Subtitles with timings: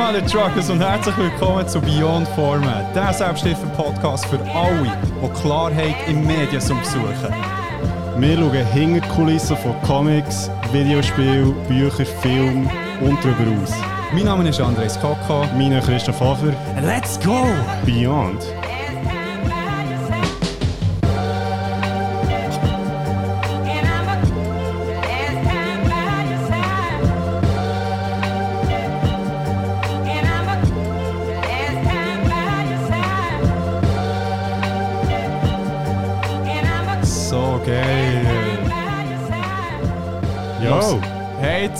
[0.00, 4.90] Meine Truckers und herzlich willkommen zu Beyond Format, der Selbsthilfe-Podcast für alle,
[5.22, 7.34] die Klarheit im Mediensum suchen.
[8.16, 12.70] Wir schauen hinter die Kulissen von Comics, Videospielen, Büchern, Filmen
[13.02, 13.74] und darüber aus.
[14.14, 15.46] Mein Name ist Andres Kaka.
[15.52, 16.54] Mein Name ist Christoph Hofer.
[16.82, 17.44] Let's go!
[17.84, 18.42] Beyond.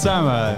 [0.01, 0.57] Zusammen,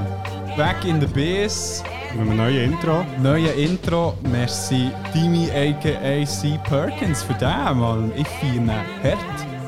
[0.57, 1.83] back in the biz.
[2.15, 3.05] mit einem neuen Intro.
[3.21, 6.59] Neue Intro, merci Dimi aka C.
[6.69, 8.12] Perkins für den, Mann.
[8.15, 9.19] Ich feiere ihn hart.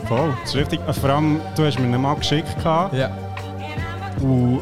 [0.06, 0.80] Voll, das ist richtig.
[1.00, 3.10] Vor allem, du hast mir einen mal geschickt Ja.
[4.20, 4.60] und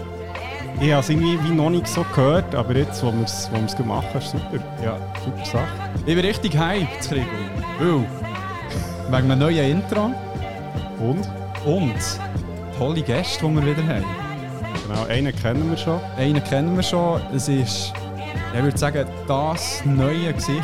[0.81, 3.61] ich habe es irgendwie wie noch nicht so gehört, aber jetzt, wo wir es wo
[3.61, 4.65] wir's gemacht haben, ist super.
[4.83, 4.97] ja.
[5.25, 5.67] Super Sache.
[6.07, 7.27] Ich bin richtig hyped, Krigo.
[9.11, 10.11] Weil, wegen einem neuen Intro
[11.01, 11.29] Und?
[11.67, 11.95] und
[12.79, 14.32] tolle Gäste, die wir wieder haben.
[14.93, 16.01] Genau, einen kennen wir schon.
[16.19, 17.21] Einen kennen wir schon.
[17.35, 17.95] Es ist,
[18.55, 20.63] ich würde sagen, das neue Gesicht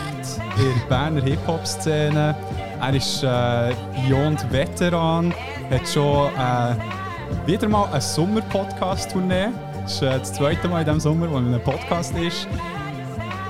[0.58, 2.36] in der Berner Hip-Hop-Szene.
[2.80, 3.72] Er ist äh,
[4.06, 5.32] Beyond Veteran,
[5.70, 9.48] hat schon äh, wieder mal eine Sommer-Podcast-Tournee.
[9.82, 12.46] Das ist äh, das zweite Mal in diesem Sommer, wo er in einem Podcast ist.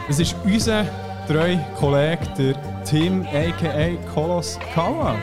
[0.09, 0.84] Es ist unser
[1.27, 5.17] treuer Kollege, der Tim aka Kolos Kawak.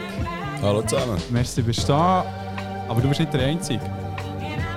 [0.62, 1.18] Hallo zusammen.
[1.30, 2.26] Merci, du bist da,
[2.90, 4.05] aber du bist nicht der Einzige.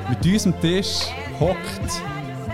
[0.09, 2.03] Mit unserem Tisch hockt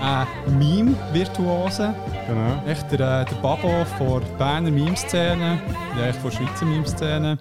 [0.00, 0.26] ein
[0.58, 1.94] Meme-Virtuose.
[2.26, 2.62] Genau.
[2.66, 5.62] Echt der, äh, der Babo von der Berner Meme-Szene,
[5.96, 7.38] ja, von der Schweizer Meme-Szene.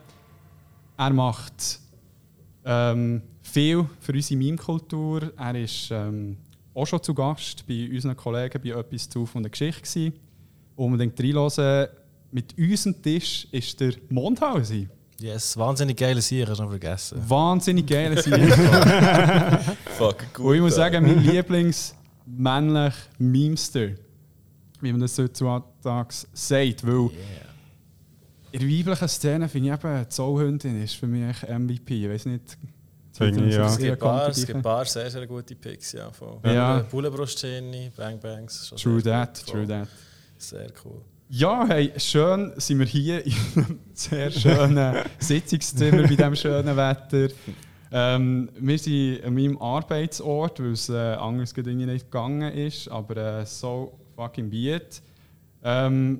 [0.98, 1.80] Er macht
[2.64, 5.34] ähm, viel für unsere Meme-Kultur.
[5.36, 6.38] Er ist ähm,
[6.76, 9.82] auch schon zu Gast bei unseren Kollegen bei «Etwas zu von der Geschichte».
[9.82, 10.14] Gewesen.
[10.76, 11.88] Unbedingt reinhören.
[12.32, 14.88] Mit unserem Tisch ist der Mondhausi.
[15.24, 17.18] Yes, wahnsinnig geile Sieg, hast du noch vergessen.
[17.30, 18.34] Wahnsinnig geile Sieg.
[19.98, 20.46] Fuck gut.
[20.46, 20.78] Und ich muss ey.
[20.80, 23.92] sagen, mein Lieblings-männlich Memester,
[24.82, 25.64] wie man das heutzutage
[26.36, 27.10] sagt, weil
[28.52, 32.04] in der weiblichen Szene finde ich eben, die Zollhündin ist für mich MVP.
[32.04, 32.58] Ich weiß nicht,
[33.14, 33.68] Finde ich, ja.
[33.68, 36.12] Es gibt ein paar, es gibt paar sehr, sehr gute Picks, ja.
[36.12, 36.80] Von Ja.
[36.80, 38.74] Bullenbrustschini, Bang Bangs.
[38.76, 39.88] True that, true that.
[40.38, 41.02] Sehr cool.
[41.30, 47.30] Ja, hey, schön sind wir hier in einem sehr schönen Sitzungszimmer bei diesem schönen Wetter.
[47.92, 53.46] Ähm, wir sind an meinem Arbeitsort, weil es äh, anders nicht gegangen ist, aber äh,
[53.46, 55.02] so fucking beat.
[55.64, 56.20] Ähm,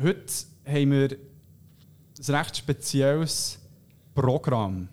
[0.00, 0.32] heute
[0.66, 3.58] haben wir ein recht spezielles
[4.14, 4.88] Programm.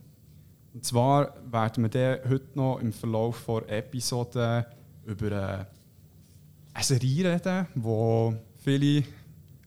[0.73, 4.65] Und zwar werden wir dann heute noch im Verlauf der Episode
[5.05, 5.65] über äh,
[6.73, 9.03] eine Serie reden, die viele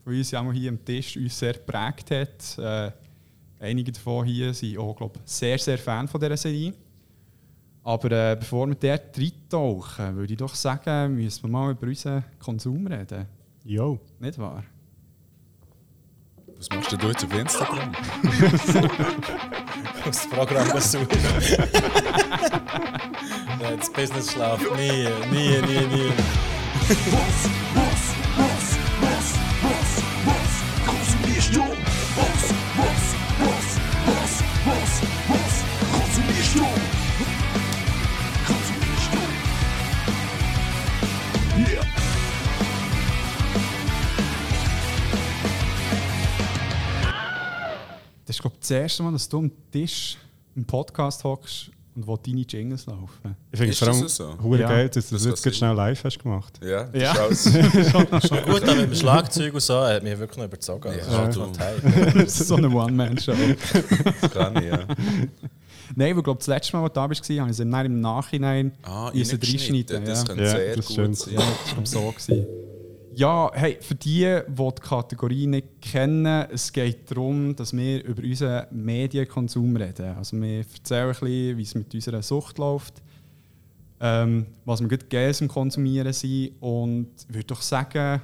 [0.04, 2.58] von uns auch hier am Tisch uns sehr geprägt hat.
[2.58, 2.92] Äh,
[3.60, 6.74] einige davon hier sind auch glaub, sehr, sehr Fan von dieser Serie.
[7.84, 12.24] Aber äh, bevor wir dort reintauchen, würde ich doch sagen, müssen wir mal über unseren
[12.38, 13.26] Konsum reden.
[13.64, 13.98] Yo.
[14.20, 14.62] Nicht wahr?
[16.56, 17.92] Was machst du jetzt auf Instagram?
[20.04, 21.06] Das Programm besuchen.
[23.60, 26.12] ja, das Business schlaft nie, nie, nie, nie.
[48.62, 50.16] Das ich das erste Mal, dass du am Tisch
[50.54, 53.36] im Podcast hockst und wo deine Jingles laufen.
[53.50, 54.34] Ich finde es vor allem das so?
[54.60, 54.68] Ja.
[54.68, 56.60] geil, dass du das Das jetzt schnell live hast gemacht.
[56.64, 57.12] Ja, das Ja.
[57.26, 58.28] ist alles.
[58.28, 60.88] Schon gut, aber mit dem Schlagzeug und so, er hat mich wirklich noch überzogen.
[60.88, 62.14] Ja, das ist tight.
[62.14, 63.32] das ist so eine One-Man-Show.
[64.20, 64.78] Das kann ich, ja.
[65.94, 67.86] Nein, weil glaube das letzte Mal, als du da warst, habe ich es im Nachhinein-
[67.86, 70.04] im Nachhinein Ah, reinschneiden.
[70.04, 70.24] Das ja.
[70.26, 71.34] könnte Ja, sehr das gut sein.
[71.34, 72.10] Ja, das war so.
[72.12, 72.46] Gewesen.
[73.14, 78.22] Ja, hey, für die, die die Kategorie nicht kennen, es geht darum, dass wir über
[78.22, 80.16] unseren Medienkonsum reden.
[80.16, 83.02] Also wir erzählen ein bisschen, wie es mit unserer Sucht läuft,
[84.00, 88.20] ähm, was wir gerne am Konsumieren sind und ich würde doch sagen,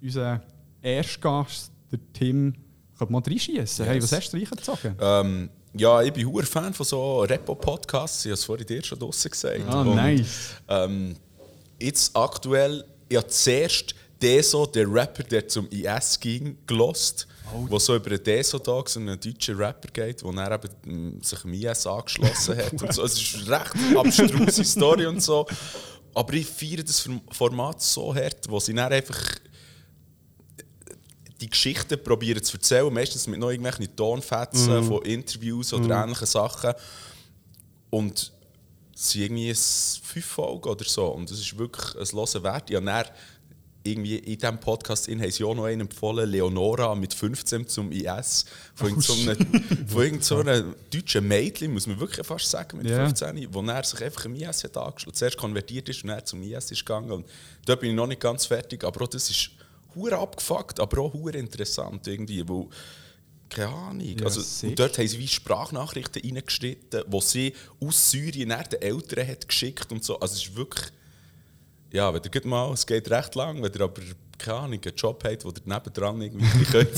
[0.00, 0.42] unser
[0.80, 2.54] Erstgast, der Tim,
[2.98, 3.84] könnte mal reinschießen.
[3.84, 4.20] Hey, was Yes.
[4.20, 4.96] hast du reingezogen?
[5.00, 8.24] Ähm, ja, ich bin hoher Fan von so Repo-Podcasts.
[8.24, 9.60] Ich habe es vorhin dir schon draussen gesagt.
[9.68, 10.54] Ah, Und, nice.
[10.68, 11.14] Ähm,
[11.80, 12.84] jetzt aktuell,
[13.18, 17.26] habe zuerst Deso, der Rapper, der zum IS ging, gelost.
[17.68, 21.40] Wo so über den Deso-Tag, so einen deutschen Rapper geht, wo er eben mm, sich
[21.40, 22.72] dem IS angeschlossen hat.
[22.80, 23.02] Und so.
[23.04, 25.46] Es ist eine recht abstruse Story und so.
[26.14, 29.18] aber ich feiere das Form- Format so hart, wo sie dann einfach
[31.40, 36.72] die Geschichten probieren zu erzählen, meistens mit noch irgendwelchen Tonfetzen von Interviews oder ähnlichen Sachen.
[37.90, 38.32] Und
[38.94, 41.08] es sind irgendwie fünf Folgen oder so.
[41.08, 42.70] Und es ist wirklich ein Hören wert.
[42.70, 43.06] Ich habe
[43.84, 47.90] irgendwie in diesem Podcast in, haben sie auch noch einen empfohlen, Leonora mit 15 zum
[47.90, 48.44] IS.
[48.74, 52.78] Von irgend so einem, von irgend so einem deutschen Mädchen, muss man wirklich fast sagen,
[52.78, 53.04] mit Ja.
[53.06, 56.42] 15, wo er sich einfach im IS hat angeschlossen Zuerst konvertiert ist und dann zum
[56.42, 57.10] IS ist gegangen.
[57.10, 57.26] Und
[57.64, 58.84] da bin ich noch nicht ganz fertig.
[58.84, 59.50] Aber auch das ist
[59.94, 62.46] hure abgefuckt, aber auch hure interessant irgendwie.
[62.46, 62.70] Wo,
[63.50, 64.18] keine Ahnung.
[64.18, 64.70] Ja, also, sick.
[64.70, 69.48] und dort haben sie wie Sprachnachrichten reingeschnitten, die sie aus Syrien nach den Eltern hat
[69.48, 70.18] geschickt und so.
[70.20, 70.92] Also es ist wirklich...
[71.92, 74.00] Ja, wenn ihr geht mal, es geht recht lang, wenn ihr aber
[74.38, 76.94] keine Ahnung, einen Job habt, wo ihr nebendran irgendwie könnt,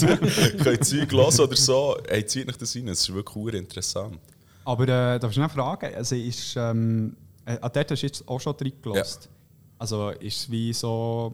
[0.62, 4.18] könnt Zeug hören oder so, hey, zieht euch das rein, es ist wirklich interessant.
[4.64, 5.94] Aber äh, darf ich noch fragen?
[5.94, 9.28] Also ist, ähm, äh, an dort hast du jetzt auch schon drin gelassen.
[9.78, 11.32] Also ist es wie so,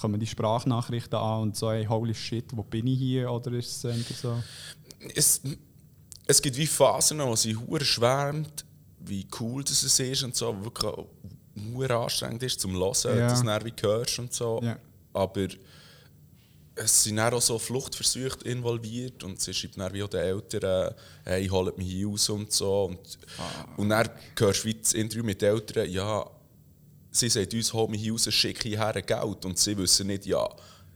[0.00, 3.30] kommen die Sprachnachrichten an und so, hey, holy shit, wo bin ich hier?
[3.30, 4.42] Oder ist es so?
[5.14, 5.40] Es,
[6.26, 8.64] es gibt wie Phasen, wo sie schwärmt,
[9.00, 10.92] wie cool das es ist und so, wirklich
[11.74, 13.28] hure anstrengend ist zum Hören, Ja.
[13.28, 14.60] das dann wie hörst und so.
[14.62, 14.78] Ja.
[15.12, 15.46] Aber
[16.74, 20.94] es sind auch so Fluchtversuche involviert und sie schreibt dann wie auch den Eltern,
[21.24, 22.84] hey, holt mich hier raus und so.
[22.86, 23.18] Und,
[23.76, 24.08] und dann
[24.38, 26.24] hörst du wie das Interview mit den Eltern, ja,
[27.10, 29.44] sie sagen uns, hol mich hier raus, schick hierher Geld.
[29.44, 30.48] Und sie wissen nicht, ja,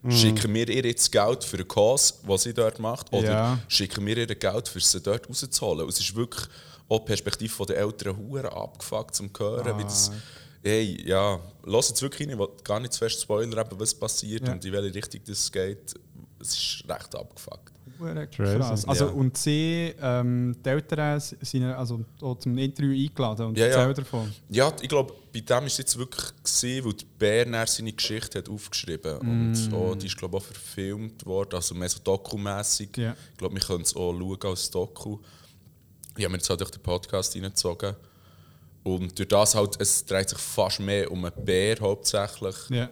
[0.09, 3.59] schicken wir ihr jetzt Geld für einen Kurs, was sie dort macht, oder Ja.
[3.69, 5.83] schicken wir ihr Geld, für sie dort rauszuholen.
[5.83, 6.47] Und es ist wirklich
[6.89, 10.11] auch die Perspektive der Eltern abgefuckt zum Hören, wie das...
[10.67, 14.47] Hey, ja, lass jetzt wirklich rein, ich will gar nicht zu fest spoilern, was passiert
[14.49, 14.53] Ja.
[14.53, 15.95] und in welche Richtung das geht.
[16.41, 17.73] Es ist recht abgefuckt.
[18.33, 18.85] Krass.
[18.85, 19.11] Also, Ja.
[19.13, 23.73] Und sie, ähm, die Eltern sind also auch zum Interview eingeladen und Ja, ja.
[23.77, 24.33] erzählen davon.
[24.51, 27.07] Ja, ich glaube, bei dem war es jetzt wirklich, gewesen, weil der
[27.47, 31.75] Bär seine Geschichte hat aufgeschrieben Und auch, die ist, glaube ich, auch verfilmt worden, also
[31.77, 32.97] mehr so dokumässig.
[32.97, 33.15] Ja.
[33.33, 35.19] Ich glaube, wir können es auch schauen als Doku.
[36.17, 37.95] Ich habe mir jetzt halt durch den Podcast reingezogen.
[38.87, 42.55] Und durch das halt, es dreht sich fast mehr um einen Bär hauptsächlich.
[42.69, 42.89] Ja.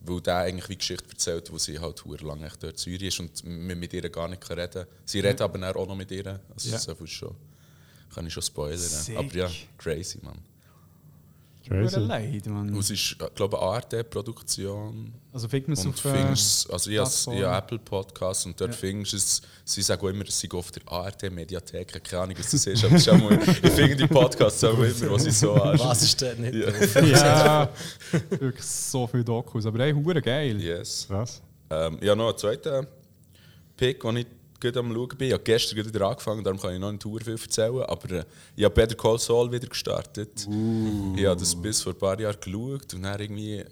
[0.00, 3.44] Weil der eigentlich wie Geschichte erzählt, wo sie halt lange dort in Syrien ist und
[3.44, 6.40] man mit ihr gar nicht kann reden Sie redet aber auch noch mit ihr.
[6.52, 6.78] Also Ja.
[6.78, 7.36] so viel schon.
[8.12, 8.78] Kann ich schon spoilern.
[8.78, 9.16] Sick.
[9.16, 10.38] Aber ja, crazy, man.
[11.68, 12.00] Crazy.
[12.00, 12.70] leid, Mann.
[12.70, 15.12] Und es ist, äh, glaube ich, eine ARD-Produktion.
[15.32, 18.46] Also findet man es Und auf äh, findest, also ich habe ich habe Apple Podcasts
[18.46, 18.76] und dort Ja.
[18.76, 22.66] findest du es, sie sagen immer, es sei auf der ARD-Mediathek, keine Ahnung, was das
[22.66, 25.54] ist, aber es ist auch mal, ich finde die Podcasts auch immer, was sie so
[25.54, 25.92] Was anschauen.
[25.92, 26.54] ist denn nicht
[27.12, 27.64] Ja.
[27.64, 27.70] Ja,
[28.30, 29.66] wirklich so viele Dokus.
[29.66, 30.60] Aber hey, hure geil.
[30.60, 31.06] Yes.
[31.08, 31.40] Was?
[31.70, 32.86] Ähm, ich habe noch einen zweiten
[33.76, 34.26] Pick, den ich
[34.60, 35.28] gerade am Schauen bin.
[35.28, 37.82] Ich habe gestern gerade wieder angefangen, darum kann ich noch nicht sehr viel erzählen.
[37.82, 38.24] Aber äh,
[38.56, 40.46] ich habe Better Call Saul wieder gestartet.
[41.16, 43.64] Ich habe das bis vor ein paar Jahren geschaut und dann irgendwie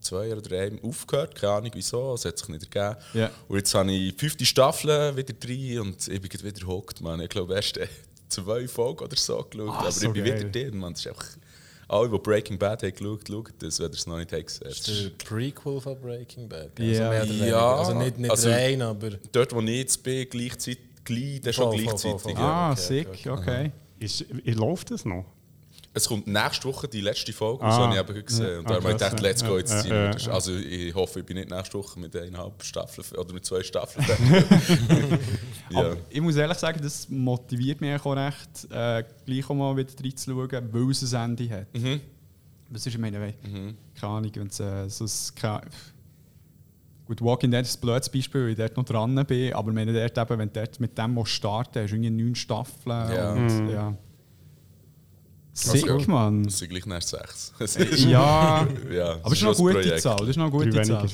[0.00, 1.34] zwei oder drei aufgehört.
[1.34, 3.00] Keine Ahnung wieso, es hat sich nicht ergeben.
[3.14, 3.30] Ja.
[3.48, 7.20] Und jetzt habe ich die fünfte Staffel wieder drin und ich bin wieder man.
[7.20, 7.88] Ich glaube, erst äh,
[8.28, 9.68] zwei Folgen oder so geschaut.
[9.70, 10.38] Ah, aber so ich bin geil.
[10.38, 10.92] wieder drin, man.
[10.92, 11.26] Das ist einfach...
[11.90, 14.64] Alle, die Breaking Bad haben geschaut, schaut das, wenn ihr es noch nicht habt gesehen
[14.68, 16.78] Das ist der Prequel von Breaking Bad.
[16.78, 17.08] Ja.
[17.10, 17.32] Also.
[17.32, 19.10] Ja, Also nicht, nicht also- rein, aber.
[19.32, 22.20] Dort, wo ich jetzt bin, gleichzeitig, gleich, das schon Voll, voll, gleichzeitig.
[22.22, 22.42] voll, voll.
[22.42, 22.48] ja.
[22.48, 23.72] Ah, okay, sick, okay, okay.
[23.98, 25.24] Ist, ich läuft das noch?
[25.98, 27.68] Es kommt nächste Woche die letzte Folge, Ah.
[27.68, 28.58] das habe ich eben gesehen.
[28.60, 29.28] Und da Ah, habe ich krass, gedacht, ja.
[29.28, 30.30] let's go jetzt Ja, ja, ja.
[30.32, 34.04] Also ich hoffe, ich bin nicht nächste Woche mit eineinhalb Staffeln oder mit zwei Staffeln
[35.70, 35.78] ja.
[35.80, 39.92] Aber ich muss ehrlich sagen, das motiviert mich auch recht, äh, gleich auch mal wieder
[40.02, 41.66] reinzuschauen, weil es ein Ende hat.
[41.74, 42.00] Mhm.
[42.70, 43.34] Das ist, ich meine, weil-
[43.98, 45.60] keine Ahnung, wenn es äh, so ein,
[47.06, 49.88] Gut, Walking Dead ist ein blödes Beispiel, weil ich dort noch dran bin, aber wenn
[49.88, 53.10] du dort eben, wenn du dort mit dem musst starten hast du irgendwie neun Staffeln
[53.14, 53.32] Ja.
[53.32, 53.94] und ja.
[55.60, 56.44] Sick, Also, Mann.
[56.44, 57.52] Das sind gleich nach sechs.
[58.06, 60.16] Ja, ja, aber es ist noch eine gute Zahl.
[60.18, 61.06] Das ist noch eine gute Drei Zahl.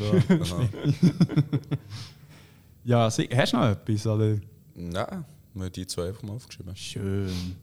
[2.84, 3.34] Ja, sick.
[3.34, 4.06] hast du noch etwas?
[4.06, 4.36] Oder?
[4.74, 5.24] Nein,
[5.54, 6.76] wir haben die zwei einfach mal aufgeschrieben.
[6.76, 7.56] Schön.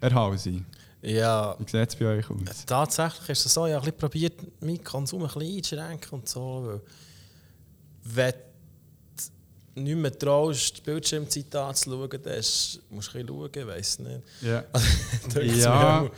[0.00, 0.62] Herr Hausi,
[1.02, 2.64] Ja, wie sieht es bei euch aus?
[2.66, 5.42] tatsächlich ist es so, ich habe ein bisschen probiert, meinen Konsum ein bisschen
[5.78, 6.80] einzuschränken und so.
[8.04, 8.34] Weil wenn
[9.74, 14.20] nicht mehr traust, die Bildschirmzeit anzuschauen, dann musst du ein bisschen schauen, ich weiß nicht.
[14.42, 14.64] Ja.
[15.34, 16.00] Denkt's Ja.
[16.02, 16.10] auch.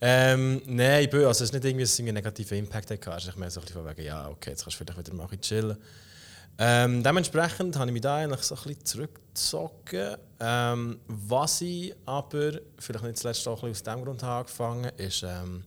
[0.00, 3.10] Ähm, nein, ich bin, also es ist nicht irgendwie, dass es einen negativen Impact hatte.
[3.16, 5.14] Ist echt mehr so ein bisschen von wegen, ja, okay, jetzt kannst du vielleicht wieder
[5.16, 5.76] mal ein bisschen chillen.
[6.58, 10.16] Ähm, dementsprechend habe ich mich da eigentlich so ein bisschen zurückgezogen.
[10.40, 14.90] Ähm, was ich aber, vielleicht nicht zuletzt auch ein bisschen aus dem Grund habe angefangen,
[14.96, 15.64] ist, ähm,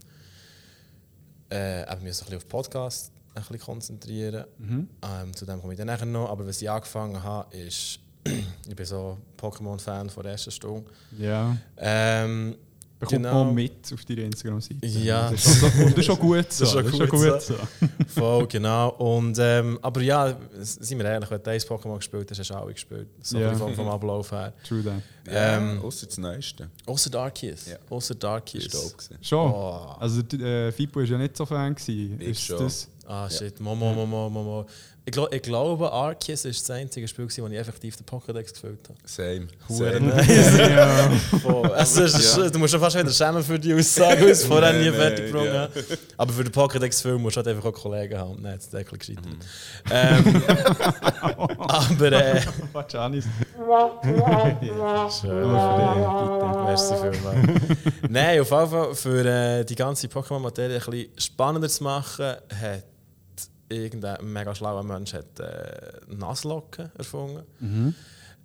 [1.51, 4.45] äh, eben mich so ein bisschen auf Podcast ein bisschen konzentrieren.
[4.59, 6.29] Ähm, zu dem komme ich dann nachher noch.
[6.29, 7.99] Aber was ich angefangen habe, ist,
[8.67, 10.89] ich bin so Pokémon-Fan von der ersten Stunde.
[11.17, 11.55] Ja.
[11.77, 12.55] Ähm,
[12.99, 13.45] bekommt Genau.
[13.45, 14.85] man mit auf deiner Instagram-Seite.
[14.85, 15.31] Ja.
[15.31, 16.65] Das ist, schon, und das ist schon gut so.
[16.65, 17.55] Das ist schon Das ist schon gut gut so.
[18.19, 18.89] Voll, genau.
[18.89, 22.55] Und, ähm, aber ja, sind wir ehrlich, wenn du eines Pokémon gespielt hast, hast du
[22.55, 23.07] alle gespielt.
[23.21, 23.53] So Ja.
[23.55, 24.51] vom, vom Ablauf her.
[24.67, 25.01] True that.
[25.27, 26.69] Ähm, Ähm, Außer das Neueste.
[26.87, 27.67] Außer Darkies.
[27.67, 27.77] Ja.
[27.89, 28.67] Außer Darkies.
[28.67, 28.95] Dope.
[29.21, 29.49] Schon.
[29.51, 29.95] Oh.
[29.97, 31.73] Also äh, Fipo war ja nicht so Fan.
[31.75, 32.19] Gewesen.
[32.19, 32.59] Ich Ist schon.
[32.59, 32.89] das?
[33.11, 33.59] Ah, shit.
[33.59, 34.65] Momo, Momo, Momo.
[35.03, 38.87] Ich, glaub, ich glaube, Arceus ist das einzige Spiel, wo ich effektiv den Pokédex gefüllt
[38.87, 38.99] habe.
[39.03, 39.47] Same.
[39.67, 40.07] Hure Same.
[40.13, 40.57] nice.
[40.69, 41.09] ja.
[41.41, 41.71] Voll.
[41.71, 44.43] Also, es ist, Du musst schon fast wieder schämen für die Aussage, weil ich es
[44.45, 45.61] vorher nie fertig gebracht ja.
[45.61, 45.83] habe.
[46.17, 48.39] Aber für den Pokédex-Film musst du halt einfach auch Kollegen haben.
[48.43, 49.25] Nein, das ist bisschen gescheitert.
[49.25, 50.35] Mhm.
[50.35, 50.43] Ähm,
[51.67, 53.25] aber äh, Vagianis.
[55.19, 55.51] schön.
[56.65, 57.47] Merci vielmals.
[58.07, 62.83] Nein, auf jeden Fall für äh, die ganze Pokémon-Materie ein bisschen spannender zu machen, hat
[63.69, 67.43] irgendein mega schlauer Mensch hat, äh, Nasslocken erfunden.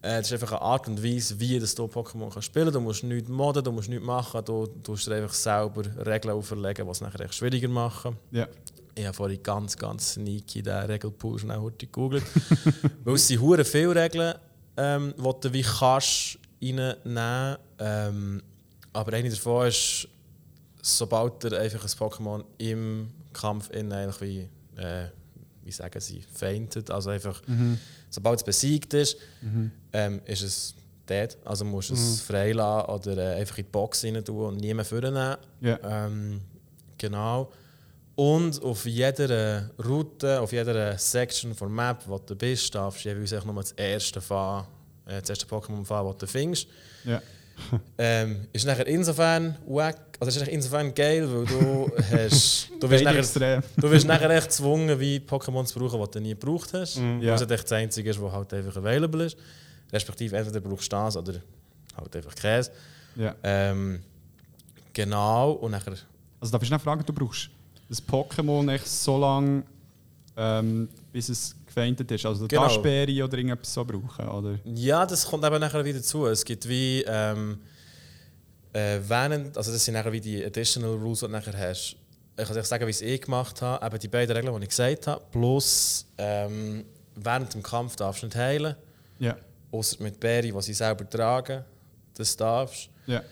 [0.04, 2.80] Äh, das ist einfach eine Art und Weise, wie das du Pokémon kannst spielen Du
[2.80, 6.90] musst nichts modden, du musst nichts machen, du tust dir einfach selber Regeln auferlegen, die
[6.92, 8.16] es nachher echt schwieriger machen.
[8.30, 8.46] Ja.
[8.94, 12.24] Ich habe vorhin ganz, ganz sneaky den Regelpool schnell heute gegoogelt.
[13.04, 14.34] Weil es sind hure viele Regeln,
[14.76, 18.42] ähm, die du wie kannst reinnehmen ähm,
[18.92, 20.06] Aber eine davon ist,
[20.82, 25.06] sobald er einfach ein Pokémon im Kampf in eigentlich wie, äh,
[25.64, 27.42] wie sagen sie, feintet, also einfach,
[28.10, 29.16] sobald es besiegt ist,
[29.92, 30.74] ähm, ist es
[31.08, 31.36] dead.
[31.44, 34.74] Also musst du es freilassen oder äh, einfach in die Box rein tun und nie
[34.74, 35.36] mehr vornehmen.
[35.60, 36.06] Ja.
[36.06, 36.40] Ähm,
[36.98, 37.52] genau.
[38.16, 43.08] Und auf jeder Route, auf jeder Section von der Map, wo du bist, darfst du
[43.08, 44.66] jeweils nur das erste fahren,
[45.06, 46.68] äh, das erste Pokémon fahren, das du findest.
[47.04, 47.20] Ja.
[47.98, 53.62] Ähm, ist nachher insofern wack, also ist insofern geil, weil du hast, du wirst nachher,
[53.76, 56.96] du wirst nachher echt gezwungen, wie Pokémon zu brauchen, die du nie gebraucht hast.
[56.96, 57.02] Ja.
[57.02, 59.36] Weil es halt echt das Einzige ist, was halt einfach available ist.
[59.92, 61.34] Respektive entweder brauchst du das oder
[61.96, 62.70] halt einfach Käse.
[63.16, 63.34] Ja.
[63.42, 64.02] Ähm,
[64.92, 65.94] genau, und nachher
[66.40, 67.50] Also darf ich noch fragen, du brauchst
[67.88, 69.62] das Pokémon echt so lange,
[70.36, 72.24] ähm, bis es gefeindet ist?
[72.26, 72.62] Also Genau.
[72.62, 74.28] Taschbeere oder irgendetwas so brauchen?
[74.28, 74.58] Oder?
[74.64, 76.26] Ja, das kommt eben nachher wieder zu.
[76.26, 77.58] Es gibt wie ähm,
[78.72, 81.96] äh, während, also das sind nachher wie die Additional Rules, die du nachher hast.
[82.36, 83.84] Ich kann dir sagen, wie ich es eh gemacht habe.
[83.86, 85.22] Eben die beiden Regeln, die ich gesagt habe.
[85.30, 88.74] Plus ähm, während dem Kampf darfst du nicht heilen.
[89.20, 89.36] Ja.
[89.70, 91.64] Außer mit Berry, die sie selber tragen.
[92.16, 93.22] Das darfst Ja.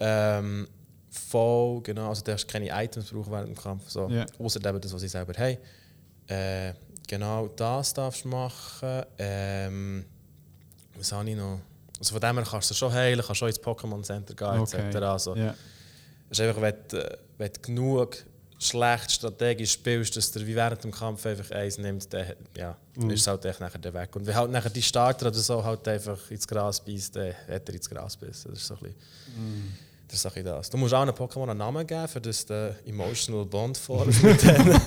[0.00, 0.66] ähm,
[1.10, 2.10] Voll, genau.
[2.10, 3.88] Also du darfst keine Items brauchen während dem Kampf.
[3.88, 4.08] So.
[4.08, 4.26] Ja.
[4.38, 5.56] Außer eben das, was sie selber haben.
[6.28, 6.74] Äh,
[7.08, 9.02] genau das darfst du machen.
[9.18, 10.04] Ähm,
[10.96, 11.58] was habe ich noch?
[11.98, 14.88] Also von dem her kannst du schon heilen, kannst schon ins Pokémon Center gehen, Okay.
[14.88, 14.96] etc.
[15.04, 15.34] Also.
[15.34, 18.24] Es ist einfach, wenn du, äh, wenn du genug
[18.60, 22.76] schlecht strategisch spielst, dass der wie während dem Kampf einfach eins nimmt, dann ja,
[23.08, 24.14] ist es halt echt nachher der weg.
[24.16, 27.68] Und wenn halt nachher die Starter oder so halt einfach ins Gras beißt, dann hat
[27.68, 28.50] er ins Gras bissen.
[28.50, 30.24] Das ist so ein bisschen, das.
[30.24, 30.70] Ist das.
[30.70, 34.42] Du musst auch einem Pokémon einen Namen geben, für das der Emotional Bond formst mit
[34.42, 34.80] denen.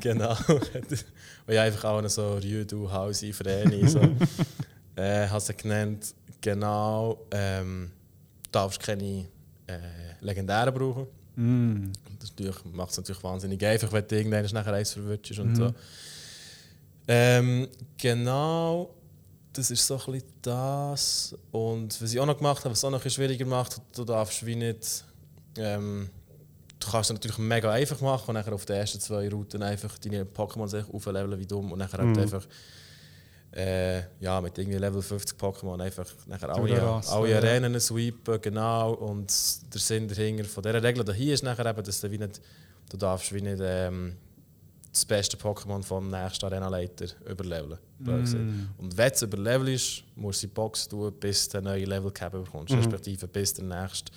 [0.00, 0.36] genau.
[0.48, 1.04] Und
[1.54, 4.00] ja, einfach auch so Ryu, Hausi, Vreni, so.
[4.96, 6.14] äh, hast du genannt.
[6.40, 7.26] Genau.
[7.30, 7.90] Ähm,
[8.44, 9.26] du darfst keine
[9.66, 9.78] äh,
[10.20, 11.06] Legendären brauchen.
[11.36, 11.92] Mm.
[12.18, 12.32] Das
[12.72, 15.72] macht es natürlich wahnsinnig einfach, wenn du irgendwann nachher eins verwutschst und so.
[17.06, 18.94] Ähm, genau,
[19.52, 21.36] das ist so ein bisschen das.
[21.50, 24.04] Und was ich auch noch gemacht habe, was es auch noch ein schwieriger macht, du
[24.04, 25.04] darfst wie nicht.
[25.56, 26.10] Ähm,
[26.78, 29.98] du kannst es natürlich mega einfach machen und nachher auf den ersten zwei Routen einfach
[29.98, 32.46] deine Pokémon sich aufleveln wie dumm und nachher halt einfach.
[33.50, 37.38] Äh, ja, mit irgendwie Level 50 Pokémon einfach nachher alle, Durchrasten, alle ja.
[37.38, 38.92] Arenen sweepen, genau.
[38.92, 39.32] Und
[39.72, 42.42] der Sinn dahinter von dieser Regel da hier ist nachher eben, dass du wie nicht,
[42.90, 44.16] du darfst wie nicht ähm,
[44.98, 47.78] das beste Pokémon vom nächsten Arenaleiter überleveln.
[47.98, 48.42] gesagt.
[48.78, 52.10] Und wenn es überlevel ist, musst du die Box tun, bis du einen neuen Level
[52.10, 54.12] Cap bekommst, respektive bis der nächste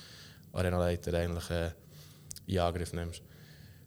[0.54, 1.72] Arenaleiter eigentlich äh,
[2.48, 3.22] in Angriff nimmst.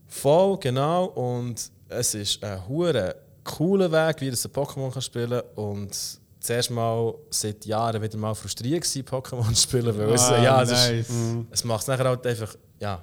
[0.07, 1.07] Voll, genau.
[1.07, 5.43] Und es ist ein hure cooler Weg, wie du Pokémon kann spielen.
[5.55, 5.97] Und
[6.41, 10.63] zuerst mal seit Jahren wieder mal frustriert gewesen, Pokémon zu spielen, weil es, Ah, ja,
[10.63, 11.45] es, ist, nice.
[11.51, 13.03] es macht es nachher halt einfach, ja,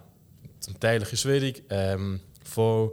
[0.60, 1.64] zum Teil ein schwierig.
[1.70, 2.92] Ähm, voll.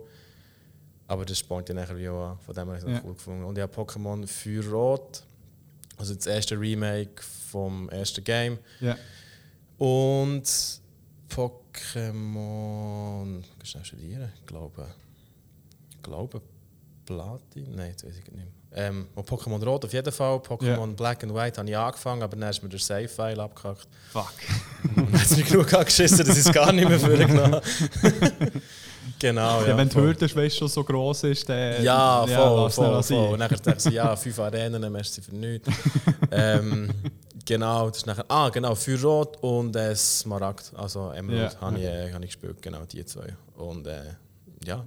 [1.08, 2.38] Aber das spornt ja nachher wie auch an.
[2.44, 3.00] Von dem habe ich es Ja.
[3.04, 3.44] cool gefunden.
[3.44, 5.22] Und ich habe Pokémon Feuer Rot,
[5.96, 8.58] also das erste Remake vom ersten Game.
[8.80, 8.96] Ja.
[9.78, 10.44] Und
[11.34, 13.42] Pokémon.
[13.58, 14.30] Kannst du studieren?
[14.38, 14.86] Ich glaube.
[16.02, 16.42] Glaube
[17.06, 17.74] Platin?
[17.74, 18.46] Nein, das weiß ich nicht mehr.
[18.70, 20.36] Ähm, und Pokémon Rot auf jeden Fall.
[20.38, 20.94] Pokémon Ja.
[20.94, 23.88] Black and White habe ich angefangen, aber dann ist mir der Save-File abgehackt.
[24.12, 24.32] Fuck.
[24.94, 27.60] Dann hat es mich genug angeschissen, dass ich es gar nicht mehr vorgenommen
[29.18, 29.68] Genau, ja.
[29.68, 29.96] Ja, wenn die.
[29.96, 31.82] Hürde weißt, schon so gross ist, dann.
[31.82, 33.28] Ja, voll, ihn voll, voll.
[33.32, 35.68] Und dann dachte ich, ja, fünf Arenen, merci für nichts.
[36.30, 36.90] ähm,
[37.48, 41.60] Genau, das ist nachher, ah genau, für Rot und äh, Smaragd, also Emerald, Ja.
[41.62, 43.34] habe ich, äh, hab ich gespielt, genau, die zwei.
[43.56, 44.02] Und äh,
[44.66, 44.84] ja,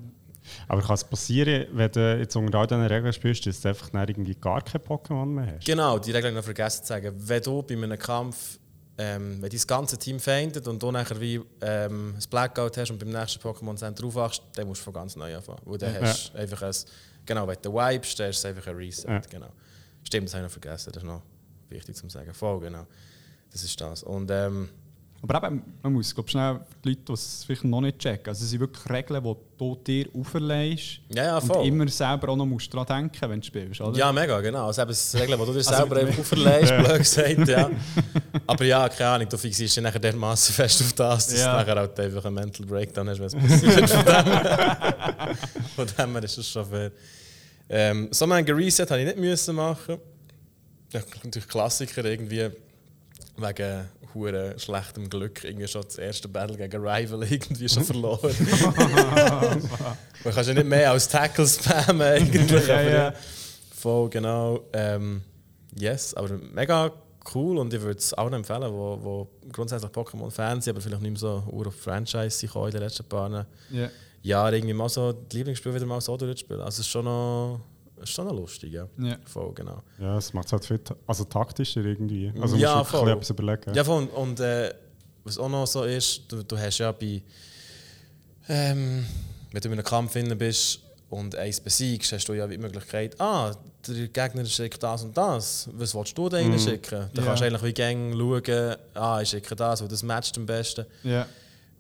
[0.68, 3.90] Aber kann es passieren, wenn du jetzt unter all diesen Regeln spielst, dass du einfach
[3.92, 5.66] irgendwie gar kein Pokémon mehr hast?
[5.66, 7.12] Genau, die Regel habe ich noch vergessen zu sagen.
[7.18, 8.60] Wenn du bei einem Kampf,
[9.04, 13.00] ähm, wenn dein ganze Team feindet und du nachher wie ähm, ein Blackout hast und
[13.00, 15.62] beim nächsten Pokémon Center aufwachst, dann musst du von ganz neu anfangen.
[15.66, 16.02] Weil dann Ja.
[16.02, 16.76] hast einfach ein,
[17.26, 19.08] genau, wenn du wipest, dann ist es einfach ein Reset.
[19.08, 19.20] Ja.
[19.30, 19.50] Genau.
[20.04, 21.22] Stimmt, das habe ich noch vergessen, das ist noch
[21.70, 22.34] wichtig zu sagen.
[22.34, 22.86] Voll, genau.
[23.52, 24.04] Das ist das.
[24.04, 24.70] Und ähm,
[25.24, 28.30] Aber eben, man muss glaub, schnell für die Leute, die es vielleicht noch nicht checken,
[28.30, 31.68] also es sind wirklich Regeln, die du dir auferlegst ja, ja, und voll.
[31.68, 33.96] immer selber auch noch musst daran denken, wenn du spielst, oder?
[33.98, 34.66] Ja, mega, genau.
[34.66, 37.70] Also eben das Regeln, die du dir Also selber einfach auferlegst, blöd gesagt, ja.
[38.48, 41.52] Aber ja, keine Ahnung, du fixierst dich nachher dermaßen fest auf das, dass Ja.
[41.52, 43.90] du nachher halt einfach einen Mental Breakdown hast, wenn es passiert.
[43.92, 46.92] Von dem Von dem her ist das schon fair.
[47.70, 49.98] Ähm, so einen Reset habe ich nicht müssen machen.
[50.92, 52.50] Ja, natürlich Klassiker irgendwie
[53.42, 58.36] wegen hure schlechtem Glück irgendwie schon das erste Battle gegen Rival irgendwie schon verloren.
[60.24, 62.68] Man kannst ja nicht mehr als Tackle spammen eigentlich.
[62.68, 63.14] Ja, aber ja.
[63.76, 64.60] Voll, genau.
[64.74, 65.22] Ähm,
[65.76, 66.92] yes, aber mega
[67.34, 71.12] cool und ich würde es allen empfehlen, wo, wo grundsätzlich Pokémon-Fans sind, aber vielleicht nicht
[71.12, 73.90] mehr so ur auf Franchise sind in den letzten paar Ja.
[74.24, 76.62] Jahren, irgendwie mal so die Lieblingsspiele wieder mal so durchzuspielen.
[76.62, 77.60] Also es ist schon noch,
[78.04, 78.88] ist schon noch lustig, ja.
[78.98, 79.18] Ja.
[79.26, 79.82] Voll, genau.
[80.00, 82.32] Ja, es macht es halt viel also taktischer irgendwie.
[82.42, 83.10] Also Ja, musst du voll.
[83.10, 83.74] etwas überlegen.
[83.74, 84.04] Ja, voll.
[84.04, 84.74] Und, und äh,
[85.24, 87.22] was auch noch so ist, du, du hast ja bei.
[88.50, 89.06] Ähm,
[89.52, 90.80] wenn du in einem Kampf drin bist
[91.10, 93.54] und eins besiegst, hast du ja die Möglichkeit, ah,
[93.88, 95.70] der Gegner schickt das und das.
[95.74, 96.52] Was willst du da Mhm.
[96.52, 97.10] rein schicken?
[97.14, 97.28] Da Ja.
[97.28, 100.86] kannst du eigentlich wie Gang schauen, ah, ich schicke das, weil das matcht am besten.
[101.04, 101.28] Ja.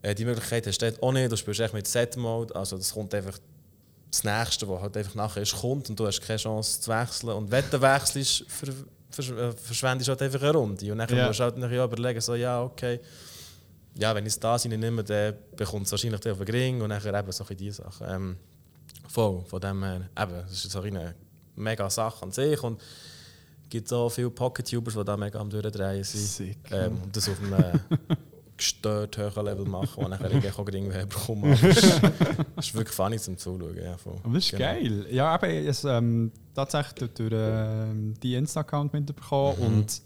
[0.02, 1.32] Äh, die Möglichkeit hast du dort auch nicht.
[1.32, 2.56] Du spielst echt mit Set-Mode.
[2.56, 3.38] Also das kommt einfach
[4.12, 7.30] das Nächste, was halt einfach nachher ist, kommt und du hast keine Chance zu wechseln.
[7.30, 8.68] Und wenn du wechselst, ver,
[9.10, 10.92] ver, äh, verschwendest du halt einfach eine Runde.
[10.92, 11.28] Und dann Ja.
[11.28, 13.00] musst du halt nachher ja überlegen, so, ja, okay,
[13.96, 16.90] ja, wenn ich es da rein nehme, dann bekommt es wahrscheinlich auf den Ring und
[16.90, 18.08] nachher eben so diese Sachen.
[18.10, 18.38] Ähm,
[19.08, 21.16] voll, von dem her, eben, das ist so eine
[21.56, 22.82] mega Sache an sich und
[23.64, 26.26] es gibt so viele Pocket-Tubers, die da mega am Durchdrehen sind.
[26.26, 26.58] Sick.
[26.72, 27.80] Ähm, und das auf einem
[28.62, 31.44] gestört hohen Level machen, wo nachher irgendwie auch irgendwie bekommen.
[31.44, 31.54] Aber
[32.58, 33.76] es ist, wirklich funny zum Zuschauen.
[33.78, 34.16] Ja, voll.
[34.24, 34.64] Aber das ist Genau.
[34.64, 35.06] geil.
[35.12, 39.66] Ja, ich habe es ähm, tatsächlich durch ähm, die Insta-Account mitbekommen Mhm.
[39.66, 40.02] und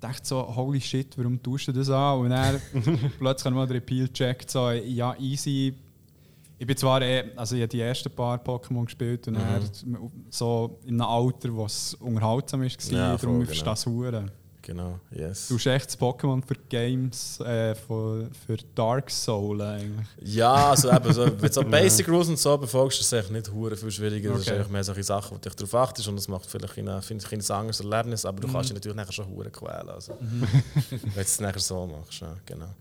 [0.00, 2.20] dachte so, holy shit, warum tust du das an?
[2.20, 2.60] Und dann
[3.18, 5.74] plötzlich ich mal den Repeal gecheckt, so, ja, easy.
[6.58, 9.38] Ich bin zwar, eh, also ich habe die ersten paar Pokémon gespielt und Mhm.
[9.38, 13.72] dann so in einem Alter, wo es unterhaltsam war, Ja, darum ich verstehe genau.
[13.72, 14.26] das hure.
[14.62, 15.48] Genau, yes.
[15.48, 20.06] Du hast echt das Pokémon für Games, äh, für, für Dark Soul eigentlich.
[20.22, 23.30] Ja, also eben, so, wenn du so Basic Rules und so befolgst, ist es eigentlich
[23.46, 24.30] nicht hure viel schwieriger.
[24.32, 24.56] Das ist Okay.
[24.56, 27.24] eigentlich mehr solche Sachen, wo du dich darauf achtest und das macht vielleicht ein, finde
[27.24, 28.52] ich, ein anderes Erlebnis, aber du Mhm.
[28.52, 29.88] kannst dich natürlich nachher schon hure quälen.
[29.88, 30.12] Also.
[30.20, 32.74] wenn du es nachher so machst, ja, genau.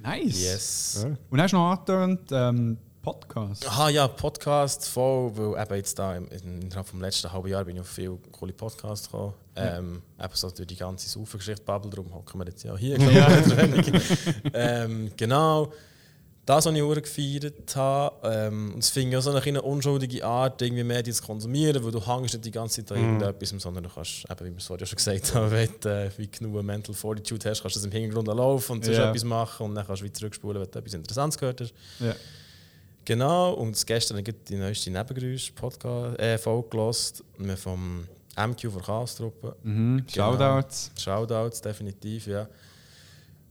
[0.00, 0.40] Nice.
[0.40, 1.00] Yes.
[1.02, 1.16] Ja.
[1.30, 3.68] Und hast du noch angetönt, ähm, Podcast.
[3.68, 7.64] Aha, ja, Podcast voll, weil eben jetzt da im, in- innerhalb vom letzten halben Jahr
[7.64, 9.34] bin ich auf viele coole Podcasts gekommen.
[9.56, 14.00] Ähm, eben so durch die ganze Saufen-Geschichte-Bubble, darum hocken wir jetzt ja hier, weniger.
[14.54, 15.70] ähm, genau.
[16.46, 20.26] Das, was ich auch gefeiert habe, ähm, und es ich auch so eine kleine unschuldige
[20.26, 23.84] Art, irgendwie Medien zu konsumieren, weil du hängst nicht die ganze Zeit an irgendetwas, sondern
[23.84, 26.62] du kannst, eben, wie wir es vorher schon gesagt haben, wenn du äh, wie genug
[26.62, 29.08] Mental Fortitude hast, kannst du das im Hintergrund laufen und sonst Ja.
[29.08, 31.72] etwas machen und dann kannst du wieder zurückspulen, wenn du etwas Interessantes gehört hast.
[32.00, 32.14] Ja.
[33.04, 36.38] Genau, und gestern habe ich die neueste Nebengeräusch-Podcast äh,
[36.70, 39.56] gelost, wir vom MQ von Chaos-Truppe.
[39.62, 40.04] Mhm.
[40.12, 40.32] Genau.
[40.32, 40.90] Shoutouts.
[40.98, 42.48] Shoutouts, definitiv, ja.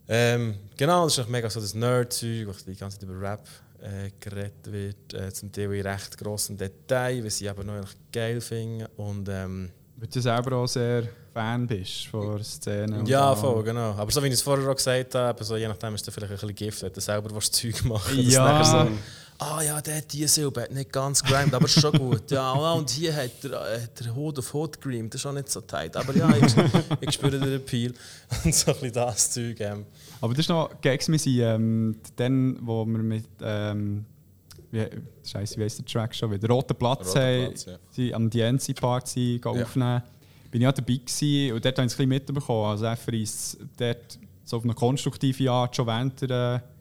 [0.07, 3.47] Ähm, genau, das ist mega so das Nerd-Zeug, wo die ganze Zeit über Rap
[3.81, 8.41] äh, geredet wird, äh, zum Teil in recht grossen Detail, was ich aber noch geil
[8.41, 8.87] finde.
[8.97, 12.99] Und, ähm, Weil du selber auch sehr Fan bist von der Szene.
[12.99, 13.41] und ja, so.
[13.41, 13.91] voll, genau.
[13.93, 16.31] Aber so wie ich es vorher auch gesagt habe, so, je nachdem ist es vielleicht
[16.31, 18.87] ein bisschen Gift, wenn du selber was Zeug machen Ja.
[19.39, 22.31] ah ja, der hat diese Silbe hat nicht ganz grimed, aber ist schon gut.
[22.31, 25.25] Ja, ah, und hier hat er, äh, hat er Hut auf Hut grimed, das ist
[25.25, 25.95] auch nicht so tight.
[25.95, 26.53] Aber ja, ich,
[27.01, 27.93] ich spüre den Appeal.
[28.43, 29.59] Und so ein bisschen das Zeug.
[29.59, 29.85] Ähm.
[30.21, 33.25] Aber das ist noch Gags, wir sind ähm, dann, wo wir mit.
[33.41, 34.05] Ähm,
[34.71, 34.87] wie,
[35.23, 36.31] Scheiße, wie heisst der Track schon?
[36.31, 36.47] wieder?
[36.47, 37.77] Roten Platz, Roter haben, Platz, ja.
[37.91, 39.51] sie am DNC-Party Ja.
[39.51, 40.01] aufnehmen.
[40.49, 42.65] Bin ich auch dabei gewesen und dort habe ich es ein bisschen mitbekommen.
[42.65, 46.72] Also er verreist dort so auf eine konstruktive Art schon während der äh,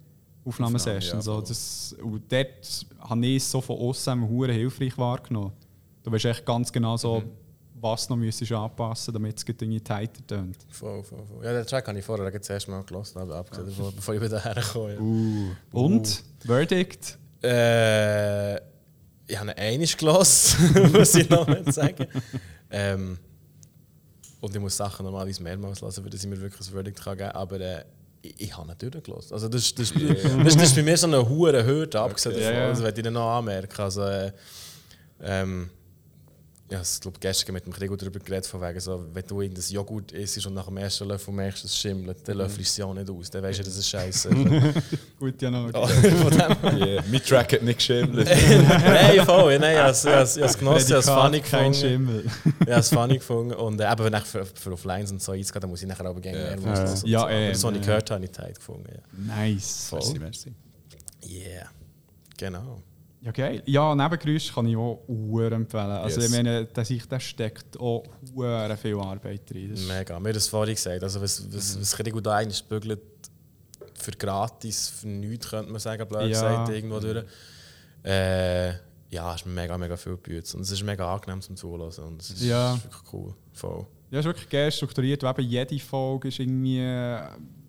[0.44, 1.18] Aufnahmesession.
[1.18, 5.52] Aufnahme, ja, so, das, und dort habe ich es so von außen hure hilfreich wahrgenommen.
[6.02, 7.30] Du weißt echt ganz genau so, Mhm.
[7.80, 10.56] was noch müsstest anpassen damit es irgendwie tighter tönt.
[10.70, 11.44] Voll, voll, voll.
[11.44, 14.20] Ja, den Track habe ich vorher das erste Mal gelassen, aber abgesehen davon, bevor ich
[14.20, 14.94] wieder herkomme.
[14.94, 15.00] Ja.
[15.00, 15.50] Uh.
[15.72, 16.22] Und?
[16.44, 17.18] Verdict?
[17.42, 18.56] Äh,
[19.26, 22.06] ich habe ihn einig gelassen, muss ich noch nicht sagen.
[22.70, 23.18] Ähm,
[24.40, 27.30] Und ich muss Sachen normalerweise mehrmals lassen, damit ich mir wirklich ein Verdict kann geben
[27.30, 27.40] kann.
[27.40, 27.84] Aber äh,
[28.22, 29.34] ich, ich habe nicht durchgelassen.
[29.34, 32.52] Also das, das, das, das, das ist bei mir so eine hohe Hürde, abgesehen davon.
[32.52, 32.68] Ja, ja.
[32.68, 33.82] Also, wenn ich noch anmerken.
[33.82, 34.32] Also, äh,
[35.22, 35.70] ähm,
[36.72, 39.64] ja, ich glaube, gestern mit dem Krieg darüber geredet, von wegen so, wenn du irgendein
[39.70, 42.76] Joghurt isst und nach dem ersten Löffel merkst, dass es schimmelt, dann löffelst du es
[42.78, 43.30] ja auch nicht aus.
[43.30, 44.38] Dann weißt du, dass es scheiße ist.
[45.18, 45.68] Gut, ja, noch.
[45.74, 47.02] Oh, dem Yeah.
[47.10, 48.26] Mein Track hat nicht geschimmelt.
[48.28, 49.58] nein, voll.
[49.58, 51.74] Nein, ich habe es- genossen, ich habe es funny kein gefunden.
[51.74, 52.24] Schimmel.
[52.60, 53.54] Ich habe es funny gefunden.
[53.54, 55.88] Und äh, aber wenn ich für, für auf Lines und so einzugehen, dann muss ich
[55.88, 56.56] nachher aber gerne Ja.
[56.56, 56.68] mehr Ja.
[56.80, 57.06] loslassen.
[57.06, 57.28] Ja, so.
[57.28, 58.88] eh, Aber das, was ich gehört habe, habe ich tight gefunden.
[58.90, 59.36] Ja.
[59.36, 59.86] Nice.
[59.90, 59.98] Voll.
[60.00, 60.52] Merci, merci.
[61.28, 61.66] Yeah.
[62.38, 62.82] Genau.
[63.24, 63.62] Ja, geil.
[63.66, 65.90] Ja, Nebengeräusche kann ich auch sehr empfehlen.
[65.92, 66.30] Also, Yes.
[66.30, 68.02] ich meine, da sich- da steckt auch
[68.34, 69.70] sehr viel Arbeit drin.
[69.70, 70.18] Das Mega.
[70.18, 71.02] Mir das vorhin gesagt.
[71.04, 73.00] Also, was, was, was Krieg da eigentlich bügelt,
[73.94, 76.28] für gratis, für nichts, könnte man sagen, blöd Ja.
[76.28, 77.24] gesagt, irgendwo durch.
[78.04, 78.70] Äh,
[79.10, 80.56] ja, es ist mega, mega viel Bütze.
[80.56, 81.92] Und es ist mega angenehm zum Zuhören.
[82.04, 82.74] Und es ist, Ja.
[82.74, 83.34] ist wirklich cool.
[83.52, 83.86] Voll.
[84.10, 85.22] Ja, es ist wirklich geil strukturiert.
[85.22, 87.20] Eben jede Folge ist irgendwie äh,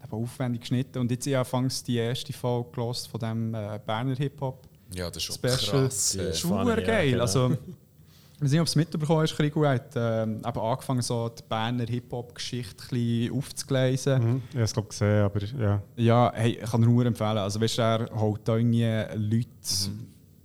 [0.09, 0.97] aufwendig geschnitten.
[0.99, 4.67] Und jetzt habe ich anfangs die erste Folge von dem äh, Berner Hip-Hop.
[4.95, 5.83] Ja, das ist schon Special.
[5.83, 6.15] krass.
[6.15, 6.29] Äh.
[6.29, 7.11] ist Schon funny, ja, geil.
[7.11, 7.21] genau.
[7.21, 7.51] Also,
[8.35, 11.85] ich weiß nicht, ob es mitbekommen hast, Krigo hat ähm, eben angefangen, so die Berner
[11.85, 14.23] Hip-Hop-Geschichte aufzugleisen.
[14.23, 14.41] Mhm.
[14.49, 15.81] Ich habe es glaub, gesehen, aber ja.
[15.95, 17.37] Ja, hey, ich kann nur empfehlen.
[17.37, 18.83] Also, weißt du, er holt da irgendwie
[19.15, 19.47] Leute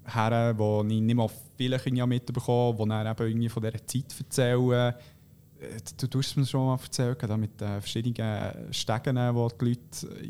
[0.05, 4.15] her, die ich nicht mal vielleicht irgendwie mitbekommen die dann eben irgendwie von dieser Zeit
[4.19, 4.95] erzählen.
[5.61, 9.81] Äh, Du es mir schon mal erzählt, da mit den verschiedenen Stegen, wo die Leute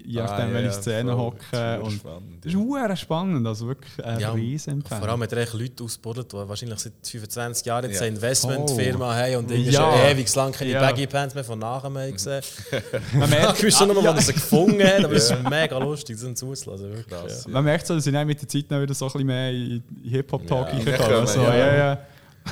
[0.04, 1.38] je nachdem, Ah, ja, welche Szene hocken.
[1.52, 5.32] Das ist spannend, das ist sehr spannend, also wirklich eine Ja, riesen Vor allem hat
[5.32, 8.06] er echt Leute ausgebildet, die wahrscheinlich seit 25 Jahren jetzt Ja.
[8.06, 9.92] eine Investmentfirma haben und irgendwie Ja.
[9.92, 10.80] schon ewig lang keine Ja.
[10.80, 12.42] Baggy Pants mehr von nachher mehr gesehen.
[13.12, 14.14] Man merkt, schon noch, Ah, wo ja.
[14.14, 16.88] er sie gefunden hat, aber es ist mega lustig, das zuzulassen.
[16.90, 17.44] Wirklich, Krass.
[17.44, 17.50] ja.
[17.52, 19.82] Man merkt so, dass ich dann mit der Zeit wieder so ein bisschen mehr in
[20.04, 20.92] Hip-Hop-Talk Ja, reinkomme.
[20.98, 21.76] reinkommen, Also, ja.
[21.76, 21.98] ja,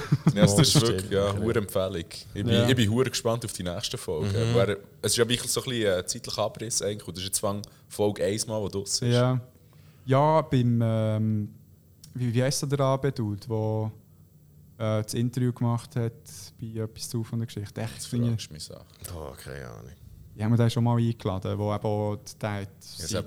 [0.35, 0.43] ja.
[0.43, 2.05] Das ist wirklich ja, eine hohe Empfehlung.
[2.35, 2.69] Ich bin, Ja.
[2.69, 4.37] ich bin hure gespannt auf die nächste Folge.
[4.37, 7.07] Er- Es ist ja wirklich so ein bisschen ein zeitlicher Abriss eigentlich.
[7.09, 9.15] Und das ist jetzt Fang Folge 1 mal, die draussen ist.
[9.15, 9.41] Ja,
[10.05, 10.81] ja beim.
[10.83, 11.49] Ähm,
[12.15, 13.93] wie, wie heisst der Abedude, der
[14.79, 16.13] äh, das Interview gemacht hat
[16.61, 17.81] bei etwas zu von der Geschichte?
[17.81, 18.87] Echt, ich- fragst du mich Sachen.
[19.15, 19.93] Oh, keine Ahnung.
[20.35, 22.27] ich habe mir den schon mal eingeladen, wo eben auch eben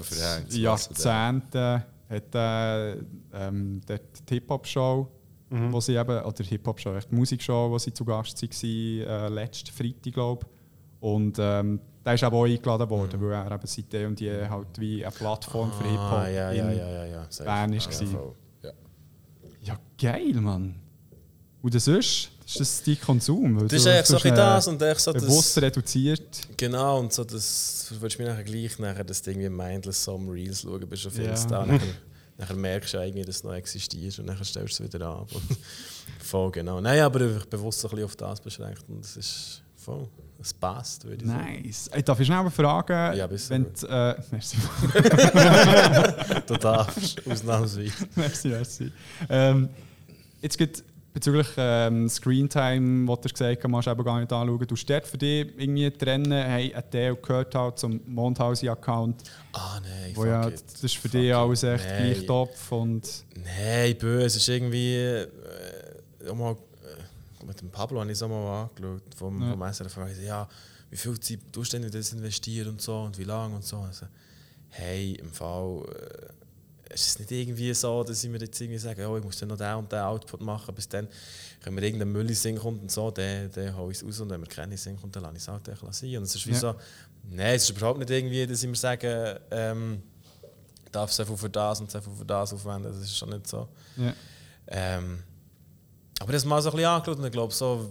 [0.04, 2.92] verhängt, seit Jahrzehnten hat äh,
[3.34, 5.08] ähm, dort die Hip-Hop-Show,
[5.50, 9.72] wo sie eben, oder Hip-Hop-Show, echt die Musikshow, wo sie zu Gast waren, äh, letzten
[9.72, 10.60] Freitag, glaube ich.
[11.02, 15.06] Und ähm, der ist auch eingeladen worden, weil er eben seitdem und die halt wie
[15.06, 17.26] eine Plattform für Hip-Hop Ah, ja, ja, in ja, ja, ja.
[17.30, 17.46] safe.
[17.46, 18.12] Bern ist ja, gewesen.
[18.12, 18.36] voll.
[19.62, 20.76] Ja, geil, Mann.
[21.62, 23.68] Und das ist, das ist dein Konsum.
[23.68, 25.64] Das ist eigentlich so ein das und echt so Bewusst das...
[25.64, 26.42] reduziert.
[26.58, 27.92] Genau, und so das...
[28.00, 31.18] Du mir nachher gleich nachher, dass du irgendwie mindless so am Reels schauen bist auf
[31.18, 31.32] Ja.
[31.32, 31.66] Insta.
[31.66, 31.82] Nachher,
[32.40, 35.28] nachher merkst du irgendwie, dass es noch existiert und dann stellst du es wieder ab.
[35.32, 35.58] Und
[36.20, 36.82] voll, genau.
[36.82, 40.08] Nein, aber einfach bewusst ein bisschen auf das beschränkt und das ist voll...
[40.42, 41.62] Es passt, würde ich sagen.
[41.64, 41.90] Nice.
[41.90, 43.18] Ey, darf ich schnell mal fragen?
[43.18, 44.56] Ja, bist wenn du, äh, merci,
[46.48, 47.92] Du darfst, ausnahmsweise.
[48.16, 48.92] merci, merci.
[49.28, 49.68] Ähm,
[50.42, 50.82] jetzt gibt
[51.14, 54.60] bezüglich ähm, Screentime, was du gesagt hast, musst du eben gar nicht anschauen.
[54.68, 60.12] Du dort für dich irgendwie trennen, hey, ein Teil gehört halt zum Mondhausi-Account, Ah, nein,
[60.16, 60.64] wo ja, it.
[60.72, 61.34] das ist für Fuck dich it.
[61.36, 62.14] alles echt Nein.
[62.14, 64.26] gleich top und Nein, böse.
[64.28, 64.96] Es ist irgendwie.
[64.96, 65.28] Äh,
[66.36, 69.52] mal, äh, mit dem Pablo habe ich es auch mal angeschaut, vom, Ja.
[69.52, 69.98] vom SRF.
[70.26, 70.48] Ja,
[70.92, 73.64] wie viel Zeit tust du denn in das investieren und so und wie lange und
[73.64, 73.78] so.
[73.78, 74.06] Also,
[74.70, 75.84] hey, im Fall.
[75.88, 76.39] Äh,
[76.90, 79.50] es ist nicht irgendwie so, dass ich mir jetzt irgendwie sage, oh, ich muss dann
[79.50, 81.08] noch den und den Output machen, bis dann
[81.62, 84.20] können wir irgendeinen Müll in den kommt und so, dann, dann hole ich es raus
[84.22, 86.18] und wenn wir keinen in den Sinn kommt, dann lasse ich es halt einfach sein.
[86.18, 86.58] Und es ist wie Ja.
[86.60, 86.76] so,
[87.30, 90.02] nein, es ist überhaupt nicht irgendwie, dass ich mir sage, ähm,
[90.86, 93.30] ich darf so viel für das und so viel für das aufwenden, das ist schon
[93.30, 93.68] nicht so.
[93.98, 94.14] ja.
[94.68, 95.24] Ähm,
[96.22, 97.90] aber das mal so ein bisschen angeschaut und ich glaube, so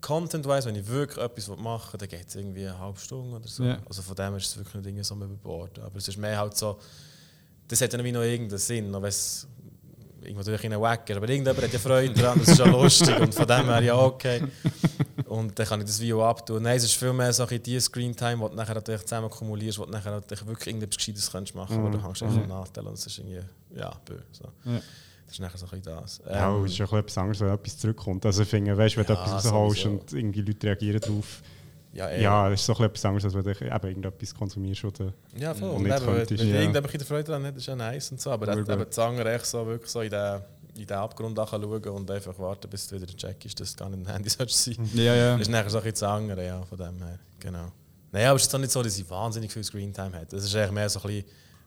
[0.00, 3.48] Content-wise, wenn ich wirklich etwas machen will, dann geht es irgendwie eine halbe Stunde oder
[3.48, 3.64] so.
[3.64, 3.78] Ja.
[3.86, 5.78] Also von dem ist es wirklich nicht irgendwie so überbord.
[5.78, 6.78] Aber es ist mehr halt so,
[7.68, 9.46] das hat dann wie noch irgendeinen Sinn, auch wenn es
[10.22, 13.34] irgendwo durch einen Wacker, aber irgendjemand hat ja Freude daran, das ist ja lustig und
[13.34, 14.42] von dem her ja okay.
[15.26, 16.62] Und dann kann ich das Video abtun.
[16.62, 19.78] Nein, es ist viel mehr so ein die Screentime, die du nachher natürlich zusammen kumulierst,
[19.78, 22.48] wo du nachher natürlich wirklich irgendetwas Gescheites kannst machen kannst, aber du hast einfach einen
[22.48, 23.40] Nachteil und es ist irgendwie,
[23.76, 24.16] ja, bö.
[24.32, 24.44] So.
[24.64, 24.80] Ja.
[25.26, 26.20] Das ist nachher so ein bisschen das.
[26.24, 28.24] Ja, Ähm, es ist ja auch etwas anderes, wenn etwas zurückkommt.
[28.26, 31.42] Also ich finde, weißt, wenn du Ja, etwas rausholst und irgendwie Leute reagieren darauf,
[31.96, 32.22] ja, eh.
[32.22, 35.70] ja, das ist so etwas anderes, als wenn du eben irgendetwas konsumierst oder Ja, voll.
[35.70, 36.60] Und Und nicht eben, wenn könntest, wenn ja.
[36.60, 38.30] irgendjemand in der Freude dran hat, ist ja nice und so.
[38.30, 40.40] Aber Voll eben andere echt so, wirklich so in den,
[40.76, 43.90] in den Abgrund schauen und einfach warten, bis du wieder check ist, dass du gar
[43.90, 44.90] nicht ein Handy sein.
[44.94, 45.32] Ja, ja.
[45.32, 47.18] Das ist nachher so ein bisschen andere, ja, von dem her.
[47.40, 47.72] Genau.
[48.12, 50.36] Nein, aber es ist auch nicht so, dass ich wahnsinnig viel Screentime habe.
[50.36, 51.24] Es ist eigentlich mehr so ein bisschen,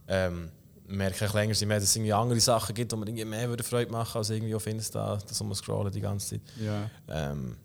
[0.07, 0.51] ähm,
[0.87, 3.63] merke ich länger mehr, dass es irgendwie andere Sachen gibt, die mir irgendwie mehr würde
[3.63, 6.41] Freude machen als irgendwie auf Insta, das um scrollen die ganze Zeit.
[6.59, 6.89] ja.
[7.07, 7.57] Ähm,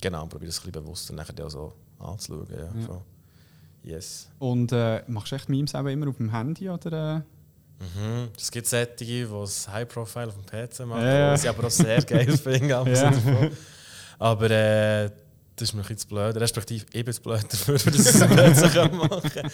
[0.00, 2.46] genau, probiere das ein bisschen bewusster nachher auch so anzuschauen.
[2.50, 2.80] Ja.
[2.88, 3.02] Ja.
[3.84, 4.28] Yes.
[4.38, 6.68] Und äh, machst du echt Memes auch immer auf dem Handy?
[6.68, 7.84] Oder, äh?
[7.84, 8.28] Mhm.
[8.36, 11.66] Es gibt solche, die das High Profile auf dem PC machen, Ja, was ich aber
[11.66, 12.68] auch sehr geil finde.
[12.68, 13.12] Ja.
[14.18, 15.10] Aber äh,
[15.60, 16.36] das ist mir ein bisschen zu blöd.
[16.36, 19.50] Respektive, ich bin zu blöd dafür, dass ich es plötzlich machen kann.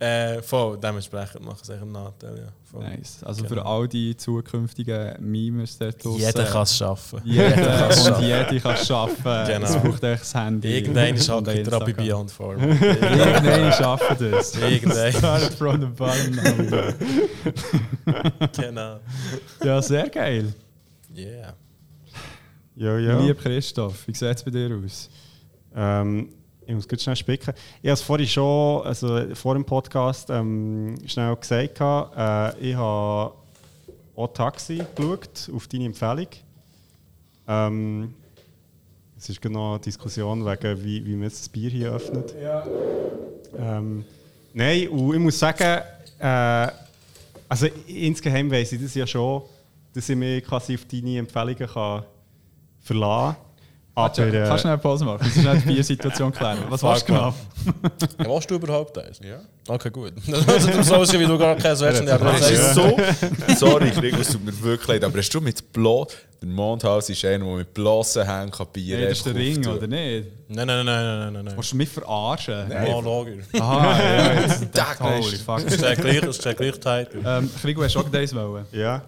[0.00, 2.36] Äh, voll, dementsprechend es echt einen Nachteil.
[2.38, 2.44] Ja.
[2.70, 2.84] Voll.
[2.84, 3.18] Nice.
[3.24, 3.54] Also Genau.
[3.54, 7.20] für all die zukünftigen Memers dort draussen, Jeder kann es schaffen.
[7.24, 8.24] Jeder kann's und schaffen.
[8.24, 9.46] jede kann es schaffen.
[9.46, 9.66] Genau.
[9.66, 10.68] Es braucht echt das Handy.
[10.76, 11.92] Irgendeiner ist halt bei Instagram.
[11.96, 12.62] Beyond Form.
[12.62, 14.54] Irgendeiner schaffen das.
[14.56, 15.12] Irgendeiner.
[15.18, 16.36] Start from the bottom.
[18.56, 19.00] genau.
[19.64, 20.54] Ja, sehr geil.
[21.16, 21.54] Yeah.
[22.76, 23.18] Ja, ja.
[23.18, 25.10] Lieb Christoph, wie sieht es bei dir aus?
[25.74, 26.28] Ähm,
[26.66, 27.54] ich muss ganz schnell spicken.
[27.82, 31.80] Ich habe es vorhin schon, also vor dem Podcast, ähm, schnell gesagt.
[31.80, 33.32] Äh, ich habe
[34.14, 36.28] auch Taxi geschaut, auf deine Empfehlung.
[37.46, 38.14] Ähm,
[39.16, 42.34] es ist genau eine Diskussion wegen, wie, wie man jetzt das Bier hier öffnet.
[43.58, 44.04] Ähm,
[44.52, 45.82] nein, und ich muss sagen,
[46.18, 46.68] äh,
[47.48, 49.42] also insgeheim weiss ich das ja schon,
[49.94, 52.04] dass ich mich quasi auf deine Empfehlungen kann
[52.80, 53.47] verlassen kann.
[53.98, 55.20] Aber, Kannst du äh, kannst du schnell Pause machen?
[55.34, 56.58] Wir müssen die Biersituation klären.
[56.68, 57.34] Was warst du genau?
[58.18, 59.18] Ja, warst du überhaupt eins?
[59.18, 59.40] Ja.
[59.66, 60.12] Okay, gut.
[60.32, 62.56] Also, du so wie du gar kein und Aber es ja.
[62.56, 62.96] ist so.
[63.56, 66.06] Sorry, Krieg, es tut mir wirklich leid, aber hast du mit Blo.
[66.40, 69.66] Der Mondhaus ist einer, der mit bloßen Händen kann Bier Nee, das ist der Ring,
[69.66, 70.28] oder nicht?
[70.46, 71.56] Nein, nein, nein, nein, nein, nein, nein.
[71.56, 72.70] Willst du mich verarschen?
[72.70, 73.42] Oh, Lager.
[73.60, 75.00] Aha, ja, jetzt.
[75.00, 75.64] Holy fuck.
[75.64, 77.22] Das ist der gleich, das ist gleiche Titel.
[77.26, 78.66] Ähm, hast du auch das wollen?
[78.70, 79.02] Ja,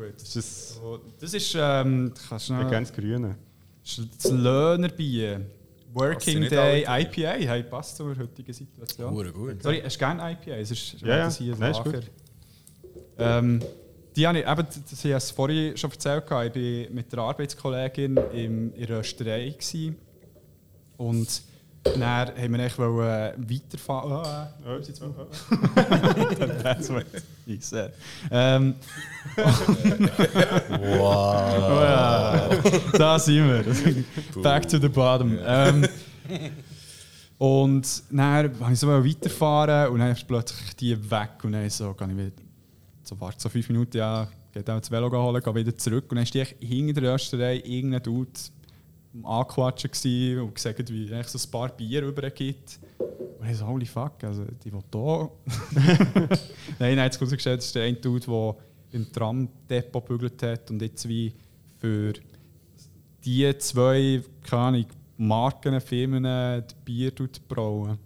[0.00, 0.14] Gut.
[0.20, 0.80] das ist
[1.20, 3.36] Das ist, ähm, kannst du schnell, ganz Grüne.
[3.82, 5.46] das ist Löhnerbier.
[5.92, 7.32] Working Day IPA.
[7.32, 9.12] Hey, passt zur heutigen Situation.
[9.12, 9.62] Hure gut.
[9.62, 10.52] Sorry, hast du gerne IPA?
[10.52, 12.02] Es ist Ja, das hier ein Nein, ist Lager.
[13.18, 13.60] Ähm,
[14.16, 16.24] die habe ich, eben, das habe ich es vorhin schon erzählt.
[16.24, 19.02] Ich war mit der Arbeitskollegin im, in der.
[19.02, 19.96] Gewesen.
[20.96, 21.42] Und
[21.82, 24.12] dann haben wir eigentlich wollen weiterfahren.
[24.12, 25.12] Ah, Oh, jetzt mal.
[26.62, 27.06] That's what
[27.46, 27.92] he said.
[28.30, 28.74] Ähm,
[30.68, 32.58] Wow.
[32.92, 34.42] oh da sind wir.
[34.42, 35.38] Back to the bottom.
[35.44, 35.86] Ähm,
[37.38, 41.30] und dann wollte ich so weiterfahren und dann ist plötzlich die weg.
[41.42, 42.32] Und dann so, kann ich wieder,
[43.02, 46.04] so warte so fünf Minuten, ja, geht auch das Velo holen, gehe wieder zurück.
[46.10, 48.30] Und dann war die echt hinter der Rösterei irgendein Dude
[49.14, 52.78] am Anquatschen gewesen und gesagt, wie es so ein paar Bier übergibt.
[53.38, 55.30] Und ich so, holy fuck, also die will da.
[56.78, 58.56] Nein, nein, jetzt rausgestellt, das ist der eine Dude, der
[58.92, 61.32] im Tram-Depot gebügelt hat und jetzt wie
[61.78, 62.12] für
[63.24, 67.98] die zwei, keine Ahnung, Marken, Firmen die Bier tut brauen.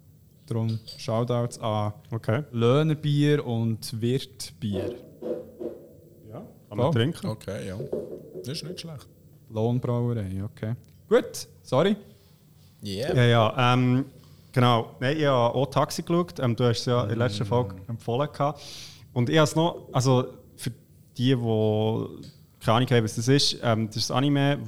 [0.46, 2.42] Darum Shoutouts an Okay.
[2.52, 4.94] Löhnerbier und Wirtbier.
[6.30, 6.90] Ja, kann man Oh.
[6.90, 7.26] trinken.
[7.28, 7.78] Okay, ja.
[8.40, 9.08] Das ist nicht schlecht.
[9.48, 10.74] Lohnbrauerei, okay.
[11.08, 11.96] Gut, sorry.
[12.82, 13.14] Yeah.
[13.14, 13.74] Ja, ja.
[13.74, 14.04] Ähm,
[14.52, 14.90] genau.
[15.00, 16.38] Nein, ich habe auch Taxi geschaut.
[16.38, 18.28] Ähm, du hast es ja in der letzten Folge empfohlen.
[18.32, 18.60] Gehabt.
[19.12, 20.24] Und ich habe es noch, also
[20.56, 20.70] für
[21.16, 22.06] die, die
[22.60, 24.58] keine Ahnung haben, was das ist, ähm, das ist ein Anime,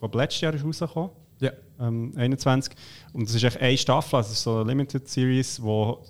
[0.00, 1.50] das letztes Jahr ist rausgekommen Ja.
[1.80, 2.72] ähm, 21.
[3.12, 6.02] Und das ist echt eine Staffel, also ist so eine Limited Series, wo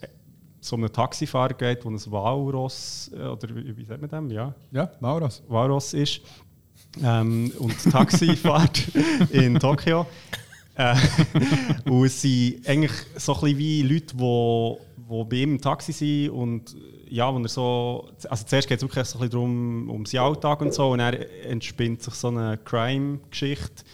[0.60, 4.30] so um einen Taxifahrer geht, der ein Walross, äh, oder wie, wie sagt man dem?
[4.30, 5.42] Ja, Ja, Mauros.
[5.48, 6.20] Walross ist.
[7.02, 8.88] Ähm, und Taxi fährt
[9.30, 10.06] in Tokio.
[10.74, 10.94] Äh,
[11.84, 15.60] und es sind eigentlich so ein bisschen wie Leute, die wo, wo bei ihm im
[15.60, 16.76] Taxi sind und
[17.08, 20.22] ja, wo er so, also zuerst geht es wirklich so ein bisschen darum, um seinen
[20.22, 23.84] Alltag und so und dann entspinnt sich so eine Crime-Geschichte,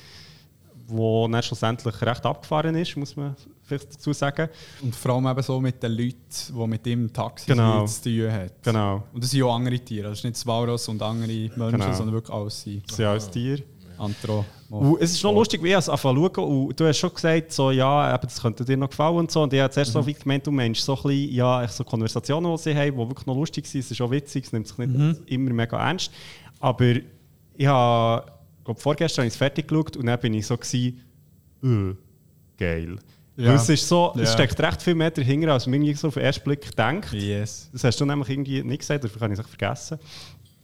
[0.89, 4.49] die dann schlussendlich recht abgefahren ist, muss man vielleicht dazu sagen.
[4.83, 6.17] Und vor allem eben so mit den Leuten,
[6.49, 7.87] die mit ihm Taxi Genau.
[7.87, 8.51] zu tun haben.
[8.63, 10.09] Genau, Und das sind ja auch andere Tiere.
[10.11, 11.93] Das ist nicht das Walross und andere Menschen, Genau.
[11.93, 12.89] sondern wirklich alles sind.
[12.89, 13.63] das sind alles Tiere.
[13.97, 14.45] Antro.
[14.71, 16.67] Und es ist noch lustig, wie ich es anfangen zu schauen.
[16.67, 19.43] Und du hast schon gesagt, so, ja, eben, das könnte dir noch gefallen und so.
[19.45, 22.51] Und ich habe zuerst so wie gemeint, du meinst so ein bisschen, ja, so Konversationen,
[22.57, 23.81] die sie haben, die wirklich noch lustig sind.
[23.83, 26.11] Es ist auch witzig, es nimmt sich nicht immer mega ernst.
[26.59, 26.93] Aber
[27.57, 28.27] ich habe,
[28.65, 31.01] glaube vorgestern habe ich es fertig geschaut und dann bin ich so gewesen,
[31.63, 31.95] äh,
[32.59, 32.97] geil.
[33.37, 33.55] Ja.
[33.55, 36.23] Es ist so, es steckt recht viel mehr dahinter, als man irgendwie so auf den
[36.23, 37.13] ersten Blick denkt.
[37.13, 37.69] Yes.
[37.73, 39.99] Das hast du nämlich irgendwie nicht gesagt, dafür kann ich es vergessen.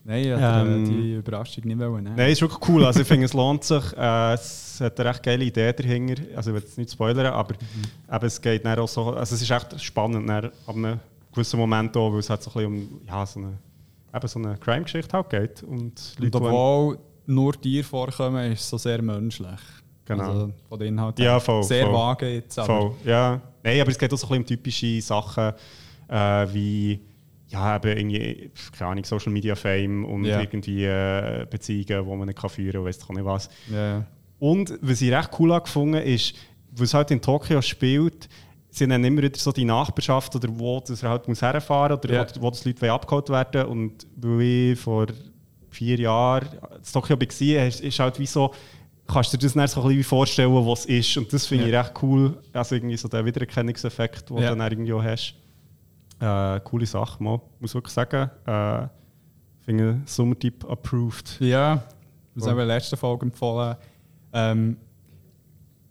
[0.05, 2.05] Nein, ich Ähm, äh, die Überraschung nicht wollen.
[2.05, 2.17] nehmen.
[2.17, 2.85] Nein, ist wirklich cool.
[2.85, 3.85] Also ich finde, es lohnt sich.
[3.97, 6.23] Äh, es hat eine recht geile Idee dahinter.
[6.37, 9.11] Also ich will jetzt nicht spoilern, aber eben, es geht dann auch so.
[9.13, 11.01] Also es ist echt spannend dann, ab einem
[11.33, 13.59] gewissen Moment auch, weil es halt so ein bisschen um ja, so eine,
[14.15, 15.63] eben so eine Crime-Geschichte halt geht.
[15.65, 19.61] Und Leute, obwohl nur Tiere vorkommen, ist es so sehr menschlich.
[20.17, 20.31] Genau.
[20.31, 21.95] Also von den Inhalten Ja, voll, Sehr voll.
[21.95, 23.41] vage jetzt, aber Voll, ja.
[23.63, 25.53] Nein, aber es geht auch so ein bisschen um typische Sachen
[26.09, 27.01] äh, wie
[27.49, 30.41] ja, eben irgendwie, keine Ahnung, Social Media Fame und Ja.
[30.41, 33.49] irgendwie äh, Beziehungen, die man nicht kann führen kann, weiss ich nicht was.
[33.71, 34.05] ja.
[34.39, 36.35] Und was ich recht cool gefunden ist,
[36.81, 38.29] es halt in Tokio spielt,
[38.71, 42.27] sind dann immer wieder so die Nachbarschaft oder wo das halt muss herfahren oder Ja.
[42.37, 44.41] wo, wo das Leute abgeholt werden und weil
[44.73, 45.07] ich vor
[45.69, 46.47] vier Jahren
[46.77, 48.53] in Tokio war, ist halt wie so,
[49.13, 51.69] kannst du dir das dann so ein bisschen vorstellen, was es ist und das finde
[51.69, 54.51] ich recht cool, also irgendwie so der Wiedererkennungseffekt, den Ja.
[54.51, 55.35] du dann irgendwie auch hast.
[56.21, 58.31] Äh, coole Sache, mal, muss wirklich sagen.
[58.47, 58.89] Äh,
[59.65, 61.39] finde Sommertyp approved.
[61.41, 61.83] Ja,
[62.35, 63.77] das haben wir in der letzten Folge empfohlen.
[64.33, 64.77] Ähm,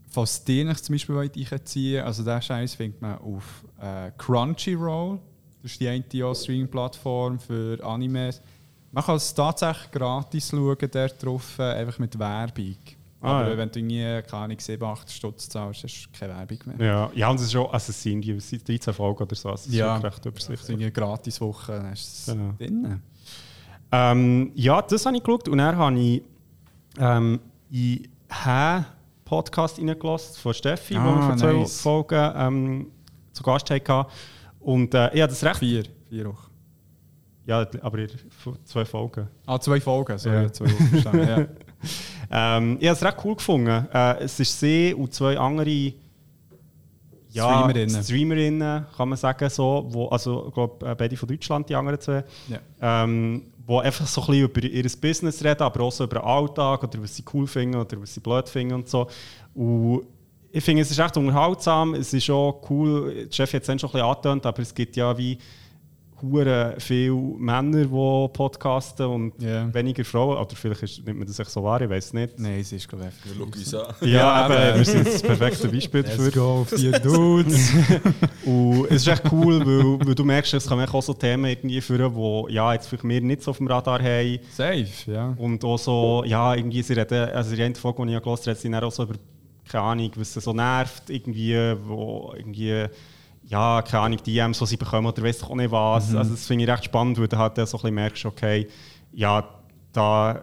[0.07, 5.19] falls dir nicht zum Beispiel wollt einziehen also den Scheiß findet man auf äh, Crunchyroll.
[5.61, 8.41] Das ist die eine Streaming-Plattform für Animes.
[8.91, 12.75] Man kann es tatsächlich gratis schauen, dort drauf, äh, einfach mit Werbung.
[13.21, 13.57] Ah, Aber ja.
[13.57, 16.87] wenn du irgendwie, keine Ahnung, 7, 8 Stutz zahlst, du keine Werbung mehr.
[16.87, 18.37] Ja, ja und es ist schon, also es sind die
[18.77, 19.95] 13 Folgen oder so, also es ist Ja.
[20.01, 20.69] wirklich recht ist übersichtlich.
[20.69, 22.53] irgendwie eine Gratis-Woche, dann ist es Genau.
[22.57, 23.01] drin.
[23.91, 26.21] Ähm, ja, das habe ich geschaut und dann habe ich
[26.99, 27.39] ähm,
[27.71, 28.83] in Hä
[29.25, 31.81] Podcast reingelassen von Steffi, wo Ah, wir vor zwei nice.
[31.81, 32.87] Folgen ähm,
[33.33, 34.05] zu Gast hatten.
[34.59, 35.57] Und äh, ich habe das recht...
[35.59, 36.49] Vier, vier Wochen.
[37.45, 37.97] Ja, aber
[38.65, 39.27] zwei Folgen.
[39.45, 40.51] Ah, zwei Folgen, sorry, Ja.
[40.53, 41.45] zwei Wochen ja.
[42.31, 43.87] Ähm, ich habe es recht cool gefunden.
[43.93, 45.93] Äh, es ist sie und zwei andere
[47.31, 48.03] ja, Streamerinnen.
[48.03, 52.23] Streamerinnen, kann man sagen, so, wo, also ich glaube, beide von Deutschland, die anderen zwei,
[52.47, 53.03] Ja.
[53.03, 56.25] ähm, wo einfach so ein bisschen über ihr Business reden, aber auch so über den
[56.25, 59.07] Alltag oder was sie cool finden oder was sie blöd finden und so.
[59.53, 60.03] Und
[60.51, 63.75] ich finde, es ist echt unterhaltsam, es ist auch cool, der Chef hat es schon
[63.75, 65.37] ein bisschen angetönt, aber es gibt ja wie
[66.21, 69.73] hure viele Männer, die podcasten und Ja.
[69.73, 70.37] weniger Frauen.
[70.37, 72.39] Oder vielleicht ist, nimmt man das echt so wahr, ich weiß es nicht.
[72.39, 73.95] Nein, es ist, glaube ich, Schau uns an.
[74.01, 76.25] Ja, Ja, aber aber- wir sind das perfekte Beispiel dafür.
[76.25, 77.71] Let's go, vier Dudes.
[78.45, 81.81] Und es ist echt cool, weil, weil du merkst, es kommen auch so Themen irgendwie
[81.81, 84.39] führen, die ja, jetzt vielleicht wir nicht so auf dem Radar haben.
[84.51, 85.33] Safe, ja.
[85.37, 88.55] Und auch so, ja, irgendwie, sie reden, also die eine Folge, die ich gelesen habe,
[88.55, 89.15] sie dann auch so über,
[89.67, 91.55] keine Ahnung, was sie so nervt, irgendwie,
[91.85, 92.85] wo irgendwie,
[93.49, 96.13] ja, keine Ahnung, DMs, die sie bekommen oder weiss doch auch nicht was.
[96.15, 98.67] Also das finde ich recht spannend, weil du halt so ein bisschen merkst, okay,
[99.11, 99.43] ja,
[99.91, 100.41] da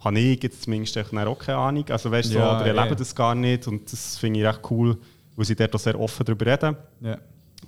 [0.00, 1.84] habe ich jetzt zumindest auch keine Ahnung.
[1.88, 2.96] Also weißt du, so, Ja, oder erleben eh.
[2.96, 4.98] das gar nicht und das finde ich recht cool,
[5.36, 6.76] weil sie dort auch sehr offen darüber reden.
[7.00, 7.18] ja.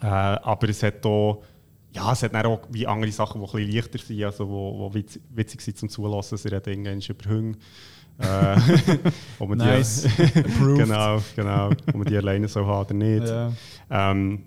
[0.02, 1.42] Äh, aber es hat auch,
[1.92, 4.94] ja, es hat auch wie andere Sachen, die ein bisschen leichter sind, also wo, wo
[4.94, 6.38] witz, witzig sind zum Zulassen.
[6.38, 7.58] Sie reden irgendwann über Hunde.
[8.18, 8.56] Äh,
[9.38, 10.02] ob man Nice.
[10.34, 11.70] Die, genau, genau.
[11.70, 13.26] Ob man die alleine so haben oder nicht.
[13.26, 13.52] Ja.
[13.90, 14.44] Ähm,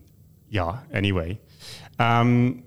[0.54, 1.38] ja, anyway.
[2.00, 2.63] Ähm,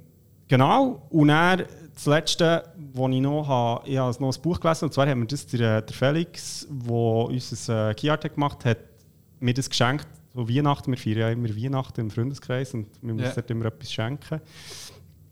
[0.48, 4.84] genau, und dann das Letzte, was ich noch habe, ich habe noch ein Buch gelesen,
[4.86, 8.78] und zwar haben wir das der, der Felix, der uns äh, Keyarte gemacht hat,
[9.40, 10.06] mir das geschenkt.
[10.34, 13.32] So Weihnachten, wir feiern ja immer Weihnachten im Freundeskreis und wir müssen Ja.
[13.34, 14.40] dort immer etwas schenken.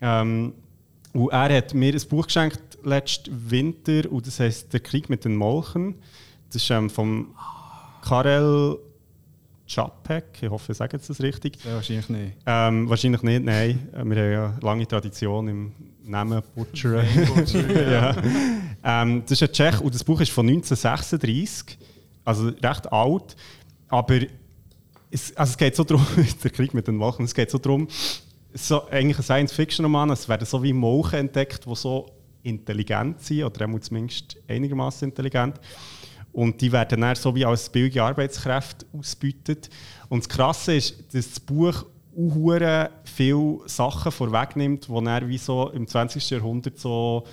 [0.01, 0.53] Ähm,
[1.13, 5.23] und er hat mir ein Buch geschenkt letzten Winter und das heißt Der Krieg mit
[5.25, 5.95] den Molchen.
[6.47, 7.35] Das ist ähm, vom
[8.01, 8.77] Karel
[9.67, 11.57] Čapek, ich hoffe, ich sage jetzt das richtig.
[11.63, 12.37] ja, wahrscheinlich nicht.
[12.45, 13.87] Ähm, wahrscheinlich nicht, nein.
[13.91, 15.71] Wir haben ja eine lange Tradition im
[16.03, 17.05] Namen Butcheren.
[17.91, 18.15] ja.
[18.83, 21.77] ähm, das ist ein Tschech und das Buch ist von 1936,
[22.23, 23.35] also recht alt.
[23.87, 24.19] Aber
[25.09, 26.05] es, also es geht so darum,
[26.43, 27.87] der Krieg mit den Molchen, es geht so darum,
[28.53, 32.11] so eigentlich ein Science-Fiction-Roman, es werden so wie Molchen entdeckt, die so
[32.43, 35.59] intelligent sind, oder zumindest einigermaßen intelligent.
[36.35, 39.69] Und die werden dann so wie als billige Arbeitskräfte ausgebeutet.
[40.09, 45.69] Und das Krasse ist, dass das Buch auch viele Sachen vorwegnimmt, die dann wie so
[45.69, 46.29] im 20.
[46.31, 47.23] Jahrhundert so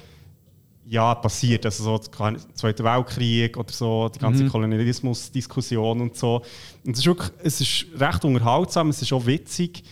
[0.87, 1.67] ja, passiert.
[1.67, 6.43] Also so der Zweite Weltkrieg oder so, die ganze Kolonialismus-Diskussion und so.
[6.85, 9.83] Und es ist, wirklich, es ist recht unterhaltsam, es ist auch witzig.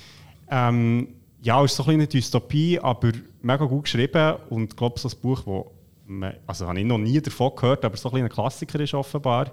[0.48, 1.08] Ähm,
[1.42, 3.10] ja, es ist so ein bisschen eine Dystopie, aber
[3.42, 5.72] mega gut geschrieben und ich glaube, so ein Buch, wo
[6.10, 9.52] man, also habe ich noch nie davon gehört, aber so ein, ein Klassiker ist offenbar.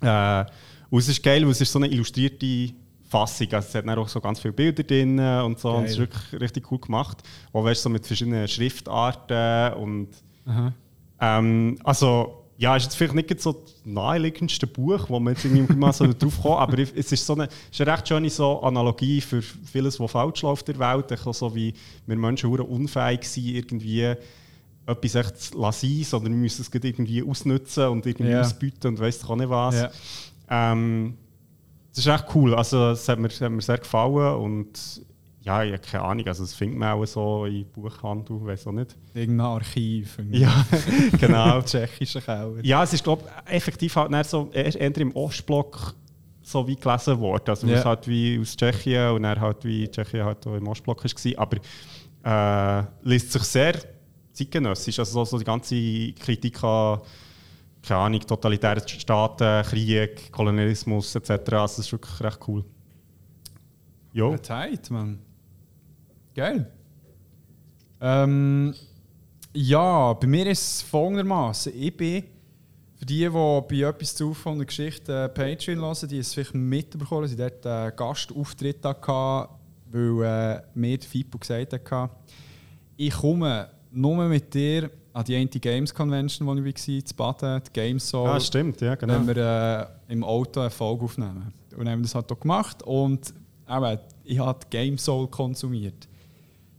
[0.00, 0.44] Äh,
[0.90, 2.74] und es ist geil, weil es ist so eine illustrierte
[3.08, 3.48] Fassung.
[3.52, 5.70] Also es hat dann auch so ganz viele Bilder drin und so.
[5.72, 7.18] Und es ist wirklich richtig cool gemacht.
[7.52, 10.08] Auch weißt, so mit verschiedenen Schriftarten und
[11.20, 15.74] ähm, also ja, ist jetzt vielleicht nicht so das naheliegendste Buch, wo man jetzt irgendwie
[15.74, 19.20] mal so drauf kommt, aber es ist so eine, ist eine recht schöne so Analogie
[19.20, 21.18] für vieles, was falsch läuft in der Welt.
[21.18, 21.74] So wie
[22.06, 24.14] wir Menschen unfähig sind, irgendwie
[24.86, 28.40] etwas echt lassen, sondern wir müssen es irgendwie ausnutzen und irgendwie Ja.
[28.40, 29.74] ausbieten und weiss doch auch nicht was.
[29.76, 29.90] Ja.
[30.50, 31.16] Ähm,
[31.94, 32.54] das ist echt cool.
[32.54, 35.02] Also, es hat mir, hat mir sehr gefallen und
[35.42, 36.26] ja, ich habe keine Ahnung.
[36.26, 38.96] Also, das findet man auch so in Buchhandel, weiß auch nicht.
[39.14, 40.18] Irgendein Archiv.
[40.30, 40.64] Ja,
[41.20, 41.60] genau.
[41.62, 42.54] Tschechischer Keller.
[42.62, 45.94] Ja, es ist, glaube ich, effektiv halt so eher im Ostblock
[46.44, 47.44] so wie gelesen worden.
[47.48, 47.78] Also, Ja.
[47.78, 51.38] es halt wie aus Tschechien und dann halt wie Tschechien halt auch im Ostblock war.
[51.38, 51.58] Aber
[52.24, 53.74] äh, liest sich sehr
[54.44, 54.98] zeitgenössisch.
[54.98, 57.00] Also, so, die ganze Kritik an
[57.82, 61.30] keine Ahnung, totalitäre Staaten, Krieg, Kolonialismus etc.
[61.30, 62.64] Also das ist wirklich recht cool.
[64.12, 64.36] Jo.
[64.36, 65.18] Tight, Mann.
[66.34, 66.70] Geil.
[68.00, 68.74] Ähm,
[69.52, 71.72] ja, bei mir ist es folgendermaßen.
[71.74, 72.24] Ich bin,
[72.94, 76.54] für die, die bei etwas zu von der Geschichte äh, Patreon hören, die es vielleicht
[76.54, 79.48] mitbekommen, sie dort einen Gastauftritt hatten,
[79.90, 82.10] weil äh, mir der Fippo gesagt hat,
[82.96, 87.62] ich komme nur mit dir an die Anti Games Convention, wo ich war, zu Baden,
[87.66, 88.28] die Games Soul.
[88.28, 89.14] Ah, stimmt, ja, genau.
[89.14, 91.52] Wenn wir äh, im Auto eine Folge aufnehmen.
[91.76, 93.32] Und haben das halt auch gemacht und
[93.68, 96.08] eben, ich habe Game Soul konsumiert.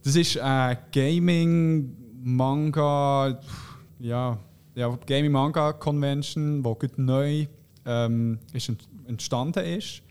[0.02, 3.40] Das ist ein Gaming Manga,
[3.98, 4.38] ja,
[4.74, 7.46] ja Gaming Manga Convention, die gut neu
[7.84, 8.70] ähm, ist
[9.06, 10.02] entstanden ist.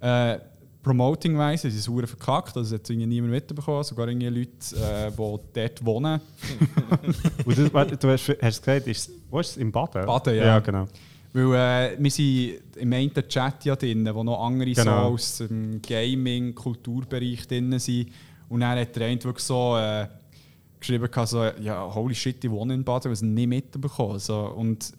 [0.00, 0.38] Äh,
[0.84, 5.16] Promoting-weise ist es sehr verkackt, also hat niemand mitbekommen, sogar irgendwie Leute, äh, die
[5.52, 6.20] dort wohnen.
[7.44, 9.56] Und du, du hast, hast gesagt, ist, wo ist es?
[9.56, 10.06] Im Baden?
[10.06, 10.44] Baden, ja.
[10.44, 10.86] Ja, genau.
[11.32, 15.08] Weil äh, wir sind im einen Chat ja drin, wo noch andere Genau.
[15.08, 18.10] so aus dem Gaming-Kulturbereich drin sind.
[18.48, 20.06] Und dann hat der eine wirklich so äh,
[20.78, 24.18] geschrieben, so, ja, holy shit, ich wohne in Baden, was nicht mitbekommen.
[24.18, 24.92] So, und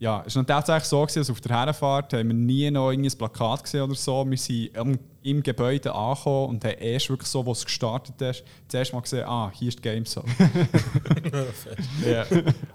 [0.00, 3.02] ja, es war tatsächlich so, gewesen, dass auf der Herfahrt haben wir nie noch ein
[3.02, 4.24] Plakat gesehen oder so.
[4.28, 8.44] Wir sind im, im Gebäude angekommen und haben erst wirklich so, wo es gestartet ist,
[8.68, 10.28] zuerst mal gesehen, ah, hier ist die Gamezone.
[12.08, 12.24] ja.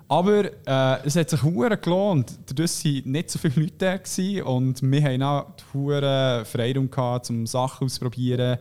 [0.10, 2.38] Aber äh, es hat sich hure gelohnt.
[2.46, 6.92] Dadurch waren nicht so viele Leute da gewesen und wir haben auch die hure Freiraum
[6.92, 8.58] gehabt, um Sachen auszuprobieren.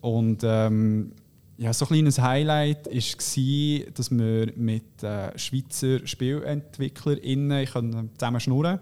[0.00, 1.12] Und ähm,
[1.56, 8.80] ja, so ein kleines Highlight war, dass wir mit äh, Schweizer SpielentwicklerInnen zusammen schnurren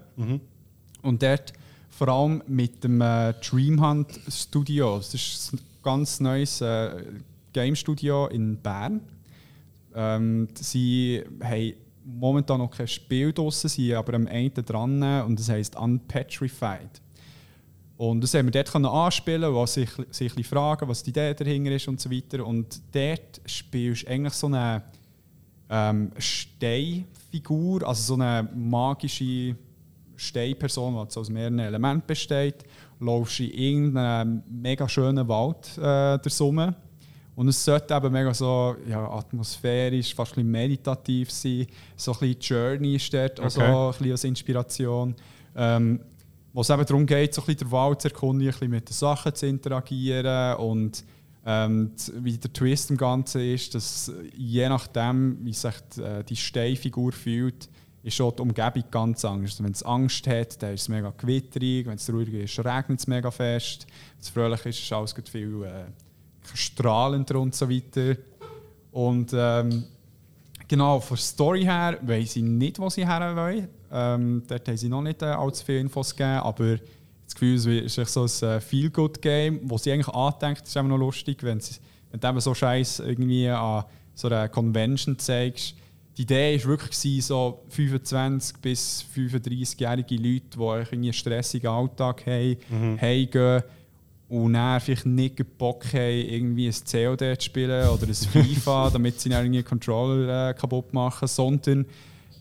[1.01, 1.53] Und dort
[1.89, 4.97] vor allem mit dem äh, Dreamhunt Studio.
[4.97, 7.03] Das ist ein ganz neues äh,
[7.51, 9.01] Game Studio in Bern.
[9.93, 15.49] Ähm, sie haben momentan noch kein Spiel draussen, sie aber am einen dran und das
[15.49, 17.02] heisst Unpetrified.
[17.97, 21.33] Und das haben wir dort können anspielen, was sich, sich ein fragen, was die Idee
[21.33, 22.45] dahinter ist und so weiter.
[22.45, 24.83] Und dort spielst du eigentlich so eine
[25.69, 29.55] ähm, Steinfigur, also so eine magische
[30.15, 32.63] Steinperson, die aus mehreren Elementen besteht.
[32.99, 36.75] Laufst in irgendeinem mega schönen Wald äh, der Summe.
[37.35, 41.67] Und es sollte eben mega so ja, atmosphärisch, fast ein bisschen meditativ sein.
[41.95, 43.61] So ein bisschen Journey ist dort Okay.
[43.61, 45.15] ein bisschen als Inspiration.
[45.55, 45.99] Ähm,
[46.53, 48.87] wo es eben darum geht, so ein bisschen den Wald zu erkunden, ein bisschen mit
[48.87, 51.03] den Sachen zu interagieren und
[51.45, 56.37] ähm, wie der Twist im Ganzen ist, dass je nachdem, wie sich die, äh, die
[56.37, 57.67] Steinfigur fühlt,
[58.01, 59.61] ist schon die Umgebung ganz anders.
[59.61, 63.07] Wenn es Angst hat, dann ist es mega gewitterig, wenn es ruhig ist, regnet es
[63.07, 65.85] mega fest, wenn es fröhlich ist, ist alles viel äh,
[66.53, 68.15] strahlender und so weiter.
[68.91, 69.85] Und ähm,
[70.73, 73.67] Genau, von der Story her weiß ich nicht, wo sie her wollen.
[73.93, 76.77] Ähm, dort haben sie noch nicht äh, allzu viele Infos gegeben, aber
[77.25, 80.97] das Gefühl es ist so ein äh, Feel-Good-Game, wo sie eigentlich andenkt, ist immer noch
[80.97, 81.75] lustig, wenn, sie,
[82.11, 83.85] wenn du eben so Scheiß irgendwie an
[84.15, 85.75] so einer Convention zeigst.
[86.17, 92.57] Die Idee war wirklich, so 25 bis 35-jährige Leute, die einen stressigen Alltag haben,
[92.99, 93.63] heimgehen
[94.29, 98.89] und dann vielleicht nicht den Bock haben, irgendwie ein COD zu spielen oder ein FIFA,
[98.93, 101.85] damit sie dann irgendwie Controller äh, kaputt machen, sondern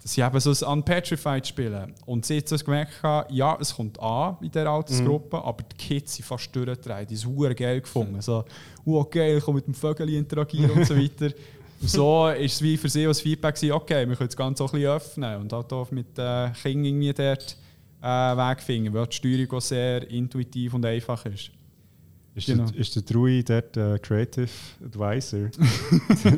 [0.05, 1.95] sie eben so ein Unpetrified spielen.
[2.07, 2.93] Und sie hat so gemerkt,
[3.31, 7.11] ja, es kommt an in dieser Altersgruppe, aber die Kids sind fast durchgedreht.
[7.11, 8.21] Die haben es geil gefunden.
[8.21, 8.45] So,
[8.85, 11.31] oh geil, ich kann mit dem Vögel interagieren und so weiter.
[11.83, 14.63] Und so ist es wie für sie als Feedback gewesen, okay, wir können das Ganze
[14.63, 17.57] auch ein bisschen öffnen und halt auch mit äh, Kindern irgendwie dort
[18.01, 21.51] äh, Weg finden, weil die Steuerung auch sehr intuitiv und einfach ist.
[22.35, 22.65] Ist, Genau.
[22.65, 24.49] der, ist der Drui dort äh, Creative
[24.85, 25.51] Advisor?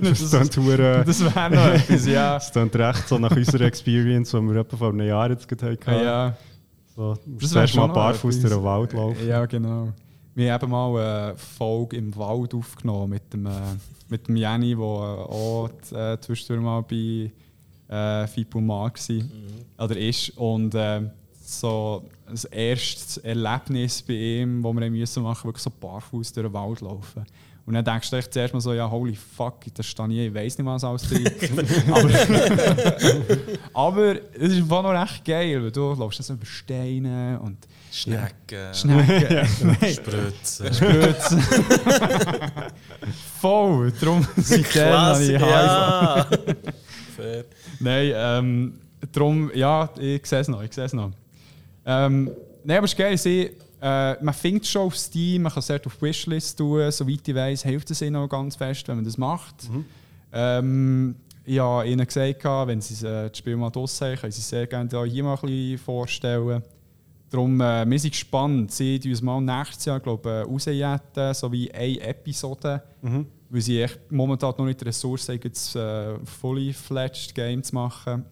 [0.02, 2.34] das klingt hure- Das wäre noch etwas, ja.
[2.34, 5.78] das klingt recht so nach unserer Experience, die wir etwa vor einem Jahr jetzt hatten.
[5.86, 6.36] Ah, ja.
[6.96, 9.26] So, Das das wär erst mal barfuß durch den Wald laufen.
[9.28, 9.92] Ja, genau.
[10.34, 10.96] Wir haben eben mal
[11.28, 13.50] eine Folge im Wald aufgenommen mit dem, äh,
[14.08, 17.30] mit dem Jenny, der äh, auch äh, zwischendurch mal bei
[17.88, 19.84] äh, Fipu Mar war.
[19.84, 20.30] Oder ist.
[20.36, 21.02] Und äh,
[21.40, 22.04] so
[22.34, 26.80] das erste Erlebnis bei ihm, das wir müssen machen wirklich so barfuß durch den Wald
[26.80, 27.24] laufen.
[27.66, 30.34] Und dann denkst du echt zuerst mal so, ja, holy fuck, das stehe ich, ich
[30.34, 31.26] weiß nicht, was alles drin
[31.90, 32.10] aber,
[33.72, 37.56] aber es ist einfach noch recht geil, weil du läufst dann so über Steine und
[37.90, 38.74] Schnecken.
[38.74, 39.46] Schnecken.
[39.94, 40.74] Spritzen.
[40.74, 41.36] Spritz.
[43.40, 46.26] Voll, darum seitdem habe ich ja.
[47.16, 47.44] Fair.
[47.80, 48.74] Nein, ähm,
[49.10, 51.12] darum, ja, ich sehe es noch, ich sehe es noch.
[51.86, 52.30] Ähm,
[52.64, 55.60] nein, aber es ist geil, sie, äh, man findet es schon auf Steam, man kann
[55.60, 59.04] es auf Wishlist tun, soweit ich weiß, hilft es ihnen auch ganz fest, wenn man
[59.04, 59.68] das macht.
[60.32, 61.16] Ähm,
[61.46, 64.88] ja ihnen gesagt, wenn sie äh, das Spiel mal draussen haben, können sie sehr gerne
[64.88, 66.62] da hier mal ein bisschen vorstellen.
[67.30, 68.72] Darum, äh, wir sind gespannt.
[68.72, 72.82] Sie die uns mal nächstes Jahr glaube ich, rausjetten, so wie eine Episode.
[73.50, 77.74] Weil sie echt momentan noch nicht die Ressourcen haben, das äh, fully fledged Game zu
[77.74, 78.24] machen.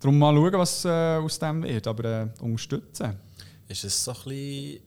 [0.00, 3.18] Darum mal schauen, was äh, aus dem wird, aber äh, unterstützen.
[3.68, 4.80] Ist es so ein bisschen.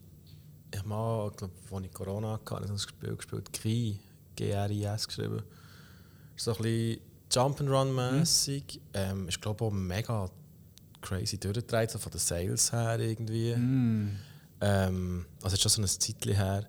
[0.76, 4.00] Ich mal, glaube, als ich Corona hatte, habe ich so ein Spiel gespielt, Kri,
[4.36, 5.44] G-R-I-S geschrieben.
[6.36, 7.00] Ist so ein bisschen
[7.32, 8.80] Jump'n'Run-mässig.
[8.96, 10.30] Ähm, ist, glaube ich, auch mega
[11.02, 13.52] crazy durchgedreht, so von den Sales her irgendwie.
[14.62, 16.68] Ähm, also, ist schon so ein Zeitchen her.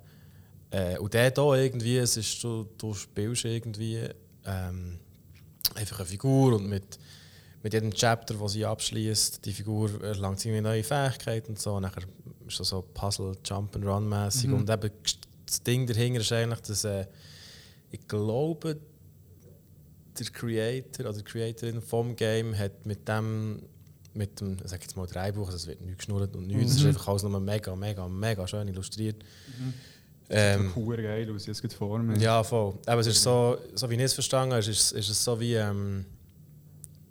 [0.71, 4.07] Äh, und der hier irgendwie, es ist, du, du spielst irgendwie
[4.45, 4.99] ähm,
[5.75, 6.99] einfach eine Figur und mit,
[7.65, 11.75] mit jedem Chapter, das sie abschließt, die Figur erlangt irgendwie neue Fähigkeiten und so.
[11.75, 12.03] Und nachher
[12.47, 14.51] ist das so Puzzle, Jump and Run mäßig.
[14.53, 14.91] Und eben
[15.47, 17.07] das Ding dahinter ist eigentlich, dass äh,
[17.91, 18.77] ich glaube,
[20.19, 23.63] der Creator oder die Creatorin vom Game hat mit dem
[24.17, 26.87] mit dem, sag jetzt mal, Dreibuch, also es wird nicht geschnurrt und nichts, es ist
[26.87, 29.17] einfach alles nur mega, mega, mega schön illustriert.
[30.31, 32.17] Ähm, Cool geil aus, jetzt geht vor mir.
[32.19, 32.75] ja, voll.
[32.87, 35.39] Aber es ist so, so wie ich es verstanden habe, ist, es- ist es so
[35.41, 36.07] wie ähm,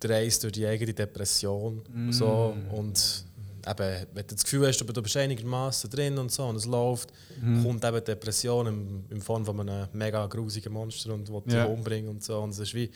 [0.03, 1.81] der Reis durch die eigene Depression.
[2.11, 3.23] So, und
[3.67, 7.09] eben, wenn du das Gefühl hast, du bist einigermaßen drin und so und es läuft,
[7.63, 11.65] kommt eben Depression im, im Form von einem mega grusigen Monster und will dich Ja.
[11.65, 12.39] umbringen und so.
[12.39, 12.89] Und es ist wie.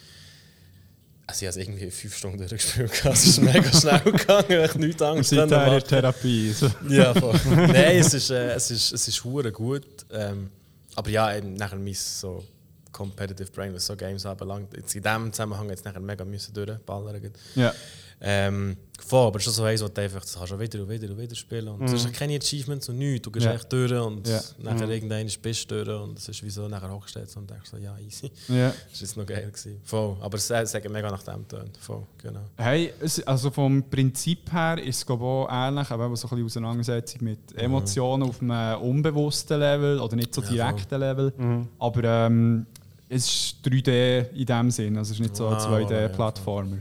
[1.30, 3.04] Also ich habe es irgendwie fünf Stunden durchgespielt.
[3.06, 6.52] Es ist mega schnell gegangen, ich habe nichts Und Angst seither in der Therapie.
[6.54, 6.72] So.
[6.88, 7.38] ja, voll.
[7.46, 9.86] Nein, es ist, äh, es ist, es ist hure gut.
[10.10, 10.50] Ähm,
[10.96, 12.44] aber ja, eben nachher mein so
[12.92, 17.32] Competitive Brain, was so Games anbelangt, jetzt in diesem Zusammenhang jetzt nachher mega müssen durchballern.
[17.56, 17.74] Ja.
[18.20, 21.10] Ähm, voll, aber schon so eins, wo du einfach, das kannst du wieder und wieder
[21.10, 21.68] und wieder spielen.
[21.70, 23.24] Und es ist keine Achievements und nichts.
[23.24, 23.54] Du gehst Ja.
[23.54, 24.42] echt durch und Ja.
[24.60, 27.78] nachher irgendwann bist du durch und es ist wie so, nachher jetzt und denkst so,
[27.78, 28.32] ja, easy.
[28.48, 28.74] ja.
[28.90, 29.48] Das war jetzt noch geil.
[29.52, 29.82] Gewesen.
[29.84, 30.18] Voll.
[30.20, 31.78] Aber es sagt mega nach dem tönt.
[31.78, 32.42] Voll, genau.
[32.58, 36.30] Hey, es, also vom Prinzip her ist es glaube ich, auch ähnlich, aber so ein
[36.30, 41.34] bisschen Auseinandersetzung mit Emotionen auf einem unbewussten Level oder nicht so Ja, direkten Level.
[41.80, 42.66] Aber ähm,
[43.10, 46.78] es ist 3D in dem Sinn, also es ist nicht so ein Wow, 2D-Plattformer.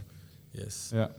[0.52, 0.90] Yes.
[0.92, 1.10] Ja.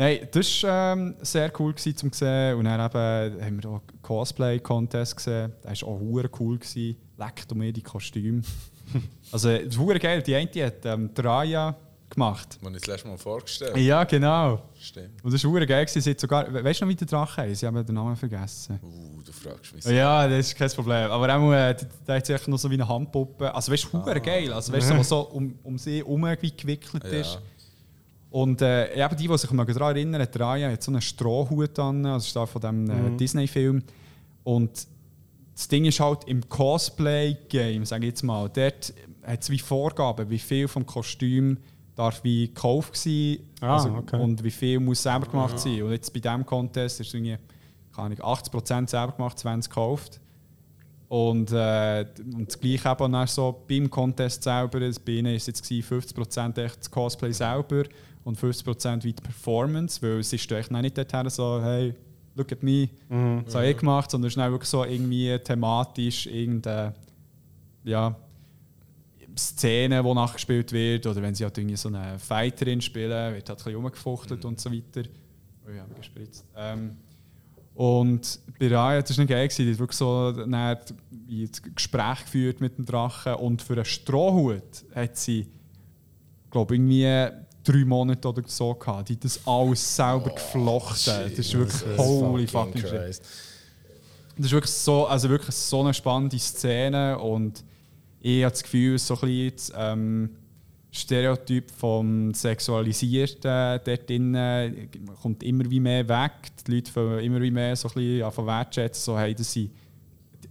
[0.00, 2.56] Nein, das war ähm, sehr cool gewesen, zum sehen.
[2.56, 5.52] Und dann eben, haben wir auch einen Cosplay-Contest gesehen.
[5.62, 6.00] Das war auch
[6.40, 6.58] cool.
[6.58, 6.96] Gewesen.
[7.18, 8.40] Leckt um mir die Kostüme.
[9.30, 10.22] also, das ist hure geil.
[10.22, 11.76] Die eine hat ähm, Draya
[12.08, 12.56] gemacht.
[12.62, 13.76] Man das letzte Mal vorgestellt.
[13.76, 14.62] Ja, genau.
[14.80, 15.22] Stimmt.
[15.22, 15.84] Und das war geil.
[15.84, 16.00] gewesen.
[16.00, 17.62] Sie sogar, we- weißt du noch, wie der Drache heißt?
[17.62, 18.80] Ich habe den Namen vergessen.
[18.82, 19.84] Uh, du fragst mich.
[19.84, 21.10] Ja, das ist kein Problem.
[21.10, 21.76] Aber auch, äh,
[22.06, 23.54] da hat sie echt noch so wie eine Handpuppe.
[23.54, 24.50] Also, weißt du, hure geil.
[24.50, 27.20] Also, weißt du, was so um, um sie herum wie gewickelt Ja.
[27.20, 27.38] ist.
[28.30, 31.78] Und äh, eben die, die sich mal daran erinnern, die Raya hat so einen Strohhut
[31.78, 33.82] an, also ist da von dem äh, Disney-Film.
[34.44, 34.86] Und
[35.54, 38.94] das Ding ist halt im Cosplay-Game, sage ich jetzt mal, dort
[39.26, 41.58] hat es wie Vorgaben, wie viel vom Kostüm
[41.96, 44.18] darf wie gekauft sein Ah, okay.
[44.18, 45.82] und wie viel muss selber gemacht sein.
[45.82, 47.36] Und jetzt bei diesem Contest ist es irgendwie,
[47.94, 50.20] keine Ahnung, 80% selber gemacht, 20% gekauft.
[51.08, 55.48] Und, äh, und das Gleiche eben dann so beim Contest selber, das bei ihnen ist
[55.48, 57.82] jetzt gewesen, 50% echt das Cosplay selber
[58.24, 61.94] und 50% wie die Performance, weil es ist echt nicht dorthin so, hey,
[62.34, 62.88] look at me,
[63.44, 66.94] das habe ich gemacht, sondern es ist wirklich so irgendwie thematisch irgendeine,
[67.84, 68.16] ja,
[69.36, 73.58] Szene, die nachgespielt wird, oder wenn sie halt irgendwie so eine Fighterin spielen, wird halt
[73.58, 75.08] ein bisschen rumgefuchtelt und so weiter.
[75.66, 76.44] Oh ja, gespritzt.
[76.56, 76.96] Ähm,
[77.74, 80.76] und bei Raya, das war nicht geil, die hat wirklich so dann
[81.10, 85.46] wie das Gespräch geführt mit dem Drachen und für einen Strohhut hat sie,
[86.50, 87.28] glaube irgendwie
[87.64, 89.08] drei Monate oder so gehabt.
[89.08, 91.30] Die hat das alles selber geflochten.
[91.30, 92.90] das ist wirklich holy fucking shit.
[92.90, 93.22] Christ.
[94.36, 97.62] Das ist wirklich so, also wirklich so eine spannende Szene und
[98.20, 100.30] ich habe das Gefühl, so ein bisschen das, ähm,
[100.92, 104.88] Stereotyp vom Sexualisierten dort drinnen
[105.22, 106.32] kommt immer wie mehr weg.
[106.66, 109.70] Die Leute fangen immer wie mehr so ein bisschen wertschätzen, so hey, dass sie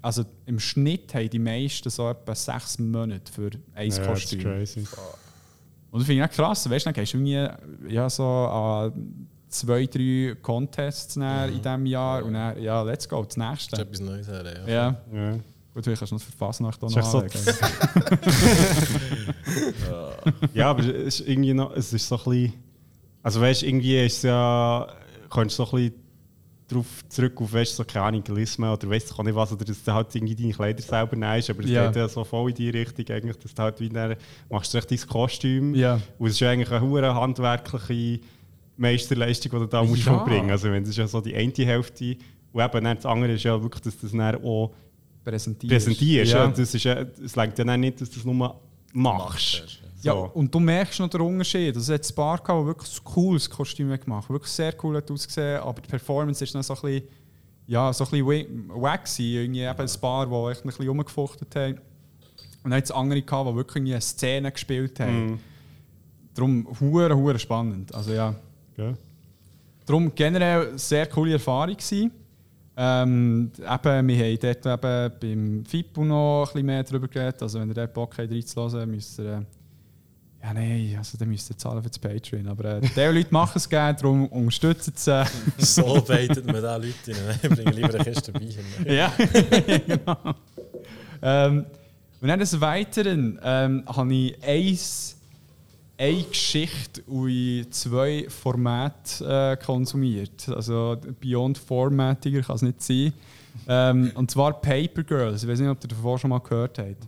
[0.02, 4.06] also im Schnitt haben die meisten so etwa sechs Monate für ein Ja, das ist
[4.06, 4.40] Kostüm.
[4.42, 4.84] crazy.
[5.92, 6.70] Und das finde ich auch krass.
[6.70, 11.86] Weißt du, dann gehst du irgendwie ja, so an zwei, drei Contests nachher in diesem
[11.88, 13.76] Jahr und dann, ja, let's go, das Das nächste.
[13.78, 14.68] ist etwas Neues her, ja.
[14.72, 15.32] Ja, Ja.
[15.74, 17.50] gut, vielleicht kannst du noch für Fasnacht auch Das noch so-
[20.54, 22.54] ja, aber es ist irgendwie noch, es ist so ein bisschen,
[23.24, 24.88] also weißt, irgendwie ist es ja,
[25.30, 26.09] kannst du so ein bisschen
[26.70, 29.84] drauf zurück auf, weißt, so keine Ahnung, Galismen oder weißt du nicht was, oder dass
[29.84, 31.88] du halt irgendwie deine Kleider selber nimmst, aber es Ja.
[31.88, 34.16] geht ja so voll in die Richtung eigentlich, dass du halt wie dann,
[34.50, 36.00] machst du echt dein Kostüm Ja.
[36.18, 38.20] und es ist ja eigentlich eine hure handwerkliche
[38.78, 40.18] Meisterleistung, die du da musst Ja.
[40.18, 42.16] vollbringen Also wenn es ist ja so die eine Hälfte
[42.54, 44.72] und eben dann das andere ist ja wirklich, dass du das dann auch
[45.24, 45.72] Präsentierst.
[45.86, 46.32] präsentierst.
[46.32, 46.46] Ja.
[46.46, 46.48] Ja.
[46.52, 48.56] Das ist ja, es längt ja dann nicht, dass du das nur
[48.94, 50.14] machst, Machst, ja.
[50.14, 50.32] So.
[50.34, 51.76] und du merkst noch den Unterschied.
[51.76, 54.30] Also, es hat ein paar gehabt, die wirklich cooles Kostüm gemacht.
[54.30, 57.04] Wirklich sehr cool hat ausgesehen, aber die Performance ist noch so ein bisschen,
[57.68, 58.28] ja, so ein bisschen
[58.72, 59.24] wa- wack gewesen.
[59.26, 61.74] Irgendwie eben ein paar, die echt ein bisschen rumgefuchtet haben.
[62.64, 65.26] Und dann hat es andere gehabt, die wirklich eine Szene gespielt haben.
[65.26, 65.40] Mhm.
[66.34, 67.94] Darum hure, hure spannend.
[67.94, 68.34] Also ja,
[68.76, 68.96] Gell?
[69.86, 72.12] darum generell sehr coole Erfahrung gewesen.
[72.82, 77.42] Ähm, eben, wir haben dort eben beim FIPU noch ein bisschen mehr darüber geredet.
[77.42, 79.46] Also wenn ihr dort Bock habt reinzuhören, müsst ihr...
[80.42, 82.48] Ja, nein, also dann müsst ihr zahlen für das Patreon.
[82.48, 85.26] Aber äh, die Leute machen es gerne, darum unterstützen sie.
[85.58, 87.40] So beitet man da Leute rein.
[87.42, 88.54] Ich bringe lieber eine Kiste Bier.
[88.86, 89.12] ja,
[89.88, 90.36] genau.
[91.22, 91.66] Ähm,
[92.22, 95.18] und dann des Weiteren ähm, habe ich eins,
[95.98, 100.48] eine Geschichte in zwei Formate äh, konsumiert.
[100.48, 103.14] Also Beyond Formatiger kann es nicht sein.
[103.68, 105.44] Ähm, und zwar Paper Girls.
[105.44, 107.06] Ich weiß nicht, ob ihr davon schon mal gehört habt.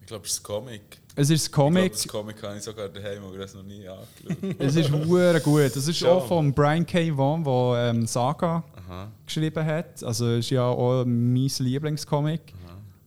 [0.00, 0.98] Ich glaube, es ist ein Comic.
[1.18, 1.92] Es ist ein Ich glaube, Comic.
[1.92, 4.56] das Comic habe ich sogar daheim, aber das noch nie angeschaut.
[4.60, 5.74] Es ist hure gut.
[5.74, 6.08] Das ist Schon.
[6.10, 7.10] auch von Brian K.
[7.16, 9.08] Vaughan, der ähm, Saga Aha.
[9.24, 10.02] geschrieben hat.
[10.04, 12.52] Also ist ja auch mein Lieblingscomic.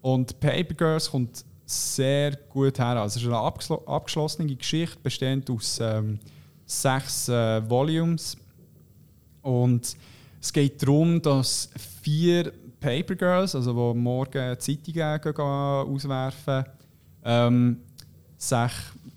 [0.02, 2.88] Und Paper Girls kommt sehr gut her.
[3.00, 6.20] Also es ist eine abgeschlo abgeschlossene Geschichte, bestehend aus ähm,
[6.66, 8.36] sechs äh, Volumes.
[9.44, 9.96] Und
[10.42, 11.70] es geht darum, dass
[12.02, 16.66] vier Paper Girls, also die morgen Zeitungen gehen auswerfen,
[17.24, 17.78] ähm,
[18.40, 18.72] sich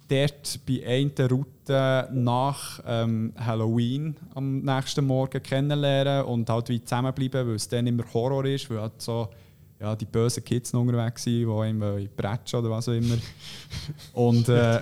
[0.09, 7.47] dort bei einer Route nach ähm, Halloween am nächsten Morgen kennenlernen und halt wie zusammenbleiben,
[7.47, 9.29] weil es dann immer Horror ist, weil halt so
[9.81, 13.17] ja, die bösen Kids noch unterwegs sind, die immer in Bretschen oder was auch immer.
[14.13, 14.77] Und äh,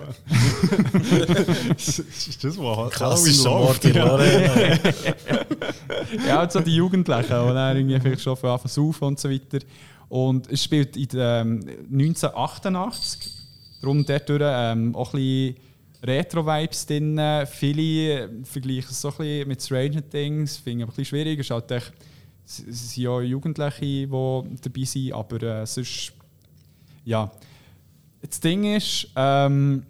[1.76, 3.48] ist das, was Klassischer?
[3.50, 4.78] Morty Lorraine.
[6.26, 9.30] ja, halt so die Jugendlichen, die dann irgendwie vielleicht schon von Anfang saufen und so
[9.30, 9.60] weiter.
[10.10, 11.60] Und es spielt in ähm,
[11.90, 13.39] 1988,
[13.80, 15.56] darum dort durch, ähm, auch ein bisschen
[16.02, 17.20] Retro-Vibes drin.
[17.46, 21.50] Viele vergleichen es so ein bisschen mit Stranger Things, finde ich ein bisschen schwierig.
[21.50, 26.12] Halt es sind ja Jugendliche, die dabei sind, aber äh, sonst,
[27.04, 27.30] ja.
[28.22, 29.84] Das Ding ist, ähm,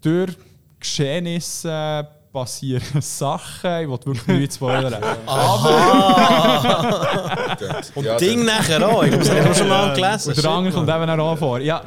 [0.00, 0.36] durch
[0.78, 2.06] Geschehnisse
[2.36, 4.92] passieren Sachen, ich will wirklich nichts spoilern.
[7.94, 9.02] Und Ja, Ding dann- nachher auch.
[9.04, 10.34] Ich habe auch schon mal gelesen.
[10.34, 11.58] Und der andere kommt eben auch vor.
[11.60, 11.82] Ja,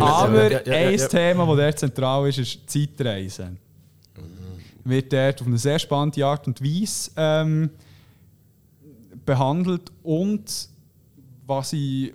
[0.00, 1.08] aber Ja, ja, ja, ein.
[1.08, 3.58] Thema, das dort zentral ist, ist Zeitreisen.
[4.82, 7.70] Wird dort auf eine sehr spannende Art und Weise ähm,
[9.24, 10.68] behandelt und
[11.46, 12.12] was ich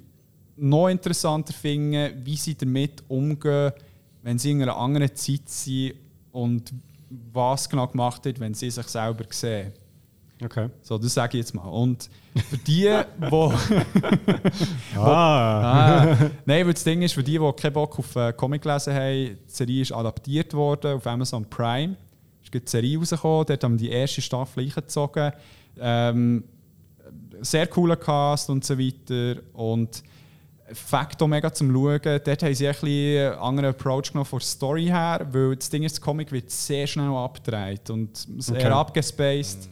[0.58, 3.72] noch interessanter finde, wie sie damit umgehen,
[4.24, 5.94] wenn sie in einer anderen Zeit sind
[6.34, 6.74] und
[7.10, 9.74] was genau gemacht wird, wenn sie sich selber sehen.
[10.44, 10.70] Okay.
[10.82, 11.64] So, das sage ich jetzt mal.
[11.64, 12.10] Und
[12.50, 12.84] für die,
[13.18, 13.26] die
[14.98, 18.62] Ah, Ah, nein, weil das Ding ist, für die, die keinen Bock auf äh, Comic
[18.62, 21.96] gelesen haben, die Serie ist adaptiert worden auf Amazon Prime.
[22.44, 25.32] Es gibt eine Serie rausgekommen, dort haben die erste Staffel eingezogen.
[25.80, 26.44] Ähm,
[27.42, 29.42] sehr cooler Cast und so weiter.
[29.54, 30.04] Und
[30.74, 32.00] Fakt auch mega zum Schauen.
[32.04, 32.88] Dort haben sie ein bisschen
[33.32, 36.50] einen anderen Approach genommen von der Story her, weil das Ding ist, das Comic wird
[36.50, 38.68] sehr schnell abgedreht und sehr Okay.
[38.68, 39.70] abgespaced.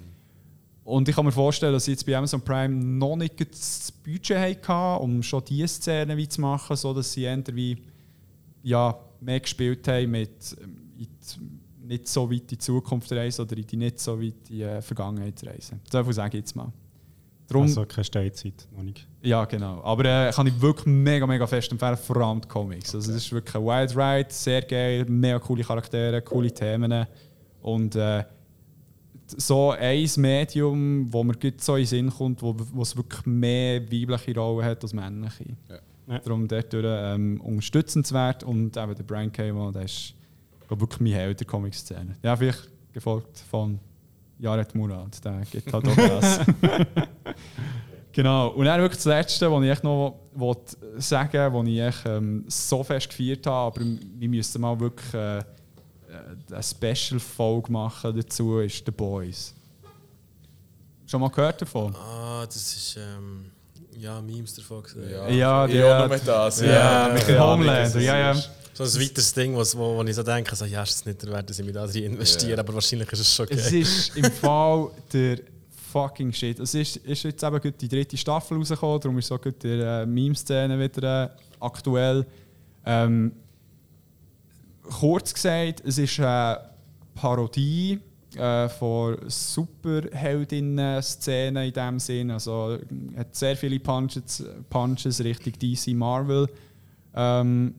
[0.83, 4.37] Und ich kann mir vorstellen, dass sie jetzt bei Amazon Prime noch nicht das Budget
[4.37, 7.77] hatten, um schon diese Szenen wie zu machen, sodass sie eher wie
[8.61, 10.29] ja, mehr gespielt haben mit
[10.59, 11.07] in die,
[11.87, 14.61] nicht so weit in die Zukunft reisen oder in die nicht so weit in die
[14.61, 15.79] äh, Vergangenheit reisen.
[15.91, 16.71] So viel sage ich jetzt mal.
[17.53, 19.07] Darum, also keine Steinzeit, noch nicht.
[19.21, 19.81] ja, genau.
[19.83, 22.93] Aber äh, kann ich wirklich mega, mega fest empfehlen, vor allem die Comics.
[22.93, 27.05] Also, es ist wirklich ein Wild Ride, sehr geil, mega coole Charaktere, coole Themen.
[27.61, 28.23] Und äh,
[29.27, 33.81] so ein Medium, wo mir gut so in den Sinn kommt, wo, es wirklich mehr
[33.91, 35.55] weibliche Rollen hat als männliche.
[35.69, 35.79] Ja.
[36.07, 36.19] Ja.
[36.19, 38.43] Darum dort ähm, unterstützenswert.
[38.43, 39.71] Und eben der Brian K.
[39.71, 40.13] Der ist
[40.69, 42.15] wirklich mein Held der Comic-Szene.
[42.21, 43.79] Ja, vielleicht gefolgt von
[44.39, 46.39] Jared Murat, der gibt halt auch das.
[48.15, 48.49] Genau.
[48.49, 52.05] Und dann wirklich das Letzte, was ich echt noch wollte sagen wollte, was ich echt,
[52.05, 53.85] ähm, so fest gefeiert habe, aber
[54.19, 55.43] wir müssen mal wirklich äh, äh,
[56.51, 59.55] eine Special-Folge machen dazu, ist «The Boys».
[61.07, 61.95] Schon mal gehört davon?
[61.95, 62.97] Ah, das ist.
[62.97, 63.45] Ähm,
[63.97, 65.09] ja, Memes davon gesehen.
[65.11, 66.61] Ja, Ja, der- auch noch mit das.
[66.61, 68.35] Ja, mit dem ja, Homelander, das ja, ja.
[68.73, 71.05] Ist- So ein weiteres Ding, was, wo, wo ich so denke, so, ja, ist es
[71.05, 72.57] nicht wert, dass ich mich da drin investiere, Ja.
[72.59, 73.55] aber wahrscheinlich ist es schon okay.
[73.55, 75.39] Es ist im Fall der
[75.91, 76.59] fucking Shit.
[76.59, 79.67] Es ist, ist jetzt eben gerade die dritte Staffel rausgekommen, darum ist so gerade die
[79.79, 82.25] äh, Meme-Szene wieder äh, aktuell.
[82.85, 83.31] Ähm,
[84.81, 86.59] kurz gesagt, es ist eine
[87.15, 87.99] Parodie
[88.35, 92.31] äh, von Superheldinnen-Szenen in dem Sinn.
[92.31, 92.77] Also
[93.15, 96.47] hat sehr viele Punches, Punches Richtung DC Marvel.
[97.15, 97.75] Ähm,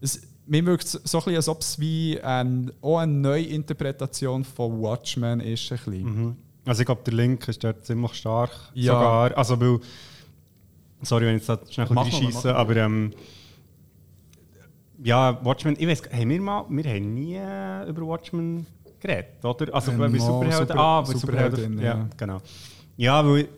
[0.00, 0.20] es,
[0.50, 4.82] mir wirkt es so ein bisschen, als ob es wie ein, auch eine Neuinterpretation von
[4.82, 5.70] Watchmen ist.
[5.70, 6.02] Ein bisschen.
[6.02, 6.36] Mhm.
[6.66, 8.50] Also ich glaube, der Link ist dort ziemlich stark.
[8.74, 8.94] Ja.
[8.94, 9.78] Sogar, also weil,
[11.02, 13.12] sorry, wenn ich jetzt schnell reinscheisse, aber ähm,
[15.02, 18.66] ja, Watchmen, ich weiß, haben wir mal, wir haben nie äh, über Watchmen
[18.98, 19.72] geredet, oder?
[19.72, 21.94] Also Ähm, bei Superhelden, Super- ah, bei Superhelden, Superhelden, ja.
[21.96, 22.08] ja.
[22.16, 22.38] genau.
[22.96, 23.48] Ja, weil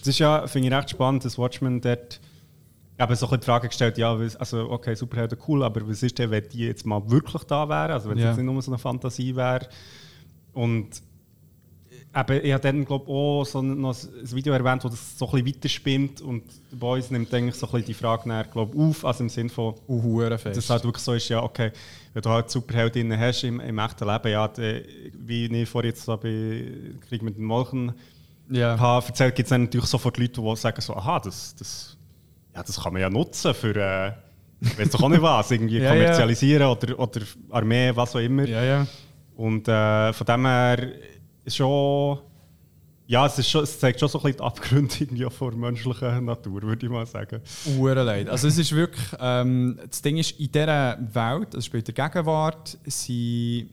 [0.00, 2.20] das ist ja, finde ich recht spannend, dass Watchmen dort
[3.00, 6.30] eben so ein die Frage gestellt, ja, also okay, Superhelden cool, aber was ist denn,
[6.30, 8.30] wenn die jetzt mal wirklich da wären, also wenn es Ja.
[8.30, 9.66] jetzt nicht nur so eine Fantasie wäre
[10.52, 11.02] und
[12.12, 15.26] Eben, ich habe dann glaub, auch so ein, noch ein Video erwähnt, wo das so
[15.26, 18.76] ein bisschen weiterspinnt und The Boys nimmt eigentlich so ein bisschen die Frage nachher, glaub,
[18.76, 21.70] auf, also im Sinne von, hure dass es halt wirklich so ist, ja, okay,
[22.12, 24.82] wenn du halt Superheldinnen hast im, im echten Leben, ja, die,
[25.14, 26.64] wie ich vorhin jetzt da bei
[27.08, 27.92] Krieg mit den Molchen
[28.48, 28.76] ja.
[28.76, 31.96] habe erzählt, gibt es dann natürlich sofort Leute, die sagen so, aha, das, das,
[32.54, 34.12] ja, das kann man ja nutzen für, äh,
[34.60, 35.90] ich weiß doch auch nicht was, irgendwie Ja, ja.
[35.90, 37.20] kommerzialisieren Oder, oder
[37.50, 38.44] Armee, was auch immer.
[38.46, 38.86] ja, ja.
[39.36, 40.88] Und äh, von dem her
[41.44, 42.18] ist schon.
[43.06, 46.20] Ja, es, ist schon, es zeigt schon so ein bisschen die Abgründe irgendwie vor menschlicher
[46.20, 47.40] Natur, würde ich mal sagen.
[47.76, 48.28] Hure leid.
[48.28, 52.78] Also es ist wirklich, ähm, das Ding ist, in dieser Welt, also spielt der Gegenwart,
[52.84, 53.68] sind die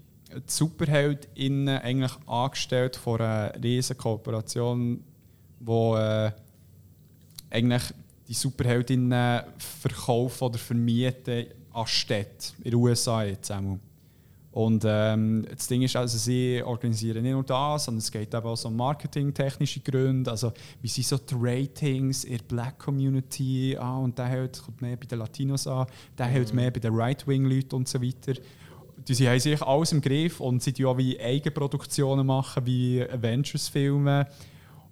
[0.48, 5.04] SuperheldInnen eigentlich angestellt von einer riesen Kooperation,
[5.60, 6.32] wo äh,
[7.52, 7.84] eigentlich
[8.28, 13.80] die SuperheldInnen verkaufen oder vermieten an Städte in den USA jetzt einmal.
[14.58, 18.44] Und ähm, das Ding ist also, sie organisieren nicht nur das, sondern es geht eben
[18.44, 20.32] auch so um marketingtechnische Gründe.
[20.32, 20.52] Also,
[20.82, 23.78] wie sind so die Ratings in der Black Community?
[23.80, 25.86] Ah, und der hält, kommt mehr bei den Latinos an,
[26.18, 28.34] der hält mehr bei den Right-Wing-Leuten und so weiter.
[29.08, 33.04] Die sie haben sich alles im Griff und sie machen auch wie Eigenproduktionen machen, wie
[33.04, 34.26] Avengers-Filme.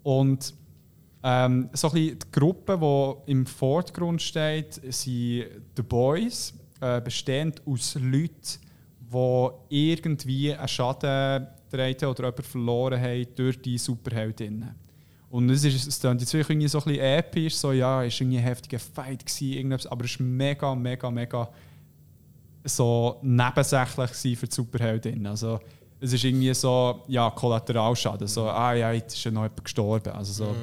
[0.04, 0.54] Und
[1.28, 5.46] ähm, so die Gruppe, die im Vordergrund steht, sind
[5.76, 8.60] The Boys, äh, bestehend aus Leuten,
[9.12, 14.76] die irgendwie einen Schaden getragen oder jemanden verloren haben durch die Superheldinnen.
[15.32, 16.22] Und es, ist, es klingt
[16.62, 20.20] jetzt so ein bisschen episch, so ja, es war ein heftiger Fight, gewesen, aber es
[20.20, 21.50] war mega, mega, mega
[22.64, 25.26] so nebensächlich für die Superheldinnen.
[25.26, 25.60] Also,
[26.00, 28.28] es ist irgendwie so, ja, Kollateralschaden.
[28.28, 30.14] So, ah ja, jetzt ist ja noch jemand gestorben.
[30.14, 30.56] Also so,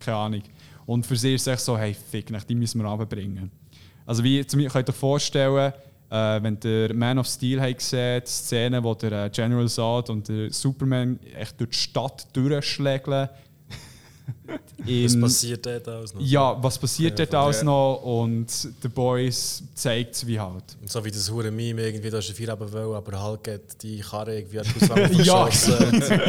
[0.00, 0.42] keine Ahnung.
[0.86, 3.50] Und für sie ist es so, hey, fick, dich, die müssen wir runterbringen.
[4.06, 5.72] Also wie, zum Beispiel, könnt ihr euch vorstellen,
[6.10, 10.10] äh, wenn der Man of Steel hat gesehen, die Szene, wo der äh, General Zod
[10.10, 13.28] und der Superman echt durch die Stadt durchschlägeln.
[14.78, 16.20] Was In- passiert dort alles noch?
[16.22, 17.64] Ja, was passiert Ja, dort alles ja.
[17.64, 17.96] noch?
[18.02, 20.64] Und The Boys zeigt es wie halt.
[20.80, 23.82] Und So wie das hure Meme irgendwie, da ist ein Vierabend wollen, aber Hulk hat
[23.82, 25.44] die Karre irgendwie Hauswand Ja.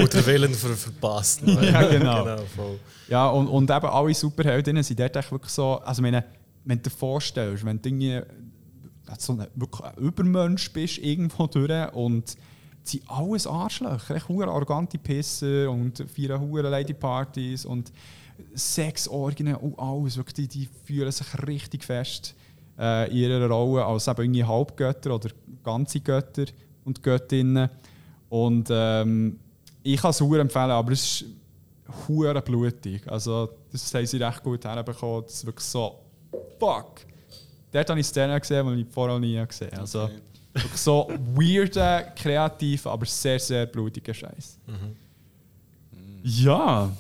[0.02, 1.42] und der Willen ver verpasst.
[1.46, 2.24] Ja, genau.
[2.24, 2.80] genau voll.
[3.08, 6.24] Ja, und, und eben alle Superheldinnen sind dort echt wirklich so, also meine,
[6.66, 8.22] wenn du dir vorstellst, wenn du irgendwie
[9.18, 12.36] so ein, wirklich ein Übermensch bist irgendwo durch und
[12.84, 17.92] sind alles Arschlöcher, echt hure arrogante Pisser und feiern hure Ladypartys und
[18.56, 22.36] Sexorgien und alles, wirklich, die, die fühlen sich richtig fest
[22.80, 25.30] äh, in ihrer Rolle als eben irgendwie Halbgötter oder
[25.64, 26.46] ganze Götter
[26.84, 27.70] und Göttinnen
[28.30, 29.40] und ähm,
[29.84, 31.26] ich kann es hure empfehlen, aber es ist
[32.08, 33.02] hure blutig.
[33.08, 35.24] Also, das haben sie recht gut herbekommen.
[35.24, 36.00] Das ist wirklich so,
[36.60, 37.02] fuck.
[37.72, 39.82] Dort habe ich Szenen gesehen, die ich vorher nie gesehen habe.
[39.82, 40.31] Also, wirklich
[40.76, 44.58] so weirder, kreativ, aber sehr, sehr blutiger Scheiß.
[46.24, 46.92] Ja,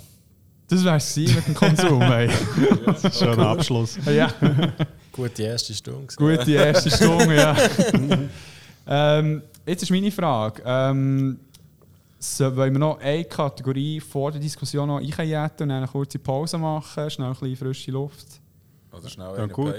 [0.68, 2.02] das wäre es mit dem Konsum.
[2.02, 2.30] ey.
[3.14, 3.97] Schon ein Abschluss.
[4.06, 4.34] ja,
[5.12, 6.14] Gute erste Stunde.
[6.16, 7.58] gute erste Stunde, ja.
[8.88, 10.64] ähm, jetzt ist meine Frage.
[10.66, 11.39] Ähm,
[12.18, 16.58] so, wollen wir noch eine Kategorie vor der Diskussion noch einjäten und eine kurze Pause
[16.58, 18.28] machen, schnell ein bisschen frische Luft?
[18.91, 19.74] Oder schnell Ja, einen gut.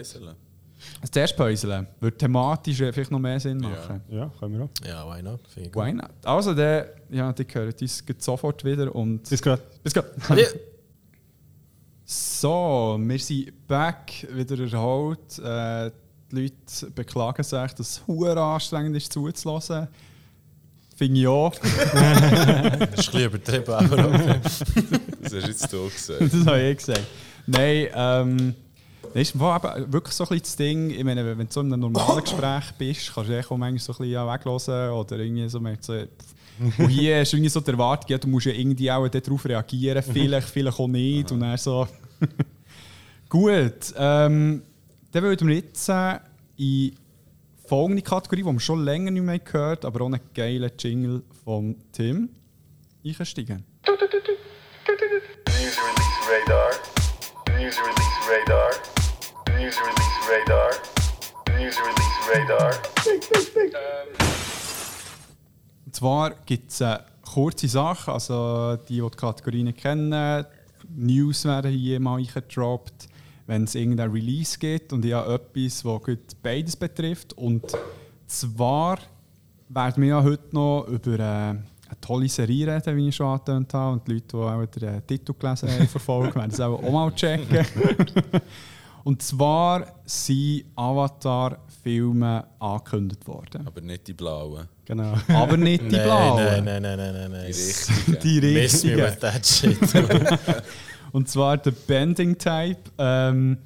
[1.01, 3.69] Das erste Päuseln würde thematisch vielleicht noch mehr Sinn Ja.
[3.69, 4.01] machen.
[4.09, 4.71] Ja, können wir auch.
[4.87, 5.41] Ja, why not?
[5.75, 6.11] Why not?
[6.25, 9.63] Also, der, ja, die hören uns gleich sofort wieder und Bis gerade.
[9.83, 10.05] bis gleich.
[12.05, 15.39] So, wir sind back, wieder erholt.
[15.39, 15.91] Äh,
[16.31, 19.89] die Leute beklagen sich, dass es hure anstrengend ist zuzulassen.
[20.97, 21.55] Finde ich auch.
[21.63, 21.75] Das ist
[22.75, 24.41] ein bisschen übertrieben, aber okay.
[25.23, 26.21] Das hast jetzt du gesagt.
[26.21, 27.03] das habe ich gesagt.
[27.47, 28.55] Nein, ähm,
[29.13, 30.91] das ist im Fall eben wirklich so ein bisschen das Ding.
[30.91, 33.93] Ich meine, wenn du so in einem normalen Gespräch bist, kannst du auch manchmal so
[33.93, 35.61] ein bisschen weglassen oder irgendwie so.
[35.61, 36.09] merkst du
[36.59, 39.45] So, und hier ist irgendwie so die Erwartung, ja, du musst ja irgendwie auch darauf
[39.45, 41.31] reagieren, vielleicht, vielleicht auch nicht.
[41.33, 41.89] Und dann so.
[43.29, 44.63] Gut, ähm,
[45.11, 46.19] dann würden wir jetzt äh,
[46.57, 46.95] in
[47.67, 51.23] folgende Kategorie, die wir schon länger nicht mehr gehört haben, aber auch einen geilen Jingle
[51.45, 52.29] von Tim
[53.05, 53.65] einsteigen.
[55.63, 56.71] News release radar.
[57.59, 59.02] News release radar.
[59.73, 60.71] News release radar.
[61.59, 62.75] News Release Radar.
[65.87, 70.45] Und zwar gibt es eine kurze Sache, also die, die die Kategorien kennen,
[70.95, 73.09] News werden hier mal eingedroppt,
[73.47, 77.33] wenn es irgendein Release gibt und ich habe etwas, das beides betrifft.
[77.33, 77.63] Und
[78.27, 78.99] zwar
[79.71, 81.63] werden wir ja heute noch über äh, eine
[81.99, 83.95] tolle Serie reden, wie ich schon angetönt habe.
[83.95, 86.93] Und die Leute, die auch den äh, Titel gelesen haben, verfolgen, werden es auch, auch
[86.93, 87.65] mal checken.
[89.05, 93.67] und zwar sind Avatar-Filme angekündigt worden.
[93.67, 94.69] Aber nicht die blauen.
[94.85, 95.15] Genau.
[95.29, 96.45] Aber nicht die blauen.
[96.45, 97.53] Nein, nein, nein, nein, nein, nein.
[97.53, 98.19] Die richtigen.
[98.23, 98.99] Die Miss me richtigen.
[98.99, 100.65] with that shit.
[101.13, 102.81] Und zwar der Bending Type.
[102.99, 103.59] Ähm,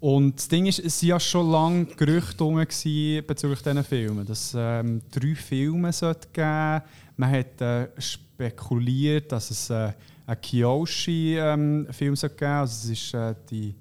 [0.00, 4.46] und das Ding ist, es waren ja schon lange Gerüchte gewesen bezüglich diesen Filmen, dass
[4.46, 6.82] es ähm, drei Filme sollte geben
[7.16, 9.92] Man hat äh, spekuliert, dass es äh,
[10.26, 13.76] einen Kyoshi-Film sollte geben Also es ist äh, die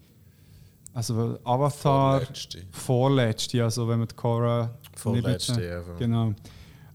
[0.94, 2.62] also Avatar Vorletzte.
[2.72, 5.82] vorletzte, also wenn man die Korra Vorletzte, nicht- ja.
[5.98, 6.34] Genau.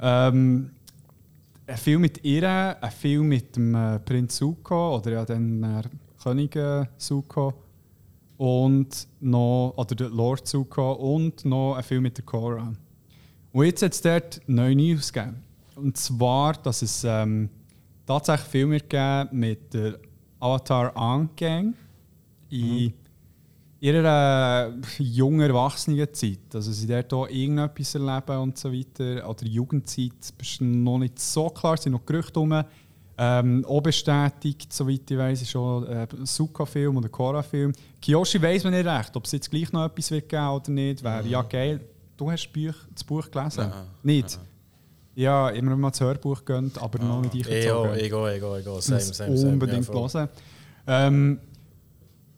[0.01, 0.70] Ähm,
[1.66, 5.82] ein Film mit ihr, ein Film mit dem äh, Prinz Zuko oder ja dann äh,
[6.22, 7.55] König äh, Zuko
[8.36, 12.72] und noch oder der Lord Zuko und noch ein Film mit der Korra.
[13.53, 15.42] Und jetzt hat es dort neue News gegeben.
[15.76, 17.49] Und zwar, dass es ähm,
[18.07, 19.99] tatsächlich Filme wird geben mit der
[20.38, 21.74] Avatar Aang Gang
[22.51, 22.92] in
[23.80, 26.54] ihrer äh, jungen Erwachsenenzeit.
[26.54, 29.28] Also sie dort auch irgendetwas erleben und so weiter.
[29.28, 32.62] Oder Jugendzeit ist noch nicht so klar, es sind noch Gerüchte rum.
[33.18, 37.72] Ähm, auch bestätigt, soweit ich weiß, ist schon äh, ein Suka-Film oder Korra-Film.
[38.00, 41.02] Kiyoshi weiß man nicht recht, ob es jetzt gleich noch etwas wird geben oder nicht.
[41.02, 41.80] Wäre ja geil.
[42.16, 43.68] Du hast das Buch, das Buch gelesen?
[43.70, 43.86] Nein.
[44.02, 44.38] Nicht?
[45.14, 47.94] Ja, immer mal das Hörbuch gönnt, aber noch nicht Ego, eingezogen.
[47.94, 48.80] ego, ego, ego.
[48.80, 49.52] Same, same, same.
[49.52, 50.10] unbedingt ja, voll.
[50.10, 50.28] hören.
[50.86, 51.40] Ähm,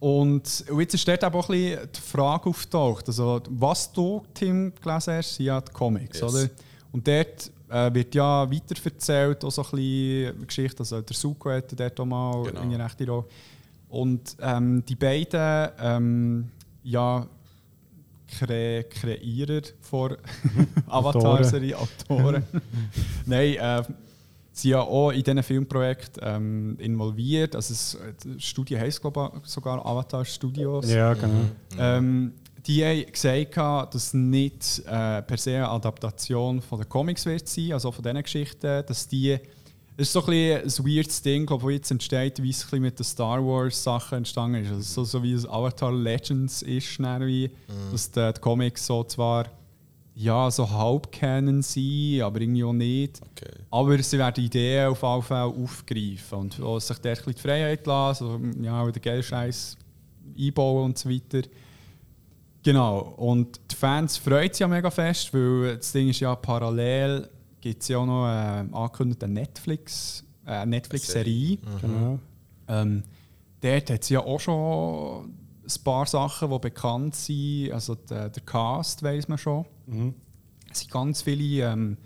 [0.00, 3.08] und jetzt steht aber auch ein bisschen die Frage auftaucht.
[3.08, 6.34] Also, was du, Tim, gelesen hast, sind ja die Comics, Yes.
[6.34, 6.48] oder?
[6.92, 10.78] Und dort äh, wird ja weiter erzählt, auch so ein bisschen Geschichte.
[10.80, 12.60] Also, der Suko hatte dort auch mal Genau.
[12.60, 13.24] eine rechte Rolle.
[13.88, 16.48] Und ähm, die beiden ähm,
[16.84, 17.26] ja,
[18.38, 20.16] Kre Kreierer von
[20.86, 21.76] Avatar-Serie,
[22.08, 22.44] Autoren.
[23.26, 23.82] Nein, äh,
[24.58, 27.54] sind ja auch in diesen Filmprojekt ähm, involviert.
[27.54, 30.90] Also es, das Studio heisst glaube ich sogar Avatar Studios.
[30.90, 31.44] Ja, genau.
[31.78, 32.32] Ähm,
[32.66, 33.56] die haben gesagt,
[33.94, 38.02] dass es nicht äh, per se eine Adaptation von den Comics wird sein, also von
[38.02, 39.38] diesen Geschichten, dass die
[39.96, 43.04] das ist so ein, bisschen ein weirdes Ding, das jetzt entsteht, wie es mit den
[43.04, 44.70] Star Wars Sachen entstanden ist.
[44.70, 47.50] Also so, so wie es Avatar Legends ist, wie,
[47.90, 49.46] dass die, die Comics so zwar
[50.20, 53.20] ja, so halb kennen sie, aber irgendwie auch nicht.
[53.22, 53.54] Okay.
[53.70, 57.86] Aber sie werden Ideen auf jeden Fall aufgreifen und auch sich ein bisschen die Freiheit
[57.86, 59.76] lassen, also, ja, den Geldscheiß
[60.36, 61.48] einbauen und so weiter.
[62.64, 67.28] Genau, und die Fans freuen sich ja mega fest, weil das Ding ist ja parallel,
[67.60, 71.58] gibt es ja auch noch eine angekündigte Netflix, äh, Netflix-Serie.
[71.80, 72.18] genau.
[72.66, 73.04] Ähm,
[73.60, 75.26] dort hat es ja auch schon
[75.64, 77.70] ein paar Sachen, die bekannt sind.
[77.72, 79.64] Also der, der Cast weiß man schon.
[80.70, 81.96] Es sind ganz viele ähm,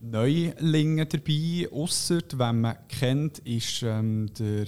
[0.00, 4.66] Neulinge dabei, außer wenn man kennt, ist ähm, der,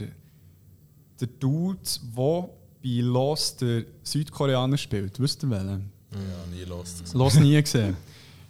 [1.20, 1.78] der Dude,
[2.14, 2.48] der
[2.82, 5.18] bei Lost der Südkoreaner spielt.
[5.18, 5.90] Wisst ihr welchen?
[6.12, 7.14] Ja, nie los.
[7.14, 7.96] Lost nie gesehen.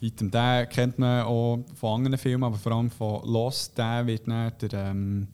[0.00, 4.26] Item, den kennt man auch von anderen Filmen, aber vor allem von Lost, der wird
[4.26, 5.28] dann der, ähm,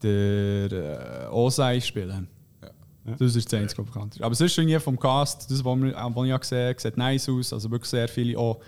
[0.00, 2.28] der äh, Osei spielen.
[3.18, 4.22] Das ist das einzige, was bekannt ist.
[4.22, 7.52] Aber sonst irgendwie vom Cast, das, was wir- was ich gesehen habe, sieht nice aus.
[7.52, 8.60] Also wirklich sehr viele auch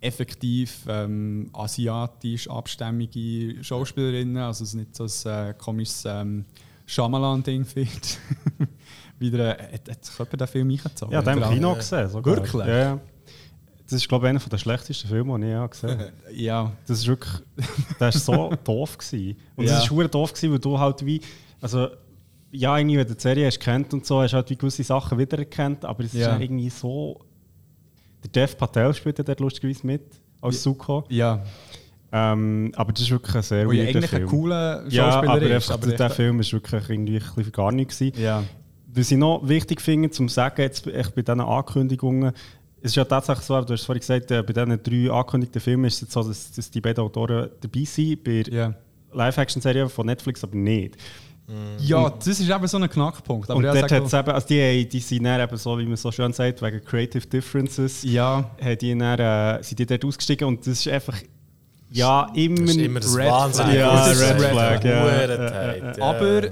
[0.00, 4.36] effektiv ähm, asiatisch abstämmige Schauspielerinnen.
[4.38, 6.44] Also es ist nicht so ein äh, komisches ähm,
[6.86, 8.18] Shyamalan-Ding wird.
[9.18, 11.12] Wieder, äh, hat, hat sich jemand den Film eingezogen?
[11.12, 12.08] Ja, den im Oder- Kino gesehen.
[12.08, 12.36] Sogar.
[12.36, 12.66] Wirklich?
[12.66, 13.00] Ja.
[13.84, 16.12] Das ist, glaube ich, einer der schlechtesten Filme, die ich je gesehen habe.
[16.34, 17.34] Ja, Das ist wirklich.
[17.98, 18.98] Das war so doof.
[18.98, 19.36] Gewesen.
[19.56, 19.78] Und Ja.
[19.82, 21.20] es war doof, gewesen, weil du halt wie.
[21.60, 21.88] Also,
[22.56, 24.82] ja, irgendwie, wenn du die Serie hast kennt und so, hast du halt wie gewisse
[24.84, 26.34] Sachen wiedererkannt, aber es ist Ja.
[26.36, 27.20] ja irgendwie so.
[28.22, 30.02] Der Dev Patel spielt ja dort lustigerweise mit,
[30.40, 31.04] als Suko.
[31.08, 31.42] ja.
[32.16, 34.28] Ähm, aber das ist wirklich ein sehr ja weirder eigentlich ein Film.
[34.28, 35.70] cooler ja, Schauspieler aber ist.
[35.72, 37.98] aber der Film ist wirklich irgendwie ein gar nichts.
[38.16, 38.44] Ja.
[38.94, 42.32] Was ich noch wichtig finde, zum sagen, jetzt echt bei diesen Ankündigungen,
[42.80, 45.86] es ist ja tatsächlich so, du hast vorhin gesagt, äh, bei diesen drei angekündigten Filmen
[45.86, 48.74] ist es so, dass, dass die beiden Autoren dabei sind, bei der Ja.
[49.12, 50.96] Live-Action-Serie von Netflix aber nicht.
[51.78, 53.50] Ja, das ist eben so ein Knackpunkt.
[53.50, 55.96] Aber und ja, dort mal- eben, also die, die sind dann eben so, wie man
[55.96, 60.48] so schön sagt, wegen Creative Differences, ja, haben die dann, äh, sind die dort ausgestiegen
[60.48, 61.18] und das ist einfach,
[61.90, 63.64] ja, immer, Das ist immer das Red Wahnsinn.
[63.66, 63.74] Flag.
[63.76, 65.26] Ja, Das ist Red Red Flag, ja.
[65.26, 66.04] Ja, tight, ja.
[66.04, 66.42] aber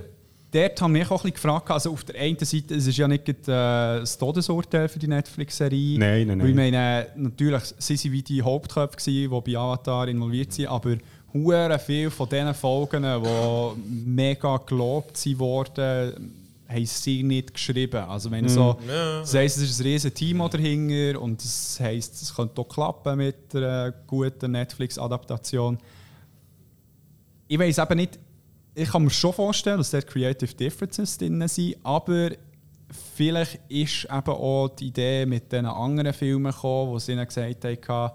[0.53, 3.09] dort haben mich auch ein bisschen gefragt, also auf der einen Seite, es ist ja
[3.09, 5.99] nicht äh, das Todesurteil für die Netflix-Serie.
[5.99, 6.70] Nein, nein, Weil ich nein.
[6.72, 10.97] meine, natürlich, sie waren wie die Hauptköpfe, die bei Avatar involviert sind, aber
[11.33, 13.80] hure viel von diesen Folgen, die
[14.11, 16.35] mega gelobt sind worden,
[16.68, 18.05] haben sie nicht geschrieben.
[18.05, 19.20] Also wenn so, Ja.
[19.20, 23.18] das heisst, es ist ein riesiges Team dahinter und das heisst, es könnte auch klappen
[23.18, 25.78] mit einer guten Netflix-Adaptation.
[27.49, 28.18] Ich weiß eben nicht,
[28.74, 32.30] ich kann mir schon vorstellen, dass dort Creative Differences drin sind, aber
[33.14, 37.64] vielleicht ist eben auch die Idee mit diesen anderen Filmen gekommen, wo sie ihnen gesagt
[37.89, 38.11] haben,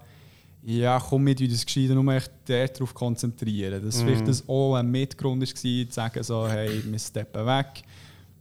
[0.69, 3.81] ja, komm mit, wie das gescheiter nur echt darauf konzentrieren.
[3.85, 7.83] Dass vielleicht das auch ein Mitgrund war, zu sagen, so, hey, wir steppen weg.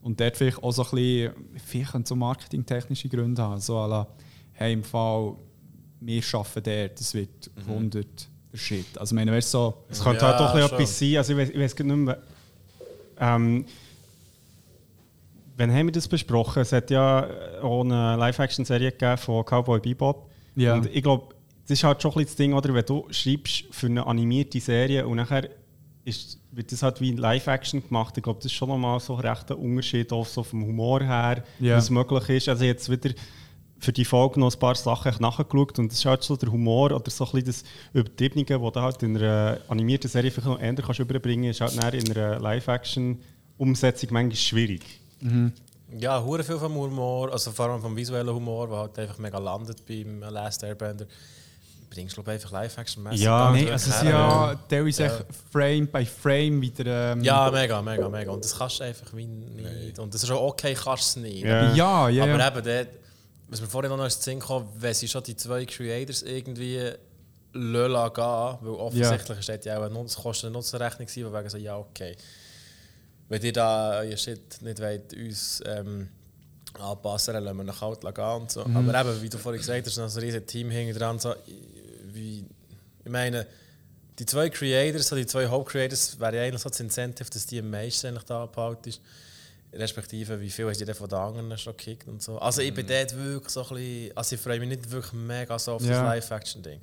[0.02, 1.32] Und dort vielleicht auch so ein bisschen,
[1.64, 3.60] vielleicht so marketingtechnische Gründe haben.
[3.60, 4.08] So, la,
[4.54, 5.36] hey, im Fall,
[6.00, 8.06] wir arbeiten dort, das wird 100
[8.52, 8.98] der Shit.
[8.98, 10.78] Also, ich meine, weißt so, Es könnte Ja, halt doch schon.
[10.78, 11.16] etwas sein.
[11.18, 12.18] Also ich weiß, ich weiß nicht mehr.
[13.20, 13.64] Ähm,
[15.56, 16.62] wann haben wir das besprochen?
[16.62, 17.28] Es hat ja
[17.62, 20.28] auch eine Live-Action-Serie gegeben von Cowboy Bebop.
[20.56, 20.74] Ja.
[20.74, 21.35] Und ich glaube,
[21.68, 22.72] das ist halt schon ein bisschen das Ding, oder?
[22.74, 25.48] Wenn du schreibst für eine animierte Serie und nachher
[26.04, 28.16] ist, wird das halt wie Live-Action gemacht.
[28.16, 31.42] Ich glaube, das ist schon nochmal so recht ein Unterschied, auch so vom Humor her,
[31.58, 31.76] Ja.
[31.76, 32.48] was möglich ist.
[32.48, 33.10] Also jetzt wieder
[33.78, 36.92] für die Folge noch ein paar Sachen nachgeschaut und das ist halt so der Humor
[36.92, 40.60] oder so ein bisschen das Übertriebene, was du halt in einer animierten Serie vielleicht noch
[40.60, 44.82] ändern kannst überbringen, ist halt in einer Live-Action-Umsetzung manchmal schwierig.
[45.98, 49.38] Ja, hure viel vom Humor, also vor allem vom visuellen Humor, der halt einfach mega
[49.38, 51.06] landet beim Last Airbender.
[51.88, 53.20] Bringst du glaub ich, einfach Live-Action-mäßig.
[53.20, 57.12] Ja, nicht also es sind ja teilweise echt Frame by Frame wieder.
[57.12, 58.32] Ähm, Ja, mega, mega, mega.
[58.32, 59.98] Und das kannst du einfach wie nicht.
[59.98, 61.44] Und das ist auch okay, kannst du es nicht.
[61.44, 61.72] Ja.
[61.74, 62.24] ja, ja.
[62.24, 62.48] Aber ja.
[62.48, 62.88] eben, dort,
[63.48, 66.92] was mir vorhin noch ins Sinn kam, wenn sie schon die zwei Creators irgendwie
[67.52, 71.76] Löla gehen, weil offensichtlich steht ja auch eine Kosten- und Nutzenrechnung gewesen, wegen so, ja,
[71.76, 72.16] okay.
[73.28, 76.08] Wenn ihr da Shit nicht wollt, uns ähm,
[76.80, 78.64] anpassen, dann lassen wir nach halt gehen und so.
[78.64, 78.76] Mhm.
[78.76, 81.18] Aber eben, wie du vorhin gesagt hast, noch ein riesiges Team hinten dran.
[81.18, 81.34] So,
[82.12, 82.44] wie,
[83.04, 83.46] ich meine,
[84.18, 87.58] die zwei Creators, so die zwei Hauptcreators, wäre ja eigentlich so das Incentive, dass die
[87.58, 89.00] am meisten eigentlich da abgehalten ist.
[89.72, 92.38] Respektive, wie viel hast du von den anderen schon gekickt und so.
[92.38, 95.58] Also ich bin dort wirklich so ein bisschen, also ich freue mich nicht wirklich mega
[95.58, 95.90] so auf Ja.
[95.90, 96.80] das Live-Action-Ding.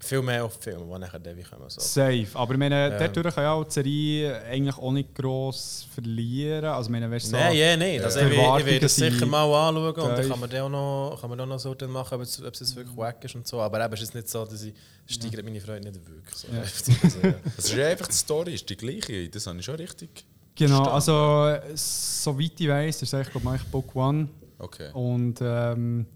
[0.00, 1.68] Viel mehr auf Filme, die nachher dann wie kommen.
[1.68, 1.80] So.
[1.80, 2.26] Safe.
[2.34, 2.98] Aber ich meine, Ja.
[2.98, 6.66] dadurch kann ja auch die Serie eigentlich auch nicht gross verlieren.
[6.66, 8.04] Also, ich meine, weißt du, so, Nein, ja, nicht.
[8.04, 11.20] Also ich, ich werde es sicher mal anschauen und dann kann man dann auch noch,
[11.20, 13.60] kann man noch so dann machen, ob es, ob es wirklich wack ist und so.
[13.60, 14.72] Aber eben ist es nicht so, dass ich
[15.06, 16.46] steigert meine Freude nicht wirklich so.
[16.48, 16.62] Ja.
[17.02, 17.34] Also, ja.
[17.56, 19.28] Es ist ja einfach die Story, ist die gleiche.
[19.28, 20.24] Das habe ich schon richtig.
[20.54, 21.58] Genau, verstanden.
[21.68, 24.28] also soweit ich weiß, ist es eigentlich, glaube ich, Book One.
[24.58, 24.90] Okay.
[24.92, 26.06] Und, ähm,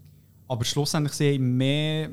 [0.47, 2.09] aber schlussendlich sie haben mehr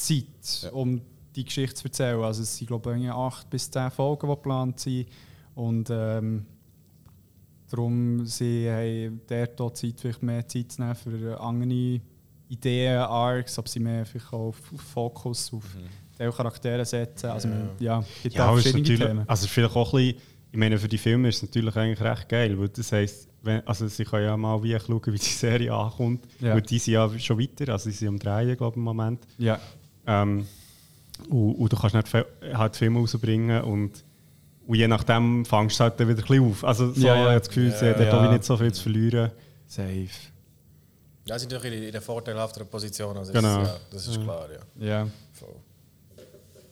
[0.00, 0.70] Zeit, Ja.
[0.72, 1.00] um
[1.36, 2.20] die Geschichte zu erzählen.
[2.22, 5.06] Also es sind, glaube ich, acht bis zehn Folgen, die geplant sind.
[5.54, 6.46] Und ähm,
[7.70, 12.00] darum sie haben dort auch Zeit, vielleicht mehr Zeit zu nehmen für andere
[12.48, 14.52] Ideen, Arcs, ob sie mehr vielleicht auch
[14.92, 16.30] Fokus, auf mhm.
[16.32, 17.30] Charaktere setzen.
[17.30, 17.48] Also
[17.78, 19.24] ja, es gibt Ja, verschiedene Themen.
[19.28, 20.22] also vielleicht auch ein bisschen,
[20.52, 23.66] ich meine, für die Filme ist es natürlich eigentlich recht geil, weil das heisst, wenn,
[23.66, 26.54] also sie können ja mal wie schauen, wie die Serie ankommt, Ja.
[26.54, 29.20] weil die sind ja schon weiter, also sie sind am Drehen, glaube ich, im Moment.
[29.38, 29.58] Ja.
[30.10, 30.46] Ähm,
[31.28, 34.04] und, und du kannst nicht Fe- halt Filme rausbringen und,
[34.66, 36.64] und je nachdem fängst du halt dann wieder ein bisschen auf.
[36.64, 37.20] Also so, Ja, ja.
[37.22, 38.10] ich habe das Gefühl, sie hat Ja.
[38.10, 39.30] da wie nicht so viel zu verlieren.
[39.66, 40.08] Safe.
[41.26, 43.16] Ja, sie sind natürlich in, einer vorteilhafteren Position.
[43.16, 43.62] Also Genau.
[43.62, 44.46] ist, ja, das ist klar,
[44.80, 44.86] ja.
[44.86, 45.06] Ja.
[45.32, 45.54] Voll.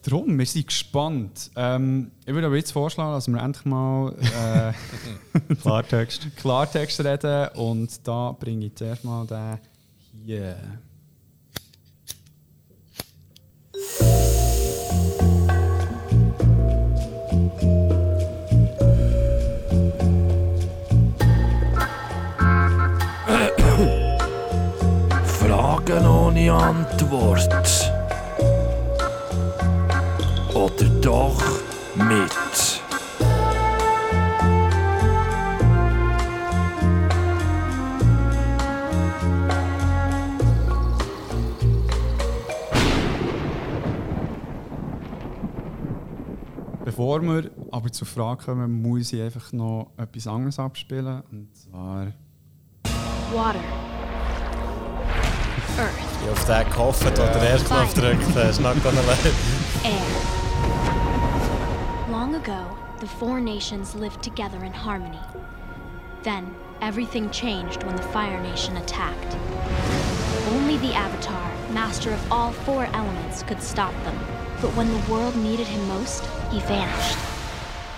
[0.03, 1.51] Drum, wir sind gespannt.
[1.55, 6.29] Ähm, ich würde aber jetzt vorschlagen, dass wir endlich mal äh, Klartext.
[6.37, 7.49] Klartext reden.
[7.57, 9.59] Und da bringe ich zuerst mal den
[10.25, 10.57] hier.
[26.51, 27.93] Antwort.
[30.55, 31.43] Oder doch
[31.95, 32.83] mit.
[46.85, 51.23] Bevor wir aber zur Frage kommen, muss ich einfach noch etwas anderes abspielen.
[51.31, 52.13] Und zwar.
[53.33, 53.61] Water.
[55.79, 56.08] Earth.
[56.21, 58.37] Ich habe auf den gehofft, wo der erste Knopf drückt.
[58.37, 59.33] Das ist not gonna lie.
[59.85, 60.03] Air.
[62.11, 65.21] Long ago, the four nations lived together in harmony.
[66.25, 69.37] Then, everything changed when the Fire Nation attacked.
[70.51, 74.19] Only the Avatar, master of all four elements, could stop them.
[74.61, 77.19] But when the world needed him most, he vanished.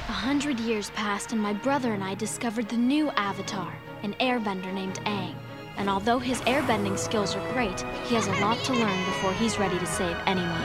[0.08, 4.72] A hundred years passed, and my brother and I discovered the new Avatar, an airbender
[4.74, 5.34] named Aang.
[5.80, 9.58] And although his airbending skills are great, he has a lot to learn before he's
[9.58, 10.62] ready to save anyone.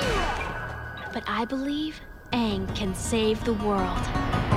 [1.13, 2.01] But I believe
[2.33, 4.54] Aang can save the world.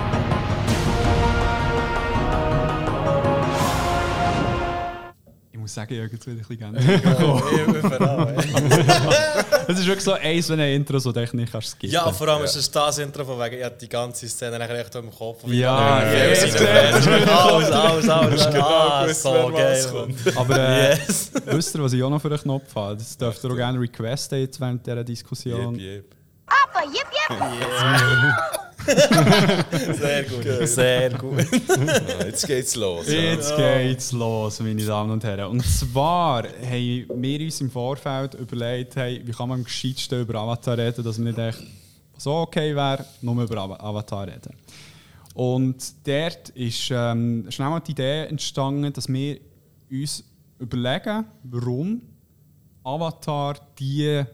[5.69, 8.39] Muss sagen, ich habe jetzt wieder ein bisschen gerne.
[9.71, 11.91] Es ist wirklich so eins, wenn ein Intro so technisch kannst skippen.
[11.93, 14.81] Ja, vor allem ist es das Intro von wegen, ich hatte die ganze Szene eigentlich
[14.81, 15.43] echt im Kopf.
[15.47, 17.37] Ja, ja, ja, ja.
[17.37, 18.47] Alles, alles, alles.
[18.47, 19.87] Ah, gewusst, so geil.
[20.37, 21.33] Aber äh, Yes.
[21.45, 22.97] wisst ihr, was ich auch noch für einen Knopf habe?
[22.97, 25.79] Das dürft ihr auch gerne requesten jetzt während dieser Diskussion.
[26.93, 27.39] Jep, jep.
[29.99, 30.69] Sehr gut.
[30.69, 31.47] Sehr gut.
[32.25, 33.07] Jetzt geht's los.
[33.09, 33.15] ja.
[33.33, 35.51] Jetzt geht's los, meine Damen und Herren.
[35.51, 40.37] Und zwar haben wir uns im Vorfeld überlegt, hey, wie kann man am gescheitsten über
[40.41, 41.63] Avatar reden, dass wir nicht echt
[42.17, 44.55] so okay wäre, nur über Ava- Avatar reden.
[45.35, 45.77] Und
[46.07, 49.39] dort ist ähm, schnell mal die Idee entstanden, dass wir
[49.91, 50.25] uns
[50.59, 52.01] überlegen, warum
[52.83, 54.25] Avatar die,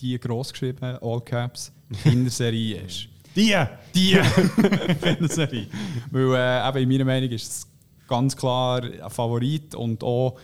[0.00, 1.72] die, die gross geschrieben, All Caps,
[2.02, 3.08] Kinderserie ist.
[3.36, 3.54] Die!
[3.94, 4.12] Die
[5.02, 5.66] Kinderserie.
[6.10, 7.66] Weil äh, eben in meiner Meinung ist es
[8.08, 10.38] ganz klar ein Favorit und auch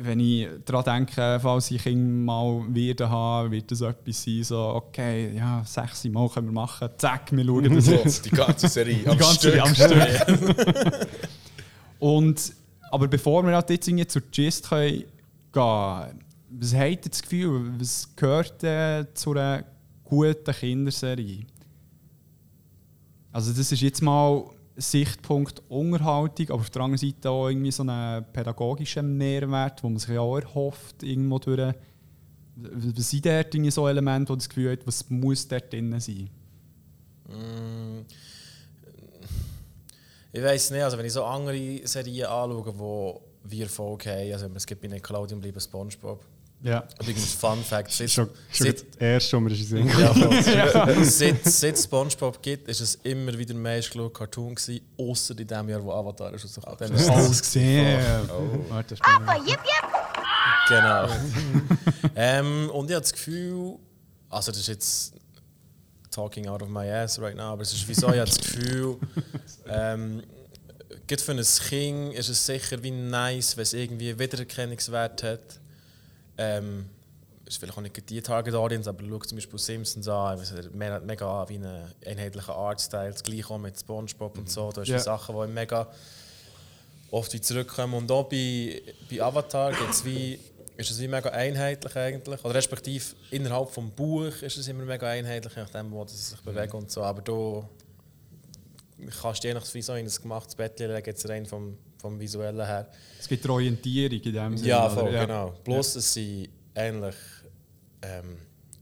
[0.00, 4.58] wenn ich daran denke, falls ich Kinder mal wieder haben, wird das etwas sein, so,
[4.74, 8.24] okay, ja, sechs Mal können wir machen, zack, wir schauen das So, jetzt.
[8.26, 9.60] die ganze Serie Die am ganze Stück.
[9.60, 11.08] am Stück.
[11.98, 12.52] und,
[12.90, 15.04] aber bevor wir halt jetzt irgendwie zur Gist können
[15.52, 19.64] gehen, was habt ihr das Gefühl, was gehört äh, zu einer
[20.04, 21.46] guten Kinderserie?
[23.32, 27.82] Also das ist jetzt mal Sichtpunkt Unterhaltung, aber auf der anderen Seite auch irgendwie so
[27.82, 31.74] einen pädagogischen Mehrwert, wo man sich ja auch erhofft, irgendwo durch.
[32.56, 36.30] Was sind dort irgendwie so Elemente, wo das Gefühl hat, was muss dort drin sein?
[37.28, 38.04] Mm,
[40.32, 44.46] Ich weiß nicht, also wenn ich so andere Serien anschaue, wo wir Erfolg haben, also
[44.54, 46.24] es gibt bei Nickelodeon bleiben Spongebob.
[46.60, 46.80] Ja.
[46.80, 50.00] Und übrigens Fun Fact, seit, Schon, schon seit, das erste, was ist in den Sinn
[50.00, 51.04] ja, voll.
[51.04, 55.68] seit, seit Spongebob gibt, ist es immer wieder ein meistgeschaute Cartoon gewesen, außer in dem
[55.68, 56.76] Jahr, wo Avatar ist rausgekommen.
[56.78, 58.00] Dann ist es- gesehen.
[58.30, 58.70] Oh.
[58.70, 59.58] Warte, das ist
[60.68, 61.08] Genau.
[62.16, 63.76] ähm, und ich habe das Gefühl,
[64.28, 65.14] also das ist jetzt
[66.10, 68.96] talking out of my ass right now, aber es ist wieso, ich habe das Gefühl,
[69.68, 70.22] ähm,
[71.06, 75.60] gerade für ein Kind ist es sicher wie nice, wenn es irgendwie Wiedererkennungswert hat.
[76.38, 76.86] Ähm,
[77.46, 80.40] ist vielleicht auch nicht die Target Audience, aber schau zum Beispiel Simpsons an,
[80.72, 84.88] mega, mega wie einen einheitlichen Artstyle, das gleiche auch mit Spongebob und so, da ist
[84.88, 84.98] Ja.
[84.98, 85.88] Sachen, die mega
[87.10, 87.94] oft wie zurückkommen.
[87.94, 90.38] Und auch bei, bei Avatar gibt's wie,
[90.76, 92.44] ist es wie mega einheitlich eigentlich.
[92.44, 96.40] Oder respektive innerhalb des Buch ist es immer mega einheitlich, je nachdem, wo es sich
[96.42, 97.02] bewegt und so.
[97.02, 97.66] Aber du
[99.22, 102.64] kannst je nach wie so in ein gemachtes Bett legen, jetzt rein vom, vom Visuellen
[102.64, 102.90] her.
[103.18, 104.68] Es gibt eine Orientierung in dem Sinne.
[104.68, 105.54] Ja, voll, genau.
[105.64, 107.16] Bloß es sind ähnlich.
[108.02, 108.38] Ähm,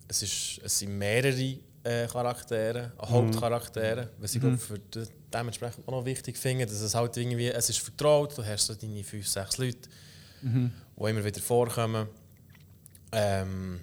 [0.08, 5.92] es, ist, es sind mehrere äh, Charaktere, Hauptcharaktere, was ich glaub, für de, dementsprechend auch
[5.92, 9.26] noch wichtig finde, dass es halt irgendwie, es ist vertraut, du hast so deine fünf,
[9.26, 9.88] sechs Leute,
[10.42, 12.08] die immer wieder vorkommen.
[13.12, 13.80] Ähm,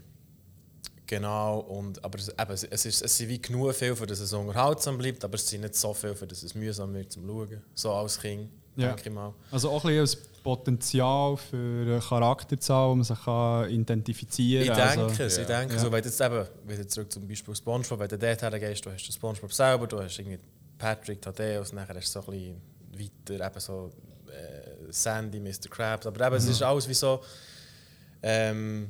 [1.07, 4.19] genau, und, aber es, eben, es, es, ist, es sind wie genug viel, für dass
[4.19, 7.25] es unterhaltsam bleibt, aber es sind nicht so viel, für dass es mühsam wird zum
[7.25, 8.87] Schauen, so als Kind, Ja.
[8.87, 9.33] denke ich mal.
[9.51, 14.69] Also auch ein bisschen als Potenzial für eine Charakterzahl, wo man sich kann identifizieren Ich
[14.69, 14.77] kann.
[14.97, 15.79] denke also, es, ich denke Ja.
[15.79, 18.91] so, wenn du jetzt eben, wieder zurück zum Beispiel Spongebob, wenn du dort hergehst, du
[18.91, 20.39] hast den Spongebob selber, du hast irgendwie
[20.77, 22.57] Patrick, Thaddeus, nachher hast du so ein
[22.95, 23.91] bisschen weiter eben so
[24.29, 25.69] äh, Sandy, Mr.
[25.69, 27.21] Krabs, aber eben, es ist alles wie so
[28.21, 28.89] ähm,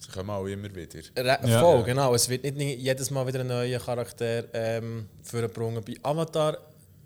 [0.00, 1.00] Sie kommen auch immer wieder.
[1.16, 1.60] Re- Ja.
[1.60, 5.84] voll, genau, es wird nicht jedes Mal wieder ein neuer Charakter ähm, vorgebracht.
[5.86, 6.56] Bei Avatar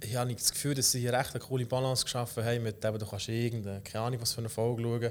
[0.03, 2.99] ich habe das Gefühl, dass sie hier recht eine coole Balance geschaffen haben mit eben,
[2.99, 5.11] du kannst irgendeine, keine Ahnung, was für eine Folge schauen.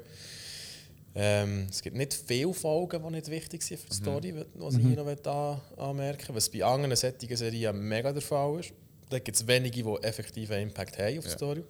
[1.14, 4.82] Ähm, es gibt nicht viele Folgen, die nicht wichtig sind für die Story, was ich
[4.82, 8.72] hier noch an, anmerken Was bei anderen solchen Serien mega der Fall ist.
[9.10, 11.38] Da gibt es wenige, die effektiv einen Impact haben auf die Ja.
[11.38, 11.64] Story.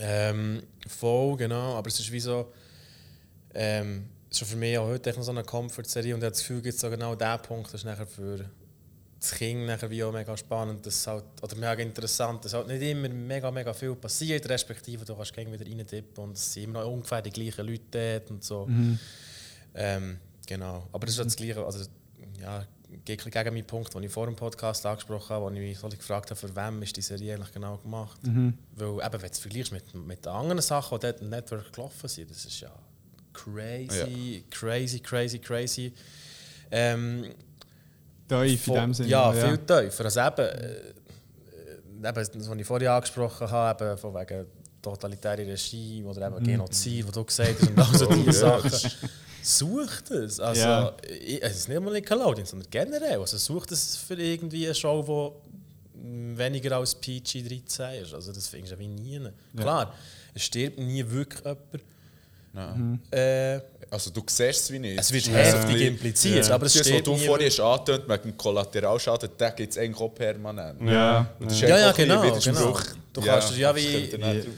[0.00, 1.76] Ähm, voll, genau.
[1.76, 2.52] Aber es ist wie so.
[3.54, 6.40] Ähm, es schon für mich auch heute noch so eine Comfort-Serie und ich habe das
[6.40, 8.50] Gefühl, gibt so genau der Punkt, das ist nachher für
[9.24, 12.82] das Kind nachher wie auch mega spannend, das halt, oder mega interessant, dass halt nicht
[12.82, 16.64] immer mega, mega viel passiert, respektive du kannst gegen wieder rein tippen und es sind
[16.64, 18.68] immer noch ungefähr die gleichen Leute dort und so.
[19.74, 21.84] Ähm, genau, aber das ist halt das Gleiche, also
[22.40, 22.66] ja,
[23.04, 25.88] geht gegen meinen Punkt, den ich vor dem Podcast angesprochen habe, wo ich mich so
[25.88, 28.20] gefragt habe, für wem ist die Serie eigentlich genau gemacht.
[28.76, 31.72] Weil eben, wenn du es vergleichst mit, mit den anderen Sachen, die dort im Network
[31.72, 32.70] gelaufen sind, das ist ja
[33.32, 35.92] crazy, crazy, crazy, crazy.
[36.70, 37.34] Ähm,
[38.28, 39.08] Tief in dem Sinne.
[39.08, 40.04] Ja, viel tiefer.
[40.04, 44.46] Also eben, äh, eben, das, was ich vorhin angesprochen habe, eben von wegen
[44.80, 48.70] totalitäre Regime oder eben Genozid, was du gesagt hast, und also diese Sachen.
[49.42, 50.40] Sucht es.
[50.40, 50.92] Also, Ja.
[51.02, 53.20] ich, es ist nicht mal Nickelodeon, sondern generell.
[53.20, 55.34] Also, sucht es für irgendwie eine Show,
[55.94, 58.14] die weniger als PG-13 ist.
[58.14, 59.20] Also, das findest du ja wie nie.
[59.56, 59.94] Klar,
[60.32, 63.00] es stirbt nie wirklich jemand.
[63.12, 64.98] Äh, Also du siehst es wie nicht.
[65.00, 67.58] es wird heftig die- impliziert, aber es Das, was stirbt du vorhin wirklich.
[67.58, 70.80] hast angetönt, wegen dem Kollateralschaden, den gibt es eigentlich auch permanent.
[70.82, 71.26] Ja.
[71.38, 72.22] Und das ist Ja, ja, ein genau.
[72.38, 72.76] genau.
[73.12, 74.10] Du kannst ja wie...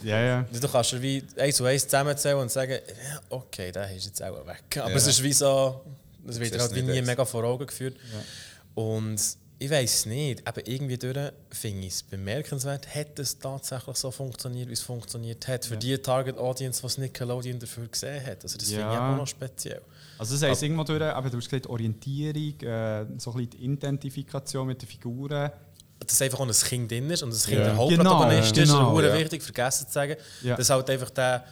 [0.02, 0.46] Ja, ja.
[0.52, 4.22] Du kannst dir wie eins zu eins zusammenzählen und sagen, ja, okay, der ist jetzt
[4.22, 4.64] auch weg.
[4.80, 4.96] Aber Ja.
[4.96, 5.82] es ist wie so,
[6.24, 7.96] das wird halt ist wie nie mega vor Augen geführt.
[8.74, 9.20] Und
[9.58, 14.10] ich weiß es nicht, aber irgendwie durch finde ich es bemerkenswert, hat es tatsächlich so
[14.10, 15.64] funktioniert, wie es funktioniert hat.
[15.64, 18.42] Für die Target Audience, was Nickelodeon dafür gesehen hat.
[18.42, 19.12] Also das finde ich Ja.
[19.12, 19.80] auch noch speziell.
[20.18, 23.64] Also das heisst irgendwo durch, eben, du hast gesagt, Orientierung, äh, so ein bisschen die
[23.64, 25.50] Identifikation mit den Figuren.
[25.98, 27.64] Dass einfach auch ein Kind drin ist und das Kind Ja.
[27.64, 29.18] der Hauptprotagonist Genau, ist, genau, ist ja.
[29.18, 30.16] wichtig, vergessen zu sagen.
[30.42, 30.54] Ja.
[30.56, 31.44] Dass halt einfach der,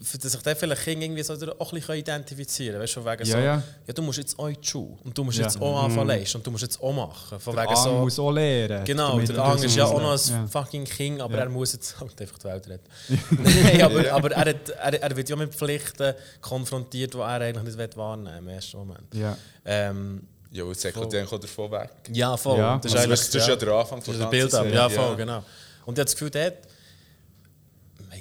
[0.00, 2.82] dass sich der vielleicht Kinder irgendwie so auch ein bisschen identifizieren kann.
[2.82, 3.62] Weißt du, von wegen Ja, so, ja.
[3.86, 5.44] ja, du musst jetzt auch in die Schule und du musst Ja.
[5.44, 7.38] jetzt auch anfangen leisten und du musst jetzt auch machen.
[7.38, 8.84] Von Der wegen Ang so, muss auch lernen.
[8.86, 10.46] Genau, der er Ang ist ja auch noch ein Ja.
[10.46, 11.40] fucking King, aber Ja.
[11.40, 12.88] er muss jetzt halt einfach die Welt retten.
[13.42, 17.76] Nein, aber, aber er, hat, er, er wird ja mit Pflichten konfrontiert, die er eigentlich
[17.76, 19.14] nicht wahrnehmen will im ersten Moment.
[19.14, 19.36] Ja.
[19.66, 20.22] Ähm,
[20.52, 21.90] Ja, und es säckelt auch davon weg.
[22.10, 22.58] ja, voll.
[22.58, 22.76] Ja.
[22.78, 25.16] Das ist Also, eigentlich das ist ja der Anfang das von der Bild Ja, voll,
[25.16, 25.44] genau.
[25.86, 26.54] Und ich habe das Gefühl, dort,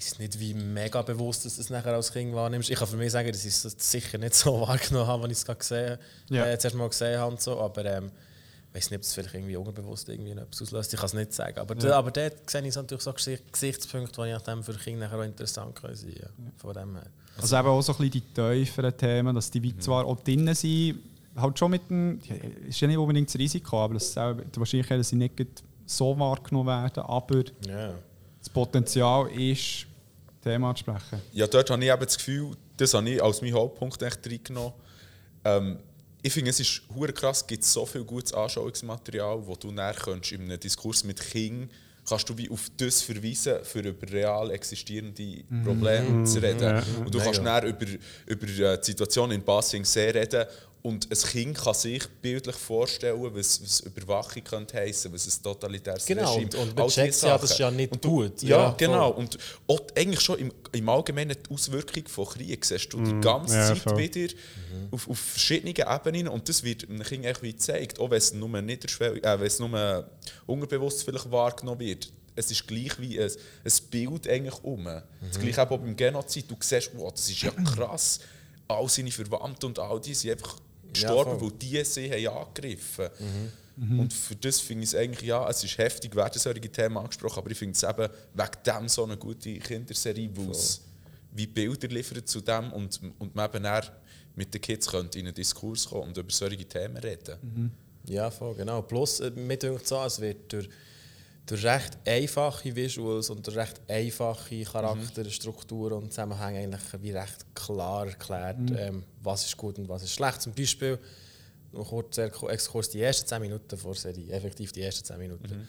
[0.06, 2.70] weiß nicht, wie mega bewusst dass du das nachher als Kind wahrnimmst.
[2.70, 5.38] Ich kann für mich sagen, dass ich es sicher nicht so wahrgenommen habe, wenn ich
[5.38, 5.98] es gerade gesehen
[6.30, 6.46] Ja.
[6.48, 7.32] äh, zuerst mal gesehen habe.
[7.32, 7.60] und So.
[7.60, 8.12] Aber ähm,
[8.70, 10.94] ich weiß nicht, ob es vielleicht irgendwie unterbewusst irgendwie etwas auslöst.
[10.94, 11.58] Ich kann es nicht sagen.
[11.60, 11.98] Aber, Ja.
[11.98, 15.76] aber dort sehe ich natürlich so Gesicht- Gesichtspunkte, die nachdem für Kinder nachher auch interessant
[15.76, 16.28] können sein ja.
[16.58, 17.06] Von dem her.
[17.42, 20.54] Also eben auch so ein bisschen die tieferen Themen, dass die wie zwar auch drinnen
[20.56, 21.00] sind,
[21.36, 22.36] halt schon mit dem, ja,
[22.68, 25.34] ist ja nicht unbedingt das Risiko, aber das selber- die Wahrscheinlichkeit, dass sie nicht
[25.86, 27.94] so wahrgenommen werden, aber Ja.
[28.40, 29.86] das Potenzial ist,
[30.42, 31.22] Thema zu sprechen.
[31.34, 34.74] Ja, dort habe ich eben das Gefühl, das habe ich als meinen Hauptpunkt echt reingenommen.
[35.44, 35.80] Ähm,
[36.22, 39.94] ich finde, es ist hure krass, es gibt so viel gutes Anschauungsmaterial, wo du näher
[39.94, 41.70] kannst in einem Diskurs mit Kindern
[42.10, 46.82] kannst du wie auf das verweisen, für über real existierende Probleme zu reden.
[47.06, 47.86] Und du kannst näher über,
[48.26, 50.46] über äh, die Situation in Basing See reden
[50.82, 56.06] und ein Kind kann sich bildlich vorstellen, was, was Überwachung könnte heissen, was ein totalitäres
[56.06, 58.42] Genau, Regime und- und man checkt ja, das ist ja nicht Und du, gut.
[58.44, 59.12] Ja, Ja, genau.
[59.12, 59.20] voll.
[59.24, 59.38] Und
[59.68, 63.68] auch eigentlich schon im, im Allgemeinen die Auswirkung von Krieg siehst du die ganze ja,
[63.68, 63.98] Zeit voll.
[63.98, 64.34] wieder
[64.92, 68.62] auf, auf verschiedenen Ebenen und das wird einem Kind wie gezeigt, auch wenn es nur
[68.62, 70.10] niederschwellig, äh, wenn es nur
[70.46, 72.10] unterbewusst vielleicht wahrgenommen wird.
[72.36, 74.86] Es ist gleich wie ein, ein Bild eigentlich um.
[74.86, 76.50] Das gleiche auch beim Genozid.
[76.50, 78.22] Du siehst, wow, das ist ja krass.
[78.70, 80.56] All seine Verwandten und all die sind einfach
[80.94, 81.52] gestorben, voll.
[81.52, 83.10] weil die sie haben angegriffen
[84.00, 87.40] Und für das finde ich es eigentlich, ja, es ist heftig, werden solche Themen angesprochen,
[87.40, 90.82] aber ich finde es eben wegen dem so eine gute Kinderserie, wo es
[91.32, 93.84] wie Bilder liefert zu dem und, und man eben dann
[94.36, 97.38] mit den Kids könnte in einen Diskurs kommen und über solche Themen reden.
[98.06, 98.82] Ja, voll, genau.
[98.82, 100.70] Plus, äh, mir denkt so, es wird durch,
[101.50, 108.06] durch recht einfache Visuals und durch recht einfache Charakterstrukturen und Zusammenhänge eigentlich wie recht klar
[108.06, 110.44] erklärt, ähm, was ist gut und was ist schlecht.
[110.44, 111.00] Zum Beispiel,
[111.72, 115.68] noch kurz Exkurs, die ersten 10 Minuten vor Serie, effektiv die ersten 10 Minuten.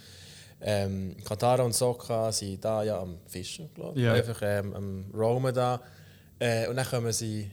[0.61, 4.05] Ähm, Katara und Sokka sind da ja am Fischen, glaube ich.
[4.05, 4.13] Ja.
[4.13, 5.81] Einfach ähm, am Roamen da.
[6.39, 7.51] Äh, und dann kommen sie,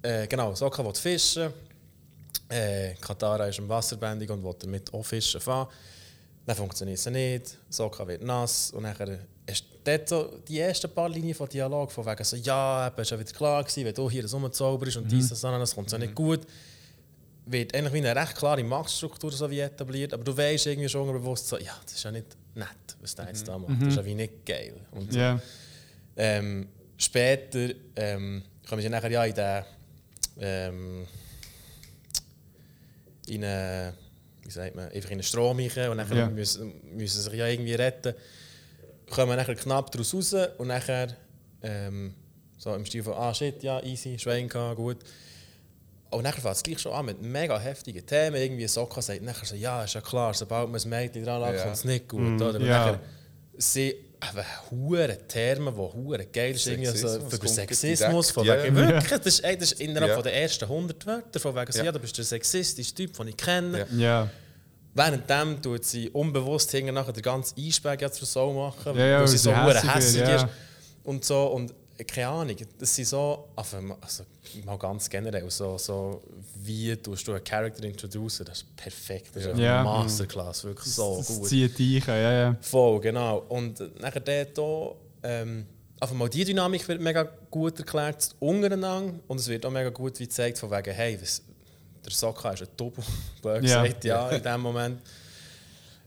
[0.00, 1.52] äh, genau, Sokka will fischen.
[2.48, 5.68] Äh, Katara ist im Wasserbändig und will damit auch fischen fahren.
[6.44, 11.08] Dann funktioniert es nicht, Sokka wird nass und dann ist dort so die ersten paar
[11.08, 14.10] Linien von Dialog von wegen so, ja, eben, ist ja wieder klar gewesen, wenn du
[14.10, 16.40] hier das rumzauberst und dies und das, das kommt so nicht gut.
[17.46, 21.12] Wird eigentlich wie eine recht klare Machtstruktur so wie etabliert, aber du weißt irgendwie schon
[21.12, 22.68] bewusst so, ja, das ist ja nicht nett,
[23.00, 24.74] was der jetzt da macht, das ist ja wie nicht geil.
[24.92, 25.40] Und Ja.
[26.16, 29.64] ähm, später ähm, kommen sie nachher ja in den
[30.38, 31.06] ähm,
[33.26, 33.94] in eine,
[34.52, 36.28] sagt man, einfach in einen Strom rein und nachher Ja.
[36.28, 38.14] müssen, müssen sie sich ja irgendwie retten.
[39.10, 41.08] Kommen nachher knapp daraus raus und nachher
[41.62, 42.14] ähm,
[42.58, 44.98] so im Stil von ah shit, ja, easy, Schwein gehabt, gut.
[46.10, 48.36] Und nachher fängt es gleich schon an mit mega heftigen Themen.
[48.36, 51.54] Irgendwie Sokka sagt nachher so, ja, ist ja klar, sobald man ein Mädchen dran hat,
[51.56, 51.62] Ja.
[51.62, 52.20] kommt es nicht gut.
[52.40, 52.54] oder?
[52.56, 52.78] Und ja.
[52.86, 53.00] nachher
[53.56, 56.82] sie eben hure Termen, die hure geil sind.
[56.82, 58.30] Irgendwie so Sexismus über kommt Sexismus.
[58.30, 58.88] Von direkt, wegen, ja.
[58.88, 60.14] wirklich, das ist, ey, das ist innerhalb Ja.
[60.16, 61.40] von den ersten 100 Wörtern.
[61.42, 61.84] Von wegen, so, Ja.
[61.86, 63.86] ja, du bist der sexistische Typ, den ich kenne.
[63.96, 64.30] Ja.
[64.94, 65.04] Ja.
[65.06, 69.20] Währenddem tut sie unbewusst hinten nachher den ganzen Eisberg jetzt zur Sau machen, Ja, ja,
[69.20, 70.42] weil sie so hässig wird, ist.
[70.42, 70.48] ja.
[71.04, 71.46] Und so.
[71.46, 71.72] Und
[72.06, 74.24] keine Ahnung, das sind so, also, also
[74.64, 76.20] mal ganz generell, so, so
[76.56, 79.80] wie tust du einen Charakter introducen, das ist perfekt, das ist Ja.
[79.80, 81.48] eine Masterclass, wirklich so das gut.
[81.48, 82.56] zieht dich, ja, ja.
[82.60, 83.44] Voll, genau.
[83.48, 85.66] Und äh, nachher dort auch, ähm,
[86.00, 90.18] einfach mal die Dynamik wird mega gut erklärt untereinander und es wird auch mega gut
[90.18, 91.42] wie gezeigt von wegen, hey, was,
[92.04, 93.04] der Sokka ist ein Double,
[93.42, 93.82] blöd Ja.
[93.82, 95.00] gesagt, ja, in dem Moment.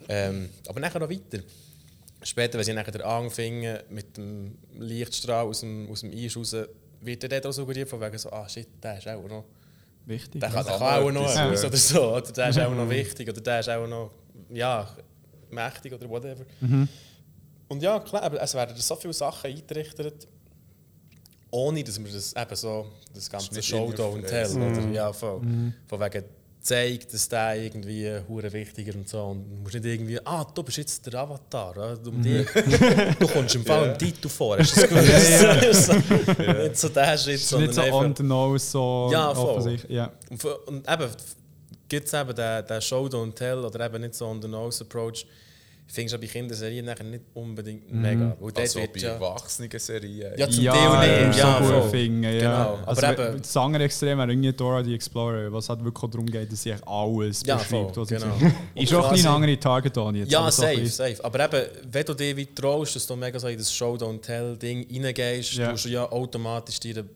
[0.07, 1.39] Ähm, aber nachher noch weiter.
[2.21, 6.55] Später, wenn sie nachher anfingen mit dem Lichtstrahl aus dem, aus dem Eis raus,
[7.01, 9.45] wird er dort auch suggeriert von wegen so, ah shit, der ist auch noch
[10.05, 10.39] Wichtig.
[10.41, 11.67] der kann, der kann auch noch etwas, ja.
[11.67, 12.15] oder so.
[12.15, 13.29] Oder der ist auch noch wichtig.
[13.29, 14.11] Oder der ist auch noch
[14.49, 14.87] ja,
[15.49, 16.45] mächtig oder whatever.
[17.67, 20.27] Und ja, klar, es werden so viele Sachen eingerichtet,
[21.55, 24.49] ohne dass wir das eben so, das ganze Show don't tell.
[24.57, 24.91] Oder?
[24.91, 25.41] Ja, voll.
[25.87, 26.23] Von wegen
[26.59, 29.21] zeigt, dass der irgendwie hure wichtiger und so.
[29.23, 31.77] Und du musst nicht irgendwie, ah, du bist jetzt der Avatar.
[31.77, 32.47] ah, Du, dich,
[33.19, 34.57] du kommst im Fall im Titel vor.
[34.57, 35.85] Hast du das gewusst?
[35.85, 39.77] so, nicht so der ist sondern nicht so einfach- on the nose, so Ja, voll.
[39.89, 40.11] Ja.
[40.31, 41.09] und, und eben,
[41.87, 44.83] gibt es eben den, den Show Don't Tell oder eben nicht so on the nose
[44.83, 45.25] approach,
[45.87, 48.35] findest du bei Kinderserien nachher nicht unbedingt mega.
[48.39, 50.33] Weil Also wird bei ja, Erwachsenen-Serien.
[50.37, 51.33] ja, zum ja, Teil nicht.
[51.35, 51.89] so Ja, gut voll.
[51.89, 52.31] finden, ja.
[52.31, 52.79] Genau.
[52.85, 56.25] Aber Also, eben- das andere Extrem wäre irgendwie Dora the Explorer, was halt wirklich darum
[56.25, 58.35] geht, dass sie echt alles Ja, beschreibt, voll, genau.
[58.75, 59.95] Ist auch ein andere Target.
[59.95, 61.23] Ja, aber so ein safe, safe.
[61.23, 64.21] Aber eben, wenn du dir wie traust, dass du mega so in das Show Don't
[64.21, 65.71] Tell-Ding reingehst, Ja.
[65.71, 67.09] tust du ja automatisch deinen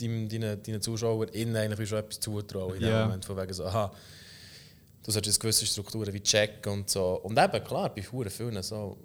[0.00, 2.74] deinen, deinen, deinen ZuschauerInnen eigentlich schon etwas zutrauen.
[2.74, 3.04] In dem Ja.
[3.04, 3.92] Moment von wegen so, aha,
[5.02, 7.20] du solltest gewisse Strukturen wie checken und so.
[7.22, 8.96] Und eben, klar, bei vielen Filmen so,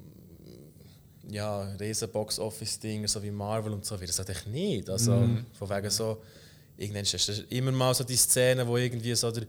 [1.29, 4.89] ja, riesen Box-Office-Dinger, so wie Marvel und so, wird das natürlich nicht.
[4.89, 5.45] Also, Mhm.
[5.53, 6.21] von wegen so,
[6.77, 9.45] irgendwann ist immer mal so die Szene, wo irgendwie so der,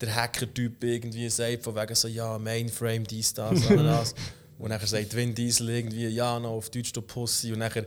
[0.00, 4.14] der Hacker-Typ irgendwie sagt, von wegen so, ja, Mainframe, dies, das, das.
[4.58, 7.52] Und nachher sagt Vin Diesel irgendwie, ja, noch auf Deutsch, du Pussy.
[7.52, 7.84] Und nachher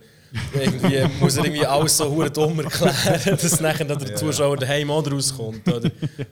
[0.54, 4.90] irgendwie muss er irgendwie alles so hure dumm erklären, dass nachher dann der Zuschauer daheim
[4.92, 5.68] auch rauskommt.
[5.68, 5.92] Oder?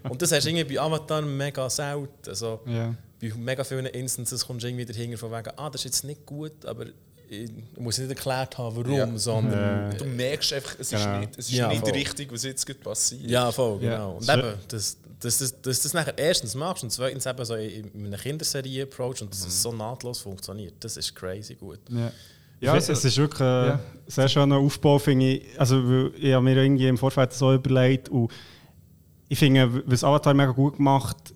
[0.10, 2.10] Und das hast du irgendwie bei Avatar mega selten.
[2.30, 2.94] Also, Ja.
[3.22, 6.26] bei mega vielen Instances kommst du irgendwie dahinter von wegen, ah, das ist jetzt nicht
[6.26, 6.86] gut, aber
[7.30, 7.50] ich
[7.80, 9.18] muss nicht erklärt haben, warum, Ja.
[9.18, 9.98] sondern...
[9.98, 11.20] Du merkst einfach, es ist Genau.
[11.20, 11.92] nicht, es ist Ja, nicht voll.
[11.92, 13.24] richtig, was jetzt gerade passiert.
[13.30, 14.18] Ja, voll, genau.
[14.18, 17.86] Und eben, dass dass das, dass das nachher erstens machst und zweitens eben so in
[17.94, 21.80] in einer Kinderserie-Approach und dass es so nahtlos funktioniert, das ist crazy gut.
[22.64, 22.76] Ja.
[22.76, 23.80] Es, also, es ist wirklich ein ja.
[24.08, 25.60] sehr schöner Aufbau, finde ich.
[25.60, 28.32] Also, weil ich habe mir irgendwie im Vorfeld so überlegt und
[29.28, 31.34] ich finde, was Avatar mega gut gemacht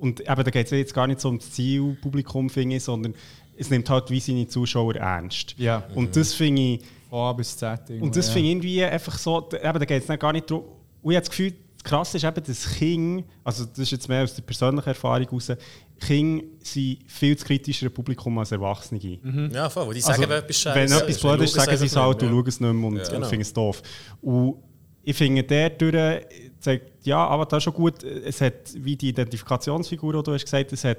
[0.00, 3.14] und eben, da geht es jetzt gar nicht so um das Zielpublikum, finde ich, sondern
[3.56, 5.54] es nimmt halt wie seine Zuschauer ernst.
[5.58, 5.84] Ja.
[5.94, 6.80] Und das finde ich,
[7.10, 7.90] A bis Z.
[8.00, 8.32] und das ja.
[8.32, 10.64] finde ich irgendwie einfach so, eben, da geht es gar nicht darum,
[11.02, 14.08] und ich habe das Gefühl, das Krasse ist eben, dass Kinder, also das ist jetzt
[14.08, 15.52] mehr aus der persönlichen Erfahrung heraus,
[16.00, 19.18] Kinder sind viel zu kritischer Publikum als Erwachsene.
[19.52, 21.86] Ja, voll, weil die Also, sagen, wenn etwas scheiße Wenn etwas blöd ist, sagen sie
[21.86, 22.34] es halt und ja.
[22.34, 23.02] schauen es nicht mehr und, Ja.
[23.04, 23.26] und Genau.
[23.28, 23.82] finden es doof.
[24.20, 24.56] Und
[25.02, 26.26] ich finde, der durch
[26.60, 28.02] zeigt, ja, aber das ist schon gut.
[28.02, 30.98] Es hat wie die Identifikationsfigur, die du hast gesagt es hat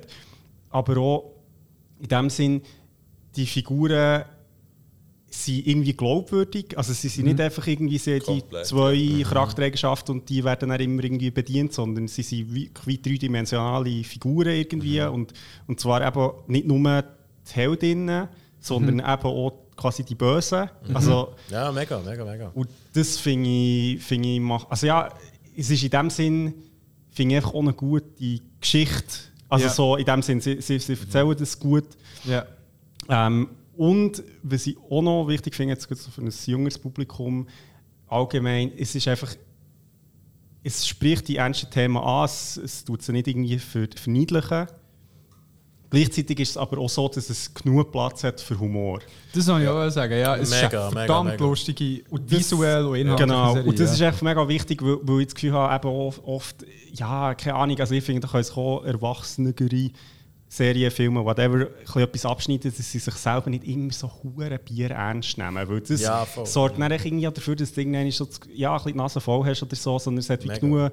[0.69, 1.31] aber auch
[1.99, 2.61] in dem Sinn,
[3.35, 4.23] die Figuren
[5.35, 6.77] sind irgendwie glaubwürdig.
[6.77, 11.03] Also sie sind nicht einfach irgendwie so die zwei Charaktereigenschaften und die werden dann immer
[11.03, 15.33] irgendwie bedient, sondern sie sind wie, wie dreidimensionale Figuren irgendwie und,
[15.67, 18.27] und zwar eben nicht nur die Heldinnen,
[18.59, 20.69] sondern eben auch quasi die Bösen.
[20.93, 22.51] Also Ja, mega, mega, mega.
[22.55, 25.09] und das finde ich, finde ich mach, also ja,
[25.57, 26.53] es ist in dem Sinn,
[27.11, 28.05] finde ich einfach auch eine gute
[28.59, 29.05] Geschichte.
[29.49, 29.71] Also Ja.
[29.71, 31.85] so in dem Sinn, sie, sie, sie erzählen das gut.
[32.23, 32.45] Ja.
[33.09, 37.47] Ähm, und was ich auch noch wichtig finde, jetzt für ein jüngeres Publikum
[38.07, 39.35] allgemein, es ist einfach,
[40.63, 44.67] es spricht die ernsten Themen an, es, es tut sie nicht irgendwie für, verniedlichen.
[45.91, 48.99] Gleichzeitig ist es aber auch so, dass es genug Platz hat für Humor.
[49.33, 50.19] Das soll ich auch sagen.
[50.19, 51.45] Ja, es Mega, ist eine verdammt mega.
[51.45, 54.07] lustige, Und visuell und inhaltliche Genau, Serie, und das ja.
[54.07, 55.95] ist echt mega wichtig, weil, weil ich das Gefühl habe, eben
[56.25, 59.53] oft, ja, keine Ahnung, also ich finde, da können auch erwachsenere
[60.55, 65.37] Serien, Filme, whatever, etwas abschneiden, dass sie sich selber nicht immer so hure Bier ernst
[65.37, 65.67] nehmen.
[65.67, 68.91] Weil das Ja, sorgt dann irgendwie dafür, dass du irgendwann so das- ja, ein bisschen
[68.93, 70.91] die Nase voll hast oder so, sondern es hat genug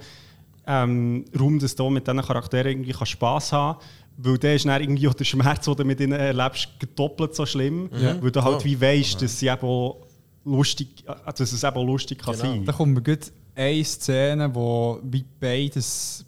[0.67, 3.79] ähm, Raum, dass du mit diesen Charakteren irgendwie kannst Spass haben
[4.19, 7.47] weil der ist dann irgendwie auch der Schmerz, den du mit ihnen erlebst, doppelt so
[7.47, 7.89] schlimm.
[7.91, 8.65] Weil du halt Ja.
[8.67, 9.97] wie weißt, dass sie eben auch
[10.45, 12.45] lustig, äh, dass es eben lustig kann Genau.
[12.45, 12.65] sein.
[12.67, 16.27] Da kommt mir gut eine Szene, wo wie beides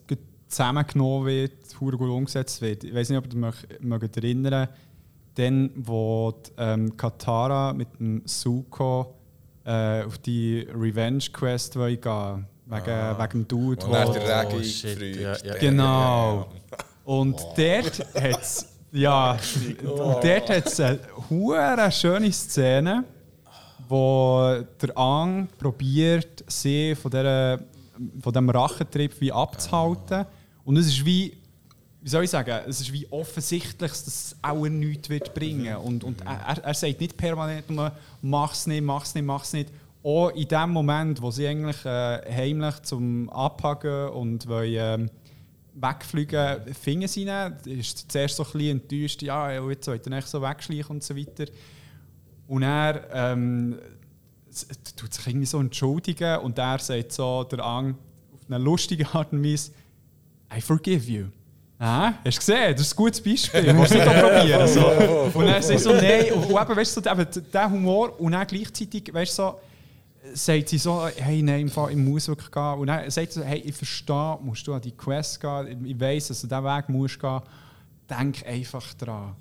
[0.48, 2.84] zusammengenommen wird, gut umgesetzt wird.
[2.84, 4.68] Ich weiß nicht, ob ihr euch mögt erinnern
[5.36, 9.14] dann, wo die, ähm, Katara mit dem Suko
[9.64, 14.56] äh, auf die Revenge Quest wollen gehen wegen, wegen dem Dude, Und wo- der Regi
[14.56, 15.54] Oh, shit, ja, ja.
[15.58, 16.46] Genau.
[17.04, 19.32] Und dort hat es ja,
[19.82, 23.02] und dort hat's eine hure schöne Szene,
[23.88, 27.58] wo der Ang probiert, sie von, dieser,
[28.20, 30.26] von diesem Rachentrieb wie abzuhalten.
[30.64, 31.36] Und es ist wie,
[32.04, 35.74] wie soll ich sagen, es ist wie offensichtlich, dass es auch nichts wird bringen.
[35.78, 37.90] Und, und er, er- er sagt nicht permanent nur,
[38.20, 39.70] mach's nicht, mach's nicht, mach's nicht.
[40.02, 45.10] Auch in dem Moment, wo sie eigentlich äh, heimlich zum Abhaken und wollen, ähm,
[45.76, 47.78] wegfliegen, fingen sie ihn.
[47.80, 51.02] ist zuerst so ein bisschen enttäuscht, ja, ja, jetzt sollte er nicht so wegschleichen und
[51.02, 51.46] so weiter.
[52.46, 53.78] Und er ähm,
[54.94, 57.94] tut sich irgendwie so entschuldigen und er sagt so, der Ang,
[58.34, 59.72] auf eine lustige Art und Weise,
[60.54, 61.24] I forgive you.
[61.78, 62.72] Ah, hast du gesehen?
[62.72, 63.62] Das ist ein gutes Beispiel.
[63.64, 64.68] Du nicht auch probieren?
[65.34, 65.38] So.
[65.38, 68.32] Und dann sagt so, nein, und, und eben, weißt du, so, eben, der Humor und
[68.32, 69.60] dann gleichzeitig, weißt du, so,
[70.32, 72.74] sagt sie so, hey, nein, im Fall, ich muss wirklich gehen.
[72.78, 76.00] Und dann sagt sie so, hey, ich verstehe, musst du an die Quest gehen, ich
[76.00, 77.40] weiss, dass du diesen Weg musst gehen.
[78.08, 79.34] Denk einfach dran.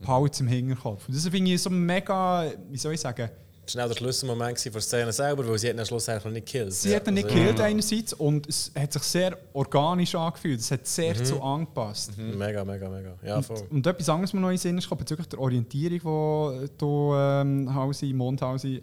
[0.00, 1.08] Behalte es im Hinterkopf.
[1.08, 3.30] Und das finde ich so mega, wie soll ich sagen,
[3.68, 6.72] Das war der Schlüsselmoment der Szene selber, weil sie hat ihn schlussendlich nicht gekillt.
[6.72, 10.60] sie hat ihn nicht gekillt einerseits und es hat sich sehr organisch angefühlt.
[10.60, 12.16] Es hat sehr zu angepasst.
[12.16, 13.14] Mega, mega, mega.
[13.22, 13.62] Ja, voll.
[13.68, 17.74] Und etwas anderes, was noch in den Sinn ist, bezüglich der Orientierung, die du ähm,
[17.74, 18.82] Hausi, Mondhausi.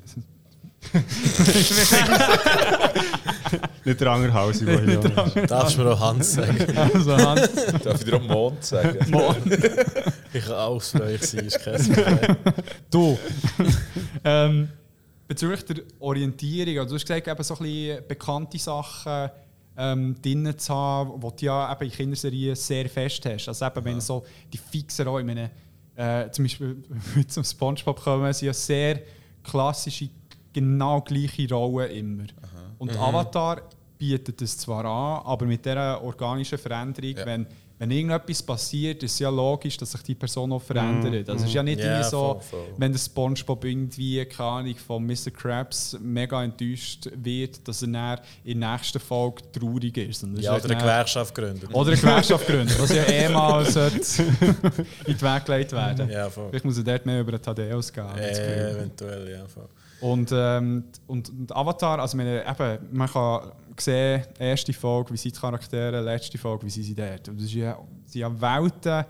[3.85, 5.51] Nicht der Angerhausi, der hier ist.
[5.51, 6.57] Darfst du mir auch Hans sagen?
[6.93, 7.49] also Hans,
[7.83, 8.97] Darf ich dir auch Mond sagen?
[10.33, 12.35] Ich kann auch für euch sein, ist kein Problem.
[12.91, 13.17] du.
[14.25, 14.67] ähm,
[15.27, 19.29] bezüglich der Orientierung, also du hast gesagt, eben so ein bisschen bekannte Sachen
[19.77, 23.47] ähm, drin zu haben, die du ja eben in Kinderserien sehr fest hast.
[23.47, 25.51] Also eben, wenn so die fixen Rollen, ich meine,
[25.95, 26.83] äh, zum Beispiel
[27.15, 29.01] mit zum Spongebob kommen, sind ja sehr
[29.43, 30.09] klassische,
[30.61, 32.23] genau gleiche Rollen immer.
[32.77, 33.61] Und Avatar
[33.97, 37.25] bietet das zwar an, aber mit dieser organischen Veränderung, Ja.
[37.25, 41.29] wenn, wenn irgendetwas passiert, ist es ja logisch, dass sich die Person auch verändert.
[41.29, 42.67] Also es ist ja nicht Ja, irgendwie so, voll, voll.
[42.77, 45.31] wenn der Spongebob irgendwie, keine Ahnung, von Mr.
[45.33, 50.23] Krabs mega enttäuscht wird, dass er dann in der nächsten Folge traurig ist.
[50.23, 51.73] Und Ja, oder eine Gewerkschaft gründet.
[51.73, 53.73] oder eine Gewerkschaft gründen, was ja eh mal in
[55.17, 56.09] den Weg gelegt werden.
[56.09, 56.29] Ja.
[56.29, 58.17] Vielleicht muss er dort mehr über den Thaddeus gehen.
[58.17, 59.67] Äh, eventuell, ja, voll.
[60.01, 65.35] Und, ähm, und, und Avatar, also meine, eben, man kann sehen, erste Folge, wie sind
[65.35, 67.27] die Charaktere, letzte Folge, wie sind sie dort.
[67.29, 69.05] Und das ist ja, sind ja Welten,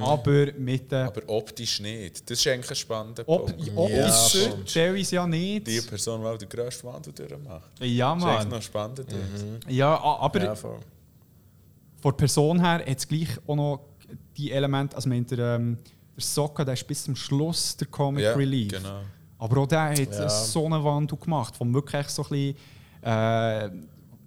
[0.00, 2.28] aber mit den Aber optisch nicht.
[2.30, 3.70] Das ist eigentlich ein spannender Ob, Punkt.
[3.76, 4.64] optisch voll.
[4.64, 5.66] teilweise ja nicht.
[5.66, 7.70] Die Person, die auch den grössten Wandel durchmacht.
[7.80, 8.48] Ja, Das ist Mann.
[8.48, 8.98] noch spannend.
[8.98, 9.72] dort.
[9.72, 10.78] Ja, aber Ja, voll.
[12.00, 13.80] von der Person her hat es gleich auch noch
[14.36, 15.78] die Elemente, also mit der, ähm,
[16.16, 18.72] der Sokka, der ist bis zum Schluss der Comic Ja, Relief.
[18.72, 19.00] genau.
[19.40, 20.28] Aber auch der hat Ja.
[20.28, 22.56] so einen Wandel gemacht, vom wirklich so ein bisschen
[23.02, 23.70] äh,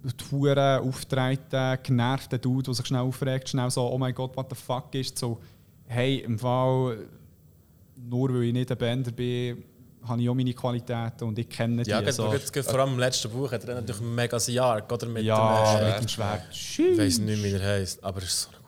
[0.04, 4.46] die Huren auftreten, genervten Dude, der sich schnell aufregt, schnell so, oh mein Gott, what
[4.50, 5.38] the fuck ist, so,
[5.86, 6.98] hey, im Fall,
[7.96, 9.62] nur weil ich nicht ein Bänder bin,
[10.06, 11.90] habe ich auch meine Qualitäten und ich kenne die.
[11.90, 12.30] Ja, so.
[12.62, 15.06] vor allem im letzten Buch hat er natürlich mega sein Arc, oder?
[15.06, 16.42] Mit ja, dem, äh, mit dem Schwert.
[16.50, 18.63] Ich weiß nicht, wie er heißt, aber es ist so eine.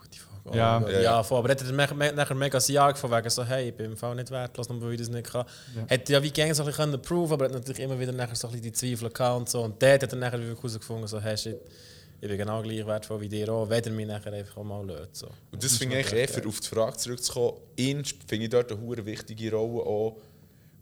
[0.55, 0.81] Ja.
[0.81, 1.23] ja, Ja, ja.
[1.23, 1.39] voll.
[1.39, 4.31] Aber hat er nachher mega Arc von wegen so, hey, ich bin im Fall nicht
[4.31, 5.45] wertlos, nur weil ich das nicht kann.
[5.87, 8.37] Hätte ja wie gerne so ein bisschen können prove, aber hat natürlich immer wieder nachher
[8.37, 9.63] so ein bisschen die Zweifel gehabt und so.
[9.63, 11.61] Und dort hat er nachher wirklich herausgefunden, so, hey, shit,
[12.21, 14.87] ich bin genau gleich wertvoll wie dir auch, wenn er mich nachher einfach auch mal
[14.87, 15.17] lässt.
[15.17, 15.29] So.
[15.53, 18.73] Und das finde ich eigentlich, eher, für auf die Frage zurückzukommen, ihn finde ich dort
[18.73, 20.17] eine hure wichtige Rolle auch.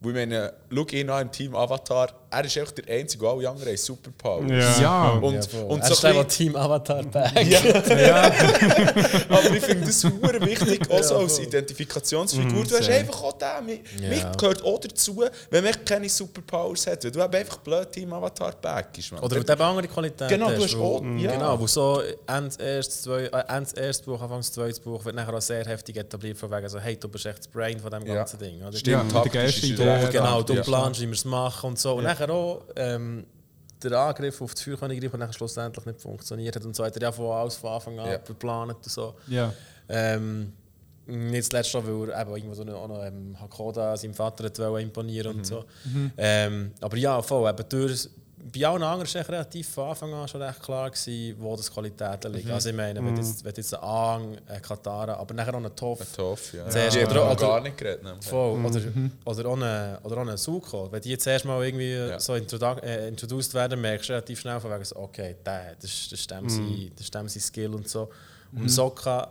[0.04, 3.38] Weil ich meine, schau ihn an im Team Avatar, er ist einfach der Einzige, und
[3.38, 4.50] alle anderen haben Superpowers.
[4.50, 4.80] Ja.
[4.82, 7.32] Ja, Und, Ja, und er so ist ein Team Avatar Back.
[9.28, 12.64] Aber ich finde das hure wichtig, auch so als Identifikationsfigur.
[12.64, 13.66] du hast einfach auch den.
[13.66, 14.08] Mir, Ja.
[14.08, 17.04] mir gehört auch dazu, wenn man keine Superpowers hat.
[17.04, 19.12] Weil du einfach blöd Team Avatar Back ist.
[19.12, 19.22] Man.
[19.22, 21.32] Oder du eben andere Qualitäten Genau, du hast auch- ja.
[21.32, 25.34] Genau, wo so Ende erstes, zwei, äh, Ende erste Buch, Anfangs zweites Buch wird nachher
[25.34, 28.06] auch sehr heftig etabliert von wegen so, hey, du bist echt das Brain von dem
[28.06, 28.14] Ja.
[28.14, 28.62] ganzen Ding.
[28.62, 28.76] Oder?
[28.76, 29.20] Stimmt, Ja,
[30.02, 30.62] echt- Genau, du ja.
[30.62, 31.94] planst, wie wir es machen und so.
[31.94, 33.24] Und nachher auch ähm,
[33.82, 37.12] der Angriff auf das Feuerkönigreich, der schlussendlich nicht funktioniert hat und so hat er ja
[37.12, 38.16] von alles von Anfang an Ja.
[38.18, 39.14] geplant und so.
[39.28, 39.52] ja.
[39.88, 40.52] Ähm,
[41.06, 44.58] nicht zuletzt auch, weil er eben irgendwo so auch noch ähm, Hakoda, seinem Vater, hat
[44.80, 45.64] imponieren und so.
[46.16, 48.08] Ähm, aber ja, voll, eben durch,
[48.52, 52.32] bei allen anderen war relativ von Anfang an schon recht klar, gewesen, wo das Qualitäten
[52.32, 52.50] liegen.
[52.50, 55.74] Also ich meine, wenn jetzt, wenn jetzt ein Aang, ein Katara, aber nachher auch ein
[55.76, 56.68] Toff, Tough, ja.
[56.68, 58.02] Zuerst- haben oder- noch oder- gar nicht geredet.
[58.04, 58.26] nämlich.
[58.26, 58.58] Voll.
[59.24, 60.92] Oder, oder, auch oder auch Suko.
[60.92, 64.70] Wenn die jetzt erstmal irgendwie so introdu äh, introduced werden, merkst du relativ schnell von
[64.72, 67.74] wegen so, okay, der, das ist, das ist dem, sein, das ist dem sein Skill
[67.74, 68.10] und so.
[68.52, 69.28] Und Sokka,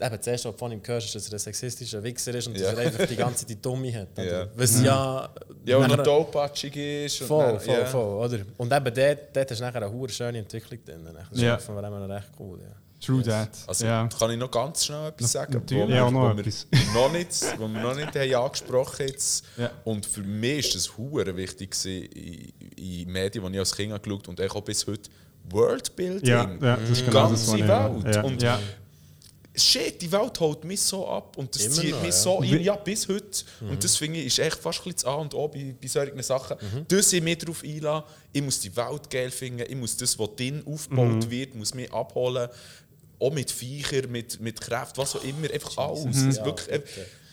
[0.00, 2.46] eben das erste, was du von ihm hörst, ist, dass er ein sexistischer Wichser ist
[2.48, 2.70] und Ja.
[2.70, 4.08] dass er einfach die ganze Zeit die Dumme hat.
[4.16, 4.40] Oder?
[4.42, 4.46] Ja.
[4.54, 5.28] Was ja...
[5.64, 7.20] Ja, und er topatschig ist.
[7.22, 7.86] und Voll, dann- voll, ja.
[7.86, 8.38] voll, oder?
[8.58, 11.04] Und eben dort, dort hast du nachher eine hure schöne Entwicklung drin.
[11.12, 11.48] Das ist Ja.
[11.48, 11.58] ja.
[11.58, 12.68] von dem her recht cool, ja.
[13.04, 13.50] True that.
[13.66, 14.08] Also ja.
[14.18, 15.88] kann ich noch ganz schnell etwas sagen, wo natürlich.
[15.88, 16.66] wir, Ja, noch wo wir etwas.
[16.94, 19.44] noch nicht, wo wir noch nicht haben angesprochen jetzt.
[19.58, 19.70] Ja.
[19.84, 24.28] Und für mich ist das hure wichtig in, in Medien, die ich als Kind geschaut
[24.28, 25.10] habe und auch bis heute
[25.50, 26.28] Worldbuilding.
[26.28, 28.14] Ja, ja, das ist die genau das, ganze was ich- Welt.
[28.16, 28.22] ja.
[28.22, 28.58] Und Ja.
[29.56, 32.16] Shit, die Welt holt mich so ab und das Immer zieht noch, mich ja.
[32.16, 33.44] so ein, ja, bis heute.
[33.60, 35.88] Und das finde ich ist echt fast ein bisschen das A und O bei, bei
[35.88, 36.56] solchen Sachen.
[36.88, 40.28] Dass ich mich darauf einlasse, ich muss die Welt geil finden, ich muss das, was
[40.36, 42.48] drin aufgebaut wird, muss mich abholen.
[43.18, 46.16] Auch mit Viecher, mit, mit Kräften, was auch immer, einfach alles.
[46.16, 46.82] Es ist wirklich, äh,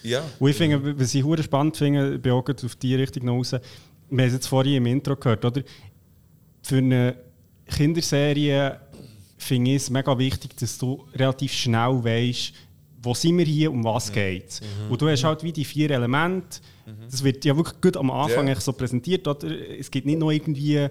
[0.03, 0.23] ja.
[0.39, 3.51] Und ich finde, was ich hure spannend finde, bin auch auf die Richtung noch raus.
[3.51, 5.61] Wir haben es jetzt vorhin im Intro gehört, oder?
[6.61, 7.17] Für eine
[7.67, 8.79] Kinderserie
[9.43, 12.53] finde ich es mega wichtig, dass du relativ schnell weißt,
[13.01, 14.61] wo sind wir hier, um was geht es.
[14.89, 16.59] Und du hast halt wie die vier Elemente.
[17.11, 19.27] Das wird ja wirklich gut am Anfang eigentlich so präsentiert.
[19.27, 19.47] Oder?
[19.77, 20.87] Es gibt nicht noch irgendwie.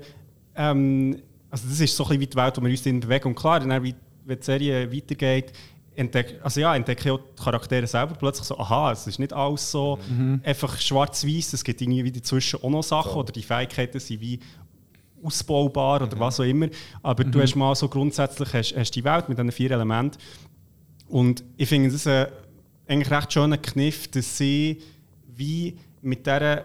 [0.54, 3.28] Ähm, also, das ist so ein bisschen wie die Welt, wo wir uns drin bewegen.
[3.28, 5.52] Und klar, dann, wie wenn die Serie weitergeht,
[5.94, 9.32] entdeck, also ja, entdecke ich auch die Charaktere selber plötzlich so, aha, es ist nicht
[9.32, 9.98] alles so
[10.42, 14.40] einfach schwarz-weiß, es gibt irgendwie wie dazwischen auch noch Sachen oder die Fähigkeiten sind wie
[15.22, 16.68] ausbaubar oder was auch immer.
[17.02, 20.18] Aber du hast mal so grundsätzlich hast, hast die Welt mit diesen vier Elementen.
[21.08, 22.26] Und ich finde das ein
[22.86, 24.82] eigentlich recht schöner Kniff, dass sie
[25.34, 26.64] wie mit dieser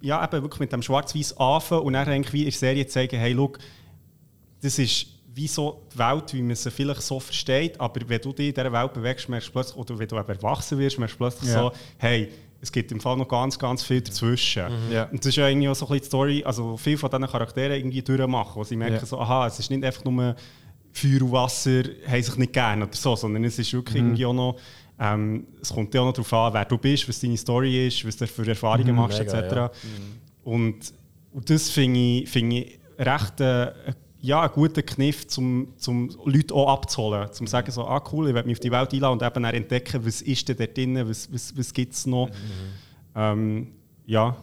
[0.00, 3.18] ja, eben wirklich mit dem Schwarz-Weiß anfangen und dann eigentlich wie in der Serie zeigen,
[3.18, 3.52] hey, schau,
[4.60, 8.32] das ist wie so die Welt, wie man sie vielleicht so versteht, aber wenn du
[8.32, 11.14] dich in dieser Welt bewegst, merkst du plötzlich, oder wenn du eben erwachsen wirst, merkst
[11.14, 11.60] du plötzlich Ja.
[11.60, 12.28] so, hey,
[12.60, 14.64] es gibt im Fall noch ganz, ganz viel dazwischen.
[14.90, 15.04] Ja.
[15.04, 17.26] Und das ist ja irgendwie auch so ein bisschen die Story, also viele von diesen
[17.26, 19.06] Charakteren irgendwie durchmachen, wo sie merken Ja.
[19.06, 20.34] so, aha, es ist nicht einfach nur
[20.92, 24.32] Feuer und Wasser haben sich nicht gern oder so, sondern es ist wirklich irgendwie auch
[24.32, 24.56] noch,
[24.98, 28.04] ähm, es kommt ja auch noch darauf an, wer du bist, was deine Story ist,
[28.04, 29.54] was du für Erfahrungen machst, Mega, etc.
[29.54, 29.70] ja.
[30.42, 30.92] Und,
[31.32, 33.70] und das finde ich, find ich recht äh,
[34.20, 37.32] ja, einen guten Kniff, um zum Leute auch abzuholen.
[37.32, 39.44] Zum zu sagen, so, ah cool, ich werde mich auf die Welt einladen und eben
[39.44, 42.28] entdecken, was ist denn dort drin, was, was, was gibt es noch.
[43.14, 43.68] Ähm,
[44.06, 44.36] ja,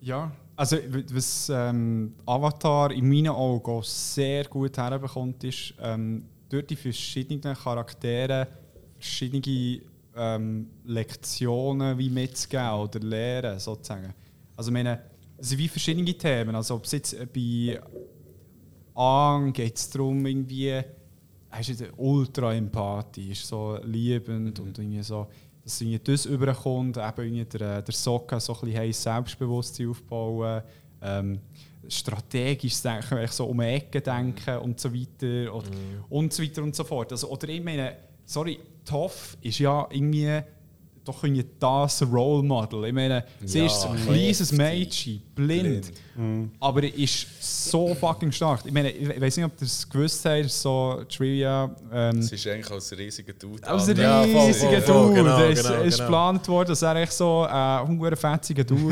[0.00, 0.76] Ja, also
[1.12, 7.56] was ähm, Avatar in meinen Augen auch sehr gut herbekommt, ist ähm, durch die verschiedenen
[7.56, 8.46] Charaktere
[8.94, 9.82] verschiedene
[10.16, 14.14] ähm, Lektionen wie mitzugeben oder lehren sozusagen.
[14.56, 15.00] Also meine,
[15.36, 16.54] es sind wie verschiedene Themen.
[16.54, 17.80] Also ob es jetzt äh, bei
[18.96, 20.82] Ang geht es darum, irgendwie,
[21.60, 25.26] ist ja ultra empathisch, so liebend und irgendwie so,
[25.62, 30.62] dass irgendwie das überkommt, eben irgendwie der, der Sokka so ein bisschen Selbstbewusstsein aufbauen,
[31.02, 31.40] ähm,
[31.88, 35.70] strategisch denken, so um die Ecke denken und so weiter und,
[36.08, 37.12] und so weiter und so fort.
[37.12, 40.40] Also, oder ich meine, sorry, Toff ist ja irgendwie
[41.06, 42.84] doch irgendwie das Role Model.
[42.86, 44.52] Ich meine, sie Ja, ist ein kleines.
[44.52, 45.92] Mädchen, blind,
[46.60, 48.60] aber er ist so fucking stark.
[48.64, 51.70] Ich meine, ich weiß nicht, ob ihr es gewusst habt, so Trivia.
[51.92, 53.62] Ähm, Es ist eigentlich als riesiger Dude.
[54.26, 55.14] voll, voll, Dude.
[55.22, 58.82] genau, es genau, ist geplant worden, dass er echt so ein äh, fetziger Dude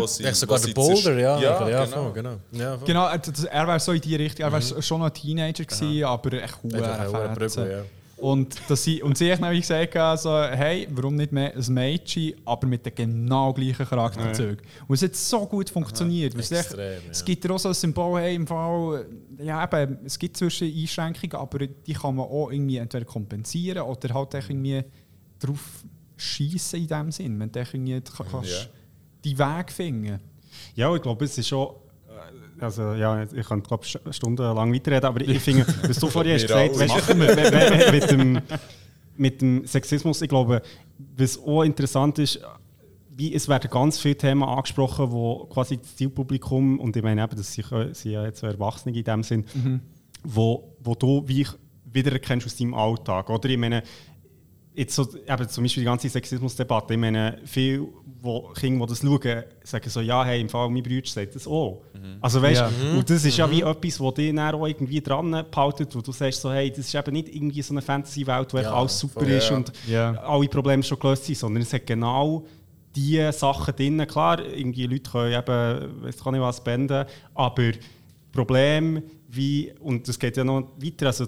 [0.00, 1.38] wo sie, Echt sogar der Boulder, ja.
[1.38, 2.02] Ja, ja, genau.
[2.02, 2.36] voll, genau.
[2.52, 2.86] Ja, voll.
[2.86, 4.46] Genau, das- er wäre so in die Richtung.
[4.46, 7.82] Er wäre schon noch ein Teenager gewesen, aber echt hohe hure Brücke, ja.
[8.20, 12.34] Und, dass sie, und sie hat nämlich gesagt, also, hey, warum nicht mehr ein Mädchen,
[12.44, 14.58] aber mit den genau gleichen Charakterzügen.
[14.88, 16.34] Und es hat so gut funktioniert.
[16.34, 17.24] weil es echt- Extrem, Es ja.
[17.26, 19.06] gibt ja auch so ein Symbol, hey, im Fall,
[19.38, 24.12] ja, eben, es gibt zwischen Einschränkungen, aber die kann man auch irgendwie entweder kompensieren oder
[24.14, 24.82] halt irgendwie
[25.38, 25.84] drauf
[26.16, 27.40] schießen in dem Sinn.
[27.54, 28.66] Echt irgendwie ka- kannst Ja.
[29.24, 30.18] die Weg finden.
[30.74, 31.68] Ja, ich glaube, es ist schon.
[32.18, 36.46] Äh, Also, ja, ich kann glaube stundenlang weiterreden, aber ich finde, was du vorhin hast
[36.46, 38.40] gesagt weißt, we- mit, dem,
[39.16, 40.62] mit dem Sexismus, ich glaube,
[41.16, 42.40] was auch interessant ist,
[43.10, 47.36] wie, es werden ganz viele Themen angesprochen, wo quasi das Zielpublikum, und ich meine eben,
[47.36, 47.66] das sind,
[47.96, 49.44] sind ja jetzt so Erwachsene in dem Sinn,
[50.22, 51.46] wo, wo du wie
[51.90, 53.30] wiedererkennst aus deinem Alltag.
[53.30, 53.48] Oder?
[53.48, 53.82] Ich meine,
[54.78, 57.86] jetzt so, eben zum Beispiel die ganze Sexismusdebatte, ich meine, viele
[58.20, 61.46] wo, Kinder, die das schauen, sagen so, ja, hey, im Fall mein Bruder sagt das
[61.46, 61.82] auch.
[62.20, 62.70] Also weißt Ja.
[62.70, 66.00] du, und das ist ja wie etwas, wo dich dann auch irgendwie dran behaltet, wo
[66.00, 68.98] du sagst so, hey, das ist eben nicht irgendwie so eine Fantasy-Welt, wo Ja, alles
[68.98, 69.56] super voll, ist ja.
[69.56, 70.10] und Ja.
[70.22, 72.44] alle Probleme schon gelöst sind, sondern es hat genau
[72.96, 74.04] diese Sachen drin.
[74.08, 77.70] Klar, irgendwie Leute können eben, weiß gar nicht was, benden, aber
[78.32, 81.26] Problem wie, und es geht ja noch weiter, also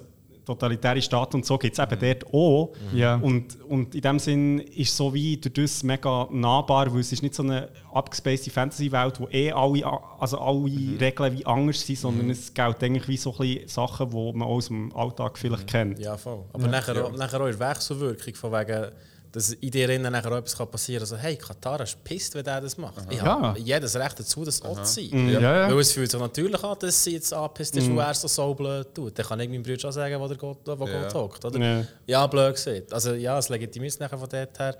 [0.55, 2.72] totalitäre Staaten und so gibt es eben dort auch.
[2.93, 3.16] Ja.
[3.16, 7.22] Und, und in dem Sinn ist so wie durch das mega nahbar, weil es ist
[7.22, 9.85] nicht so eine abgespacede Fantasy-Welt, wo eh alle,
[10.18, 14.32] also alle Regeln wie anders sind, sondern es gilt eigentlich wie so ein Sachen, die
[14.35, 15.98] man aus dem Alltag vielleicht kennt.
[15.98, 16.44] Ja, voll.
[16.52, 18.90] Aber nachher, Auch, nachher auch in der Wechselwirkung, von wegen,
[19.32, 21.12] dass in dir innen nachher auch etwas kann passieren kann.
[21.15, 23.05] Also, hey, Katara ist pisst, wenn der das macht.
[23.11, 23.24] Ich Ja.
[23.40, 25.28] habe jedes Recht dazu, das auch zu sein.
[25.31, 25.70] Ja, ja.
[25.70, 28.52] Weil es fühlt sich natürlich an, dass sie jetzt angepisst ist, wo er so so
[28.55, 29.19] blöd tut.
[29.19, 31.02] Dann kann ich meinem Bruder auch sagen, wo der Gott, wo Ja.
[31.02, 31.44] Gott hockt.
[31.44, 31.59] Oder?
[31.61, 31.85] Ja.
[32.07, 32.27] Ja.
[32.27, 32.85] blöd gesehen.
[32.90, 34.77] Also ja, es legitimiert es nachher von dort her,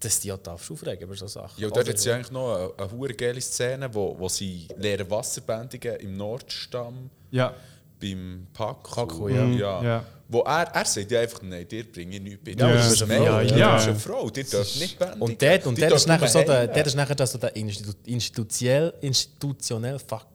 [0.00, 1.60] dass die auch aufregen über so Sachen.
[1.60, 4.68] Ja, und dort hat sie eigentlich noch eine, eine hure geile Szene, wo, wo sie
[4.76, 7.52] lernen Wasserbändigen im Nordstamm Ja.
[8.00, 8.46] Beim.
[8.52, 9.44] Paku, ja.
[9.46, 9.82] ja.
[9.82, 10.04] Ja.
[10.30, 12.50] Wo er, er sagt ja einfach, nein, dir bringe ich nichts bei.
[12.52, 13.42] Ja, Ja, das das ist ist eine Frau, ja.
[13.42, 13.56] Ja.
[13.56, 13.72] Ja.
[13.74, 15.22] Das ist eine Frau, die darf nicht bändigen.
[15.22, 17.92] Und dort, und dort ist nachher so der, dort ist nachher das so der Institu
[18.04, 20.26] institutionell, institutionell fuck.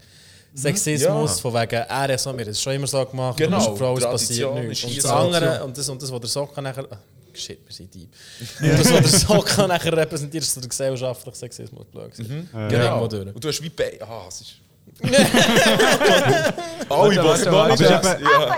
[0.56, 1.42] Sexismus, Ja.
[1.42, 3.68] von wegen, er hat so, wir haben es schon immer so gemacht, Genau, du bist
[3.70, 4.80] eine Frau, es passiert nichts.
[4.80, 5.16] ist Und hier das so.
[5.18, 6.98] andere, und das, und das, was der Socke nachher, ah,
[7.34, 8.10] shit, wir sind deep.
[8.62, 12.30] Und das, was der Socke nachher repräsentiert, ist so der gesellschaftliche Sexismus, blöd gesagt.
[12.70, 13.04] Genau.
[13.04, 14.00] Und du hast wie bei.
[14.02, 14.54] Ah, es ist.
[16.90, 17.84] Alle, was warte, machen warte.
[17.84, 18.22] das?
[18.22, 18.58] Ja.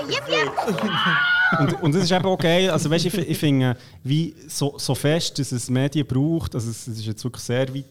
[1.60, 2.70] Und, und das ist eben geil.
[2.70, 6.88] Also, weißt, ich, ich finde, wie so, so fest, dass es Medien braucht, also es,
[6.88, 7.86] es ist jetzt wirklich sehr weit,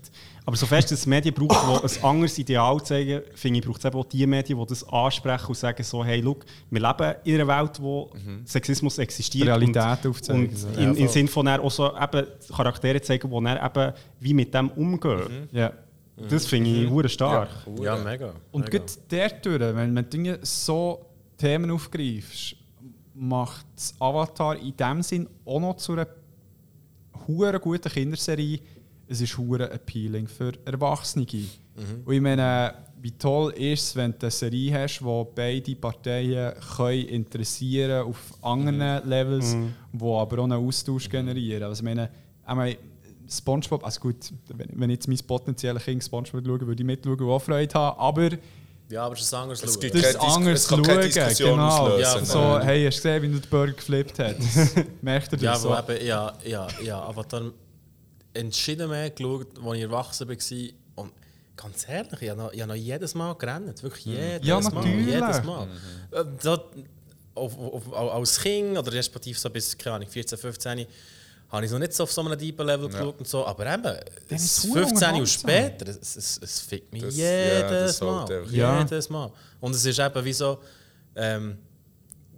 [0.44, 3.78] aber so fest, dass es Medien braucht, die ein anderes Ideal zeigen, finde ich, braucht
[3.78, 7.14] es eben auch die Medien, die das ansprechen und sagen so, hey, look, wir leben
[7.24, 8.10] in einer Welt, wo
[8.44, 9.48] Sexismus existiert.
[9.48, 10.68] Realität und, aufzeigen, Und so.
[10.76, 14.68] in, im Sinne von auch so eben Charaktere zeigen, die dann eben wie mit dem
[14.70, 15.48] umgehen.
[15.52, 15.72] Ja.
[16.16, 17.50] Das finde ich hure stark.
[17.80, 18.34] Ja, mega.
[18.52, 18.78] Und mega.
[18.78, 22.56] gerade dort, wenn man Dinge so Themen aufgreifst,
[23.14, 26.06] macht das Avatar in dem Sinn auch noch zu einer
[27.26, 28.60] hure guten Kinderserie.
[29.06, 31.26] Es ist hure appealing für Erwachsene.
[32.04, 36.54] Und ich meine, wie toll ist es, wenn du eine Serie hast, wo beide Parteien
[36.76, 39.56] können interessieren auf anderen Levels,
[39.92, 41.64] wo aber auch einen Austausch generieren.
[41.64, 42.08] Also ich meine,
[42.48, 42.76] ich meine,
[43.30, 44.16] SpongeBob, also gut,
[44.48, 47.72] wenn wenn ich jetzt mein potenzielles Kind SpongeBob schaue, würde ich mitschauen und auch Freude
[47.74, 48.30] haben, aber
[48.90, 49.80] Ja, aber es ist ein anderes Es Schauen.
[49.80, 51.00] gibt das keine ist Dis- anders schauen.
[51.00, 51.98] Diskussion Genau.
[51.98, 52.62] Ja, so, Nein.
[52.66, 54.36] hey, hast du gesehen, wie du den Burger geflippt hat?
[54.38, 54.70] Das
[55.02, 55.64] Merkt ihr Ja, das?
[55.66, 55.92] aber so?
[55.94, 57.42] eben, ja, ja, ja, Avatar
[58.34, 61.04] entschieden mehr geschaut, als ich erwachsen war.
[61.04, 61.12] Und
[61.56, 63.82] ganz ehrlich, ich habe noch, ich habe noch jedes Mal gerannt.
[63.82, 64.72] Wirklich jedes Ja, Mal.
[64.72, 65.06] natürlich.
[65.06, 65.68] Jedes Mal.
[66.10, 66.64] Äh, da,
[67.36, 70.86] auf, auf, auf, als Kind, oder respektive so bis keine Ahnung, 14, 15,
[71.54, 73.46] habe ich noch nicht so auf so einem deepen Level geschaut und so.
[73.46, 73.96] Aber eben,
[74.28, 78.40] es es verdammt 15 Jahre später, es, es, es fickt mich Das- ja, jedes sollte
[78.40, 78.50] Mal.
[78.50, 78.78] Ja.
[78.80, 79.32] Jedes Mal.
[79.60, 80.58] Und es ist eben wie so...
[81.16, 81.58] Ähm,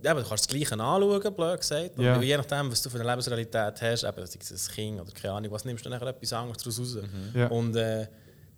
[0.03, 1.99] ja, aber du kannst das Gleiche anschauen, blöd gesagt.
[1.99, 2.17] Ja.
[2.17, 5.11] Und je nachdem, was du für eine Lebensrealität hast, eben, sei es ein Kind oder
[5.13, 6.99] keine Ahnung, was nimmst du nachher etwas anderes daraus raus.
[7.35, 7.47] Ja.
[7.49, 8.07] Und äh,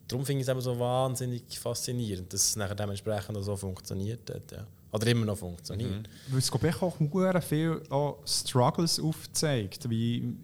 [0.09, 4.29] darum finde ich es eben so wahnsinnig faszinierend, dass es nachher dementsprechend auch so funktioniert
[4.29, 4.51] hat.
[4.53, 4.67] Ja.
[4.91, 6.09] Oder immer noch funktioniert.
[6.29, 10.35] Weil es auch hure viel auch Struggles aufzeigt, wie,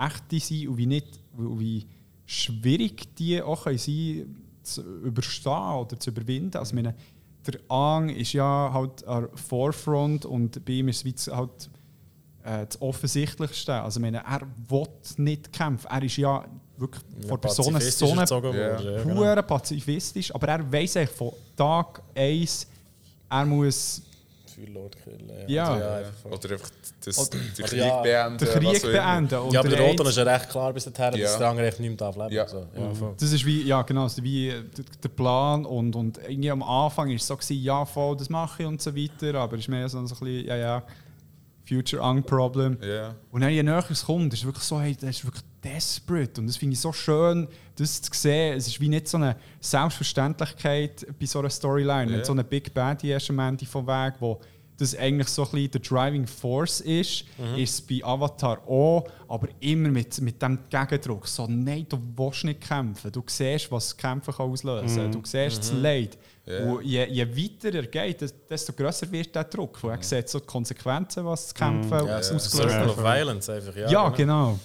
[0.00, 1.06] wie echt die sind und wie nicht,
[1.36, 1.86] wie
[2.26, 6.56] schwierig die auch können sein zu überstehen oder zu überwinden.
[6.56, 6.94] Also meine,
[7.46, 11.70] der Ang ist ja halt am Forefront und bei ihm ist es halt
[12.44, 13.74] äh, das Offensichtlichste.
[13.74, 14.86] Also meine, er will
[15.16, 15.88] nicht kämpfen.
[15.90, 16.44] Er ist ja
[16.76, 18.14] wirklich vor Personen Pazifistisch so
[18.52, 19.02] Ja.
[19.02, 19.42] genau.
[19.42, 22.66] pazifistisch, aber er weiß eigentlich von Tag 1,
[23.28, 24.02] er muss
[24.64, 25.30] Feuerlord killen.
[25.48, 25.76] Ja.
[25.76, 26.32] Oder einfach voll.
[26.32, 26.70] Oder einfach
[27.04, 28.38] das, Oder- den Oder Krieg ja, beenden.
[28.38, 29.38] den Krieg beenden.
[29.38, 31.38] Und ja, aber der Einz- ist ja recht klar bis dahin, dass Ja.
[31.38, 32.46] der andere echt nicht mehr darf leben Ja.
[32.48, 32.66] So.
[32.76, 33.14] Ja, voll.
[33.18, 34.52] Das ist wie, ja genau, also wie
[35.02, 38.62] der, Plan und, und irgendwie am Anfang war es so, gewesen, ja voll, das mache
[38.62, 40.82] ich und so weiter, aber es ist mehr so, ein bisschen, ja ja,
[41.66, 42.78] Future Ung Problem.
[42.82, 43.14] Ja.
[43.30, 46.40] Und dann je näher es kommt, ist es wirklich so, hey, das ist wirklich desperate
[46.40, 47.46] und das finde ich so schön,
[47.76, 48.56] das zu sehen.
[48.56, 52.16] Es ist wie nicht so eine Selbstverständlichkeit bei so einer Storyline, Ja.
[52.18, 54.40] mit so einer Big Bad erst am Ende vom Weg, wo
[54.78, 57.24] das eigentlich so ein bisschen der Driving Force ist,
[57.54, 61.28] ist es bei Avatar auch, aber immer mit, mit dem Gegendruck.
[61.28, 63.12] So, nein, du willst nicht kämpfen.
[63.12, 65.12] Du siehst, was Kämpfen kann auslösen kann.
[65.12, 66.16] Du siehst das Leid.
[66.46, 66.64] Ja.
[66.64, 69.82] Und je, je weiter er geht, des- desto grösser wird der Druck.
[69.82, 72.96] Weil er sieht so die Konsequenzen, was das Kämpfen Ja, so ein ausgelöst Circle of
[73.04, 73.76] Violence einfach.
[73.76, 74.16] Ja, Ja, genau.
[74.16, 74.58] genau.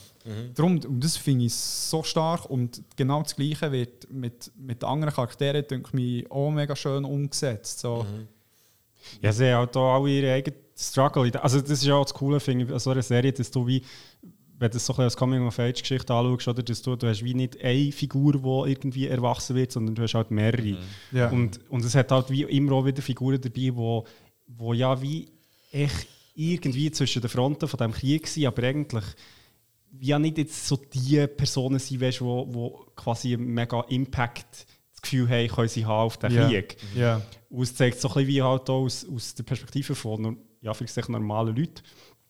[0.55, 5.13] Darum, und das finde ich so stark und genau das Gleiche wird mit, mit anderen
[5.13, 7.79] Charakteren denke ich, mich auch mega schön umgesetzt.
[7.79, 8.05] So.
[9.21, 11.31] Ja, sie haben halt auch alle ihre eigenen Struggle.
[11.43, 13.67] Also das ist ja auch das Coole, finde ich, an so einer Serie, dass du
[13.67, 13.83] wie,
[14.57, 17.35] wenn du das so ein bisschen als Coming-of-Age-Geschichte anschaust, oder, dass du, du hast wie
[17.35, 20.77] nicht eine Figur, die irgendwie erwachsen wird, sondern du hast halt mehrere.
[21.11, 21.29] Ja.
[21.29, 24.05] Und, und es hat halt wie immer auch wieder Figuren dabei, wo,
[24.47, 25.27] wo ja wie
[25.71, 29.05] echt irgendwie zwischen den Fronten von diesem Krieg sind, aber eigentlich
[29.99, 35.01] ja nicht jetzt so die Personen sind, weißt, wo, wo quasi einen mega Impact das
[35.01, 36.47] Gefühl haben, können sie haben auf den Ja.
[36.47, 36.77] Krieg.
[36.95, 37.21] Ja.
[37.49, 40.73] Und es zeigt so ein bisschen wie halt auch aus, aus der Perspektive von ja,
[40.73, 41.81] vielleicht normalen Leuten.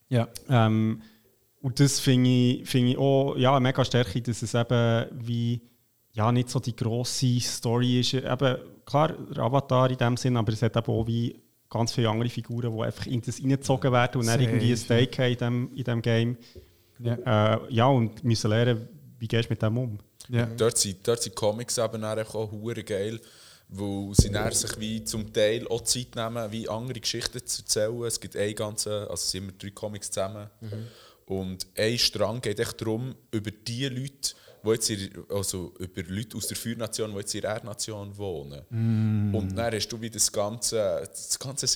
[0.09, 0.27] Ja.
[0.49, 1.01] Ähm,
[1.61, 5.61] und das finde ich, find ich auch ja, eine mega Stärke, dass es eben wie
[6.13, 8.13] ja, nicht so die grosse Story ist.
[8.13, 11.35] Eben, klar, der Avatar in dem Sinn, aber es hat eben auch wie
[11.69, 14.77] ganz viele andere Figuren, die einfach in das reingezogen werden und dann Safe, irgendwie ein.
[14.77, 16.37] Stake haben in dem, in dem Game.
[16.99, 17.55] Ja.
[17.55, 18.87] Äh, ja, und müssen lernen,
[19.19, 19.99] wie gehst du mit dem um.
[20.29, 20.45] Ja.
[20.45, 23.19] Dort sind, dort sind Comics eben auch hure geil,
[23.67, 28.03] weil sie dann sich wie zum Teil auch Zeit nehmen, wie andere Geschichten zu erzählen.
[28.03, 30.49] Es gibt eine ganze, also es sind immer drei Comics zusammen.
[31.25, 36.37] Und ein Strang geht echt darum, über die Leute, die jetzt in, also über Leute
[36.37, 38.61] aus der Feuernation, die jetzt in der Erdnation wohnen.
[39.33, 41.67] Und dann hast du wie das ganze, das ganze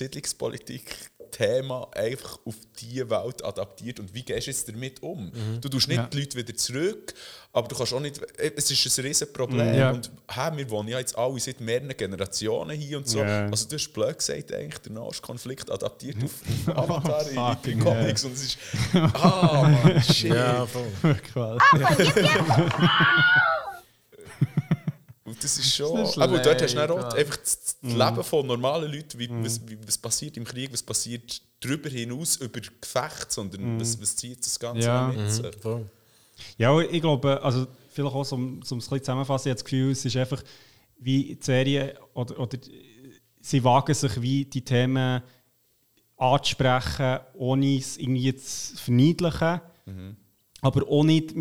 [1.30, 4.00] Siedlungspolitik-Thema einfach auf diese Welt adaptiert.
[4.00, 5.30] Und wie gehst du jetzt damit um?
[5.60, 6.06] Du tust nicht Ja.
[6.06, 7.14] die Leute wieder zurück,
[7.52, 8.20] aber du kannst auch nicht.
[8.38, 9.74] Es ist ein riesen Problem.
[9.74, 9.90] Ja.
[9.90, 13.18] Und hä, wir wohnen ja jetzt alle seit mehreren Generationen hier und so.
[13.20, 13.46] Ja.
[13.46, 16.32] Also du hast blöd gesagt, eigentlich der Nahostkonflikt adaptiert auf
[16.76, 17.36] Avatar in,
[17.72, 18.24] in den Comics.
[18.24, 18.58] Und es ist.
[19.14, 20.32] Ah, Mann, shit.
[20.34, 20.90] Ja, voll.
[25.30, 25.96] Und das ist schon.
[25.96, 29.18] Das ist aber dort hast du dann auch einfach das, das Leben von normalen Leuten,
[29.18, 34.00] wie, was, wie, was passiert im Krieg, was passiert darüber hinaus, über Gefecht, sondern was,
[34.00, 35.08] was zieht das Ganze Ja.
[35.08, 35.54] mit sich.
[35.60, 35.88] voll.
[36.58, 39.64] Ja, ich glaube, also vielleicht auch, um, um es ein bisschen zusammenzufassen, ich habe das
[39.64, 40.42] Gefühl, es ist einfach
[40.98, 42.58] wie die Serie, oder, oder
[43.40, 45.22] sie wagen sich wie die Themen
[46.16, 49.60] anzusprechen, ohne es irgendwie zu verniedlichen,
[50.60, 51.34] aber auch nicht,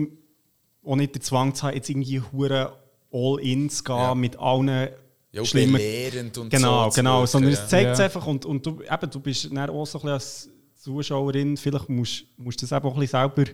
[0.86, 2.79] auch nicht den Zwang zu haben, jetzt irgendwie hure
[3.12, 4.16] all in zu gehen Ja.
[4.16, 4.90] mit allen
[5.32, 6.96] Ja, auch schlimmen belehrend und Genau, so.
[6.96, 7.26] genau.
[7.26, 8.06] Sondern es zeigt es Ja.
[8.06, 11.90] einfach und, und du, eben, du bist dann auch so ein bisschen als Zuschauerin, vielleicht
[11.90, 13.52] musst du das eben auch ein bisschen selber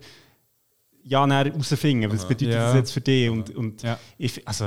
[1.03, 2.67] ja, herausfinden, was bedeutet Ja.
[2.67, 3.29] das jetzt für dich.
[3.29, 3.99] Und, und Ja.
[4.17, 4.65] ich, also,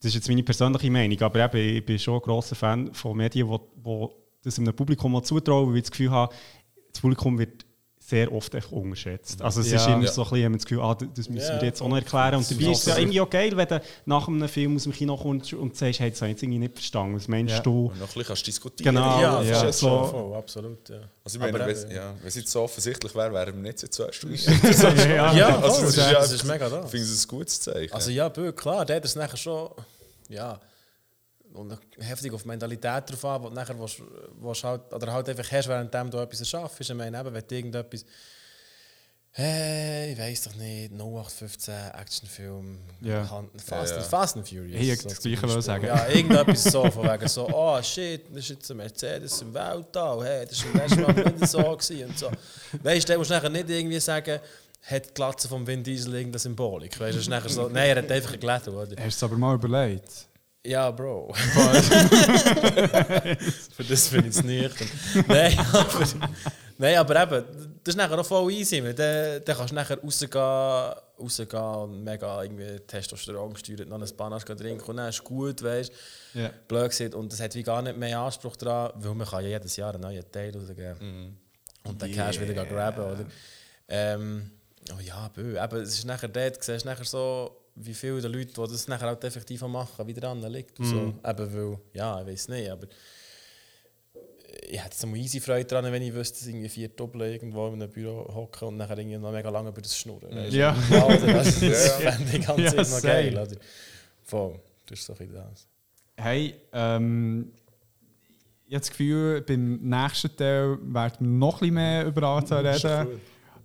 [0.00, 3.16] das ist jetzt meine persönliche Meinung, aber eben, ich bin schon ein grosser Fan von
[3.16, 4.06] Medien, die, die
[4.44, 6.32] das einem Publikum mal zutrauen, weil ich das Gefühl habe,
[6.92, 7.64] das Publikum wird
[8.08, 9.42] sehr oft einfach unterschätzt.
[9.42, 9.76] Also es Ja.
[9.76, 10.10] ist immer Ja.
[10.10, 12.36] so ein bisschen, das Gefühl, ah, das müssen Ja, wir jetzt auch noch erklären.
[12.36, 12.98] Und dabei ist es ja absolut.
[13.00, 16.10] irgendwie auch geil, wenn du nach einem Film aus dem Kino kommst und sagst, hey,
[16.10, 17.16] das habe ich jetzt irgendwie nicht verstanden.
[17.16, 17.60] Was meinst Ja.
[17.60, 17.86] du?
[17.86, 18.94] Und noch ein bisschen kannst du diskutieren.
[18.94, 20.88] Genau, Ja, ja, ja, so- voll, absolut.
[20.88, 20.96] Ja.
[21.22, 23.62] Also ich meine, Aber wenn eben, ja, wenn es jetzt so offensichtlich wäre, wären wir
[23.62, 24.22] nicht so zuerst.
[24.24, 26.84] ja, Ja, also, das das, ist ja- das ist mega da.
[26.84, 27.92] Ich finde es ein gutes Zeichen.
[27.92, 29.68] Also ja, bö, klar, der hat es nachher schon,
[30.30, 30.58] ja,
[31.58, 34.00] und heftig auf die Mentalität drauf an, du nachher willst,
[34.40, 36.80] willst halt, oder halt einfach hast, während du etwas erschaffst.
[36.80, 38.04] Ich meine, eben, wenn du irgendetwas,
[39.32, 43.24] hey, ich weiß doch nicht, 0815 Actionfilm, Ja.
[43.24, 43.96] Fast, Ja, ja.
[43.96, 44.80] and- Fast and Furious.
[44.82, 45.86] Ich so das Gleiche sagen.
[45.86, 50.24] Ja, irgendetwas so, von wegen so, oh shit, das ist jetzt ein Mercedes im Weltall,
[50.24, 52.30] hey, das war letztes Mal nicht so gewesen und so.
[52.82, 54.40] Weißt du, musst nachher nicht irgendwie sagen,
[54.82, 56.92] hat die Glatze vom Vin Diesel irgendeine Symbolik.
[56.98, 58.82] Weißt du, das ist nachher so, nein, er hat einfach geglättet, oder?
[58.96, 60.26] Hast du es aber mal überlegt?
[60.66, 61.32] Ja, Bro.
[63.74, 64.74] Für das bin ich es nicht.
[65.26, 66.04] Nein, aber,
[66.76, 67.44] nein, aber eben,
[67.84, 68.82] das ist nachher auch voll easy.
[68.82, 74.16] weil Dann, dann kannst du nachher rausgehen, rausgehen und mega irgendwie Testosteron gesteuert, noch ein
[74.16, 75.92] Panache trinken und dann ist gut, weißt
[76.34, 76.40] du.
[76.40, 76.50] Ja.
[76.66, 77.14] Blöd gesagt.
[77.14, 79.94] Und das hat wie gar nicht mehr Anspruch daran, weil man kann ja jedes Jahr
[79.94, 81.38] einen neuen Teil rausgeben.
[81.84, 83.26] Und dann Cash wieder graben, oder?
[83.88, 84.50] Ähm,
[84.92, 85.58] oh ja, bö.
[85.58, 88.88] Aber es ist nachher dort, du siehst nachher so, wie viele der Leute, die das
[88.88, 90.78] nachher halt effektiv auch machen, wie dran liegt.
[90.78, 90.96] Und so.
[90.96, 92.86] Eben weil, ja, ich weiß nicht, aber
[94.70, 97.74] ich hätte so easy Freude daran, wenn ich wüsste, dass irgendwie vier Doppel irgendwo in
[97.74, 100.30] einem Büro hocken und nachher irgendwie noch mega lange über das schnurren.
[100.50, 100.74] Ja.
[100.90, 101.32] ja oder?
[101.32, 103.38] Das, das fände ich ganz Ja, immer geil.
[103.38, 103.56] Oder?
[104.24, 105.66] Voll, das ist so ein das.
[106.16, 107.52] Hey, ähm,
[108.66, 112.64] ich habe das Gefühl, beim nächsten Teil werden wir noch ein bisschen mehr über Avatar
[112.64, 113.20] reden.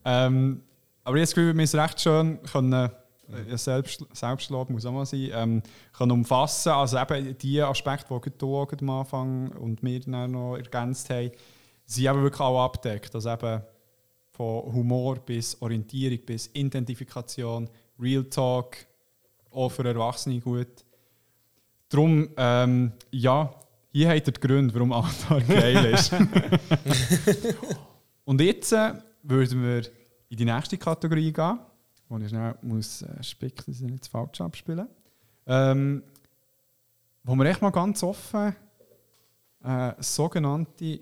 [0.06, 0.61] Ähm,
[1.03, 2.90] aber ich habe das Gefühl, wir müssen recht schön können,
[3.31, 5.63] äh, Selbst, Selbstlob muss auch mal sein, ähm,
[5.93, 6.69] können umfassen.
[6.69, 11.31] Also eben die Aspekte, die du am Anfang und wir dann noch ergänzt haben,
[11.85, 13.13] sind eben wirklich auch abgedeckt.
[13.15, 13.61] Also eben
[14.31, 17.69] von Humor bis Orientierung bis Identifikation,
[17.99, 18.77] Real Talk,
[19.51, 20.83] auch für Erwachsene gut.
[21.89, 23.53] Darum, ähm, ja,
[23.91, 26.11] hier habt ihr die Gründe, warum Avatar geil ist.
[28.25, 29.83] Und jetzt äh, würden wir
[30.29, 31.59] in die nächste Kategorie gehen,
[32.14, 34.88] wo ich schnell muss äh, spicken, dass ich nicht falsch abspielen.
[35.48, 36.03] Ähm,
[37.23, 38.56] wo wir echt mal ganz offen
[39.64, 40.99] äh, sogenannte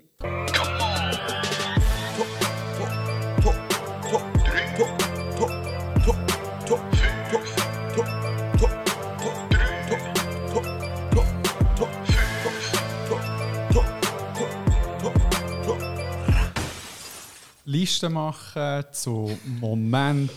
[17.72, 19.30] Listen machen zu
[19.60, 20.30] Moment,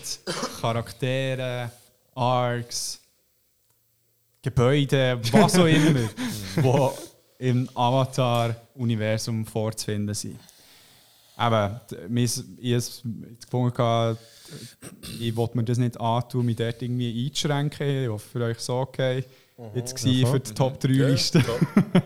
[0.60, 1.70] Charakteren,
[2.14, 2.98] Arcs,
[4.42, 6.08] Gebäude, was auch immer,
[6.62, 6.92] wo
[7.38, 10.38] im Avatar-Universum vorzufinden sind.
[11.36, 11.80] Wir-
[12.58, 13.06] ich habe
[13.44, 14.16] gefunden,
[15.20, 18.04] ich wollte mir das nicht antun, mich dort irgendwie einzuschränken.
[18.04, 19.24] Ich hoffe, für euch so okay.
[19.74, 21.42] Jetzt war für die Top 3 Ja, Liste.
[21.42, 21.60] top.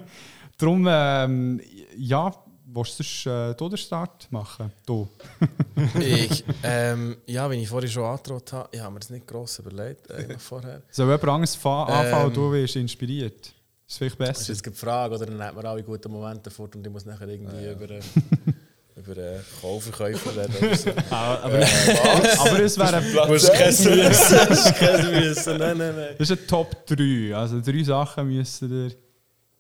[0.58, 1.60] Darum, ähm,
[1.96, 2.34] ja,
[2.72, 4.72] willst du äh, den Start machen?
[4.86, 5.08] Du.
[6.00, 9.58] ich, ähm, ja, wie ich vorhin schon angedroht habe, ich habe mir das nicht gross
[9.58, 10.82] überlegt, eigentlich vorher.
[10.90, 12.34] Soll jemand anderes fa- anfangen Ähm.
[12.34, 13.52] du wirst inspiriert?
[13.86, 14.52] Ist vielleicht Das ist besser.
[14.52, 15.26] jetzt die Frage, oder?
[15.26, 18.00] Dann hat man alle guten Momente fort und ich muss nachher irgendwie über, äh,
[18.96, 20.54] über einen Kaufverkäufer reden.
[20.64, 20.90] Oder so.
[21.10, 26.14] Aber, aber, aber es wäre kein Müssen, du musst kein Müssen, nein, nein, nein.
[26.18, 27.34] das ist ein Top 3.
[27.34, 28.90] Also drei Sachen müssen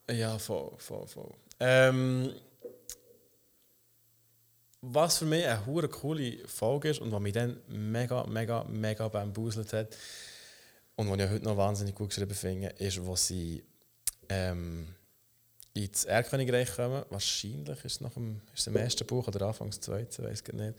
[0.08, 0.14] ihr.
[0.16, 1.30] Ja, voll, voll, voll.
[1.60, 2.30] Ähm,
[4.82, 9.08] was für mich eine hure coole Folge ist und was mich dann mega, mega, mega
[9.08, 9.96] bambuselt hat
[10.96, 13.62] und was ich heute noch wahnsinnig gut geschrieben finde, ist, wo sie
[14.28, 14.88] ähm,
[15.74, 17.04] ins Erdkönigreich kommen.
[17.10, 20.52] Wahrscheinlich ist es nach dem, ist es im ersten Buch oder Anfangs zweiten, weiß ich
[20.52, 20.74] nicht.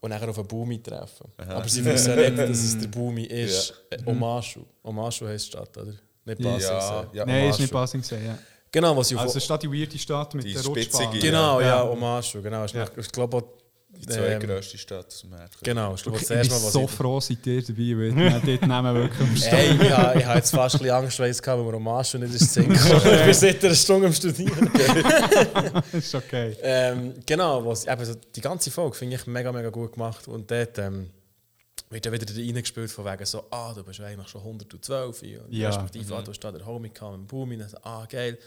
[0.00, 1.30] Und nachher auf einen Bumi treffen.
[1.36, 3.74] Aber sie wissen nicht, dass es der Bumi ist.
[3.90, 4.64] Äh, Omashu.
[4.82, 5.94] Omashu heisst die Stadt, oder?
[6.24, 6.70] Nicht Basel.
[6.70, 7.26] Ja, ja.
[7.26, 8.24] Nein, ist nicht passing gesehen.
[8.24, 8.38] Ja.
[8.72, 11.20] Genau, was auf Also statt die weirde Stadt mit Die der spitzige, Rutschbahn.
[11.20, 11.84] Genau, ja, Ja.
[11.90, 12.64] Omashu, genau.
[12.64, 12.86] Ich, Ja.
[12.96, 13.44] ich glaube,
[13.94, 15.60] Die zweitgrößte ähm, Stadt aus dem Erdkreis.
[15.62, 16.90] genau, ich glaube, Ich das erste bin Mal, was so ich...
[16.90, 19.52] froh, seid ihr dabei, weil wir dort nehmen wirklich am Start.
[19.52, 22.16] Hey, ich habe ich jetzt fast ein bisschen Angst, weil es kam, weil wir Omashu
[22.18, 22.74] nicht ins gekommen.
[22.74, 24.70] Ich bin seit einer Stunde am Studieren.
[25.92, 26.56] ist okay.
[26.62, 30.26] ähm, genau, was, eben so, die ganze Folge finde ich mega, mega gut gemacht.
[30.28, 31.10] Und dort ähm,
[32.00, 35.22] dann wieder reingespielt von wegen so, ah, du bist eigentlich schon 112.
[35.22, 35.68] Und Ja.
[35.68, 37.56] respektive, ah, du hast da der Homie mit dem Boomi.
[37.58, 38.38] Dann so, ah, geil.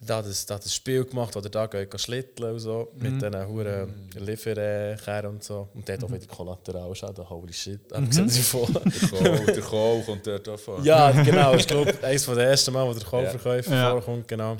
[0.00, 3.48] Da hat das, da das Spiel gemacht, oder da geht schlitteln und so, mit diesen
[3.48, 5.68] huren Lieferkerren und so.
[5.74, 7.92] Und dort auch wieder Kollateralschaden, holy shit.
[7.92, 8.28] Aber mhm.
[8.28, 8.68] sieht vor.
[8.68, 10.84] Der Kohl, der Kohl kommt dort davon.
[10.84, 11.54] Ja, genau.
[11.54, 13.90] Ich glaube, eines der ersten Mal, wo der Kaufverkäufer Ja.
[13.90, 14.56] vorkommt, genau.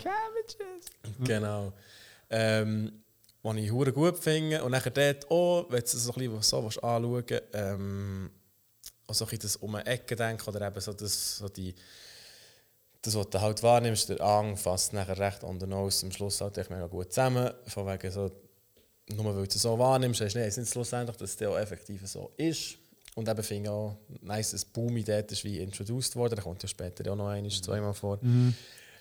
[1.20, 1.72] Genau.
[2.30, 2.92] Ähm,
[3.48, 4.62] was ich hure gut finde.
[4.62, 8.30] Und nachher dort auch, wenn du es so, ein bisschen so willst anschauen ähm,
[9.06, 11.74] auch so ein bisschen das um eine Ecke denken oder eben so das, so die,
[13.02, 16.40] das, was du halt wahrnimmst, der Ang fasst nachher recht an der Nose am Schluss
[16.40, 17.50] halt echt mega gut zusammen.
[17.66, 18.30] Von wegen so,
[19.14, 21.58] nur weil du es so wahrnimmst, heißt nicht, es nicht schlussendlich, dass es dann auch
[21.58, 22.76] effektiv so ist.
[23.14, 26.36] Und eben finde ich auch nice, dass Boomy dort ist wie introduced worden.
[26.36, 28.18] Da kommt ja später auch noch einmal, zweimal vor.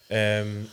[0.10, 0.68] Ähm,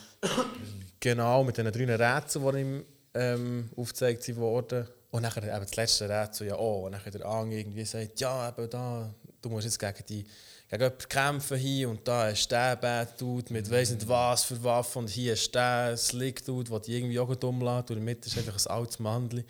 [1.00, 2.84] genau, mit diesen drei Rätseln, die ihm
[3.14, 4.86] ähm, aufgezeigt wurden.
[5.10, 6.84] Und nachher eben das letzte Rätsel ja auch.
[6.84, 10.24] Und nachher der Ang irgendwie sagt, ja, eben da, du musst jetzt gegen die
[10.70, 14.62] gegen jemanden kämpfen hier und da ist der Bad Dude mit weiss nicht was für
[14.64, 17.90] Waffen und hier ist der Slick Dude, der dich irgendwie auch dumm lässt.
[17.90, 19.44] Und in der Mitte ist einfach ein altes Mandli.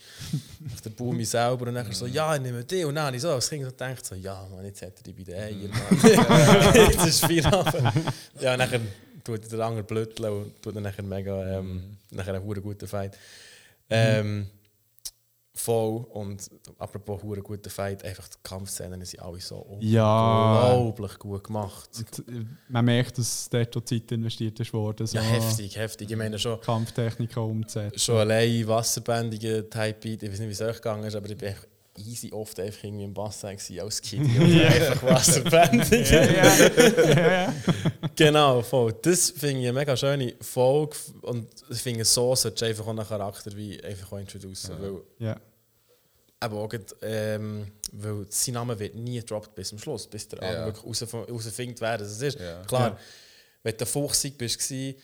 [0.85, 2.85] der Bumi selber und nachher so, ja, ich nehme die.
[2.85, 5.13] Und dann ich so als Kind so gedacht, so, ja, Mann, jetzt hat er die
[5.13, 6.75] bei den Eiern, Mann.
[6.75, 8.13] jetzt ist Feierabend.
[8.41, 8.81] Ja, und nachher
[9.23, 13.17] tut der andere blödeln und tut dann nachher mega, ähm, nachher einen guten Fight.
[13.91, 14.47] Ähm,
[15.55, 16.05] voll.
[16.11, 20.73] Und apropos hure guter Fight, einfach die Kampfszenen sind alle so Ja.
[20.75, 21.91] unglaublich gut gemacht.
[21.97, 26.11] Und, äh, Man merkt, dass dort auch Zeit investiert ist worden, so Ja, heftig, heftig.
[26.11, 27.99] Ich meine schon, Kampftechniken umzusetzen.
[27.99, 31.37] schon allein wasserbändige Type Beat, ich weiß nicht, wie es euch gegangen ist, aber ich
[31.39, 31.55] bin
[31.99, 34.25] easy oft einfach irgendwie im Bassin gewesen, als Kind.
[34.39, 36.11] Und einfach wasserbändig.
[38.17, 38.95] Genau, voll.
[39.03, 43.07] Das finde ich eine mega schöne Folge und ich finde, so sollte einfach auch einen
[43.07, 45.41] Charakter wie einfach auch introducen, weil Ja.
[46.41, 46.73] aber auch
[47.03, 50.53] ähm, weil sein Name wird nie gedroppt bis zum Schluss, bis der Ja.
[50.53, 50.67] ja.
[50.67, 52.39] wirklich rausf- rausfindet, wer das ist.
[52.39, 52.63] Ja.
[52.65, 52.99] Klar, Ja.
[53.63, 54.97] wenn du fuchsig bist, ich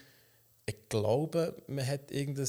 [0.88, 2.48] glaube, man hat irgendein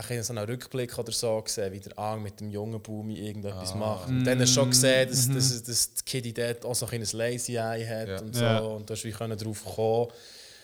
[0.00, 3.14] ich habe so einen Rückblick oder so gesehen, wie der Ang mit dem jungen Bumi
[3.18, 4.08] irgendetwas macht.
[4.08, 6.98] Und dann hast du schon gesehen, dass, dass, dass die Kitty dort auch so ein
[7.00, 8.20] bisschen ein Lazy Eye hat Ja.
[8.20, 8.44] und so.
[8.44, 8.58] Ja.
[8.60, 10.08] Und da hast du wie drauf kommen.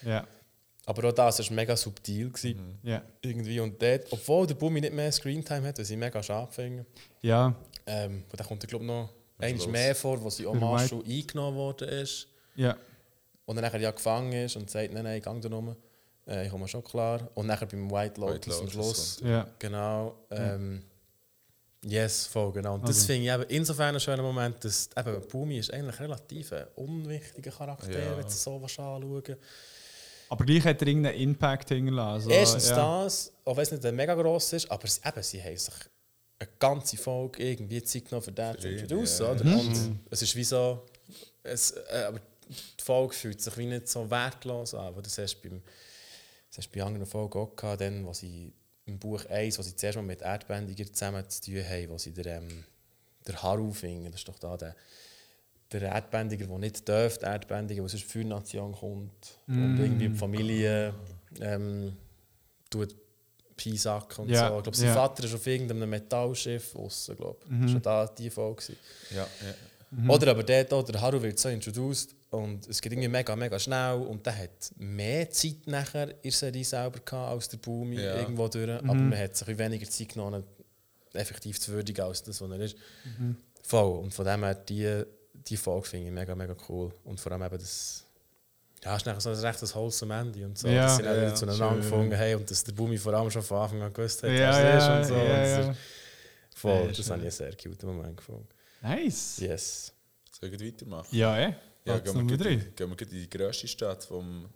[0.05, 0.27] Ja.
[0.87, 2.31] Aber auch das war mega subtil.
[2.31, 3.03] Gewesen, Ja.
[3.21, 3.61] irgendwie.
[3.61, 6.87] Und dort, obwohl der Bumi nicht mehr Screentime hat, was ich mega schade finde,
[7.21, 7.55] Ja.
[7.87, 9.73] ähm, aber da kommt, ich glaube noch eins Schluss.
[9.73, 12.27] mehr vor, wo sie Für Omashu eingenommen worden ist.
[12.57, 12.77] Ja.
[13.45, 15.77] Und dann nachher ja gefangen ist und sagt, nein, nein, gang da rum.
[16.29, 17.29] Äh, ich komme schon klar.
[17.35, 19.21] Und nachher beim White Lotus, White am Schluss.
[19.25, 19.47] Ja.
[19.59, 20.15] Genau.
[20.31, 20.83] Ähm,
[21.85, 22.75] Yes, voll, genau.
[22.75, 23.07] Und das Also.
[23.07, 27.53] finde ich eben insofern ein schöner Moment, dass eben Bumi ist eigentlich relativ ein unwichtiger
[27.53, 28.17] Charakter, Ja.
[28.17, 29.37] wenn du es so was anschauen
[30.29, 32.15] Aber gleich hat er irgendeinen Impact hinterlassen.
[32.27, 33.05] Also, Erstens ja.
[33.05, 35.75] das, auch wenn es nicht mega gross ist, aber sie, eben, sie haben sich
[36.41, 39.25] eine ganze Folge irgendwie Zeit genommen für den zu introducen.
[39.27, 39.31] ja.
[39.33, 39.45] Oder?
[39.45, 40.85] Und es ist wie so,
[41.45, 42.19] es, äh, aber
[42.49, 44.87] die Folge fühlt sich wie nicht so wertlos an.
[44.89, 45.63] aber Das hast beim,
[46.59, 48.53] das hast du bei anderen Folgen auch gehabt, dann, wo sie
[48.87, 52.13] im Buch 1, wo sie zuerst mal mit Erdbändiger zusammen zu tun haben, wo sie
[52.13, 52.65] der, ähm,
[53.29, 54.75] der Haru finden, das ist doch da der,
[55.71, 60.15] der Erdbändiger, der nicht dürfte, Erdbändiger, der sonst für die Nation kommt und irgendwie die
[60.17, 60.93] Familie
[61.41, 61.97] ähm,
[62.69, 62.97] tut
[63.57, 64.57] Piesacken und Ja, so.
[64.57, 64.95] Ich glaube, sein ja.
[64.95, 67.61] Vater ist auf irgendeinem Metallschiff aussen, glaube ich.
[67.67, 68.75] Das war da die Folge.
[69.15, 69.27] Ja,
[69.97, 70.09] ja.
[70.09, 73.95] Oder aber dort, der Haru wird so introduced und es geht irgendwie mega, mega schnell
[74.03, 78.17] und der hat mehr Zeit nachher in der Serie selber gehabt als der Boomy Ja.
[78.17, 78.69] irgendwo durch.
[78.71, 80.45] Aber man hat sich weniger Zeit genommen,
[81.15, 82.77] effektiv zu würdigen als das, was er ist.
[83.63, 83.99] Voll.
[84.01, 85.03] Und von dem her, die,
[85.33, 86.93] die Folge finde ich mega, mega cool.
[87.05, 88.05] Und vor allem eben das...
[88.85, 90.69] Ja, es ist nachher so ein rechtes wholesome Ende und so.
[90.69, 90.83] Ja.
[90.85, 91.35] dass sie dann Ja, wieder ja.
[91.35, 94.31] zueinander gefunden haben und dass der Boomy vor allem schon von Anfang an gewusst hat,
[94.31, 95.15] Ja, was er ist ja, und so.
[95.15, 95.71] ja, Und das ja.
[95.71, 95.79] ist
[96.55, 97.07] Voll, Ja, das schön.
[97.07, 98.49] habe ich einen sehr cute Moment gefunden.
[98.83, 99.39] Nice.
[99.41, 99.93] Yes.
[100.39, 101.09] Soll ich weitermachen?
[101.17, 101.55] Ja, eh.
[101.89, 104.49] Ja, gehen wir, gleich- gehen wir gleich in die grösste Stadt vom,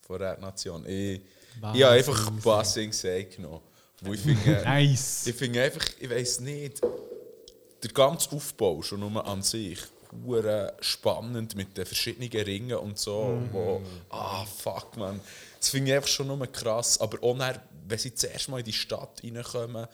[0.00, 0.84] von der Nation.
[0.86, 1.20] Ich,
[1.74, 3.60] ich habe einfach Sing Ba Sing Se genommen.
[4.00, 5.26] Wo ich finde, Nice.
[5.26, 6.80] ich finde einfach, ich weiß nicht,
[7.82, 9.78] der ganze Aufbau schon nur an sich
[10.24, 13.40] hure spannend mit den verschiedenen Ringen und so.
[13.52, 15.20] Wo, ah, fuck, man.
[15.58, 16.98] Das finde ich einfach schon nur krass.
[17.00, 19.86] Aber auch dann, wenn sie zuerst mal in die Stadt reinkommen,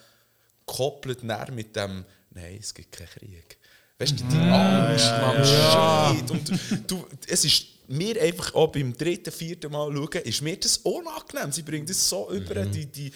[0.67, 3.59] koppelt dann mit dem, nein, es gibt keinen Krieg.
[3.99, 6.31] Weißt du, die Angst, man, Shit.
[6.31, 10.79] Und du, es ist mir einfach auch beim dritten, vierten Mal schauen, ist mir das
[10.79, 11.53] unangenehm.
[11.53, 13.13] Sie bringen das so über, die, die,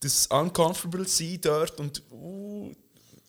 [0.00, 2.72] das uncomfortable sein dort und uh,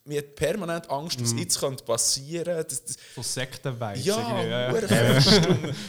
[0.06, 2.76] mir hat permanent Angst, was jetzt könnte passieren könnte.
[3.16, 4.06] So Sektenvibes.
[4.06, 4.74] ja, ja.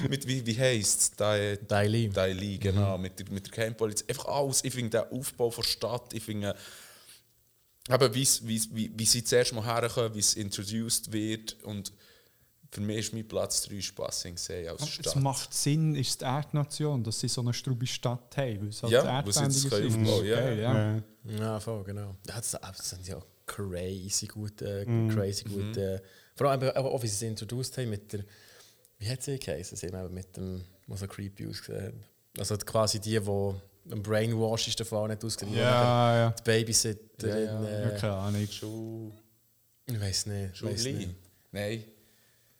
[0.08, 1.10] Mit wie, wie heisst es?
[1.16, 2.08] Dai Dai Li.
[2.08, 2.96] Dai Li, genau.
[2.96, 4.04] Mit der, mit der Geheimpolizei.
[4.08, 4.62] Einfach alles.
[4.62, 6.54] Ich finde den Aufbau der Stadt, ich finde,
[7.88, 11.56] eben, wie's- wie's- wie, wie sie zuerst mal herkommen, wie es introduced wird.
[11.64, 11.92] Und
[12.70, 15.16] für mich ist mein Platz 3 Spassing See als Es Stadt.
[15.16, 18.60] macht Sinn, ist die Erdnation, dass sie so eine strube Stadt haben.
[18.62, 20.08] Weil es halt Ja, wo sie erdbändig können ist.
[20.10, 20.50] aufbauen, ja.
[20.50, 20.94] Ja.
[20.96, 21.02] Ja.
[21.38, 22.16] Ja, voll, genau.
[22.26, 25.10] Das, aber das sind ja crazy gute, Mhm.
[25.14, 26.02] crazy gute.
[26.36, 28.24] Vor allem eben auch, wie sie es introduced haben mit der.
[28.98, 29.76] Wie hat sie geheißen?
[29.76, 32.40] Sie haben mit dem, was so creepy ausgesehen hat.
[32.40, 33.54] Also quasi die, die
[33.90, 36.30] am Brainwash ist davon nicht ausgesehen Ja, ja.
[36.30, 37.44] Die Babysitterin.
[37.44, 38.40] Ja, Äh, Ja, keine Ahnung.
[38.42, 39.12] Ju-
[39.86, 40.56] ich weiß nicht.
[40.56, 40.92] Julie?
[40.94, 41.08] nicht.
[41.52, 41.84] Nein.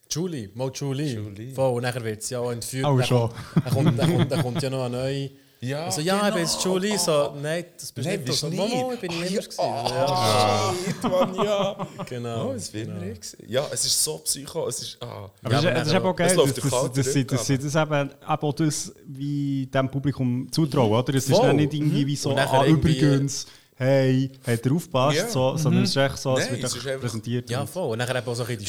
[0.09, 1.13] Julie, mal Julie.
[1.15, 1.53] Julie.
[1.53, 2.85] Voll, und nachher wird sie ja auch entführt.
[2.85, 3.29] Oh, Dann schon.
[3.29, 5.31] kommt- Dann kommt, dann, kommt, dann kommt ja noch eine neue.
[5.67, 6.75] Ja, also, ja, ich bin jetzt genau.
[6.75, 6.97] Julie.
[6.99, 8.47] So, nein, das bist Nein, nicht bist du.
[8.47, 8.75] So, nicht.
[8.75, 9.41] Mama, ich bin Ah, immer ja.
[9.41, 9.57] gewesen.
[9.59, 10.73] Ja.
[10.85, 11.87] Shit, Mann, ja.
[12.09, 12.49] Genau.
[12.49, 12.99] Oh, es wird genau.
[12.99, 13.37] gewesen.
[13.47, 14.67] Ja, es ist so psycho.
[14.67, 15.29] Es ist, ah.
[15.43, 17.57] Aber Ja, das, ist- das eben auch geil, es dass, dass, dass, sie, dass sie
[17.57, 20.91] das eben, eben auch das wie dem Publikum zutrauen.
[20.91, 21.15] Oder?
[21.15, 23.45] Es ist dann nicht irgendwie wie so, Und ah, übrigens,
[23.77, 25.27] hey, hat er aufgepasst, Ja.
[25.29, 27.49] so, sondern es ist echt so, es Nein, wird es ist präsentiert.
[27.49, 27.91] Ja, und- voll.
[27.91, 28.65] Und nachher eben auch so ein bisschen die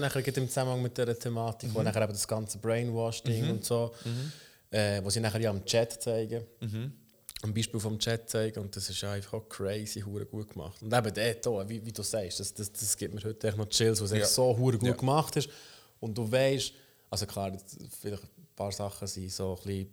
[0.00, 1.74] nachher geht im Zusammenhang mit dieser Thematik, Mhm.
[1.74, 3.92] wo nachher eben das ganze Brainwash-Ding und so,
[4.70, 6.44] äh, wo sie nachher ja am Chat zeigen.
[6.60, 6.92] Mhm.
[7.42, 10.80] Ein Beispiel vom Chat zeigen und das ist ja einfach auch crazy, hure gut gemacht.
[10.82, 13.56] Und eben dort auch, wie, wie du sagst, das, das, das gibt mir heute echt
[13.58, 14.18] noch Chills, was Ja.
[14.18, 14.94] echt so hure gut Ja.
[14.94, 15.48] gemacht ist.
[16.00, 16.72] Und du weißt,
[17.10, 17.52] also klar,
[18.00, 19.90] vielleicht ein paar Sachen sind so ein bisschen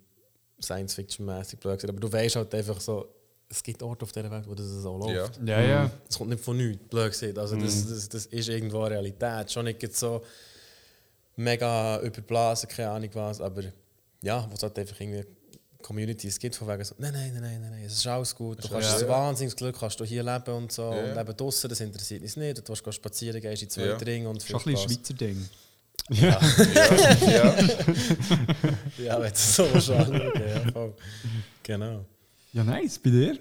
[0.62, 3.08] Science-Fiction-mäßig blöd, aber du weißt halt einfach so,
[3.50, 5.38] es gibt Orte auf dieser Welt, wo das so läuft.
[5.46, 5.60] Ja.
[5.62, 5.92] Ja, ja.
[6.10, 7.38] Es kommt nicht von nichts, blöd gesagt.
[7.38, 9.52] Also das, das, das ist irgendwo Realität.
[9.52, 10.24] Schon nicht jetzt so
[11.36, 13.64] mega überblasen, keine Ahnung was, aber
[14.24, 15.24] ja, wo es halt einfach irgendwie
[15.84, 18.70] Communities gibt, von wegen so, nein, nein, nein, nein, nein, es ist alles gut, du
[18.70, 19.00] kannst ja.
[19.00, 20.92] das wahnsinniges Glück, kannst du hier leben und so.
[20.92, 21.12] Ja.
[21.12, 23.98] Und eben draussen, das interessiert uns nicht, du gehen spazieren, gehst in zwei Ja.
[23.98, 24.78] Ringe und viel Schon ein.
[24.78, 25.50] Schweizer Ding.
[26.10, 26.40] ja.
[28.98, 30.94] Ja, wenn du es so anschauen, ja, voll.
[31.62, 32.06] Genau.
[32.54, 33.00] Ja, nice.
[33.00, 33.38] Bei dir?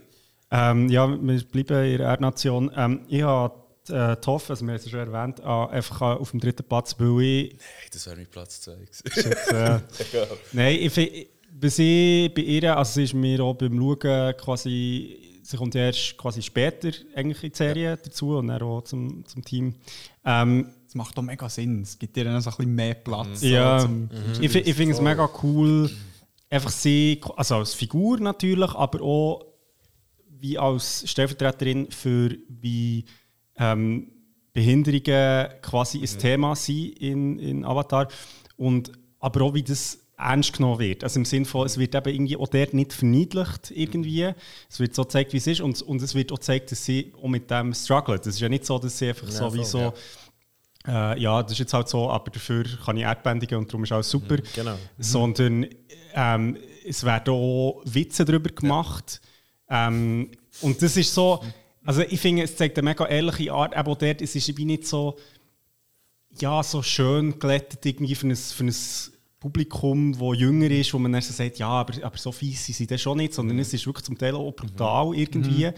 [0.50, 2.70] Ähm, ja, wir bleiben in der Erdnation.
[2.76, 6.30] Ähm, ich habe äh, Hoff, also wir haben es ja schon erwähnt, äh, einfach auf
[6.30, 9.02] dem dritten Platz, weil ich Hey, das wäre mein Platz 2 gewesen.
[9.04, 9.80] jetzt, äh,
[10.52, 15.18] Nein, ich finde, bis ich bei ihr, also sie ist mir auch beim Schauen quasi,
[15.42, 19.24] sie kommt ja erst quasi später eigentlich in die Serie dazu und dann auch zum,
[19.26, 19.74] zum Team.
[20.24, 21.82] Ähm, Das macht doch mega Sinn.
[21.82, 23.40] Es gibt dir dann so ein bisschen mehr Platz.
[23.40, 24.09] so ja, zum-
[24.40, 25.90] ich, fi- ich finde es mega cool,
[26.48, 29.46] einfach sie, also als Figur natürlich, aber auch
[30.38, 33.04] wie als Stellvertreterin für wie
[33.56, 34.10] ähm,
[34.52, 38.08] Behinderungen quasi ein Thema sind in, in Avatar
[38.56, 41.02] und aber auch wie das ernst genommen wird.
[41.02, 44.32] Also im Sinne von, es wird eben irgendwie auch dort nicht verniedlicht irgendwie.
[44.68, 47.12] Es wird so gezeigt, wie es ist und, und es wird auch gezeigt, dass sie
[47.20, 48.18] auch mit dem strugglen.
[48.18, 49.92] Das ist ja nicht so, dass sie einfach so wie so
[50.86, 51.14] ja.
[51.14, 53.92] äh, ja, das ist jetzt halt so, aber dafür kann ich Erdbändigen und darum ist
[53.92, 54.36] alles super.
[54.54, 54.76] Genau.
[54.98, 55.66] Sondern
[56.14, 56.56] ähm,
[56.86, 59.20] es werden auch Witze darüber gemacht.
[59.68, 60.30] Ähm,
[60.60, 61.42] und das ist so,
[61.84, 64.86] also ich finde, es zeigt eine mega ehrliche Art, aber dort, es ist wie nicht
[64.86, 65.16] so,
[66.38, 68.74] ja, so schön glättet irgendwie für ein, für ein
[69.42, 72.76] Publikum, das jünger ist, wo man dann so sagt, ja, aber, aber so fies sind
[72.76, 75.70] sie dann schon nicht, sondern es ist wirklich zum Teil auch brutal irgendwie.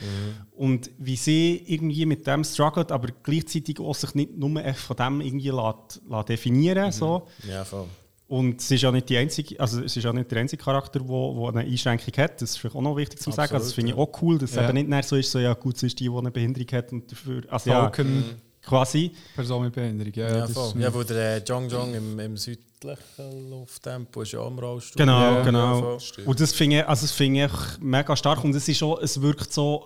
[0.51, 5.21] Und wie sie irgendwie mit dem struggelt, aber gleichzeitig auch sich nicht nur von dem
[5.23, 7.27] irgendwie lässt, lässt definieren so.
[7.49, 7.87] Ja, voll.
[8.27, 10.99] Und es ist ja nicht die einzige, also es ist ja nicht der einzige Charakter,
[10.99, 12.41] der wo, wo eine Einschränkung hat.
[12.41, 13.53] Das ist vielleicht auch noch wichtig zu sagen.
[13.53, 14.65] Also das finde ich auch cool, dass es Ja.
[14.65, 16.91] eben nicht mehr so ist, so ja gut, es ist die, die eine Behinderung hat
[16.93, 17.43] und dafür.
[17.49, 18.25] Also Falcon.
[18.63, 19.13] quasi.
[19.35, 20.13] Person mit Behinderung.
[20.15, 20.81] Ja, Ja, das voll.
[20.81, 24.97] ja wo der äh, Jong Jong im, im südlichen Lufttempo ist ja auch im Rollstuhl.
[24.99, 25.99] Genau, Ja, genau.
[25.99, 26.27] Stimmt.
[26.27, 29.21] und das finde ich, also das finde ich mega stark und es ist auch, es
[29.21, 29.85] wirkt so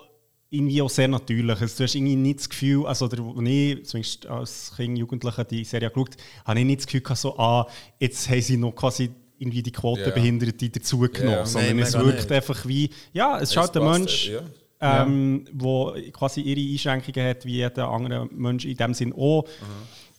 [0.50, 1.60] irgendwie auch sehr natürlich.
[1.60, 5.44] Also, du hast irgendwie nicht das Gefühl, also oder, als ich zumindest als Kind, Jugendlicher
[5.44, 7.66] die Serie geschaut habe, ich nicht das Gefühl gehabt, so, ah,
[7.98, 11.46] jetzt haben sie noch quasi irgendwie die Quotenbehinderte dazugenommen, Ja.
[11.46, 12.32] sondern Nein, es wirkt nicht.
[12.32, 14.40] einfach wie, ja, es ist halt ein Mensch, ja.
[14.80, 19.44] ähm, wo quasi ihre Einschränkungen hat, wie jeder andere Mensch in dem Sinn auch.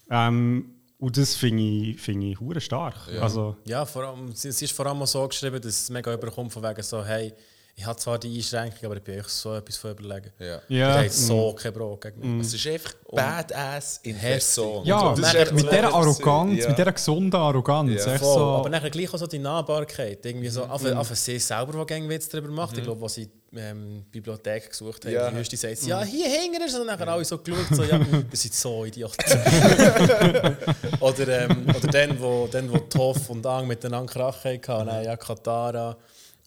[0.10, 2.96] Ähm, und das finde ich, finde ich hure stark.
[3.22, 6.52] Also, Ja, vor allem, sie ist vor allem auch so geschrieben, dass es mega überkommt
[6.52, 7.34] von wegen so, hey,
[7.80, 10.32] ich habe zwar die Einschränkung, aber ich bin euch so etwas von überlegen.
[10.38, 10.60] Ja.
[10.68, 10.90] Ja.
[10.90, 12.48] Ich habe so kein Brot gegen mich.
[12.48, 14.86] Es ist einfach Badass in Person.
[14.86, 16.68] Ja, Und das ist einfach mit so- dieser Arroganz, Ja.
[16.70, 18.06] mit dieser gesunden Arroganz.
[18.06, 18.18] Ja.
[18.18, 20.26] so, aber nachher gleich auch so die Nahbarkeit.
[20.26, 22.78] Irgendwie so, auf, auf sie selber, die gerne Witz darüber macht.
[22.78, 25.30] Ich glaube, als sie ähm, die Bibliothek gesucht haben, Ja.
[25.32, 26.78] die Höchste sagt, sie, ja, hier hängen ist.
[26.78, 27.98] Und dann alle so geschaut, so, ja,
[28.30, 29.16] das sind so Idioten.
[31.00, 35.16] oder, ähm, oder dann, wo, dann, wo Toff und Ang miteinander krachen hatten, dann, ja,
[35.16, 35.98] Katara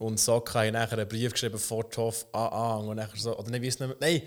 [0.03, 2.89] und Sokka haben nachher einen Brief geschrieben vor Toff an Ang.
[2.89, 3.97] Und nachher so, oder nein, wie es nicht mehr?
[4.01, 4.23] Nein,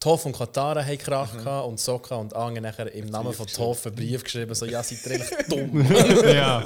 [0.00, 3.46] Toff und Katara haben Krach gehabt und Sokka und Ang haben nachher im Namen von
[3.46, 5.86] Toff einen Brief geschrieben, so, ja, seid ihr eigentlich dumm.
[6.24, 6.64] ja,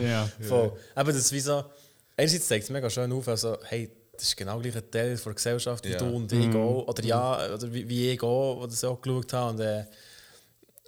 [0.00, 0.28] ja.
[0.40, 0.72] Voll.
[0.94, 1.64] Aber das ist wie so,
[2.16, 5.32] einerseits zeigt es mega schön auf, also, hey, das ist genau gleich ein Teil der
[5.34, 5.98] Gesellschaft wie Ja.
[5.98, 6.86] du und ich auch.
[6.88, 9.50] Oder ja, oder wie, wie ich auch, das auch geschaut habe.
[9.50, 9.84] Und, äh,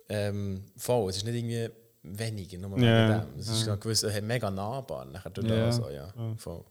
[0.08, 1.68] ähm, voll, es ist nicht irgendwie
[2.02, 3.18] weniger, nur wegen Ja.
[3.20, 3.38] dem.
[3.38, 3.74] Es ist ja.
[3.74, 5.76] gewiss, äh, mega nahbar nachher durch das.
[5.76, 6.08] So, ja.
[6.38, 6.64] Voll.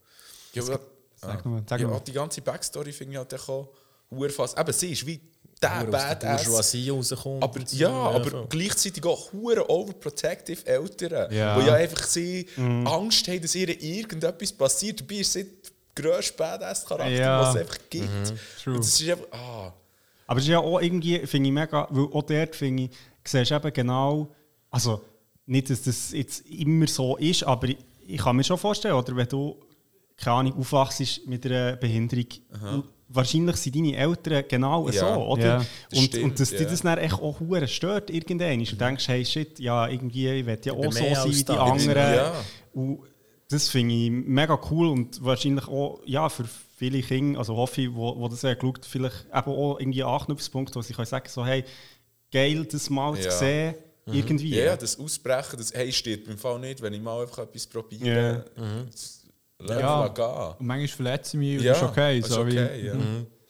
[0.58, 0.80] Ja, aber-
[1.20, 2.00] Sag mal, sag ja, mal.
[2.02, 3.70] die ganze Backstory finde ich halt auch
[4.12, 4.56] urfass.
[4.56, 5.20] Eben, sie ist wie
[5.60, 6.48] der Badass.
[6.48, 7.44] Rauskommt.
[7.44, 11.60] Aber ja, aber gleichzeitig auch hure overprotective Eltern, Ja.
[11.60, 12.86] die ja einfach sie Mhm.
[12.86, 15.02] Angst haben, dass ihr irgendetwas passiert.
[15.02, 17.42] Dabei ist sie der grösste Badass-Charakter, Ja.
[17.42, 18.06] was es einfach gibt.
[18.08, 18.40] Mhm.
[18.64, 18.74] True.
[18.76, 19.74] Und das ist einfach, ah,
[20.28, 22.90] Aber es ist ja auch irgendwie, finde ich mega, weil auch dort finde ich,
[23.24, 24.28] siehst du eben genau,
[24.70, 25.02] also
[25.46, 29.16] nicht, dass das jetzt immer so ist, aber ich, ich kann mir schon vorstellen, oder
[29.16, 29.56] wenn du,
[30.18, 32.28] keine Ahnung, aufwachst mit einer Behinderung,
[33.10, 35.16] wahrscheinlich sind deine Eltern genau Ja.
[35.16, 35.46] so, oder?
[35.46, 36.58] Ja, und, stimmt, und dass ja.
[36.58, 38.60] dich das dann echt auch hure stört irgendwann.
[38.60, 41.52] Und du denkst, hey shit, ja, irgendwie, ich will ja auch so sein wie die
[41.52, 42.14] anderen.
[42.16, 42.34] Ja.
[42.74, 43.00] Und
[43.50, 46.46] das finde ich mega cool und wahrscheinlich auch ja, für
[46.76, 50.10] viele Kinder, also hoffe ich, wo, wo das ja geschaut, vielleicht eben auch irgendwie ein
[50.10, 51.64] Anknüpfpunkt, wo sie können sagen so, hey,
[52.32, 53.76] geil, das mal zu sehen,
[54.06, 54.56] irgendwie.
[54.56, 58.46] ja, das Ausbrechen, das hey, steht beim Fall nicht, wenn ich mal einfach etwas probiere.
[58.56, 58.64] Ja.
[59.60, 59.98] Lass Ja.
[59.98, 60.56] mal gehen.
[60.60, 62.20] Und manchmal verletze ich mich und Ja, ist okay.
[62.20, 62.94] ist so wie, okay, ja.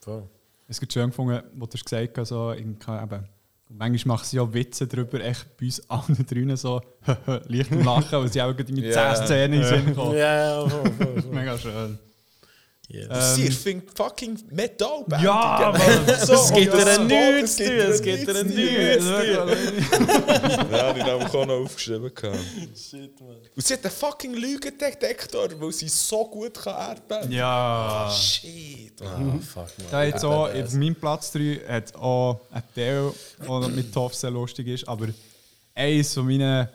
[0.01, 0.23] Voll.
[0.67, 3.27] Es gibt schön gefunden, wo du gesagt hast, so, in, eben,
[3.69, 6.81] manchmal machen sie ja Witze darüber, echt bei uns allen drinnen so
[7.47, 9.13] leicht Lachen, weil sie auch mit Ja.
[9.15, 10.17] 10 Szenen in den Sinn kommen.
[10.17, 11.31] Ja, voll, voll, voll.
[11.33, 11.99] Mega schön.
[12.89, 13.35] Yes.
[13.35, 15.73] Sie findet fucking Metal Ja,
[16.25, 19.23] so, Es gibt so, nichts es zu es gibt ihr nichts zu.
[20.71, 22.13] Ja, die haben auch noch aufgeschrieben.
[22.15, 22.39] gehabt.
[22.63, 28.09] Und sie hat einen fucking Lügendetektor, weil sie so gut kann erdbeben Ja.
[28.09, 29.31] Shit, man.
[29.31, 29.87] Ah, fuck, man.
[29.91, 33.11] Da jetzt auch, auf meinem Platz 3 hat auch ein Teil,
[33.45, 35.07] der mit Toff sehr lustig ist, aber
[35.75, 36.69] eines von meinen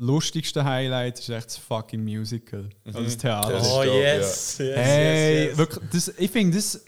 [0.00, 2.68] lustigsten Highlights ist echt das fucking Musical.
[2.84, 3.60] Also das Theater.
[3.62, 4.58] Oh, yes.
[4.58, 5.58] yes, Hey, yes, yes.
[5.58, 6.84] wirklich, das, ich finde das,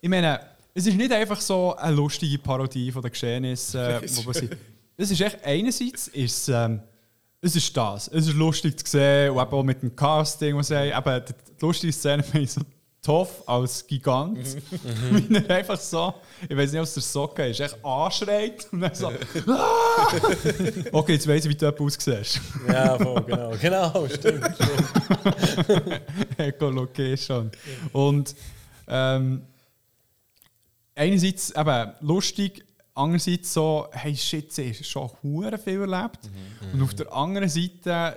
[0.00, 0.40] ich meine,
[0.72, 4.56] es ist nicht einfach so eine lustige Parodie von den Geschehnissen, äh, wo wir sind.
[4.96, 6.80] Es ist echt, einerseits ist es, ähm,
[7.40, 10.68] es ist das, es ist lustig zu sehen, und eben auch mit dem Casting, was
[10.68, 12.60] sie haben, eben die, die lustige Szene wenn ich so
[13.02, 14.38] Toff als Gigant,
[15.10, 16.14] wie er einfach so,
[16.48, 19.08] ich weiß nicht, was der Socke ist, echt anschreit und dann so,
[19.48, 20.06] «Ah!»
[20.92, 22.40] okay, jetzt weiss ich, wie du aussiehst.
[22.68, 23.54] Ja, voll, genau.
[23.60, 24.46] Genau, stimmt.
[26.38, 27.50] Ecolocation.
[27.92, 28.36] Und
[28.86, 29.42] ähm,
[30.94, 32.64] einerseits eben lustig,
[32.94, 36.20] andererseits so, hey shit, sie hat schon hure viel erlebt.
[36.72, 38.16] Und auf der anderen Seite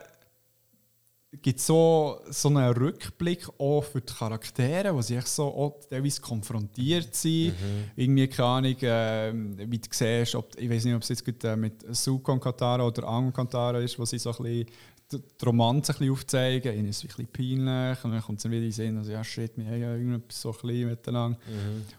[1.42, 6.22] gibt es so, so einen Rückblick auch für die Charaktere, wo sie echt so teilweise
[6.22, 7.54] konfrontiert sind.
[7.96, 9.34] Irgendwie, keine Ahnung, äh,
[9.70, 12.40] wie du siehst, ob, ich weiß nicht, ob es jetzt gerade, äh, mit Suko und
[12.40, 16.00] Katara oder Ang und Katara ist, wo sie so ein bisschen die die Romanze ein
[16.00, 16.74] bisschen aufzeigen.
[16.74, 18.98] Ihnen ist es ein bisschen peinlich und dann kommt es dann wieder in den Sinn,
[18.98, 21.38] also ja shit, wir haben ja irgendetwas so ein bisschen miteinander.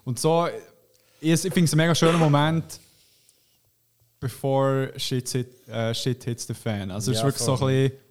[0.04, 0.48] Und so,
[1.20, 2.80] ich, ich finde es ein mega schöner Moment,
[4.18, 6.90] bevor shit, hit, äh, shit hits the fan.
[6.90, 8.05] Also es ist wirklich so ein bisschen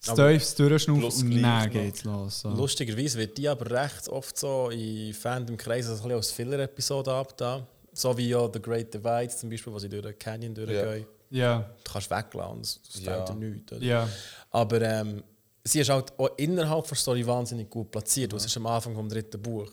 [0.00, 2.40] tiefes Durchschnaufen und dann geht's los.
[2.40, 2.48] So.
[2.50, 7.66] Lustigerweise wird die aber recht oft so in Fandom-Kreisen so ein bisschen als Filler-Episode abgetan.
[7.92, 11.06] So wie ja The Great Divide zum Beispiel, wo sie durch den Canyon durchgehen.
[11.30, 13.14] Ja, Du kannst weglassen, das Ja.
[13.24, 13.72] fehlt dir nichts.
[13.72, 13.82] Oder?
[13.84, 14.08] ja.
[14.50, 15.22] Aber ähm,
[15.64, 18.32] sie ist halt auch innerhalb der Story wahnsinnig gut platziert.
[18.32, 19.70] Das ist am Anfang vom dritten Buch.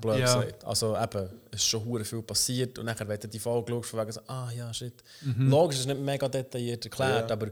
[0.00, 0.24] Blöd Ja.
[0.40, 0.64] gesagt.
[0.64, 3.90] Also eben, es ist schon hure viel passiert und nachher, wenn du die Folge schaust,
[3.90, 4.94] von wegen so, ah ja, shit.
[5.22, 5.48] Mhm.
[5.48, 7.48] Logisch, es ist nicht mega detailliert erklärt, aber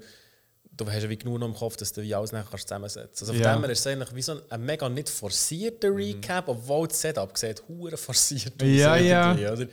[0.78, 3.09] du hast ja wie genug noch im Kopf, dass du wie alles nachher kannst zusammensetzen
[3.10, 3.22] kannst.
[3.22, 3.52] Also von Ja.
[3.55, 7.00] dem her ist es eigentlich wie so ein, ein mega nicht forcierter Recap, obwohl das
[7.00, 9.32] Setup sieht hure forciert aus Ja, ja.
[9.34, 9.70] irgendwie, Oder?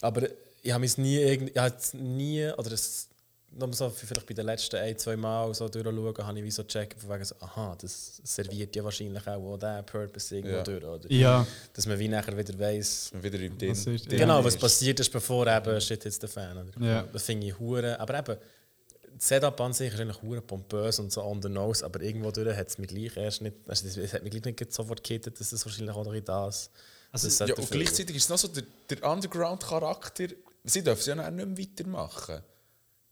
[0.00, 0.22] Aber
[0.62, 3.08] ich habe es nie, irgend- ich nie, oder es,
[3.54, 6.64] nur so vielleicht bei den letzten ein, zwei Mal so durchschauen, habe ich wie so
[6.64, 10.62] gecheckt, von wegen so, aha, das serviert ja wahrscheinlich auch, auch diesen Purpose irgendwo Ja.
[10.62, 10.82] durch.
[10.84, 11.12] Oder?
[11.12, 13.98] Ja, Dass man wie nachher wieder weiss, Wieder im Was Ding.
[14.08, 16.56] genau, was passiert ist, bevor eben Shit jetzt der Fan.
[16.56, 16.86] Oder?
[16.86, 17.02] Ja.
[17.12, 18.00] Das finde ich hure.
[18.00, 18.38] Aber eben, das
[19.24, 22.56] Setup an sich ist eigentlich hure pompös und so on the nose, aber irgendwo durch
[22.56, 25.38] hat es mich gleich erst nicht, also es- es hat mich gleich nicht sofort gekittet,
[25.38, 26.70] dass es wahrscheinlich auch noch in das.
[27.12, 30.26] Also, das Ja, und gleichzeitig ist es noch so der, der Underground-Charakter.
[30.64, 32.40] Sie dürfen es ja nicht mehr weitermachen.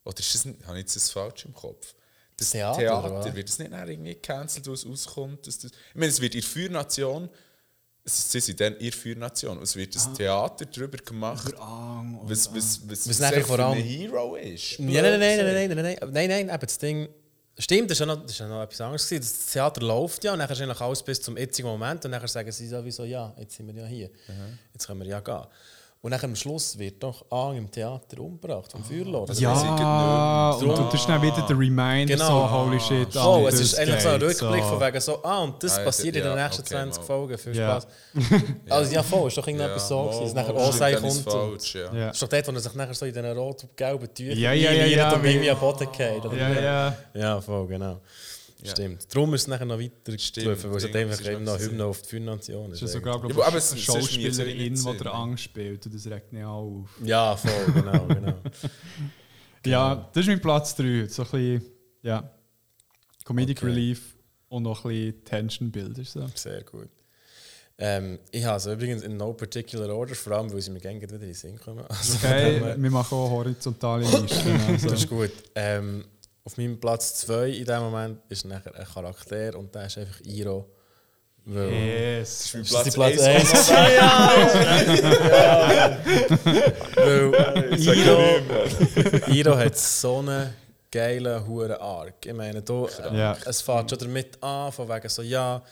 [0.04, 1.94] Oder ist das, nicht- habe ich jetzt das falsch im Kopf?
[2.36, 5.46] Das Theater, Theater, wird das nicht irgendwie gecancelt, wo es auskommt?
[5.46, 7.30] Das, ich meine, es wird in der Feuernation, es-
[8.04, 10.08] sie sind dann Feuernation, und es wird Ah.
[10.10, 11.52] ein Theater darüber gemacht,
[12.22, 14.78] was, was, was, Was was echt vor allem- ein Hero ist.
[14.80, 17.08] Nein, nein, nein, nein, nein, nein, nein, nein, nein, nein, das Ding.
[17.58, 19.06] Stimmt, das ist ja noch, das ist ja noch etwas anderes.
[19.06, 19.20] gewesen.
[19.20, 22.26] Das Theater läuft ja und dann ist eigentlich alles bis zum jetzigen Moment und dann
[22.26, 24.10] sagen sie sowieso, ja, jetzt sind wir ja hier,
[24.72, 25.44] jetzt können wir ja gehen.
[26.02, 29.28] Und dann am Schluss wird doch Ang im Theater umgebracht vom Feuerlord.
[29.28, 29.54] Also ja,
[30.58, 32.26] sie und du tust dann wieder den Reminder, Genau.
[32.48, 33.14] so, holy shit.
[33.16, 34.68] Oh, ah, es ist das eigentlich so ein Rückblick so.
[34.70, 37.00] von wegen so, ah, und das Ah, ja, passiert in den ja, nächsten okay, 20
[37.02, 37.06] mal.
[37.06, 37.36] Folgen.
[37.38, 37.70] Viel Ja.
[37.82, 37.86] Spaß.
[38.70, 40.22] Also ja, voll, ist doch irgendetwas so gewesen.
[40.24, 41.04] dass nachher auch sein kommt.
[41.12, 41.80] und- falsch, ja.
[41.92, 42.06] Ja.
[42.06, 44.72] Das ist doch dort, wo er sich nachher so in diesen rot-gelben Tüchern Ja, ja,
[44.72, 46.24] ja, ja, und wie- irgendwie am Boden geht.
[46.24, 46.96] Ja, ja.
[47.12, 48.00] Ja, voll, genau.
[48.62, 48.70] Ja.
[48.70, 49.06] Stimmt.
[49.14, 51.44] Darum ist es nachher noch weiter gelaufen, weil es hat Ding, einfach das ist eben
[51.44, 52.74] noch Hymne auf die Das ist.
[52.74, 55.86] ist ja sogar, glaube aber ich, es- eine es ist Schauspielerin, die der Angst spielt.
[55.86, 56.88] Und das regt nicht auf.
[57.04, 58.34] Ja, voll, genau, genau.
[59.66, 61.06] Ja, das ist mein Platz 3.
[61.08, 61.62] So ein bisschen,
[62.02, 62.30] ja,
[63.24, 63.66] Comedic Okay.
[63.66, 64.16] Relief
[64.48, 66.04] und noch ein bisschen Tension Builder.
[66.04, 66.26] So.
[66.34, 66.88] Sehr gut.
[67.82, 71.00] Ähm, ich habe es übrigens in no particular order, vor allem, weil sie mir gerne
[71.00, 71.82] wieder in den Sinn kommen.
[71.88, 74.60] Also, Okay, wir machen auch horizontale Listen.
[74.68, 74.88] Also.
[74.88, 75.30] Das ist gut.
[75.54, 76.04] Ähm,
[76.44, 80.20] auf meinem Platz 2 in dem Moment ist nachher ein Charakter und der ist einfach
[80.24, 80.68] Iro.
[81.44, 82.50] Weil Yes.
[82.54, 83.70] Mein Ist das die Platz Platz 1
[86.96, 90.52] Weil Iro, Iro hat so einen
[90.90, 92.26] geilen hure Arc.
[92.26, 93.36] Ich meine, du, Ja.
[93.46, 95.62] es fängt schon damit an, von wegen so, ja,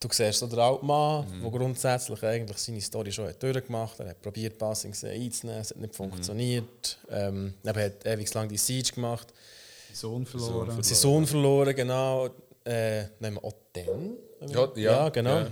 [0.00, 4.06] du siehst so den alten Mann, der grundsätzlich eigentlich seine Story schon hat durchgemacht hat.
[4.06, 6.98] Er hat probiert, Passings einzunehmen, es hat nicht funktioniert.
[7.10, 9.32] Ähm, er hat ewig lang die Siege gemacht.
[9.94, 10.82] Sohn verloren.
[10.82, 12.30] Sein Sohn verloren, genau.
[12.64, 14.16] Äh, nehmen wir auch den.
[14.48, 15.38] Ja, ja, genau.
[15.38, 15.50] ja.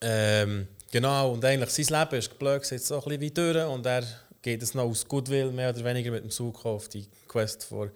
[0.00, 3.86] Ähm, genau, und eigentlich sein Leben ist blöd, sieht so ein bisschen wie durch und
[3.86, 4.04] er
[4.42, 7.90] geht es noch aus Goodwill mehr oder weniger mit dem Zug auf die Quest vor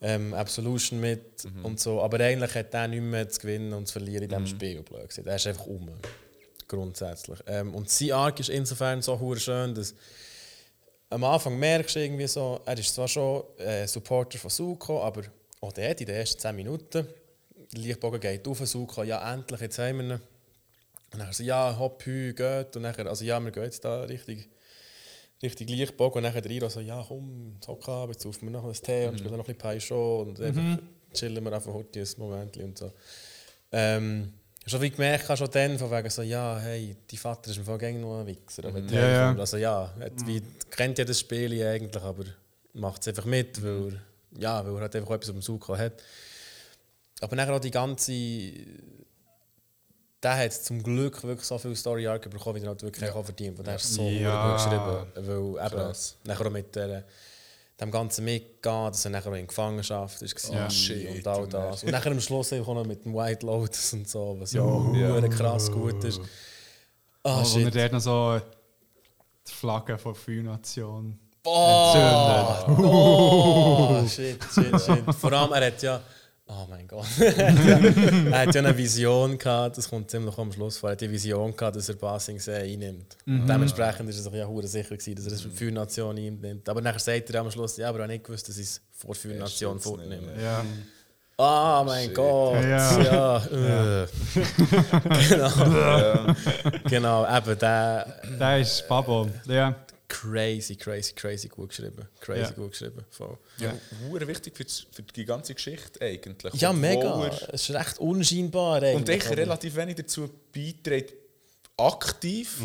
[0.00, 2.00] ähm, Absolution mit und so.
[2.00, 5.10] Aber eigentlich hat er nicht mehr zu gewinnen und zu verlieren in diesem Spiel, blöd.
[5.24, 5.88] Er ist einfach um,
[6.68, 7.38] grundsätzlich.
[7.46, 9.94] Ähm, und sein Arc ist insofern so hure schön, dass
[11.10, 15.22] am Anfang merkst du irgendwie so, er ist zwar schon äh, Supporter von Suko, aber
[15.60, 17.06] auch der in den ersten 10 Minuten,
[17.72, 20.20] der Lichtbogen geht auf Suko, ja endlich, jetzt haben wir ihn.
[21.12, 22.76] Und dann so, ja, hopp, hü, geht.
[22.76, 24.48] Und nachher, also ja, wir gehen jetzt da richtig,
[25.42, 26.18] richtig Lichtbogen.
[26.18, 29.06] Und nachher der Iro so, ja komm, hock ab, jetzt saufen wir noch ein Tee
[29.06, 30.78] und spielen noch ein bisschen Paisho und einfach
[31.12, 32.92] chillen wir einfach heute ein Moment und so.
[33.72, 34.32] Ähm,
[34.66, 37.64] schon wie gemerkt habe, schon dann, von wegen so, ja, hey, dein Vater ist im
[37.64, 38.64] Fall nur ein Wichser.
[38.66, 39.34] aber Ja, ja.
[39.36, 42.24] Also ja, hat, wie, kennt ja das Spiel eigentlich, aber
[42.74, 44.00] macht es einfach mit, weil,
[44.38, 46.02] ja, weil er halt einfach etwas auf dem Suche hat.
[47.20, 48.12] Aber nachher auch die ganze.
[50.22, 53.24] Der hat zum Glück wirklich so viel Story Arc bekommen, wie er halt wirklich auch
[53.24, 53.58] verdient.
[53.58, 54.46] Und der ist so Ja.
[54.46, 55.06] gut geschrieben.
[55.56, 56.16] Weil eben, Krass.
[56.24, 57.04] nachher auch mit der,
[57.80, 60.68] dem Ganzen mitgehen, dass er nachher in Gefangenschaft ist Ja.
[60.70, 61.82] Shit, und all das.
[61.82, 64.62] Und nachher am Schluss noch mit dem White Lotus und so, was ja,
[64.94, 65.18] Ja.
[65.20, 65.28] ja.
[65.28, 66.20] krass gut ist.
[67.22, 67.92] Ah, Oh, und er shit.
[67.92, 68.40] noch so
[69.48, 70.14] die Flagge von
[71.44, 72.78] Oh, entzündet.
[72.84, 75.14] oh, shit, shit, shit.
[75.14, 76.00] Vor allem, er hat ja.
[76.52, 77.06] Oh mein Gott.
[77.20, 80.90] er, hat ja, ja eine Vision gehabt, das kommt ziemlich am Schluss vor.
[80.90, 83.16] Er hat die Vision gehabt, dass er Basing See einnimmt.
[83.24, 86.16] Und dementsprechend ist er sich ja hure sicher gewesen, dass er es für die Feuernation
[86.16, 86.68] einnimmt.
[86.68, 88.80] Aber nachher sagt er am Schluss, ja, aber er hat nicht gewusst, dass ich es
[88.92, 90.42] vor schützt nicht fortnehme.
[90.42, 90.64] Ja.
[91.38, 92.62] Ah, mein Gott.
[92.64, 93.02] Ja.
[93.02, 93.36] Ja.
[93.46, 94.06] äh.
[95.28, 96.34] genau.
[96.84, 98.20] genau, eben der.
[98.38, 99.28] Der ist Babo.
[99.46, 99.74] Ja.
[100.10, 102.06] Crazy, crazy, crazy gut geschrieben.
[102.20, 102.50] Crazy Ja.
[102.50, 103.04] gut geschrieben.
[103.10, 103.38] Voll.
[103.58, 103.72] Ja,
[104.08, 106.52] hure wichtig für, die- für die ganze Geschichte eigentlich.
[106.54, 107.24] Ja, Obwohl mega.
[107.26, 108.82] er- Es ist recht unscheinbar.
[108.82, 111.14] Eigentlich, Und aber- relativ wenig dazu beiträgt,
[111.76, 112.58] aktiv,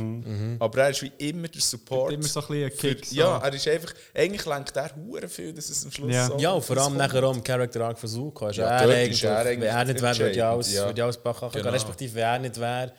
[0.59, 2.11] aber er ist wie immer der Support.
[2.13, 3.11] Immer so ein bisschen ein Kick.
[3.13, 6.27] Ja, er ist einfach, eigentlich lenkt er hure viel, dass es am Schluss Ja.
[6.27, 8.49] so Ja, und vor allem nachher auch im Character Arc Zuko.
[8.49, 10.73] Ist Ja, er dort ist eigentlich, er eigentlich wenn er nicht wäre, würde ja alles,
[10.73, 10.85] ja.
[10.87, 11.69] würde ja alles Bach Genau.
[11.69, 12.91] Respektive, wenn er nicht wäre,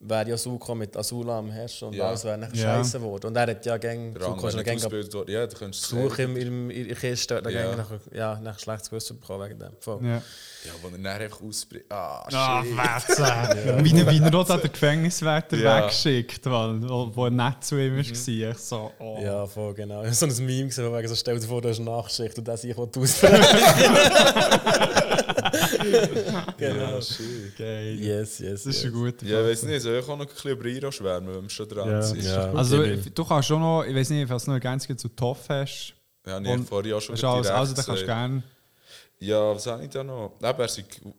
[0.00, 2.08] wäre ja Zuko mit Azula am Herrschen und Ja.
[2.08, 2.76] alles wäre nachher Ja.
[2.76, 3.26] scheiße geworden.
[3.26, 6.86] Und er hat ja gegen andere ist ja gegen könntest du Besuch in, in, in
[6.88, 7.74] der Kiste, hat Ja.
[7.74, 9.72] nachher, ja, nachher schlechtes Gewissen bekommen wegen dem.
[9.80, 10.04] Voll.
[10.04, 10.22] Ja.
[10.64, 11.84] Ja, wo er dann einfach ausbricht.
[11.88, 12.76] Ah, Ah, shit.
[12.76, 13.22] Wetze.
[13.84, 15.82] Wie, er- wie er da den Gefängniswärter Ja.
[15.82, 16.80] weggeschickt, weil,
[17.14, 18.00] wo, er nicht zu ihm war.
[18.00, 19.18] Ich so, oh.
[19.22, 20.00] Ja, voll, genau.
[20.02, 21.90] Ich habe so ein Meme gesehen, wo wegen so, stell dir vor, du hast eine
[21.90, 23.38] Nachtschicht und der sich ausbrechen.
[26.58, 26.96] genau.
[26.96, 27.56] Ja, shit.
[27.56, 27.96] Geil.
[28.00, 28.92] Yes, yes, Das ist yes.
[28.92, 31.42] guter Ja, ich weiß nicht, soll ich auch noch ein bisschen über Iro schwärmen, wenn
[31.42, 32.02] wir schon dran Ja.
[32.02, 32.22] sind?
[32.22, 32.52] Ja.
[32.52, 35.94] Also, du kannst schon noch, ich weiß nicht, was du noch ergänzt zu Toff hast.
[36.26, 38.06] Ja, nee, Und- vorher auch schon alles, direkt also, da kannst du gesagt.
[38.06, 38.42] gerne.
[39.20, 40.34] Ja, was habe ich da noch?
[40.40, 40.68] Eben, er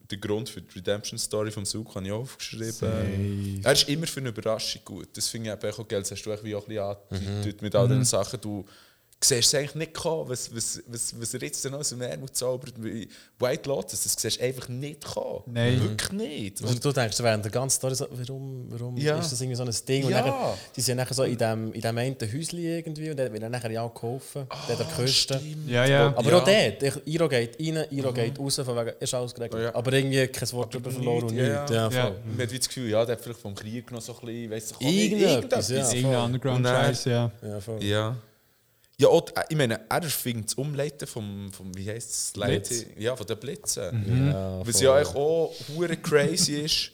[0.10, 3.62] der Grund für die Redemption-Story vom Zug, habe ich auch aufgeschrieben.
[3.64, 5.10] Er ist immer für eine Überraschung gut.
[5.18, 6.00] Das finde ich auch geil.
[6.00, 6.70] Das hast du auch wie auch ein
[7.10, 7.90] bisschen angedeutet mit all Mhm.
[7.90, 8.40] diesen Sachen.
[8.40, 8.66] Du
[9.22, 12.30] siehst es eigentlich nicht kommen, was, was, was, was er jetzt dann aus dem Ärmel
[12.32, 12.74] zaubert.
[12.78, 15.42] Wie White Lotus, das siehst du einfach nicht kommen.
[15.48, 15.82] Nein.
[15.82, 16.62] Wirklich nicht.
[16.62, 19.18] Und du denkst während der ganzen Story so, warum, warum Ja.
[19.20, 20.06] ist das irgendwie so ein Ding?
[20.06, 20.22] Und Ja.
[20.22, 23.52] nachher, die sind nachher so in dem, in dem einen Häuschen irgendwie und wird dann
[23.52, 25.42] nachher ja geholfen, der an der Küste.
[25.68, 26.08] Ja, ja.
[26.16, 26.38] Aber Ja.
[26.38, 29.64] auch dort, Iro geht rein, Iro geht raus, von wegen, ist alles geregelt.
[29.64, 29.76] Ja.
[29.76, 31.72] Aber irgendwie kein Wort darüber verloren und Ja, nichts.
[31.72, 31.90] ja.
[31.90, 32.12] Ja, Ja.
[32.26, 34.74] Man hat das Gefühl, ja, der hat vielleicht vom Krieg noch so ein bisschen, weiss
[34.80, 35.76] ich Irgendetwas, ja.
[35.76, 35.94] irgendetwas.
[35.94, 37.32] Irgendein Und dann- Underground-Scheiß, ja.
[37.42, 37.84] Ja, voll.
[37.84, 38.16] Ja.
[39.00, 42.86] Ja, auch, äh, ich meine, er erfindet das Umleiten vom, vom wie heisst es, Blitz.
[42.98, 44.04] Ja, von den Blitzen.
[44.26, 44.28] Mhm.
[44.32, 46.92] Ja, Was ja eigentlich auch hure crazy ist.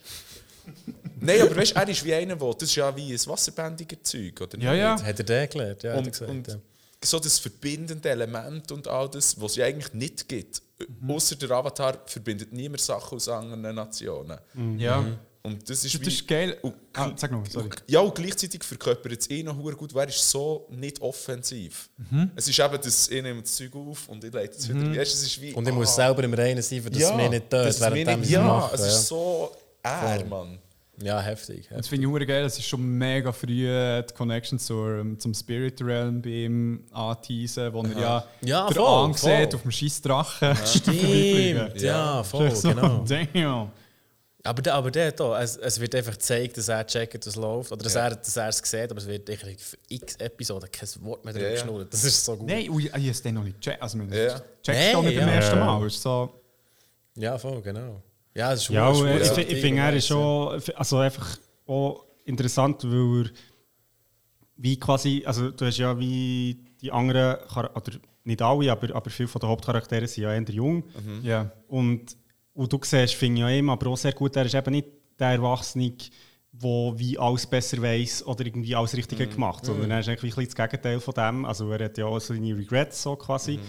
[1.20, 4.02] Nein, aber weißt du, er ist wie einer, der, das ist ja wie ein wasserbändiger
[4.04, 4.80] Zeug, oder Ja, nicht?
[4.82, 5.02] ja.
[5.04, 5.84] Hat er den gelernt?
[5.84, 6.30] Ja, Und, gesagt.
[6.32, 6.56] und ja.
[7.04, 10.62] so das verbindende Element und all das, was es ja eigentlich nicht gibt.
[11.02, 11.12] Mhm.
[11.12, 14.38] Außer der Avatar verbindet niemand Sachen aus anderen Nationen.
[14.78, 15.04] Ja.
[15.46, 16.08] Und das ist Das wie...
[16.08, 16.58] ist geil.
[16.62, 17.70] Und- Ah, sag noch, sorry.
[17.88, 21.90] Ja, und gleichzeitig verkörpert es eh noch gut, weil er ist so nicht offensiv.
[22.10, 22.32] Mhm.
[22.36, 24.80] Es ist eben, dass ich nehme das Zeug auf und ich leite es wieder.
[24.90, 27.02] Weißt, du, es ist wie, Und ich muss ah, selber im Reinen sein, für das
[27.02, 28.88] ja, mir nicht tötet, es während nicht- sie Ja, es ja.
[28.88, 29.52] ist so
[29.84, 30.58] er, Mann.
[31.02, 31.64] ja, heftig.
[31.68, 31.90] Das heftig.
[31.90, 32.44] finde ich hure geil.
[32.44, 37.74] Das ist schon mega früh äh, die Connection zur, zum Spirit Realm bei ihm anteasen,
[37.74, 39.50] wo er ja, Ja, der voll, Angst voll.
[39.54, 40.56] auf dem scheiß Drachen.
[40.66, 43.04] Stimmt, ja, voll, so, genau.
[43.08, 43.72] Damn.
[44.46, 47.72] Aber, der- aber der da, es, es wird einfach gezeigt, dass er checkt, was läuft.
[47.72, 48.08] Oder dass, Ja.
[48.08, 51.34] er, dass er es sieht, aber es wird eigentlich für x Episoden kein Wort mehr
[51.34, 51.62] drüber Ja, ja.
[51.62, 51.94] geschnurrt.
[51.94, 52.48] Das ist so gut.
[52.48, 53.82] Nein, ui, ich habe es noch nicht gecheckt.
[53.82, 54.36] Also, man Ja.
[54.36, 55.34] checkt Nee, es nicht beim ja.
[55.34, 55.66] ersten Ja.
[55.66, 55.88] Mal.
[55.88, 56.42] Ist so,
[57.16, 58.02] Ja, voll, genau.
[58.34, 62.06] Ja, es ist Ja, und hure ich, ich finde, er ist schon also einfach auch
[62.26, 63.30] interessant, weil er
[64.58, 67.92] wie quasi, also du hast ja wie die anderen, Char- oder
[68.24, 70.84] nicht alle, aber, aber viele von den Hauptcharakteren sind ja eher jung.
[71.24, 71.52] ja.
[71.68, 72.16] Und,
[72.56, 74.88] und du siehst, finde ich ja immer, aber auch sehr gut, er ist eben nicht
[75.20, 75.94] der Erwachsene,
[76.52, 80.44] der wie alles besser weiß oder irgendwie alles Richtige gemacht, sondern er ist eigentlich ein
[80.46, 81.46] bisschen das Gegenteil von dem.
[81.46, 83.60] Also er hat ja auch seine Regrets so quasi.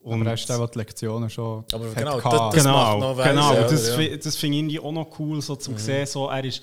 [0.00, 2.54] Und Aber er ist der, der die Lektionen schon Aber hat genau, gehabt.
[2.54, 3.54] das- genau, macht noch weiss, genau.
[3.54, 4.16] ja, das ja.
[4.16, 6.62] das finde ich irgendwie auch noch cool, so zum sehen, so, er ist,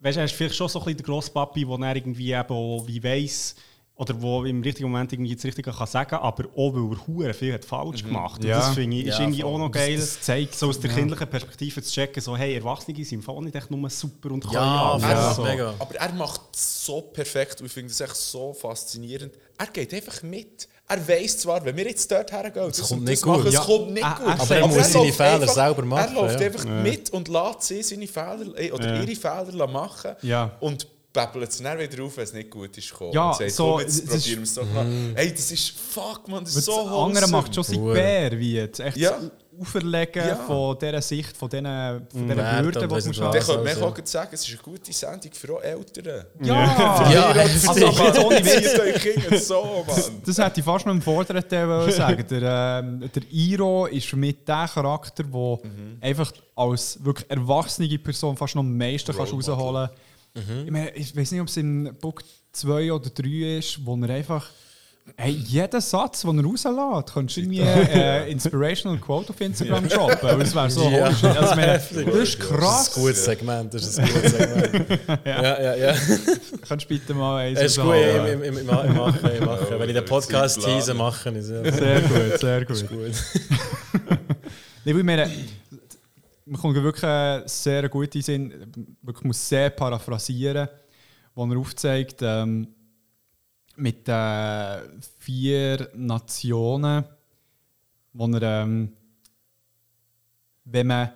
[0.00, 2.84] weißt, er ist vielleicht schon so ein bisschen der Grosspapi, wo er irgendwie eben auch
[2.86, 3.54] wie weiss,
[3.96, 7.32] oder wo im richtigen Moment irgendwie das Richtige kann sagen, aber auch weil er hure
[7.34, 8.40] viel hat falsch gemacht.
[8.40, 8.58] Und Ja.
[8.58, 9.52] das finde ich ist Ja, irgendwie voll.
[9.54, 10.96] auch noch Das- geil, das zeigt- so aus der ja.
[10.96, 14.40] kindlichen Perspektive zu checken, so hey, Erwachsene sind im Fall nicht echt nur super und
[14.42, 15.34] können Ja, voll, Ja.
[15.34, 15.42] So.
[15.42, 15.74] mega.
[15.78, 19.32] Aber er macht es so perfekt und ich finde das echt so faszinierend.
[19.58, 20.68] Er geht einfach mit.
[20.86, 23.46] Er weiß zwar, wenn wir jetzt dort hergehen, das kommt nicht das gut.
[23.46, 23.60] es Ja.
[23.60, 24.26] kommt nicht Ah, gut.
[24.26, 26.46] ah, Aber er muss seine läuft Fehler einfach- selber machen, Er läuft ja.
[26.46, 29.02] einfach mit und lässt sie seine Fehler äh, oder Ja.
[29.02, 30.50] ihre Fehler machen Ja.
[30.60, 32.90] und päppelt es dann wieder auf, wenn es nicht gut ist.
[32.90, 33.12] gekommen.
[33.12, 34.84] Ja, und sagt, so, komm, jetzt das probieren wir es doch mal.
[34.84, 35.12] Mhm.
[35.16, 36.90] Ey, das ist fuck, man, das ist so andere
[37.22, 37.32] wholesome.
[37.32, 37.84] macht schon sein.
[37.84, 38.80] Bär, wie jetzt.
[38.80, 39.12] Echt Ja.
[39.12, 39.30] das
[39.60, 40.34] Auferlegen Ja.
[40.34, 41.64] von dieser Sicht, von diesen,
[42.10, 42.72] von die du haben.
[42.72, 46.24] Dann könnte man Also, auch sagen, es ist eine gute Sendung für auch Eltern.
[46.42, 47.10] Ja!
[47.12, 47.26] Ja,
[47.68, 49.46] also, aber ohne Witz.
[49.46, 49.96] So, Mann.
[50.26, 52.26] Das hätte ich fast noch im vorderen Teil sagen.
[52.28, 55.58] Der, ähm, der Iro ist für mich der Charakter, der
[56.00, 59.88] einfach als wirklich erwachsene Person fast noch am meisten kannst Role
[60.36, 63.96] rausholen Ich, meine, ich weiß nicht, ob es in Book 2 oder 3 ist, wo
[63.96, 64.48] er einfach.
[65.18, 70.18] Hey, jeden Satz, den er rauslässt, könntest du irgendwie äh, Inspirational Quote auf Instagram droppen.
[70.22, 71.04] weil Es wäre so Ja.
[71.04, 72.96] Also, ich meine, das ist Das ist krass.
[72.96, 75.00] ein gutes Segment, das ist ein gutes Segment.
[75.26, 75.94] ja, ja, ja.
[76.66, 79.66] Kannst du bitte mal eins Es ist gut, im, im, im, im Machen, im Machen.
[79.78, 81.70] Wenn ich den Podcast tease, machen ist ja.
[81.70, 82.88] Sehr gut, sehr gut.
[82.88, 83.12] gut.
[84.86, 85.30] Nee, weil ich meine,
[86.46, 90.68] man kommt wirklich sehr gut in den Sinn, wirklich muss sehr paraphrasieren,
[91.34, 92.68] wo er aufzeigt, ähm,
[93.76, 97.04] mit den vier Nationen,
[98.12, 98.92] wo er, ähm,
[100.64, 101.12] wenn man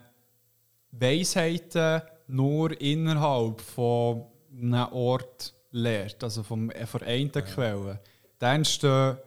[0.91, 8.01] Weisheiten nur innerhalb von einen Ort lehrt, also vom, von einer Quelle,
[8.39, 9.19] dann entstehen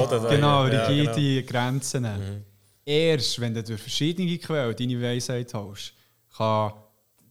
[0.00, 1.50] Boden ja, rigide genau.
[1.50, 2.44] Grenzen.
[2.84, 5.94] Erst wenn du durch verschiedene Quellen deine Weisheit holst,
[6.36, 6.72] kann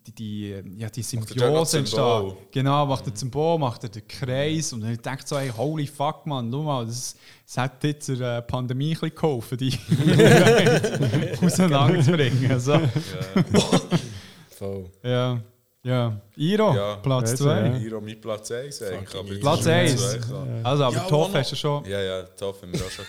[0.08, 2.34] die, die, ja, die Symbiose entstehen.
[2.52, 5.88] Genau, macht er zum Bo, macht er den Kreis und dann denkt so, hey, holy
[5.88, 7.16] fuck, man, schau mal, das,
[7.46, 9.72] das hat jetzt der äh, Pandemie ein bisschen geholfen, die
[11.46, 12.60] auseinanderzubringen.
[12.60, 12.80] So.
[14.50, 14.90] Voll.
[15.04, 15.42] Ja,
[15.84, 16.14] ja.
[16.38, 16.96] Iro, Ja.
[16.96, 17.60] Platz Also, 2.
[17.60, 17.78] ja.
[17.78, 19.40] Iro mit Platz 1 eigentlich.
[19.42, 19.92] Platz jetzt ist 1.
[19.94, 20.48] es zwei, klar.
[20.64, 21.86] Also, aber Ja, Toff wo hast du schon.
[21.86, 23.06] Ja, ja, top, haben wir auch schon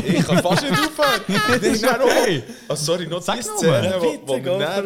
[0.04, 1.20] ich kann fast nicht aufhören.
[1.48, 2.00] Das ist auch,
[2.68, 4.36] oh, sorry, noch Sag die Szene, wo, wo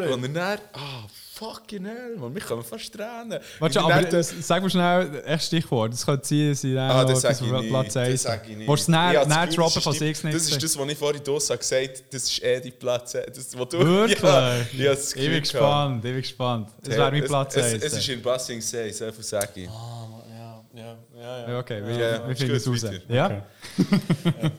[0.05, 0.11] it.
[0.13, 1.05] wo wir dann, ah,
[1.35, 3.39] fucking hell, man, wir kommen fast Tränen.
[3.59, 5.93] Warte, Wie wir aber dann das, sag mal schnell ein Stichwort.
[5.93, 7.71] Das könnte sein, dass ich dann Ah, das ich auf nicht.
[7.71, 8.69] Platz 1 Das sage ich nicht.
[8.69, 10.99] Willst du es Ich habe näher droppen, ist sich die- Das ist das, was ich
[10.99, 13.27] vorhin Dos habe gesagt das ist eh die Platz 1.
[13.35, 14.23] Das, wo du, Wirklich?
[14.23, 16.69] Ja, ich habe das Ich bin gespannt, ich bin gespannt.
[16.83, 17.83] Das wäre mein Es- Platz es, 1.
[17.85, 18.23] Es ist in
[18.61, 19.65] See, so viel sage ich.
[19.67, 21.49] Ja, ja, ja.
[21.49, 22.83] Ja, okay, wir, Ja, wir finden es raus.
[22.83, 22.99] weiter.
[23.09, 23.43] Ja?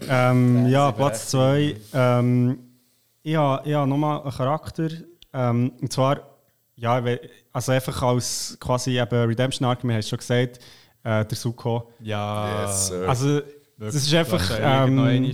[0.10, 1.76] Ähm, ja, sie Platz 2.
[1.94, 2.60] Ähm,
[3.22, 4.90] ich habe ich habe nochmal einen Charakter.
[5.34, 6.33] Ähm, und zwar,
[6.84, 7.02] ja,
[7.54, 10.60] also einfach als quasi eben Redemption Arc, wir haben es schon gesagt,
[11.04, 11.90] äh, der Suko.
[12.02, 12.66] Ja.
[12.66, 13.08] Yes, sir.
[13.08, 13.42] Also,
[13.78, 14.52] das ist einfach.
[14.62, 15.32] Ähm.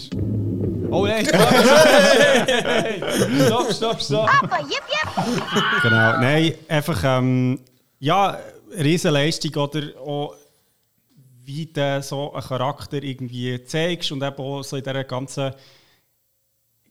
[0.92, 1.26] Oh nein!
[3.46, 4.30] stopp, stopp, stopp!
[5.84, 7.60] genau, nein, einfach, ähm,
[8.00, 8.40] ja,
[8.72, 10.36] Riesenleistung oder auch,
[11.44, 15.54] wie du so einen Charakter irgendwie zeigst und eben auch so in dieser ganzen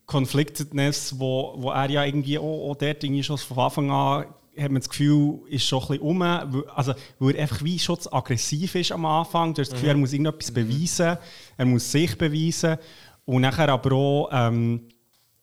[0.07, 4.27] Conflictedness, wo, wo er ja irgendwie auch, auch dort irgendwie schon von Anfang an
[4.61, 7.99] hat man das Gefühl, ist schon ein bisschen um, also weil er einfach wie schon
[8.11, 9.55] aggressiv ist am Anfang.
[9.55, 11.17] Du hast das Gefühl, er muss irgendetwas beweisen,
[11.57, 12.77] er muss sich beweisen.
[13.25, 14.83] Und nachher aber auch, ähm,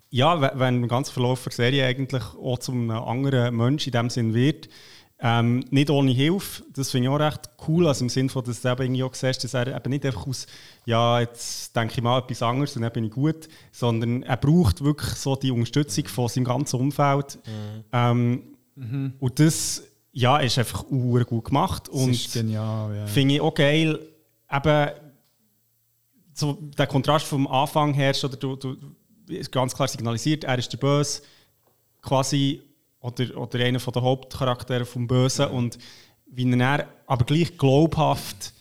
[0.09, 3.91] ja, we- wenn im ganzen Verlauf der Serie eigentlich auch zu einem anderen Mensch in
[3.93, 4.69] dem Sinn wird,
[5.19, 8.61] ähm, nicht ohne Hilfe, das finde ich auch recht cool, also im Sinne von, dass
[8.61, 10.45] du eben irgendwie auch siehst, dass er eben nicht einfach aus,
[10.85, 14.83] ja, jetzt denke ich mal etwas anderes und dann bin ich gut, sondern er braucht
[14.83, 17.39] wirklich so die Unterstützung von seinem ganzen Umfeld.
[17.93, 18.43] Ähm,
[19.19, 23.07] Und das, ja, ist einfach ur gut gemacht Das und ist genial, ja.
[23.07, 23.99] finde ich auch geil,
[24.51, 24.89] eben
[26.33, 28.75] so der Kontrast vom Anfang herrscht, oder du, du
[29.27, 31.21] ist ganz klar signalisiert, er ist der Böse,
[32.01, 32.61] quasi,
[32.99, 35.77] oder, oder einer von der Hauptcharaktere vom Bösen und
[36.27, 38.53] wie er dann aber gleich glaubhaft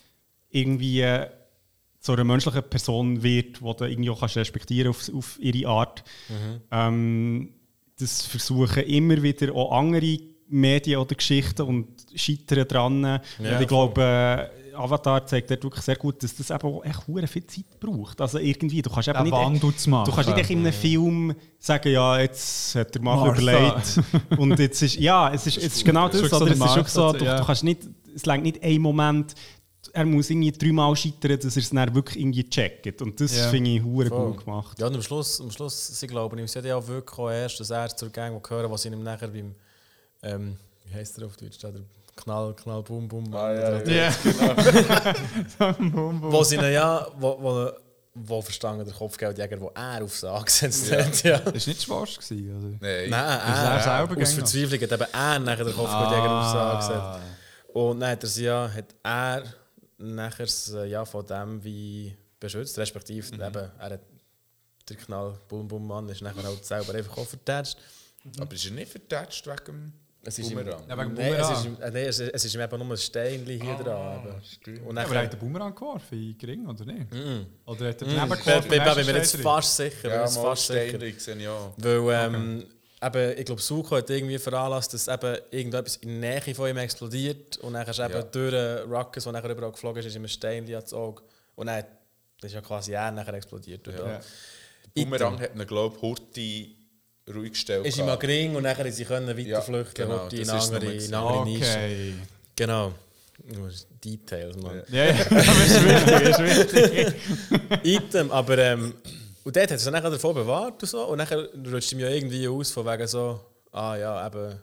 [0.51, 1.29] irgendwie äh,
[1.99, 6.05] zu einer menschlichen Person wird, die du irgendwie auch kannst respektieren auf, auf ihre Art.
[6.71, 7.55] Ähm,
[7.99, 10.19] das versuchen immer wieder auch andere
[10.49, 13.05] Medien oder Geschichten und scheitern dran.
[13.05, 17.07] und ich glaube, äh, Avatar zeigt dort wirklich sehr gut, dass das eben auch echt
[17.07, 18.21] hure viel Zeit braucht.
[18.21, 19.33] Also irgendwie, du kannst eben nicht...
[19.33, 19.61] Machen.
[19.61, 23.41] Du kannst nicht echt in einem Film sagen, ja, jetzt hat der Mann Martha.
[23.41, 24.01] überlegt.
[24.37, 26.21] Und jetzt ist, ja, es ist, es ist genau das.
[26.21, 26.51] ist Oder?
[26.51, 27.39] Es ist so, ja.
[27.39, 27.83] du kannst nicht,
[28.15, 29.35] es längt nicht ein Moment,
[29.93, 33.01] er muss irgendwie dreimal scheitern, dass er es dann wirklich irgendwie checkt.
[33.03, 33.49] Und das Ja.
[33.51, 34.79] finde ich hure gut gemacht.
[34.79, 37.31] Ja, und am Schluss, am Schluss sie glauben ihm, sie hat ja auch wirklich auch
[37.31, 39.55] erst, dass er zur Gang hören, was ihnen nachher beim,
[40.23, 40.57] ähm,
[40.87, 41.83] wie heisst der auf Deutsch, da, der
[42.17, 44.13] Knall, Knall, Bum, Bum, Ah, ja, oder- ja.
[46.21, 47.71] wo sie ihnen ja, wo, wo,
[48.15, 51.39] wo verstanden der Kopfgeldjäger, wo er auf sie angesetzt hat, ja.
[51.39, 52.77] Das war nicht schwarz, gewesen, oder?
[52.81, 53.11] Nein.
[53.11, 54.27] Nein, er er, selber aus gegangen?
[54.37, 57.21] Verzweiflung hat eben er nachher den Kopfgeldjäger auf sie angesetzt.
[57.73, 59.43] Und dann hat er sie ja, hat er
[59.99, 63.45] nachher sie ja von dem wie beschützt, respektive eben,
[63.79, 64.01] er hat
[64.89, 67.79] der Knall, Bum, Bum, Mann, ist nachher halt selber einfach auch vertätscht.
[68.39, 69.93] Aber ist er nicht vertatscht wegen
[70.23, 70.89] Es ist ihm, Boomerang?
[70.89, 72.97] Ja, wegen nein, es ist, äh, nein, es, ist- es ist ihm eben nur ein
[72.99, 74.21] Steinchen hier dran.
[74.67, 74.83] eben.
[74.87, 77.07] Und Aber er nachher, hat den Boomerang geworfen, in Gring, oder nicht?
[77.67, 78.63] Oder hat er Mm, daneben bin, geworfen?
[78.91, 80.09] und bin mir jetzt fast sicher.
[80.15, 81.03] Ja, fast sicher.
[81.03, 81.27] Ich.
[81.29, 82.65] Weil, ähm,
[83.07, 86.77] eben, ich glaube, Suko hat irgendwie veranlasst, dass eben irgendetwas in der Nähe von ihm
[86.79, 88.23] explodiert und dann ist eben Ja.
[88.23, 91.23] durch den Ruckus, der nachher überall geflogen ist, ist ihm ein Steinchen ans Auge.
[91.57, 91.85] Und dann
[92.41, 93.87] das ist ja quasi er nachher explodiert.
[93.87, 93.93] Ja.
[93.95, 94.21] da
[94.95, 96.77] Boomerang hat ihn, glaube ich, Hurti
[97.35, 97.87] ruhig gestellt.
[97.87, 98.23] ist ihm gehabt.
[98.23, 101.71] am Ring und nachher sie können weiterflüchten genau, und die in andere, in andere Nische.
[101.71, 102.15] Okay.
[102.57, 102.93] Genau.
[104.05, 104.83] Details, man.
[104.91, 107.15] Ja, ja, das ist wichtig, das ist wichtig.
[107.83, 108.95] Item, aber ähm,
[109.45, 112.09] und dort hat er sich nachher davon bewahrt und so und nachher rutscht ihm ja
[112.09, 113.41] irgendwie aus von wegen so,
[113.73, 114.59] ah ja, eben,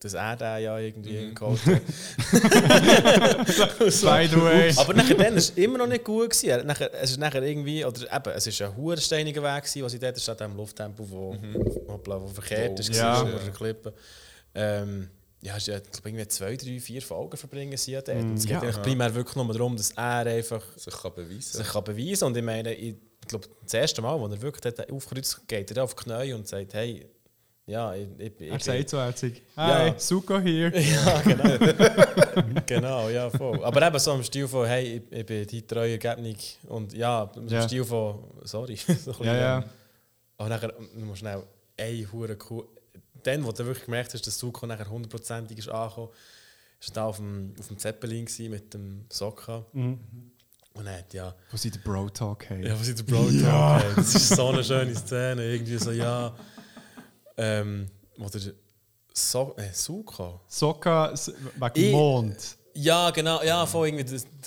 [0.00, 1.34] dass er den ja irgendwie Mhm.
[1.34, 1.82] geholt hat.
[3.46, 4.06] so.
[4.06, 4.72] By the way.
[4.76, 6.30] Aber nachher dann war es immer noch nicht gut.
[6.30, 6.48] Gewesen.
[6.50, 9.82] Er- Nachher, es ist nachher irgendwie, oder eben, es ist ein hoher steiniger Weg, gewesen,
[9.84, 11.36] was sie dort statt dem Lufttempo, wo,
[11.88, 13.22] hoppla, wo verkehrt ist, Wo- Ja.
[13.22, 13.28] ja.
[13.28, 13.94] über der Klippe.
[14.54, 15.08] Ähm,
[15.40, 18.18] ja, es ist ja, ich glaube, irgendwie zwei, drei, vier Folgen verbringen sie ja dort.
[18.18, 18.70] Und es geht Ja.
[18.82, 21.40] primär wirklich nur darum, dass er einfach Sich kann beweisen.
[21.58, 22.74] sich kann beweisen Und ich meine,
[23.26, 26.32] ich glaube, das erste Mal, als er wirklich dort aufkreuzt, geht er auf die Knie
[26.32, 27.06] und sagt, hey,
[27.66, 29.78] ja, ich, ich, ich, Er sagt so herzig, Ja.
[29.78, 30.68] hey, Suko hier.
[30.80, 32.52] Ja, genau.
[32.66, 33.64] genau, ja, voll.
[33.64, 36.36] Aber eben so im Stil von, hey, ich, ich bin die treue Gebung
[36.68, 37.62] und ja, im Ja.
[37.62, 38.76] Stil von, sorry.
[39.04, 39.58] so Ja, ja.
[39.58, 39.64] ähm,
[40.36, 41.42] Aber nachher, du musst schnell,
[41.76, 42.68] ey, hure cool.
[43.24, 46.10] Dann, wo du wirklich gemerkt hast, dass Suko nachher hundertprozentig ist angekommen,
[46.80, 49.64] ist da auf dem, auf dem Zeppelin mit dem Sokka.
[50.76, 52.62] Und er hat ja, Wo sie den Bro-Talk haben.
[52.62, 53.82] ja, was ich der Bro ja.
[53.96, 55.42] Das ist so eine schöne Szene.
[55.44, 56.34] Irgendwie so, ja.
[57.36, 57.88] Ähm,
[58.18, 58.38] oder
[59.12, 60.40] so, äh, Suko.
[60.46, 62.56] Sokka s- wegen Ich- Mond.
[62.78, 64.04] Ja, genau, ja, voll irgendwie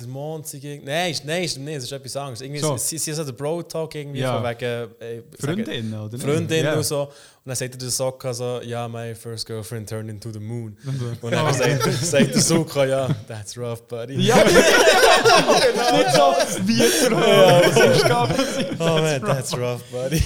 [0.07, 0.45] Mond.
[0.47, 2.41] sei irgendwie- Nein, ist- nein, ist- nein, das ist etwas anderes.
[2.41, 2.77] Irgendwie, So.
[2.77, 4.35] sie, sie ist so der Bro-Talk irgendwie Ja.
[4.39, 4.63] von wegen.
[5.01, 6.13] Äh, Freundin, oder?
[6.13, 6.23] nicht?
[6.23, 6.73] Freundin Ja.
[6.75, 7.01] und so.
[7.03, 7.11] Und
[7.45, 10.77] dann sagt er der Sokka so, ja, my first girlfriend turned into the moon.
[11.21, 14.21] Und dann sagt, sagt der Sokka, ja, that's rough, buddy.
[14.21, 16.35] Ja, nicht so
[16.67, 16.77] wie.
[16.77, 17.09] Das ist
[18.57, 18.79] nicht.
[18.79, 20.21] Oh man, that's rough, buddy.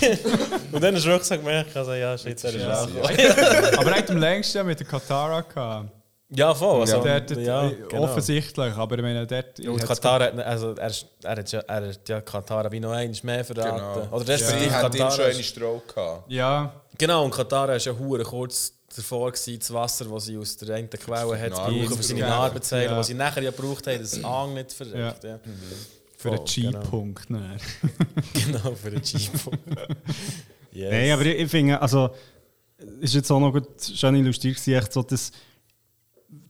[0.71, 3.77] und dann wirklich so gemerkt, also, ja, shit, der ist rough.
[3.77, 5.89] Aber er hat am längsten mit der Katara gehabt.
[6.35, 6.81] Ja, voll.
[6.81, 8.03] Also, Der hat, ja, äh, genau.
[8.03, 9.59] offensichtlich, aber ich meine, dort...
[9.59, 12.79] Und hat's- Katar hat, also er, ist- er, hat ja, er hat ja Katara wie
[12.79, 14.01] noch eins mehr verraten.
[14.01, 14.15] Genau.
[14.15, 16.31] Oder respektive hatte ihm Katara schon eine Stroke gehabt.
[16.31, 20.55] Ja, Genau, und Katara war ja hure kurz davor, gewesen, das Wasser, das sie aus
[20.57, 22.29] der einen Quelle hat, gebraucht für seine Ja.
[22.29, 22.97] Narbe zu heilen, Ja.
[22.97, 25.23] was sie nachher ja gebraucht haben, dass das Ang nicht verreckt.
[25.23, 25.39] Ja.
[26.17, 27.29] für den Voll, G-Punkt.
[27.31, 27.57] ne?
[28.33, 29.31] Genau, für den Jeep.
[30.71, 30.91] yes.
[30.91, 32.09] Nein, aber ich, ich finde, also,
[32.77, 35.31] es ist jetzt auch noch gut, schön illustriert, echt so, das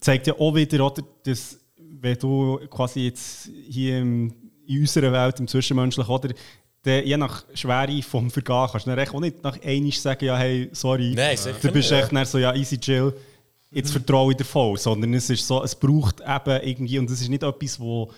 [0.04, 4.34] zeigt ja auch wieder, oder, dass, wenn du quasi jetzt hier im,
[4.68, 6.30] in unserer Welt, im Zwischenmenschlichen, oder,
[6.86, 10.38] der, je nach Schwere vom Vergehen kannst du dann auch nicht nach einmal sagen, ja,
[10.38, 13.14] hey, sorry, Nein, sicher du bist echt dann so, ja, easy chill,
[13.72, 17.22] jetzt vertraue ich dir voll, sondern es ist so, es braucht eben irgendwie, und es
[17.22, 18.12] ist nicht etwas, wo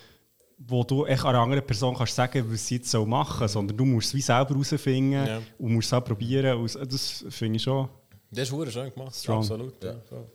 [0.57, 3.75] wo du echt einer anderen Person kannst sagen, was sie jetzt soll machen soll, sondern
[3.77, 5.41] du musst es wie selber herausfinden Ja.
[5.59, 6.65] und musst es auch probieren.
[6.89, 7.89] Das finde ich schon.
[8.31, 9.15] Das ist schön gemacht.
[9.15, 9.39] Strong.
[9.39, 9.83] Absolut.
[9.83, 9.95] Ja.
[10.07, 10.25] voll.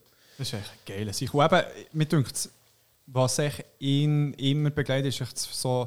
[0.41, 1.35] Das ist echt ein geiler Sicht.
[1.35, 2.49] Und eben, mir denkt,
[3.07, 5.87] was ich ihn immer begleitet, ist echt so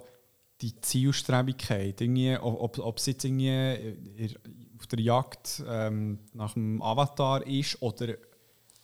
[0.61, 1.99] die Zielstrebigkeit.
[1.99, 4.37] Irgendwie, ob, ob es jetzt irgendwie
[4.77, 8.13] auf der Jagd ähm, nach dem Avatar ist oder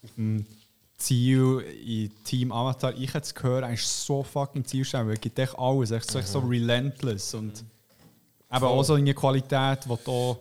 [0.04, 0.44] auf dem
[0.98, 5.08] Ziel in Team Avatar ich zu gehören, er ist so fucking zielstrebig.
[5.08, 5.92] weil Er gibt echt alles.
[5.92, 7.36] Er ist so, echt so relentless.
[7.36, 7.64] Und
[8.52, 10.36] eben auch so eine Qualität, die du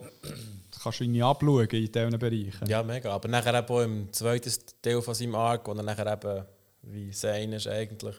[0.83, 2.67] kannst du irgendwie abschauen in diesen Bereichen.
[2.69, 3.13] Ja, mega.
[3.13, 4.53] Aber nachher eben auch im zweiten
[4.83, 6.45] Teil von seinem Arc, wo er nachher eben
[6.83, 8.17] wie sein ist eigentlich,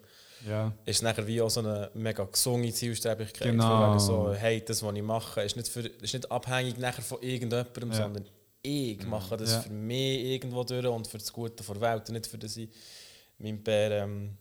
[0.48, 0.72] Ja.
[0.86, 3.52] ist nachher wie auch so eine mega gesunde Zielstrebigkeit.
[3.52, 3.90] Genau.
[3.90, 7.22] Wegen so, hey, das, was ich mache, ist nicht, für, ist nicht abhängig nachher von
[7.22, 7.95] irgendjemandem, Ja.
[7.98, 8.26] sondern
[8.61, 9.61] ich mache das Ja.
[9.61, 12.69] für mich irgendwo durch und für das Gute der Welt und nicht für das ich
[13.38, 14.38] meinem Bär ähm,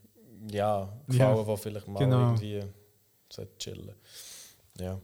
[0.51, 1.45] ja, gefallen, Ja.
[1.45, 2.33] der vielleicht mal Genau.
[2.33, 2.63] irgendwie
[3.31, 3.95] sollte chillen
[4.81, 5.01] Ja.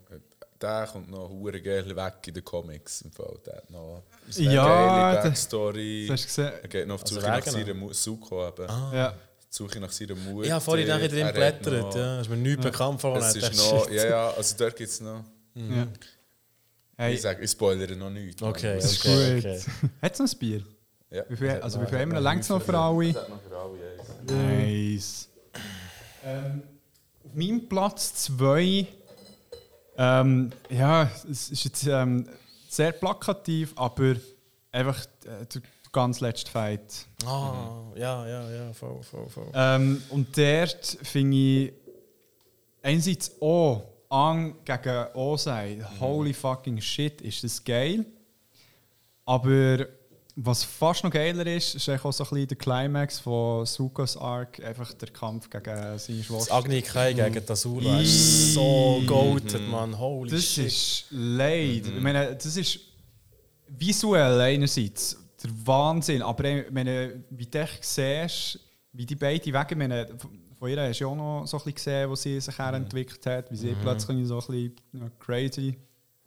[0.65, 3.03] Der kommt noch hure geil weg in den Comics.
[3.03, 3.37] Im Fall.
[3.45, 4.03] Der hat noch
[4.37, 6.07] Ja, geile Backstory.
[6.09, 8.49] Das hast du Er geht noch auf die Also Suche nach seiner Mu- Suko.
[8.49, 8.69] Eben.
[8.93, 9.11] Ja.
[9.13, 10.47] Die Suche nach seiner Mutter.
[10.47, 12.21] Ich habe vorhin nachher drin Er geblättert, noch- ja.
[12.21, 15.23] ist mir nichts bekannt von Es ist noch, ja, ja, also dort gibt es noch.
[15.55, 15.87] ja.
[16.97, 18.41] Hey, Ich sage, ich spoilere noch nichts.
[18.41, 19.45] Okay, Das das ist okay, gut.
[19.45, 19.61] okay.
[20.01, 20.63] Hat es noch ein Bier?
[21.11, 21.25] Ja.
[21.29, 22.21] Wie viel, also wie viel haben wir?
[22.21, 23.13] Längt es noch für alle?
[23.13, 24.57] Das hat noch für alle.
[24.57, 25.29] Nice.
[26.25, 26.63] Ähm,
[27.25, 28.87] auf meinem Platz 2,
[29.97, 32.29] ähm, ja, es ist jetzt ähm,
[32.69, 34.17] sehr plakativ, aber
[34.73, 35.63] einfach äh, der
[35.93, 37.07] ganz letzte Fight.
[37.25, 39.51] Ah, ja, ja, ja, voll, voll, voll.
[39.55, 41.73] Ähm, und dort finde ich
[42.83, 48.05] einerseits auch Ang gegen Osei, holy fucking shit, ist das geil.
[49.25, 49.87] Aber
[50.37, 54.61] was fast noch geiler ist, ist auch so ein bisschen der Climax von Sukos Arc,
[54.65, 55.65] einfach der Kampf gegen
[55.99, 56.55] seine Das Schwester.
[56.55, 59.97] Agni Kai gegen Tasula ist so goated, man.
[59.97, 60.67] Holy Das shit.
[60.67, 61.87] ist leid.
[61.87, 62.81] Ich meine, das ist
[63.69, 68.59] visuell einerseits der Wahnsinn, aber ich meine, wie du siehst,
[68.93, 70.09] wie die beiden Wege, ich meine,
[70.59, 73.27] von ihr hast du ja auch noch so ein bisschen gesehen, wo sie sich entwickelt
[73.27, 75.77] hat, wie sie plötzlich so ein bisschen crazy.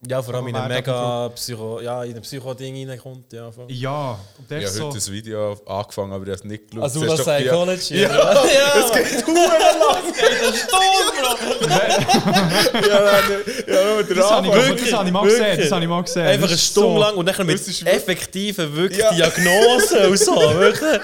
[0.05, 3.33] Ja, vor allem in einem mega Psycho, ja, in ein Psycho-Ding reinkommt.
[3.33, 3.65] Ja, voll.
[3.69, 4.85] Ja, und der Ich habe so...
[4.89, 6.83] heute ein Video angefangen, aber ich habe es nicht geschaut.
[6.83, 8.01] Also, das Psychology.
[8.01, 8.45] Ja, ja.
[8.85, 9.25] es geht
[12.87, 13.23] Ja, nein,
[13.67, 14.77] ja, nur der Das habe ich, Anfang.
[14.77, 16.27] das habe ich mal gesehen, das habe ich mal gesehen.
[16.27, 19.11] Einfach Das eine Stunde so- lang und dann mit Das wirklich- effektiven wirklich Ja.
[19.13, 20.35] Diagnosen und so.
[20.35, 21.01] Wirklich.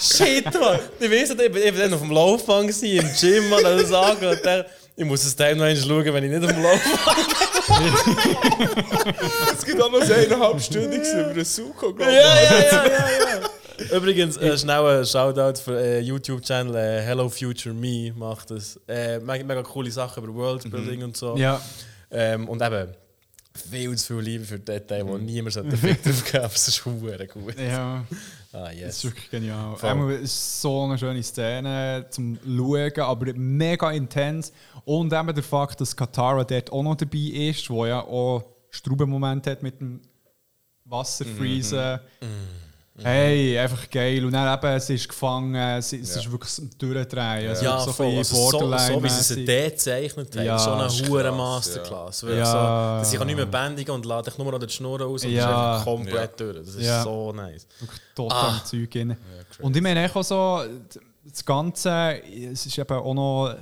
[0.00, 0.78] Shit, man.
[0.98, 4.38] Ich weiß nicht, ich war dann auf dem Laufband im Gym, man, das sagen.
[5.02, 7.18] Ich muss das Time noch einmal schauen, wenn ich nicht auf dem Laufband
[9.52, 11.92] Es gibt auch noch so eineinhalbstündiges über den Suko.
[11.98, 13.96] Ja, ja, ja, ja, ja.
[13.96, 18.78] Übrigens, äh, schnell ein Shoutout für äh, YouTube-Channel äh, Hello Future Me macht das.
[18.86, 21.36] Äh, mega, mega coole Sachen über Worldbuilding und so.
[21.36, 21.60] Ja,
[22.12, 22.94] Ähm, und eben,
[23.70, 27.26] viel zu viel Liebe für Details, wo niemand sollte Fick drauf geben, es ist hure
[27.26, 27.58] gut.
[27.58, 28.04] Ja,
[28.52, 28.96] Ah, das yes.
[28.96, 29.76] ist wirklich genial.
[29.80, 34.52] Einmal, Es ist so eine schöne Szene zum Schauen, aber mega intens.
[34.84, 39.46] Und eben der Fakt, dass Katara dort auch noch dabei ist, wo ja auch Straubenmoment
[39.46, 40.02] hat mit dem
[40.84, 42.00] Wasserfreezen.
[42.98, 44.22] Hey, einfach geil.
[44.24, 47.48] Und dann eben, sie ist gefangen, sie, es ist wirklich ein Durchdrehen.
[47.48, 48.16] Also Ja, so voll.
[48.18, 52.22] Also so, so wie sie es dort gezeichnet haben, Ja, ist eine hure krass, Masterclass.
[52.22, 52.96] Wirklich Ja.
[52.98, 55.24] So, dass ich kann nicht mehr bändigen und lade dich nur noch die Schnur aus
[55.24, 55.38] und Ja.
[55.40, 55.46] ja.
[55.76, 56.56] ist einfach komplett durch.
[56.58, 57.02] Das ist Ja.
[57.02, 57.66] so nice.
[57.80, 58.62] wirklich total Ah.
[58.64, 59.16] Zeug rein.
[59.60, 60.62] und ich meine auch so,
[61.24, 62.20] das Ganze,
[62.52, 63.54] es ist eben auch noch,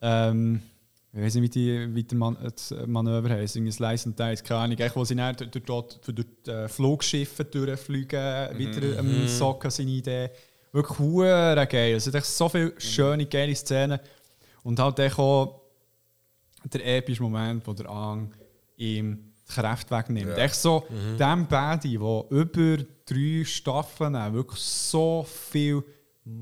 [0.00, 0.62] ähm,
[1.12, 4.60] ich weiß nicht, wie, die, wie Man das Manöver heisst, irgendwie Slice and Dice, keine
[4.60, 9.90] Ahnung, echt, wo sie dann durch, durch, durch die Flugschiffe durchfliegen, wieder am Socken seine
[9.90, 10.30] Idee.
[10.72, 11.96] Wirklich hure geil.
[11.96, 13.98] Es sind echt so viele schöne, geile Szenen.
[14.62, 15.62] Und halt auch
[16.72, 18.32] der epische Moment, wo der Ang
[18.76, 20.38] ihm die Kräfte wegnimmt.
[20.38, 20.84] Echt so,
[21.18, 25.82] dem Baddy, der über drei Staffeln wirklich so viel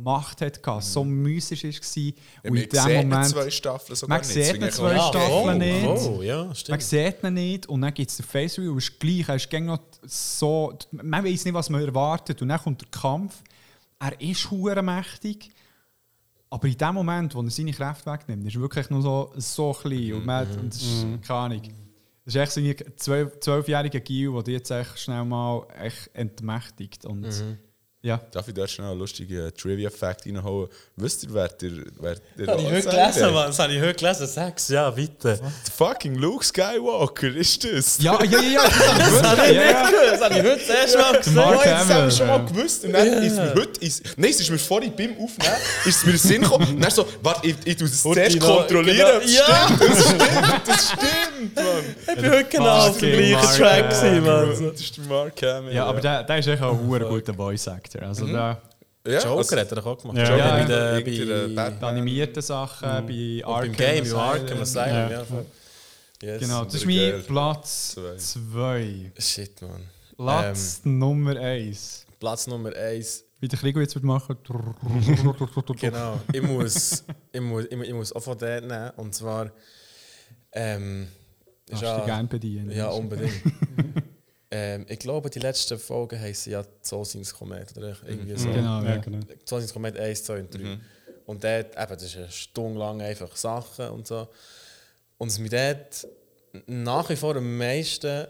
[0.03, 1.71] Macht hatte, so mystisch war.
[1.73, 3.27] Ja, und man in dem Moment.
[3.29, 4.35] zwei Staffeln sogar Man nicht.
[4.47, 6.03] sieht ihn zwei Staffeln voll, nicht.
[6.03, 9.29] voll, ja, Man sieht ihn nicht und dann gibt es den Face Review, ist gleich,
[9.29, 13.43] er ist noch so, man weiß nicht, was man erwartet und dann kommt der Kampf,
[13.99, 14.51] er ist
[14.83, 15.51] mächtig,
[16.51, 19.73] aber in dem Moment, wo er seine Kräfte wegnimmt, ist er wirklich nur so, so
[19.73, 21.63] klein und, man, und das ist keine Ahnung.
[22.25, 26.11] Das ist echt so ein zwölf- zwölfjähriger Gil, der dich jetzt echt schnell mal echt
[26.15, 27.25] entmächtigt und
[28.09, 28.21] ja.
[28.33, 30.69] Darf ich da schnell einen lustigen Trivia-Fact reinhauen?
[30.97, 31.71] Wisst ihr, wer der,
[32.01, 33.47] wer der Das habe ich heute gelesen, Mann.
[33.47, 34.27] Das habe ich heute gelesen.
[34.27, 35.39] Sechs, ja, bitte.
[35.39, 37.99] Der fucking Luke Skywalker, ist das?
[37.99, 38.63] Ja, ja, ja, ja,
[38.99, 39.91] das habe ich ja, ja.
[40.11, 41.35] Das habe ich heute das erste Mal gesehen.
[41.35, 42.39] Mark haben wir Hamill, schon ja.
[42.39, 42.85] mal gewusst.
[42.85, 46.05] Und dann ist mir heute, ist, nein, es ist mir vorhin beim Aufnehmen, ist es
[46.05, 46.69] mir in den Sinn gekommen.
[46.69, 49.21] Und dann so, warte, ich, ich tue das zuerst kontrollieren.
[49.21, 49.33] genau.
[49.33, 49.69] Ja.
[49.79, 50.23] Das stimmt,
[50.67, 54.57] das stimmt, Ich bin heute genau auf dem gleichen Track gewesen, Mann.
[54.57, 54.71] So.
[54.71, 55.73] Das ist der Mark Hamill.
[55.75, 58.03] Ja, aber der, der ist echt auch ein guter Voice-Actor.
[58.03, 58.61] Also der,
[59.07, 60.17] ja, Joker hat er doch auch gemacht.
[60.19, 60.25] Ja.
[60.25, 64.21] Joker Ja, bei, Irgendeine bei, animierten Sachen, bei und Arkham Game, Asylum.
[64.21, 65.11] Arkham Asylum.
[65.11, 65.25] Ja.
[66.21, 66.41] Yes.
[66.41, 68.17] Genau, das ist mein Platz Zwei.
[68.17, 68.81] 2.
[68.81, 69.13] Ähm.
[69.19, 69.83] Shit, man.
[70.17, 72.07] Platz Nummer 1.
[72.19, 73.25] Platz Nummer 1.
[73.41, 74.37] Wie der Krigo jetzt wird machen.
[75.81, 76.21] Genau.
[76.33, 78.91] Ich muss, ich, muss, ich, muss- ich muss auch von der nehmen.
[78.97, 79.53] Und zwar.
[80.51, 81.07] Ähm,
[81.71, 82.71] Du ja- dich gerne bedienen.
[82.71, 83.33] Ja, unbedingt.
[84.51, 87.77] ähm, ich glaube, die letzten Folgen heißen ja Zosins Komet.
[87.77, 88.51] Oder irgendwie so.
[88.51, 88.97] Genau, ja.
[88.97, 89.21] genau.
[89.45, 90.79] Zosins Komet 1, 2 und 3.
[91.27, 94.29] Und dort, eben, das ist eine Stunde lang einfach Sachen und so.
[95.19, 96.07] Und was mich dort
[96.67, 98.27] nach wie vor am meisten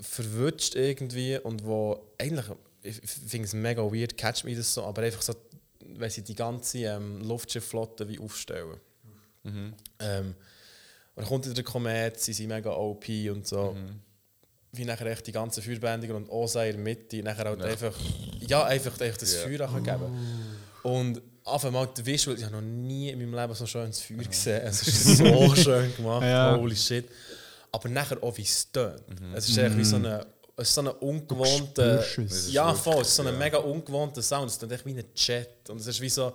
[0.00, 2.46] verwünscht irgendwie und wo eigentlich,
[2.82, 5.34] ich finde es mega weird, catch me das so, aber einfach so,
[5.80, 8.80] wenn sie die ganze ähm, Luftschiffflotte wie aufstellen.
[9.44, 10.34] Ähm, und
[11.20, 13.76] dann kommt der Komet, sie sind mega OP und so.
[14.72, 17.92] Wie nachher echt die ganzen Feuerbändiger und Osa in der Mitte, nachher halt einfach,
[18.40, 19.40] ja, einfach, einfach das Ja.
[19.40, 19.78] Feuer yeah.
[19.80, 20.46] geben.
[20.84, 24.00] Und auf einmal der Visual, ich habe noch nie in meinem Leben so schön das
[24.00, 24.62] Feuer gesehen.
[24.64, 26.56] Es ist so schön gemacht, Ja.
[26.56, 27.08] holy shit.
[27.72, 29.02] Aber nachher auch wie es tönt.
[29.34, 30.24] Es ist echt wie so eine,
[30.56, 32.02] es ist so eine ungewohnte.
[32.08, 32.52] spürst es.
[32.52, 34.50] Ja, voll, es ist so ein mega ungewohnter Sound.
[34.50, 35.68] Es tönt echt wie ein Jet.
[35.68, 36.32] Und es ist wie so.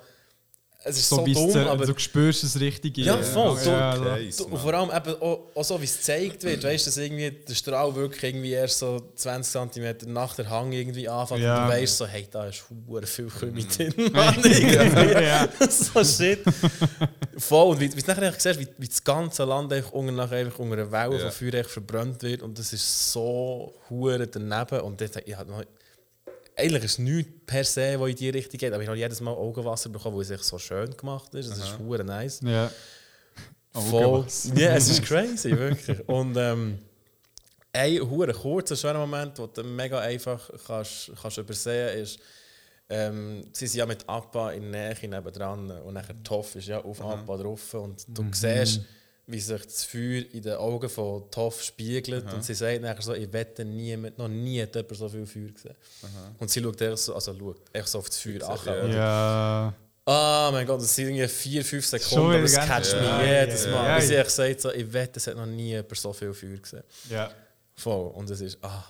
[0.88, 1.84] Es ist so, So, wie dumm, es, aber.
[1.86, 2.98] du spürst es richtig.
[2.98, 3.58] Ja, voll.
[3.58, 4.30] So, Ja, okay.
[4.38, 6.98] du, und vor allem eben auch, auch so, wie es gezeigt wird, weißt du, dass
[6.98, 11.64] irgendwie der Strahl wirklich irgendwie erst so 20 cm nach der Hang irgendwie anfängt Ja.
[11.64, 14.36] und du weißt so, hey, da ist hure viel Krümmi drin, Mann.
[14.44, 15.50] Ja.
[15.68, 16.44] so shit.
[17.38, 20.38] Voll, und wie, wie du nachher siehst, wie, wie das ganze Land einfach unter, nachher
[20.38, 21.32] einfach unter einer Welle Ja.
[21.32, 25.16] von Feuer echt verbrannt wird und das ist so hure daneben und dort,
[25.48, 25.64] noch,
[26.56, 29.22] eigentlich ist es nichts per se, was in die Richtung geht, aber ich habe jedes
[29.22, 32.42] Mal Augenwasser bekommen, weil es echt so schön gemacht ist, das ist hure nice.
[32.43, 32.72] ja.
[33.74, 34.25] Voll.
[34.56, 36.00] Ja, es ist crazy, wirklich.
[36.08, 36.80] Und ähm,
[37.74, 42.19] ein hure kurzer, schöner Moment, den du mega einfach kannst, kannst übersehen ist,
[42.88, 46.82] ähm, sie sind ja mit Appa in der Nähe nebendran und nachher Toff ist ja
[46.82, 48.82] auf Appa drauf und du siehst,
[49.28, 53.14] wie sich das Feuer in den Augen von Toff spiegelt und sie sagt nachher so,
[53.14, 55.76] ich wette nie, mit- noch nie hat jemand so viel Feuer gesehen.
[56.38, 58.60] Und sie schaut echt so, also schaut echt so auf das Feuer an.
[58.66, 58.86] Ja.
[58.95, 59.74] Ja.
[60.08, 63.02] Ah, mein Gott, das sind irgendwie vier, fünf Schon Sekunden, aber es wieder catcht ganz-
[63.02, 63.88] mich Ja, jedes ja, Mal.
[63.88, 63.98] ja.
[63.98, 66.58] Wie sie echt sagt, so, ich wette, es hat noch nie jemand so viel Feuer
[66.58, 66.84] gesehen.
[67.10, 67.32] Ja.
[67.74, 68.12] Voll.
[68.12, 68.86] Und es ist, ah,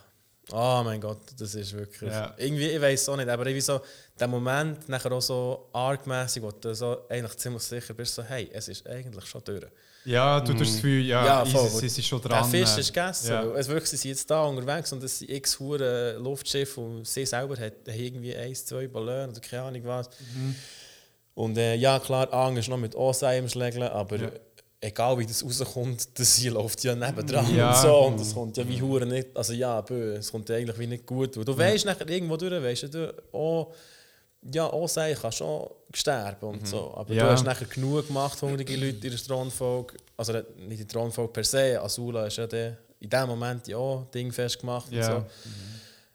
[0.52, 2.34] ah mein Gott, das ist wirklich, Ja.
[2.38, 3.80] irgendwie, ich weiß auch nicht, aber irgendwie so,
[4.20, 8.50] der Moment, nachher auch so argmässig, wo du so eigentlich ziemlich sicher bist, so, hey,
[8.52, 9.64] es ist eigentlich schon durch.
[10.06, 11.68] Ja, du tust das Gefühl, ja, Ja, voll.
[11.70, 12.50] sie sie ist schon Der dran.
[12.50, 13.30] Fisch ist gegessen.
[13.32, 13.44] Ja.
[13.56, 17.26] Es wirklich, sie sind jetzt da unterwegs und es sind x hure Luftschiffe und sie
[17.26, 20.10] selber hat irgendwie eins, zwei Ballons oder keine Ahnung was.
[20.36, 20.56] Mhm.
[21.34, 24.32] Und äh, ja, klar, Ang ist noch mit Osei im Schlägeln, aber
[24.80, 27.70] egal wie das rauskommt, das hier läuft ja nebendran Ja.
[27.72, 27.96] und so.
[28.06, 30.88] Und das kommt ja wie Hure nicht, also ja, bö, es kommt ja eigentlich wie
[30.88, 31.36] nicht gut.
[31.36, 33.74] Du weißt nachher irgendwo durch, weißt du, oh,
[34.54, 36.94] ja, auch sein kann schon sterben und so.
[36.96, 37.26] Aber Ja.
[37.26, 39.96] du hast nachher genug gemacht, hungrige Leute in der Thronfolge.
[40.18, 44.06] Also nicht in der Thronfolge per se, Azula ist ja der, in dem Moment ja
[44.14, 45.22] Ding festgemacht und Ja.
[45.22, 45.26] so.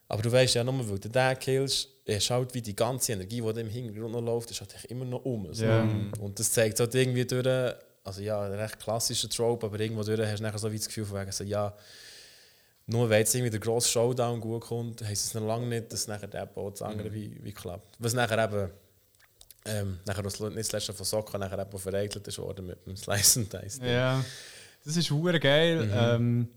[0.09, 3.41] Aber du weißt ja nur, weil du den killst, ist halt wie die ganze Energie,
[3.41, 5.52] die im Hintergrund noch läuft, ist halt immer noch um.
[5.55, 5.65] So.
[5.65, 5.83] Ja.
[6.18, 7.47] Und das zeigt halt irgendwie durch,
[8.02, 10.86] also ja, ein recht klassischer Trope, aber irgendwo durch hast du nachher so wie das
[10.89, 11.73] Gefühl von wegen so, ja,
[12.91, 16.09] nur weil jetzt irgendwie der grosse Showdown gut kommt, heisst es noch lange nicht, dass
[16.09, 17.97] nachher der auch das andere wie, wie klappt.
[17.99, 18.70] Was nachher eben,
[19.65, 22.97] ähm, nachher das, nicht das letzte von Sokka, nachher eben vereitelt ist worden mit dem
[22.97, 23.81] Slice and Dice.
[23.83, 24.25] Ja,
[24.85, 25.86] das ist hure geil.
[25.86, 25.93] Mhm.
[25.94, 26.49] Ähm,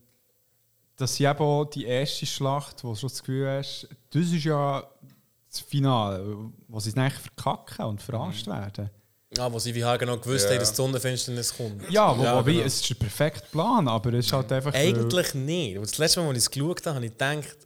[0.95, 4.43] dass sie eben auch die erste Schlacht, wo du schon das Gefühl hast, das ist
[4.43, 4.87] ja
[5.49, 8.89] das Finale, wo sie es eigentlich verkacken und verarscht werden.
[9.37, 10.51] Ja, wo sie wie halt genau gewusst Ja.
[10.51, 11.89] haben, dass die Sonnenfinsternis kommt.
[11.91, 12.65] Ja, wo, wobei, genau.
[12.65, 14.73] es ist ein perfekter Plan, aber es ist halt einfach.
[14.73, 15.77] weil- Eigentlich nicht.
[15.77, 17.57] Und das letzte Mal, als ich es geschaut habe, habe ich gedacht,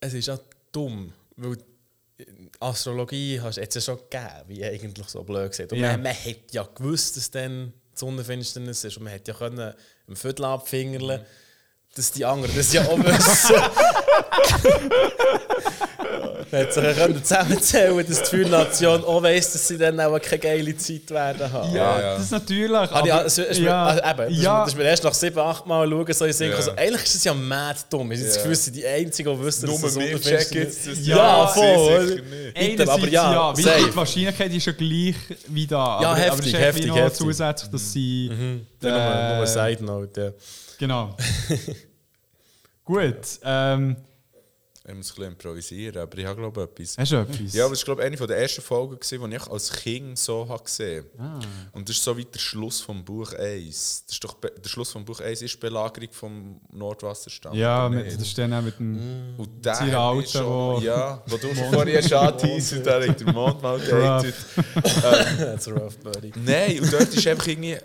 [0.00, 0.38] es ist auch
[0.72, 1.12] dumm.
[1.36, 1.56] Weil
[2.60, 5.72] Astrologie hast du jetzt ja schon gegeben, wie eigentlich so blöd gesagt.
[5.72, 5.92] Und Ja.
[5.92, 8.96] man, man hätte ja gewusst, dass dann die Sonnenfinsternis ist.
[8.96, 9.72] Und man hätte ja können
[10.08, 11.20] im Viertel abfingerlen,
[11.94, 13.54] dass die anderen das ja auch wissen.
[16.50, 20.18] Man hätte sich ja können zusammenzählen dass die Feuernation auch weiss, dass sie dann auch
[20.20, 21.74] keine geile Zeit werden haben.
[21.74, 22.14] ja, ja.
[22.14, 22.70] das ist natürlich.
[22.72, 24.84] Ah, ja, aber- es ist mir, ja, also eben, das, ja, ist, das ist mir
[24.84, 26.56] erst nach sieben, acht Mal schauen, so Sinn Ja.
[26.56, 28.12] also, eigentlich ist das ja mad dumm.
[28.12, 28.42] Ich habe das Ja.
[28.42, 30.66] Gefühl, sie sind die Einzigen, die wissen, Nur dass das wir Unterfinsternis- checken
[30.96, 31.06] das.
[31.06, 32.06] Ja, Ja, voll.
[32.08, 32.22] sie.
[32.54, 35.14] Einerseits aber ja, ja, die Wahrscheinlichkeit ist ja gleich
[35.48, 35.76] wie da.
[36.02, 37.18] Ja, aber, heftig, aber es ist heftig, heftig.
[37.18, 38.26] zusätzlich, dass sie.
[38.26, 40.30] Ja, nur, nur äh, eine Side Note, ja.
[40.78, 41.16] Genau.
[42.84, 43.16] Gut.
[43.44, 43.96] Ähm,
[44.88, 46.96] Ich muss ein bisschen improvisieren, aber ich habe glaube ich etwas.
[46.98, 47.52] hast du etwas?
[47.52, 50.64] Ja, aber das war glaube eine der ersten Folgen, die ich als Kind so habe
[50.64, 51.40] gesehen Ah.
[51.72, 54.04] Und das ist so wie der Schluss vom Buch 1.
[54.06, 57.54] Das ist doch der Schluss vom Buch 1 ist die Belagerung vom Nordwasserstamm.
[57.54, 59.34] Ja, mit, das ist dann auch mit dem.
[59.36, 63.60] Und der Alten, schon, wo- ja, wo du schon vorher schon angeteasert da der Mond
[63.62, 64.34] mal gedatet.
[65.38, 66.32] That's a rough buddy.
[66.36, 67.76] Nein, und dort ist einfach irgendwie.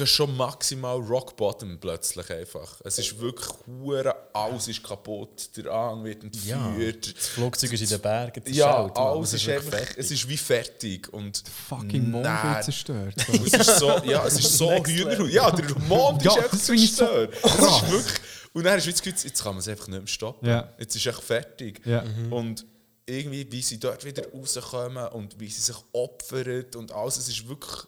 [0.00, 2.80] Das ist schon maximal Rock Bottom plötzlich einfach.
[2.84, 7.14] Es ist wirklich hure, alles ist kaputt, der An wird entführt.
[7.16, 9.06] Das Flugzeug ist in den Bergen Ja, zerschellt, Mann.
[9.06, 9.98] alles Das ist, wirklich einfach, fertig.
[9.98, 11.12] es ist wie fertig.
[11.12, 12.54] Und Fucking Mond Nein.
[12.54, 13.14] wird zerstört.
[13.28, 15.30] es ist so, ja, es ist so Hühnerhaut.
[15.30, 17.34] Ja, der Mond Ja, ist einfach das ich so zerstört.
[17.44, 18.20] Es ist wirklich,
[18.54, 20.48] und dann ist das Gefühl, jetzt kann man es einfach nicht mehr stoppen.
[20.48, 20.72] Ja.
[20.78, 21.80] Jetzt ist es echt fertig.
[21.84, 22.04] Ja.
[22.30, 22.64] Und
[23.06, 27.48] irgendwie, wie sie dort wieder rauskommen und wie sie sich opfern und alles, es ist
[27.48, 27.82] wirklich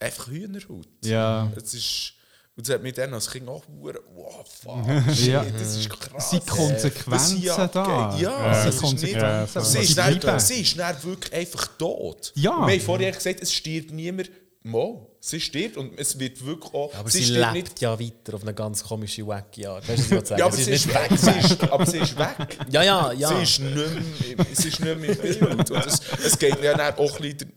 [0.00, 0.88] einfach Hühnerhaut.
[1.04, 1.50] Ja.
[1.56, 2.12] Es ist,
[2.56, 5.44] und es hat mich dann als Kind auch wow, fuck, shit, Ja.
[5.44, 6.30] das ist krass.
[6.30, 8.16] sind Konsequenzen sie da.
[8.18, 12.32] Ja, Ja, ist nicht, sie, ist sie dann, sie ist dann wirklich einfach tot.
[12.36, 12.56] Ja.
[12.56, 14.30] Und wir haben vorher gesagt, es stirbt niemand.
[14.66, 16.94] Mo, sie stirbt und es wird wirklich auch...
[16.94, 19.86] Aber sie, stirbt lebt ja weiter auf eine ganz komische, wacky Art.
[19.86, 21.10] Weißt du, was ich sagen Ja, aber sie sie ist nicht weg.
[21.10, 21.18] weg.
[21.20, 22.58] Sie ist, aber sie ist weg.
[22.70, 23.28] Ja, ja, ja.
[23.28, 25.70] Sie ist nicht mehr, im- sie ist nicht mehr im Bild.
[25.70, 27.52] Und es, es geht ja dann auch ein bisschen...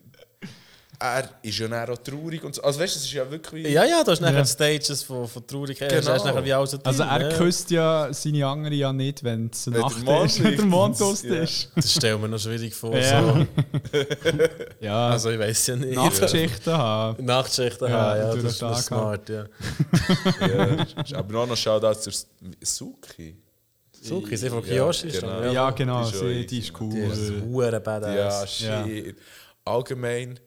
[1.00, 2.61] Er ist ja dann auch traurig und so.
[2.64, 3.67] Also weißt du, es ist ja wirklich...
[3.67, 4.45] Ja, ja, da hast nachher Ja.
[4.45, 5.90] Stages von, von Traurigkeit.
[5.92, 6.11] Genau.
[6.11, 7.38] Hast nachher wie alles so Also er ja.
[7.38, 10.66] küsst ja seine andere ja nicht, wenn es der Nacht Mond ist, wenn der.
[10.66, 11.35] Mond aus Ja.
[11.35, 11.72] ist.
[11.76, 12.98] Das stellen wir noch schwierig vor.
[12.98, 13.22] Ja.
[13.22, 13.45] So.
[14.80, 15.95] Ja, Also ich weiß ja nicht.
[15.95, 17.26] Nachtschichten haben.
[17.26, 19.45] Nachtschichten Ja, haben, ja, durch das ist smart, ja.
[21.06, 22.14] Ja, aber noch noch Shoutout zur
[22.61, 23.38] Suki.
[24.01, 25.42] Suki, sie von Ja, Kiyoshi ist genau.
[25.43, 26.90] Ja, genau, Die ist easy, die ist Mann.
[26.90, 27.42] Die ist cool.
[27.50, 28.51] hure Ja, badass.
[28.51, 29.16] shit.
[29.66, 30.40] Allgemein...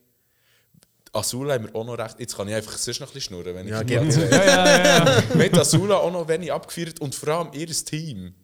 [1.12, 2.20] Azula haben wir auch noch recht...
[2.20, 4.30] Jetzt kann ich einfach sonst noch ein bisschen schnurren, wenn ich Ja, erzähle.
[4.30, 5.22] Ja, ja, ja.
[5.34, 8.34] Wir haben Azula auch noch wenig abgeführt und vor allem ihr Team.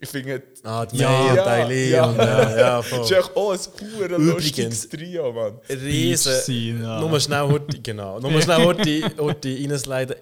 [0.00, 0.42] Ich finde...
[0.62, 2.06] Ah, die Ja, ja, Daili ja.
[2.06, 3.18] und ja, ja, Es ist voll.
[3.18, 3.58] echt auch ein
[4.10, 5.58] Übrigens- lustiges Trio, Mann.
[5.68, 6.32] Riesen.
[6.32, 8.18] Beach-Scene, Nur schnell heute, genau.
[8.20, 10.16] Nur schnell heute, heute reinsliden.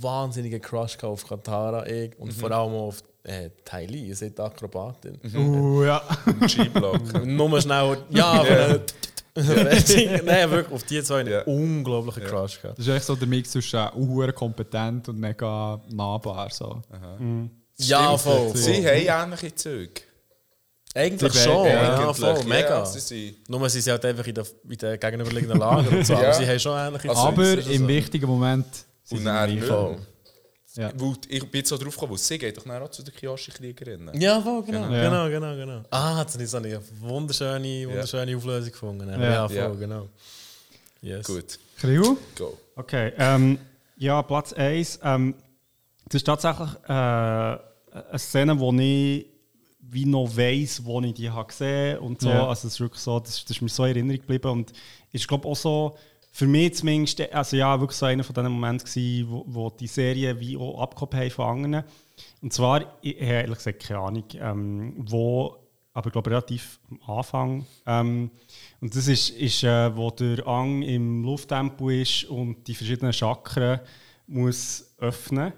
[0.00, 5.18] Wahnsinniger Crush auf Katara ich, und vor allem auf äh, Ty Lee, ihr seid Akrobatin.
[5.34, 6.02] Uh, ja.
[6.46, 7.24] G-Block.
[7.24, 8.96] Nur schnell heute, ja, aber Fertig.
[9.36, 11.42] Nein, wirklich, auf die zwei einen Ja.
[11.42, 12.78] unglaublichen Crush gehabt.
[12.78, 16.48] Das ist echt so der Mix zwischen uh, kompetent und mega nahbar.
[16.50, 16.82] So.
[17.78, 18.48] Ja, voll.
[18.48, 18.56] voll.
[18.56, 20.00] Sie haben ähnliche Züge.
[20.94, 22.78] Eigentlich Sie schon, ja, Eigentlich, voll, mega.
[22.78, 23.50] Ja, sie sind...
[23.50, 26.32] Nur sie sind halt einfach in der, in der gegenüberliegenden Lager und so, aber Ja.
[26.32, 27.88] sie haben schon ähnliche Also, Aber im so.
[27.88, 28.66] wichtigen Moment
[29.04, 29.60] sind Und sie.
[29.60, 29.98] Voll.
[30.76, 30.92] Ja.
[30.94, 34.20] Weil ich bin jetzt so drauf gekommen, weil sie geht doch auch zu den Kyoshi-Kriegerinnen.
[34.20, 35.08] Ja, voll, genau, Ja.
[35.08, 35.82] genau, genau, genau.
[35.90, 39.08] Ah, jetzt habe ich so eine wunderschöne, wunderschöne Auflösung gefunden.
[39.08, 39.48] Ja, Ja.
[39.48, 39.68] voll, Ja.
[39.70, 40.08] genau.
[41.00, 41.26] Yes.
[41.26, 42.16] Gut, Kriu?
[42.36, 42.58] go.
[42.74, 43.58] Okay, ähm,
[43.96, 44.98] ja, Platz 1.
[45.02, 45.34] Ähm,
[46.08, 47.58] das ist tatsächlich äh, eine
[48.16, 49.26] Szene, wo ich
[49.88, 52.28] wie noch weiss, wo ich die habe gesehen und so.
[52.28, 52.48] Ja.
[52.48, 54.72] Also, es ist wirklich so, das, das ist mir so in Erinnerung geblieben und
[55.12, 55.96] ist, glaube auch so
[56.36, 59.86] für mich zumindest, also ja, wirklich so einer von diesen Momenten gewesen, wo, wo die
[59.86, 61.84] Serie wie auch abgehoben haben von anderen.
[62.42, 65.56] Und zwar, ich, habe ehrlich gesagt keine Ahnung, ähm, wo,
[65.94, 67.66] aber ich glaube relativ am Anfang.
[67.86, 68.30] Ähm,
[68.82, 73.80] und das ist, ist äh, wo der Ang im Lufttempo ist und die verschiedenen Chakren
[74.26, 75.54] muss öffnen.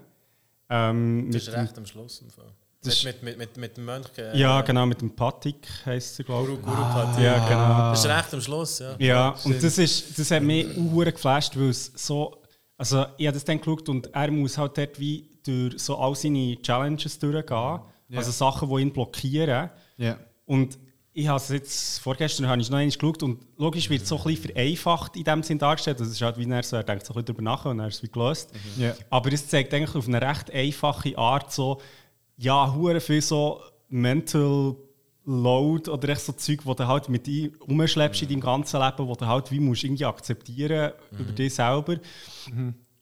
[0.69, 2.21] Ähm, Das ist recht am Schluss.
[2.21, 2.53] Im Fall.
[2.81, 4.07] Das Mit, mit, mit, mit dem Mönch.
[4.17, 6.65] äh, ja, genau, mit dem Patik heisst er, glaube Guru, ich.
[6.65, 7.23] Guru Party.
[7.23, 7.91] Ja, genau.
[7.91, 8.95] Das ist recht am Schluss, ja.
[8.99, 12.37] Ja, und das, ist, das hat mich uhr geflasht, weil es so.
[12.77, 16.15] Also, ich habe das dann geschaut und er muss halt dort wie durch so all
[16.15, 17.79] seine Challenges durchgehen.
[18.15, 19.69] Also Sachen, die ihn blockieren.
[19.97, 20.17] Ja.
[20.45, 20.79] Und
[21.11, 24.17] ich habe es jetzt, vorgestern habe ich noch einmal geschaut und logisch wird es so
[24.17, 25.99] ein bisschen vereinfacht in dem Sinn dargestellt.
[25.99, 27.87] Das ist halt wie er so, er denkt so ein bisschen darüber nach und er
[27.87, 28.51] ist es wie gelöst.
[28.77, 28.95] Ja.
[29.09, 31.81] Aber es zeigt eigentlich auf eine recht einfache Art so,
[32.39, 34.75] ja, hure viel so Mental
[35.25, 39.07] Load oder echt so Zeug, wo du halt mit dir rumschleppst in deinem ganzen Leben,
[39.07, 41.97] wo du halt wie musst irgendwie akzeptieren über dich selber.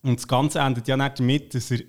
[0.02, 1.80] Und das Ganze endet ja nicht damit, dass er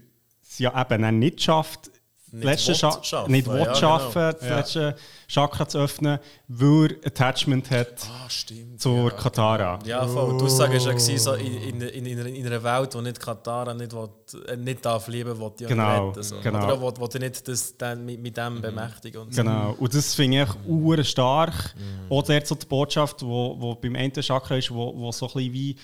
[0.43, 1.91] es ja eben nicht schafft,
[2.31, 4.09] Nicht letzte Scha schaffen, nicht ja, will genau.
[4.11, 4.97] das letzte
[5.29, 8.29] Chakra zu öffnen, weil er Attachment hat Ah,
[8.77, 9.79] zur Katara.
[9.85, 10.37] Ja, voll.
[10.39, 13.19] Die Aussage war ja, so in, in, in, in, einer- in einer Welt, wo nicht
[13.19, 14.09] Katara nicht, will,
[14.47, 16.23] äh, nicht darf lieben will, die auch Genau, retten.
[16.23, 16.37] So.
[16.43, 16.65] genau.
[16.65, 19.23] Oder will, will nicht das dann mit, mit dem bemächtigen.
[19.23, 19.43] Und so.
[19.43, 19.75] Genau.
[19.79, 21.75] Und das finde ich uhr stark.
[22.11, 25.33] Auch dort so die Botschaft, wo, wo beim einen Chakra ist, wo, wo so ein
[25.33, 25.77] bisschen wie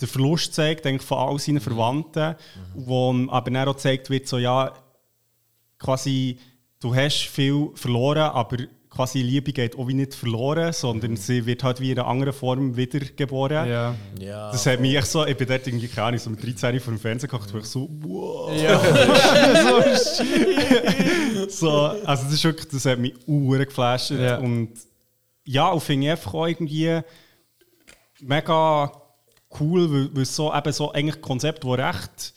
[0.00, 2.34] der Verlust zeigt denke ich, von all seinen Verwandten,
[2.74, 4.72] wo aber dann auch gezeigt wird, so ja,
[5.84, 6.38] quasi
[6.80, 8.56] du hast viel verloren, aber
[8.90, 12.32] quasi Liebe geht auch wie nicht verloren, sondern sie wird halt wie in einer anderen
[12.32, 13.68] Form wiedergeboren.
[13.68, 13.94] Ja.
[14.20, 16.78] Ja, Das hat mich echt so, ich bin dort irgendwie, keine Ahnung, so mit 13
[16.80, 18.52] vor dem Fernseher gekocht, wo ich so, wow.
[21.48, 21.70] so,
[22.04, 24.38] also das ist wirklich, das hat mich uhr geflasht Ja.
[24.38, 24.70] und
[25.46, 27.00] ja, und finde ich einfach auch irgendwie
[28.20, 28.90] mega
[29.60, 32.34] cool, weil, weil es so, eben so eigentlich Konzept, das recht,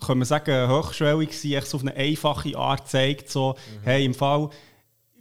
[0.00, 4.14] kann man sagen, hochschwellig war, echt so auf eine einfache Art zeigt, so, hey, im
[4.14, 4.50] Fall,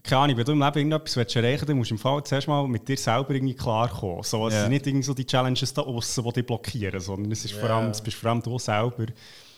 [0.04, 2.24] keine Ahnung, wenn du im Leben irgendetwas willst erreichen willst, dann musst du im Fall
[2.24, 4.24] zuerst mal mit dir selber irgendwie klarkommen.
[4.24, 4.62] So, es Ja.
[4.62, 7.70] sind nicht irgendwie so die Challenges da außen, die dich blockieren, sondern es ist vor
[7.70, 9.06] allem, es bist vor allem du selber.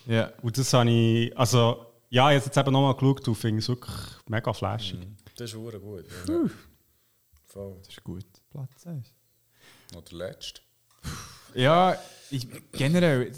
[0.07, 0.31] Ja.
[0.41, 3.69] Und das habe ich, also, ja, ich habe jetzt eben nochmal geschaut und finde es
[3.69, 3.95] wirklich
[4.27, 4.99] mega flashig.
[5.37, 6.05] das ist hure gut.
[6.27, 6.41] Ja.
[7.45, 7.75] Voll.
[7.79, 8.25] Das ist gut.
[8.49, 9.13] Platz 1.
[9.93, 10.61] Noch der letzte.
[11.53, 11.95] Ja,
[12.29, 13.31] ich, generell,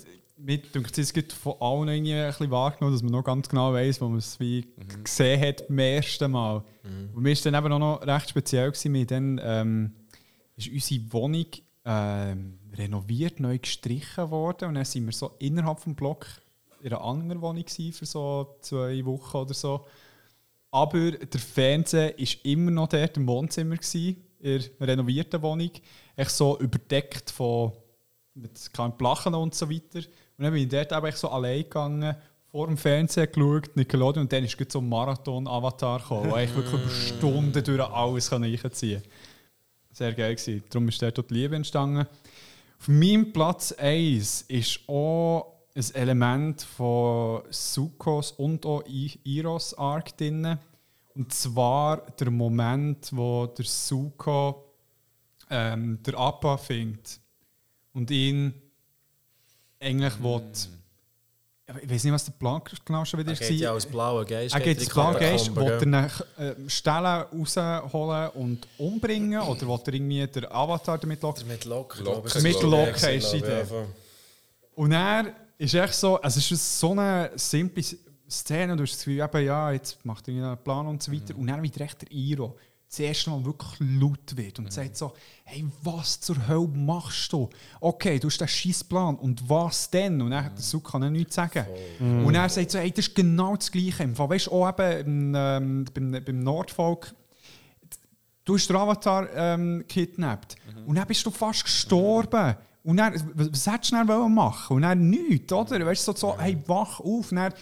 [0.43, 3.73] mir denkt es gibt von allen irgendwie ein bisschen wahrgenommen, dass man noch ganz genau
[3.73, 4.67] weiß, wo man es wie
[5.03, 6.63] gesehen hat beim ersten Mal.
[7.15, 9.93] Und mir war dann eben auch noch recht speziell, gewesen, wir dann ähm,
[10.55, 11.45] ist unsere Wohnung
[11.85, 16.27] ähm, renoviert, neu gestrichen worden und dann sind wir so innerhalb vom Block
[16.81, 19.85] in einer anderen Wohnung gewesen für so zwei Wochen oder so.
[20.71, 25.71] Aber der Fernseher war immer noch dort im Wohnzimmer, gewesen, in der renovierten Wohnung.
[26.15, 27.71] Echt so überdeckt von
[28.33, 30.01] mit keinem Plachen und so weiter.
[30.37, 32.15] Und dann bin ich dort echt so allein gegangen,
[32.51, 36.73] vor dem Fernseher geschaut, Nickelodeon, und dann ist so ein Marathon-Avatar gekommen, wo ich wirklich
[36.81, 39.01] über Stunden durch alles reinziehen konnte.
[39.91, 40.63] Sehr geil gewesen.
[40.69, 42.07] Darum ist dort die Liebe entstanden.
[42.79, 48.83] Auf meinem Platz 1 ist auch ein Element von Sukos und auch
[49.23, 50.57] Iros Arc drin.
[51.15, 54.65] Und zwar der Moment, wo der Suko
[55.49, 57.19] ähm, der Appa findet
[57.93, 58.53] und ihn
[59.83, 60.41] eigentlich will.
[61.67, 64.25] Aber Ich weiß nicht, was der Plan genau schon wieder Er geht ja als blauer
[64.25, 64.53] Geist.
[64.53, 69.39] er geht in ins die blaue Geist, will er eine äh, Stelle rausholen und umbringen
[69.41, 71.47] oder will er irgendwie den Avatar damit locken?
[71.47, 72.05] Mit Locken.
[72.05, 72.43] Locken.
[72.43, 72.61] Mit.
[72.61, 73.63] Locken ist die Idee.
[74.75, 77.83] Und er ist echt so, also es ist so eine simple
[78.29, 81.35] Szene, du hast das Gefühl, eben, ja, jetzt macht er einen Plan und so weiter.
[81.35, 82.57] Und dann wird echt der Iro
[82.93, 85.13] das erste Mal wirklich laut wird und sagt so,
[85.45, 87.49] hey, was zur Hölle machst du?
[87.79, 90.21] Okay, du hast den scheiß Plan und was denn?
[90.21, 91.65] Und hat der Suk kann er nichts sagen.
[92.27, 94.03] Und er sagt so, hey, das ist genau das Gleiche.
[94.03, 97.15] Im Fall, weißt du, auch eben ähm, beim, beim Nordvolk,
[98.45, 100.55] du hast den Avatar ähm, kidnappt.
[100.85, 102.55] Und dann bist du fast gestorben.
[102.83, 104.75] Und dann, was was hättest du dann wollen machen?
[104.75, 105.83] Und dann nichts, oder?
[105.83, 107.31] Weißt du, so, so hey, wach auf.
[107.31, 107.53] Und dann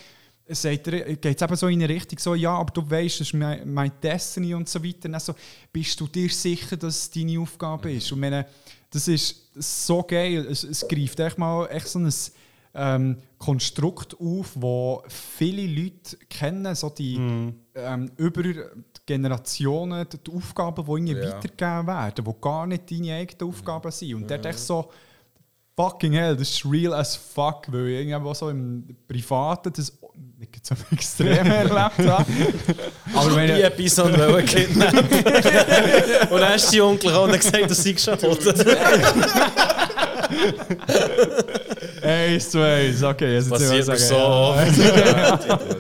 [0.56, 3.28] sagt er, geht es eben so in eine Richtung, so, ja, aber du weißt, das
[3.28, 5.10] ist mein, mein Destiny und so weiter.
[5.10, 5.34] Und so,
[5.72, 8.12] bist du dir sicher, dass es deine Aufgabe ist?
[8.12, 8.46] Und meine,
[8.90, 10.46] das ist so geil.
[10.50, 12.14] Es, es greift echt mal echt so ein
[12.74, 17.16] ähm, Konstrukt auf, wo viele Leute kennen, so die
[17.76, 18.44] ähm, über
[19.06, 21.36] Generationen die Aufgaben, die ihnen Ja.
[21.36, 24.16] weitergegeben werden, die gar nicht deine eigenen Aufgaben sind.
[24.16, 24.90] Und der echt so,
[25.76, 29.98] fucking hell, das ist real as fuck, weil ich irgendwo so im Privaten das
[30.38, 32.26] nicht so extrem erlebt habe.
[33.14, 35.00] Aber wenn Die Episode wollen kidnappen.
[36.30, 38.40] und dann ist die Onkel gekommen und hat gesagt, seist schon tot.
[42.02, 43.04] Eins, zwei, eins.
[43.04, 44.24] Okay, jetzt Passiert mir so ja.
[44.24, 44.78] oft.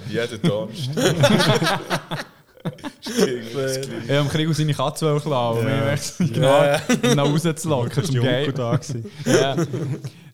[0.09, 2.25] Jeden Donnerstag.
[3.01, 5.93] Ich habe Krieg seine Katze wollen klauen, um Ja.
[5.93, 8.55] ihn genau nach rauszulocken zum Die Onkel Game.
[8.55, 9.11] da gewesen.
[9.25, 9.55] Ja.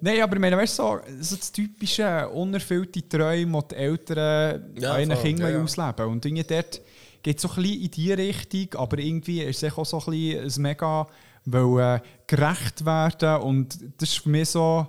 [0.02, 4.64] Nein, aber ich meine, weißt du, so, so das typische unerfüllte Träume, die die Eltern
[4.80, 5.18] Ja, einen.
[5.20, 5.64] Kindern Ja, ja.
[5.64, 6.06] ausleben.
[6.08, 6.82] Und irgendwie dort
[7.24, 10.06] geht es so ein bisschen in die Richtung, aber irgendwie ist es auch so ein
[10.12, 11.08] bisschen ein mega
[11.46, 13.42] wollen, gerecht werden.
[13.42, 14.86] Und das ist für mich so,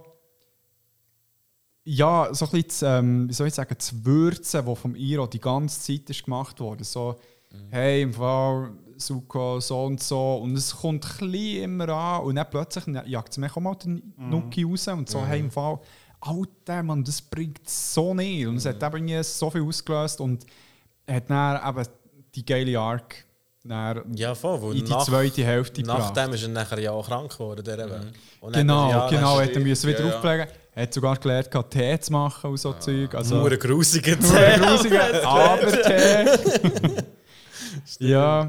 [1.91, 5.27] ja, so ein bisschen, das, ähm, wie soll ich sagen, das Würzen, das vom Iro
[5.27, 6.85] die ganze Zeit ist gemacht wurde.
[6.85, 7.17] So,
[7.71, 10.37] hey, im Fall, Suko, so und so.
[10.37, 14.13] Und es kommt ein immer an und dann plötzlich jagt es mich auch mal den
[14.19, 15.79] Nuki raus und so, hey, im Fall,
[16.21, 18.47] Alter, Mann, das bringt so nicht.
[18.47, 20.45] Und es hat eben irgendwie so viel ausgelöst und
[21.09, 21.89] hat dann eben
[22.35, 23.25] die geile Arc
[24.15, 24.77] Ja, voll.
[24.77, 26.15] in die nach- zweite Hälfte gebracht.
[26.15, 27.65] Nachdem ist er nachher ja auch krank geworden.
[27.65, 28.13] Der eben.
[28.41, 30.15] Und Genau, ja, genau, hat er müssen wieder ja, ja.
[30.15, 30.47] aufpflegen.
[30.75, 33.15] Er hat sogar gelernt, Tee zu machen und so Zeug.
[33.15, 34.59] Also, Nur ein grusiger Nur Zeh.
[34.59, 37.03] grusiger, aber Tee.
[37.99, 38.49] ja,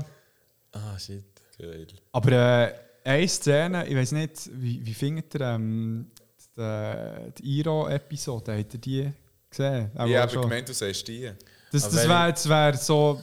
[0.72, 1.24] Ah, shit.
[1.58, 1.88] Geil.
[2.14, 2.74] aber äh,
[3.04, 6.06] eine Szene, ich weiß nicht, wie, wie findet ihr ähm,
[6.56, 8.58] die, die Iro-Episode?
[8.58, 9.12] Habt ihr die
[9.50, 9.92] gesehen?
[9.98, 10.44] Auch Ich habe schon.
[10.44, 11.30] gemeint, du sagst die.
[11.72, 13.22] Das, das wäre wär so,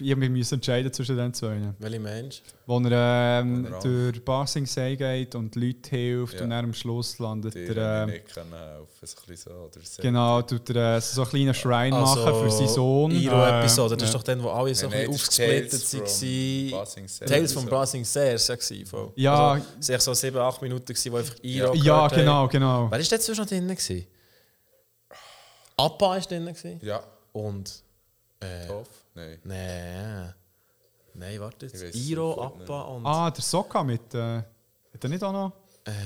[0.00, 1.72] mich müssen entscheiden zwischen den zwei.
[1.78, 2.42] Welcher Mensch?
[2.66, 6.42] Wo er ähm, er durch Basing See geht und Leute hilft Ja.
[6.42, 8.02] und dann am Schluss landet Die er.
[8.02, 8.86] ähm, ich nicht können helfen.
[9.06, 9.58] So ein bisschen so.
[9.58, 10.02] Oder so.
[10.02, 13.10] Genau, tut er äh, so einen kleinen Shrine machen für seinen Sohn.
[13.12, 14.06] Iro-Episode, das ja.
[14.08, 17.70] ist doch dann, wo alle so Nein, ein bisschen aufgesplittet Tales from waren.
[17.70, 19.12] Tales von Sears ja gewesen, voll.
[19.16, 19.52] Ja.
[19.52, 22.18] Also, es waren so 7, 8 Minuten, gewesen, wo einfach Iro Ja, gehört haben.
[22.20, 22.90] genau, genau.
[22.90, 23.68] Wer war dort zwischen noch drin?
[23.68, 24.06] gewesen?
[25.76, 26.46] Appa war drin.
[26.46, 26.80] gewesen.
[26.82, 27.82] Ja, Und...
[28.40, 28.88] Äh, Toff?
[29.16, 29.38] Nein.
[29.44, 30.34] Nein.
[31.14, 31.94] Nein, warte jetzt.
[31.96, 33.06] Iro, Appa und...
[33.06, 34.14] Ah, der Sokka mit.
[34.14, 34.44] Äh, hat
[35.02, 35.52] er nicht auch noch?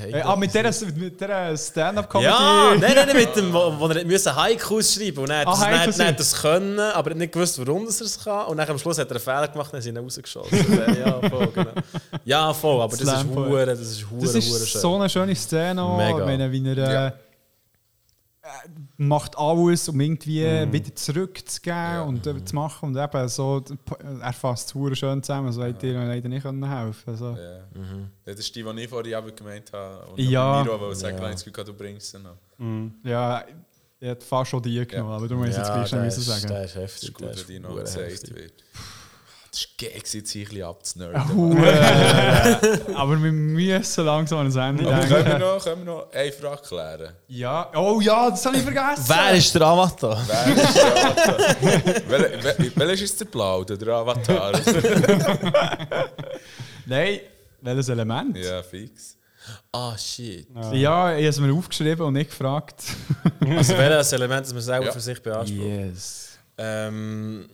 [0.05, 2.31] Äh, Äh, ah, mit dieser, mit dieser Stand-up-Comedy.
[2.31, 5.47] Ja, nein, nein, nein, mit dem, wo, wo er musste Haikus schreiben und er hat
[5.49, 8.01] Ah, das- hat- Haikus er hat das können, aber er hat nicht gewusst, warum das
[8.01, 8.47] er es kann.
[8.47, 10.99] Und dann am Schluss hat er einen Fehler gemacht und sind ihn rausgeschossen.
[11.01, 11.73] ja, voll, genau.
[12.25, 14.81] Ja, voll, aber das ist hure, das ist hure, Das hure ist schön.
[14.83, 15.83] so eine schöne Szene.
[15.97, 16.19] Mega.
[16.21, 17.07] Ich meine, wie er äh, Ja.
[17.09, 17.13] äh,
[19.03, 22.91] macht alles, um irgendwie wieder zurückzugeben und äh, zu machen.
[22.95, 23.65] Und eben so,
[24.21, 25.51] er fasst es hure schön zusammen.
[25.53, 27.31] So hätte ihr leider nicht können helfen also.
[27.31, 27.57] Ja.
[27.57, 27.63] Ja,
[28.27, 30.07] Das ist die, die ich vorhin eben gemeint habe.
[30.07, 30.63] Und Ja.
[30.63, 31.25] Miro wollte sagen, Ja.
[31.25, 31.31] ja.
[31.33, 32.37] das Gefühl, du bringst sie noch.
[33.03, 33.43] Ja,
[33.99, 36.47] ich hätte fast schon die genommen, aber du musst jetzt gleich schnell ist, sagen.
[36.49, 37.09] der ist Das heftig.
[37.09, 38.53] ist gut, der wenn die noch gesagt wird.
[39.53, 41.35] Das ist geil, jetzt hier ein bisschen abzunörden.
[41.35, 42.61] Hure.
[42.95, 45.41] aber wir müssen langsam an das Ende Aber können wir, denken.
[45.41, 47.13] noch, können wir noch eine Frage klären?
[47.27, 49.05] Ja, oh ja, das habe ich vergessen.
[49.09, 50.23] Wer ist der Avatar?
[50.27, 51.39] Wer ist der Avatar?
[52.09, 54.53] Wel- wel- Welcher ist jetzt der Blau, oder der Avatar?
[56.87, 57.21] Nein,
[57.61, 58.37] welches Element?
[58.37, 59.17] ja, fix.
[59.73, 60.47] Ah, shit.
[60.73, 62.83] Ja, ich habe es mir aufgeschrieben und nicht gefragt.
[63.41, 64.93] Also welches Element, das man selber Ja.
[64.93, 65.61] für sich beansprucht?
[65.61, 66.39] Yes.
[66.59, 67.49] Ähm,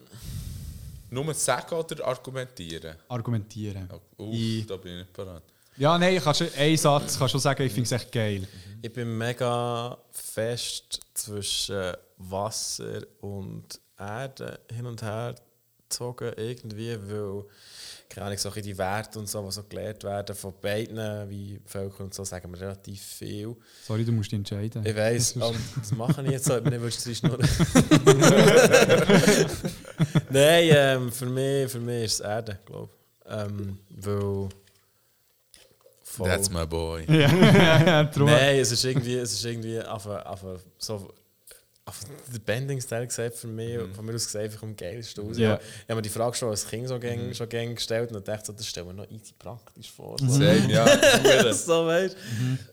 [1.10, 2.96] Nur sagen oder argumentieren?
[3.08, 3.88] Argumentieren.
[4.16, 5.42] Uff, da bin ich nicht parat.
[5.76, 8.48] Ja, nein, ich kann schon, einen Satz kann schon sagen, ich finde es echt geil.
[8.80, 15.34] ich bin mega fest zwischen Wasser und Erde hin und her
[15.78, 17.44] gezogen, irgendwie, weil
[18.16, 20.96] keine Ahnung, so die Werte und so, die so gelehrt werden von beiden,
[21.28, 23.54] wie Völkern und so, sagen wir relativ viel.
[23.86, 24.86] Sorry, du musst dich entscheiden.
[24.86, 27.46] Ich weiss, und das mache ich jetzt aber nicht willst du schnurren.
[30.30, 33.30] Nein, ähm, für, mich, für mich ist es Erde, glaube ich.
[33.32, 34.48] Ähm, weil.
[36.02, 37.04] voll- That's my boy.
[37.08, 38.30] ja, darum.
[38.30, 40.22] Nein, es ist irgendwie, es ist irgendwie auf a-
[40.78, 41.12] so
[41.88, 42.00] auf
[42.32, 45.38] der Bending-Style gesagt für mich, von mir aus gesehen, einfach am geilsten aus.
[45.38, 45.54] Ja.
[45.54, 48.46] Ich habe mir die Frage schon als Kind so gäng, schon gäng gestellt und dachte
[48.46, 50.16] so, das stellen wir noch easy praktisch vor.
[50.18, 50.26] So.
[50.26, 50.84] Same, ja.
[51.54, 52.16] so, weißt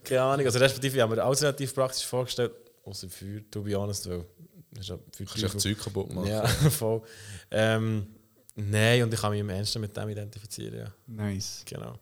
[0.04, 0.46] Keine Ahnung.
[0.48, 2.54] Also, respektive, ich habe mir alles relativ praktisch vorgestellt,
[2.86, 4.26] außer Feuer, to be honest, weil.
[4.72, 6.28] Das ist ja Feuer Kannst du echt Zeug kaputt machen.
[6.28, 7.04] Ja, voll.
[7.52, 8.08] Ähm,
[8.56, 10.94] nein, und ich kann mich im Ernsten mit dem identifizieren, ja.
[11.06, 11.62] Nice.
[11.68, 12.00] Genau.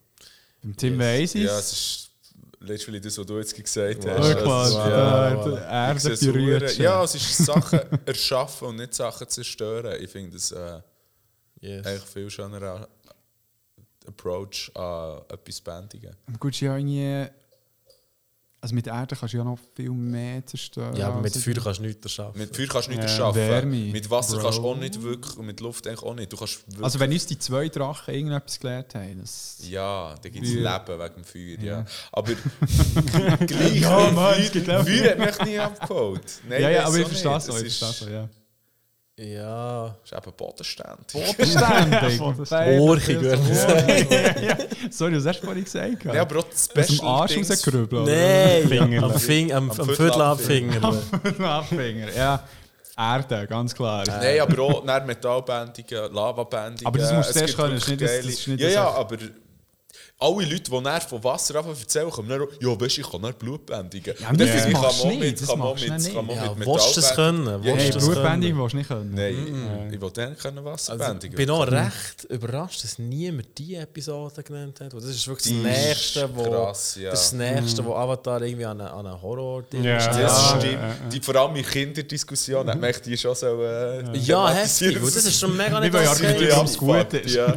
[0.62, 1.02] Beim Tim Yes.
[1.02, 2.11] weiss ich Ja, es ist
[2.62, 4.18] letztlich das, was du jetzt gesagt Wow.
[4.20, 4.46] hast.
[4.46, 4.88] Wow.
[4.90, 5.60] ja, wow.
[5.60, 6.78] Erde berührt.
[6.78, 10.02] Ja, es ist Sachen erschaffen und nicht Sachen zerstören.
[10.02, 10.80] Ich finde das äh,
[11.60, 11.86] Yes.
[11.86, 12.88] eigentlich viel schöner
[14.08, 16.16] Approach an etwas Bändigen.
[16.40, 17.28] Gut, ja irgendwie...
[18.64, 20.96] Also mit Erde kannst du ja noch viel mehr zerstören.
[20.96, 22.40] Ja, aber mit als- Feuer kannst du nichts erschaffen.
[22.40, 23.36] Mit Feuer kannst du nicht Ja, erschaffen.
[23.42, 24.44] Wärme, mit Wasser Bro.
[24.44, 26.32] kannst du auch nicht wirklich und mit Luft eigentlich auch nicht.
[26.32, 29.58] Du kannst wirklich, Also wenn uns die zwei Drachen irgendetwas gelernt haben, das...
[29.68, 30.78] ja, da gibt es Ja.
[30.86, 31.66] Leben wegen dem Feuer.
[31.66, 31.86] Ja.
[32.12, 32.34] Aber
[33.48, 34.88] gleich, Ja, Mann, Feuer, es.
[34.88, 36.22] Feuer hat mich nie abgeholt.
[36.48, 37.38] Nein, ja, ja, aber ich verstehe nicht.
[37.40, 38.30] es so, Es ich verstehe ja.
[39.18, 39.96] Ja.
[40.04, 42.18] Das ist eben bodenständig.
[42.18, 42.80] Bodenständig.
[42.82, 44.44] Orchig, würde ich sagen.
[44.44, 44.58] ja.
[44.90, 46.06] Sorry, was hast du vorhin gesagt?
[46.06, 48.06] Ja, aber auch das Aus dem Arsch rausgerübelt.
[48.08, 51.02] Nein, am, Fing, am, am, Am Viertelabfinger.
[51.40, 52.44] Abfinger, ja.
[52.98, 54.04] Erde, ganz klar.
[54.08, 56.88] Nein, aber auch dann Metallbändigen, Lavabändigen.
[56.88, 58.76] Aber das musst du zuerst können, das ist nicht- das- das ist nicht ja, das-
[58.76, 59.18] ja, aber
[60.22, 63.10] alle Leute, die dann von Wasser anfangen erzählen, kommen dann auch, ja, weißt du, ich
[63.12, 64.14] kann dann Blut bändigen.
[64.20, 66.14] Ja, das machst kann du man nicht, mit- das kann man machst du mit- nicht.
[66.16, 67.46] kann man Ja, mit willst du das können?
[67.46, 68.58] Ja, Hey, können?
[68.58, 69.12] willst du nicht können.
[69.16, 71.32] Nein, ich will dann können Wasser Also, bändigen.
[71.34, 74.94] ich bin auch recht überrascht, dass niemand diese Episode genannt hat.
[74.94, 77.10] Das ist wirklich Die das ist Nächste, wo, krass, ja.
[77.12, 79.96] das Nächste, wo Avatar irgendwie an einen, einen horror Ja.
[79.96, 80.64] Das Ja, stimmt.
[80.74, 80.96] ja, ja.
[81.12, 83.46] Die, vor allem in Kinderdiskussionen hat man die schon so.
[83.64, 84.96] Äh, Ja, thematisiert.
[84.96, 85.14] heftig.
[85.16, 86.26] Das ist schon mega Wir nicht wollen okay.
[86.28, 87.36] argumentieren, es gut ist.
[87.36, 87.48] Ja.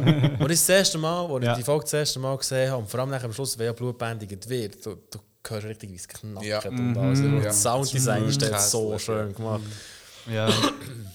[0.47, 1.51] Das erste Mal, als Ja.
[1.51, 3.65] ich die Folge das erste Mal gesehen habe, und vor allem nachher am Schluss, wenn
[3.67, 6.59] ja Blut bändigt wird, du, du hörst richtig, wie es knackt Ja.
[6.67, 7.19] und alles.
[7.19, 7.43] Und Ja.
[7.43, 9.63] Das Sounddesign ist dort so schön gemacht.
[10.31, 10.49] Ja.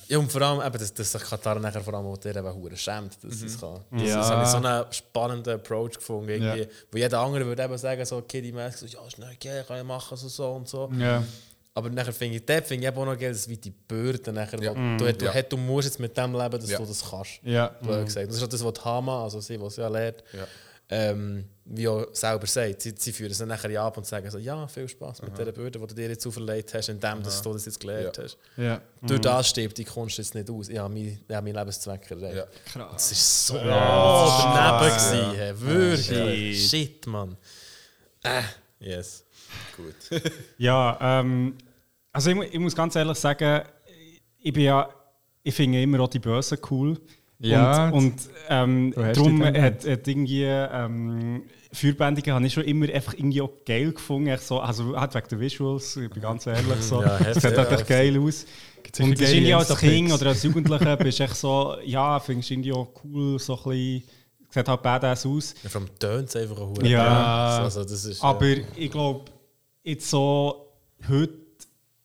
[0.07, 2.77] Ja, und vor allem, eben, dass, dass sich Katar nachher vor allem auch der eben
[2.77, 3.81] schämt, dass es kann.
[3.91, 4.17] Das, Ja.
[4.19, 6.67] das habe ich so einen spannenden Approach gefunden, irgendwie, Ja.
[6.93, 10.17] wo jeder andere würde eben sagen, so Kiddie-mäßig, so, ja, schnell, okay, kann ich machen,
[10.17, 10.89] so, so und so.
[10.97, 11.23] ja.
[11.73, 14.61] Aber nachher finde ich, dort finde ich auch noch geil, dass wie die Bürde nachher,
[14.61, 14.75] Ja.
[14.75, 15.43] du, du, Ja.
[15.43, 16.79] du musst jetzt mit dem leben, dass Ja.
[16.79, 17.41] du das kannst.
[17.45, 17.69] Ja.
[17.81, 18.29] Gesagt.
[18.29, 20.47] Das ist auch das, was Hama, also sie, was sie ja lehrt, Ja.
[20.91, 22.83] Ähm, wie auch selber sagt.
[22.83, 25.39] Sie, sie führen es dann nachher ja ab und sagen so, ja, viel Spaß mit
[25.39, 28.23] dieser Bürde, die du dir jetzt auferlegt hast, indem dass du das jetzt gelernt Ja.
[28.25, 28.39] hast.
[28.57, 28.81] Ja.
[29.03, 30.69] Durch das stirbt die Kunst jetzt nicht aus.
[30.69, 32.37] Ja, mein, ja, mein Lebenszweck erreicht.
[32.37, 32.47] Ja.
[32.73, 32.93] Krass.
[32.93, 36.69] Das ist so oh, daneben gewesen, hey, wirklich.
[36.69, 36.89] Shit.
[36.89, 37.37] Shit, Mann.
[38.23, 38.43] Äh,
[38.81, 39.25] yes.
[39.77, 39.95] Gut.
[40.59, 41.57] Ja, ähm,
[42.13, 43.63] also ich, ich muss ganz ehrlich sagen,
[44.39, 44.89] ich bin ja,
[45.43, 47.01] ich finde immer auch die Bösen cool.
[47.41, 47.89] Ja.
[47.89, 48.15] Und, und
[48.49, 49.87] ähm, darum hat, Tendenz.
[49.87, 54.37] hat irgendwie ähm, Feuerbändigen habe ich schon immer einfach irgendwie auch geil gefunden.
[54.39, 57.03] So, also halt wegen der Visuals, ich bin ganz ehrlich so.
[57.03, 58.45] Ja, Es sieht halt ja, echt geil aus.
[58.99, 59.79] Und geile irgendwie als.
[59.79, 63.57] Kind oder als Jugendlicher bist du echt so, ja, findest du irgendwie auch cool, so
[63.57, 64.03] ein bisschen,
[64.51, 65.55] sieht halt badass aus.
[65.63, 67.59] Ja, allem tönt es einfach ein Ja.
[67.63, 68.65] Also, das ist, Aber ja.
[68.77, 69.31] ich glaube,
[69.85, 70.73] jetzt so
[71.09, 71.35] heute,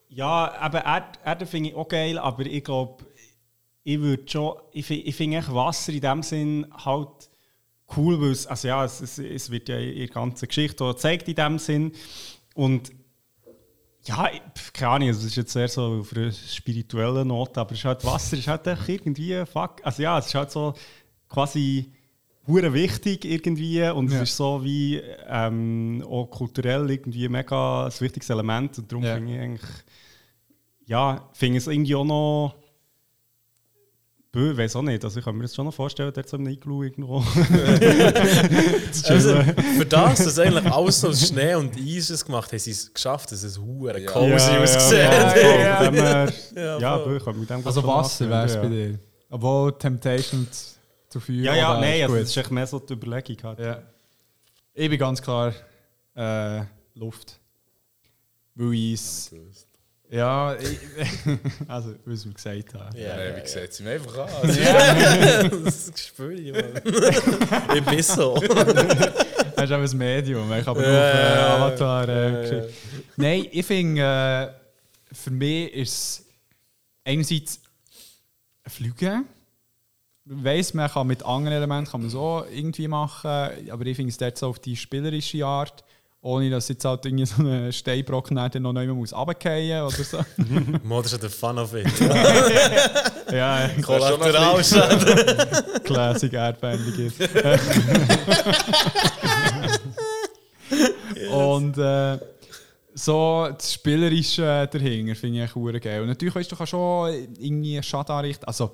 [0.10, 3.04] ja, aber Erd, Erde finde ich auch geil, aber ich glaube,
[3.88, 7.30] ich würde schon, ich, ich finde echt Wasser in dem Sinn halt
[7.96, 11.28] cool, weil es, also ja, es, es, es wird ja in der ganzen Geschichte gezeigt
[11.28, 11.92] in dem Sinn.
[12.56, 12.92] Und
[14.06, 14.28] ja,
[14.74, 17.86] keine Ahnung, also es ist jetzt sehr so auf einer spirituellen Note, aber es ist
[17.86, 20.74] halt, Wasser ist halt echt irgendwie, fuck, also ja, es ist halt so
[21.30, 21.92] quasi
[22.48, 24.18] hure wichtig irgendwie und Ja.
[24.22, 24.98] es ist so wie
[25.28, 29.14] ähm, auch kulturell irgendwie mega ein wichtiges Element und darum Ja.
[29.16, 29.72] finde ich eigentlich,
[30.88, 32.56] ja, finde ich es irgendwie auch noch
[34.36, 35.02] Bö, weiß auch nicht.
[35.04, 37.22] Also ich kann mir das schon noch vorstellen, der so im Iglu irgendwo.
[39.08, 39.42] Also,
[39.78, 42.94] für das, dass eigentlich alles so aus Schnee und Eis ist gemacht haben, sie es
[42.94, 44.12] geschafft, dass es hure Ja.
[44.12, 44.98] cozy aussieht.
[44.98, 45.92] Ja, ja, ja, ja.
[45.92, 47.06] Her- Ja, ja, voll.
[47.08, 48.62] bö, ich kann mit dem Also Wasser wäre es ja.
[48.62, 49.00] bei dir.
[49.30, 50.48] Obwohl Temptation
[51.10, 53.38] zu Feuer Ja, ja, nein, also das ist echt mehr so die Überlegung.
[53.44, 53.60] Halt.
[53.60, 53.82] Ja.
[54.74, 55.54] Ich bin ganz klar
[56.16, 56.62] äh,
[56.96, 57.40] Luft.
[58.56, 59.32] Weil ich es.
[60.16, 60.80] Ja, ich,
[61.68, 62.98] also, es mir gesagt habe.
[62.98, 64.48] Ja, Nein, ja, wie sieht sie mir einfach an?
[65.66, 66.82] das spüre ich mal.
[67.76, 68.36] ich bin so.
[69.56, 70.52] Das ist auch ein Medium.
[70.52, 71.56] Ich habe nur Ja, auf äh, ja, ja.
[71.56, 72.42] Avatar äh, Ja, ja.
[72.42, 72.68] geschrieben.
[73.16, 76.26] Nein, ich finde, äh, für mich ist es
[77.06, 77.62] einerseits
[78.68, 79.26] Fliegen.
[80.26, 83.30] Ich weiss, man kann mit anderen Elementen kann man so irgendwie machen,
[83.72, 85.85] aber ich finde es dort so auf die spielerische Art,
[86.26, 90.04] ohne dass jetzt halt irgendwie so ein Steinbrocken dann noch nicht mehr muss runterfallen oder
[90.04, 90.18] so.
[90.84, 91.88] Mo, das ist der Fun of it.
[93.32, 95.80] ja, Kollateralschaden.
[95.84, 97.12] Classic Erdbändiger.
[101.32, 102.18] Und äh,
[102.96, 106.02] so das Spielerische dahinter finde ich echt hure geil.
[106.02, 108.46] Und natürlich weißt du, du kannst schon irgendwie Schaden anrichten.
[108.46, 108.72] Also,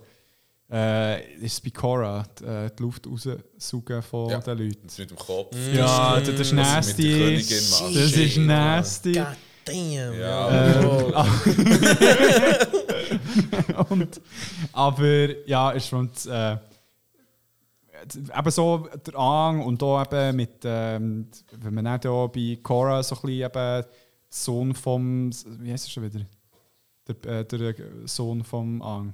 [0.72, 4.40] äh, ist es bei Cora, die, äh, die Luft raussaugen von Ja.
[4.40, 4.88] den Leuten.
[4.88, 5.56] Das mit dem Kopf.
[5.74, 7.36] Ja, das ist nasty.
[7.38, 9.12] Das ist nasty.
[9.14, 9.28] God
[9.66, 10.20] damn.
[10.20, 10.82] Ja.
[10.84, 11.14] Oh.
[13.90, 14.22] und,
[14.74, 16.58] aber ja, ist schon äh,
[18.38, 23.04] eben so der Ang und auch eben mit, ähm, wenn man nicht auch bei Cora
[23.04, 23.88] so ein bisschen eben der
[24.30, 26.26] Sohn vom, wie heißt er schon wieder?
[27.08, 27.76] Der, äh, der
[28.06, 29.14] Sohn vom Ang.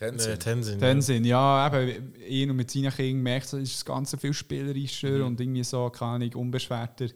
[0.00, 0.30] Tenzin.
[0.30, 0.78] Nee, Tenzin.
[0.78, 5.26] Tenzin, ja, eben, ihn und mit seinen Kindern merkt, so, ist das Ganze viel spielerischer
[5.26, 7.08] und irgendwie so, keine Ahnung, unbeschwerter.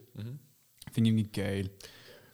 [0.93, 1.71] Finde ich nicht geil.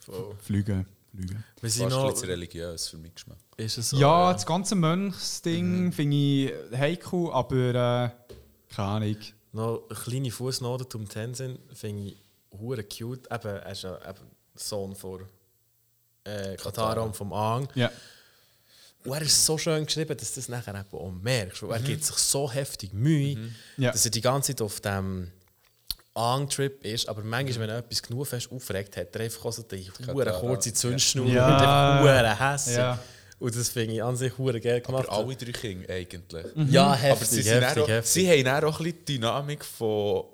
[0.01, 0.35] Voll.
[0.43, 0.87] Fliegen.
[1.15, 1.45] Fliegen.
[1.61, 3.41] Wir sind ein noch, bisschen religiös für mich geschmeckt.
[3.57, 8.35] ist es so, Ja, das ganze Mönchsding finde ich heikel, aber äh,
[8.75, 9.17] keine Ahnung.
[9.53, 12.17] Noch eine kleine Fußnote zum Tenzin finde ich
[12.51, 13.31] hure cute.
[13.31, 15.27] Eben, er ist ja eben Sohn von
[16.25, 17.69] äh, Katara und vom Aang.
[17.77, 17.91] Ja.
[19.05, 21.63] Und er ist so schön geschrieben, dass du das nachher eben auch merkst.
[21.63, 23.37] Weil er gibt sich so heftig Mühe,
[23.79, 23.93] Ja.
[23.93, 25.31] dass er die ganze Zeit auf dem
[26.15, 27.09] Ang-Trip ist.
[27.09, 30.73] Aber manchmal, wenn er etwas genug fest aufregt hat, er einfach so die hure kurze
[30.75, 31.47] Zündschnur Ja.
[31.47, 32.77] und einfach hässig.
[32.77, 32.99] Ja.
[33.39, 35.09] Und das finde ich an sich hure geil gemacht.
[35.09, 36.47] Aber alle drei Kinder eigentlich.
[36.69, 38.13] ja, Aber heftig, sie, sind heftig, dann auch, heftig.
[38.13, 40.25] sie haben auch ein bisschen die Dynamik von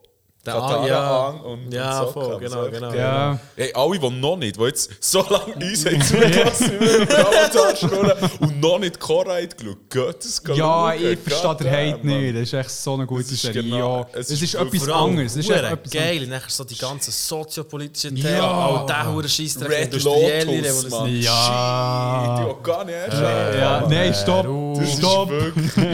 [0.52, 1.28] Katara ja.
[1.28, 2.38] Und, Ja, und voll, Sokka.
[2.38, 2.92] genau, So, genau.
[2.94, 3.38] Ja.
[3.56, 6.70] Hey, alle, die noch nicht, die jetzt so lange uns haben zugelassen
[7.90, 10.94] haben, und noch nicht Korra haben geschaut, geht es Ja, schauen.
[11.04, 12.34] ich verstehe den Hate nicht.
[12.36, 13.62] Das ist echt so eine gute Es ist Serie.
[13.62, 14.06] genau- ja.
[14.12, 15.32] es Es, ist ist etwas anderes.
[15.32, 16.22] Es ist hure echt etwas geil.
[16.22, 18.50] Und nachher so die ganzen soziopolitischen Themen, Ja.
[18.66, 21.20] auch der hure Scheissdreck, Red Industrielle, Lotus, Mann.
[21.20, 22.36] Ja.
[22.36, 23.20] Shit, ich will gar nicht erst
[23.58, 24.46] Ja, nein, stopp.
[24.98, 25.30] Stopp.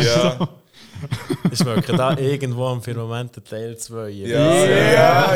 [0.05, 0.49] Ja,
[1.53, 4.09] Ich merke da irgendwo am Firmament Teil 2.
[4.09, 4.65] ja, ja.
[4.65, 4.67] ja,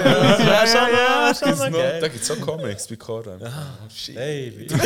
[0.01, 0.39] ja.
[0.39, 1.79] ja, schon, ja, schon noch.
[2.01, 3.37] Da gibt es auch Comics bei Korra.
[3.41, 4.17] Oh, shit.
[4.17, 4.67] Hey,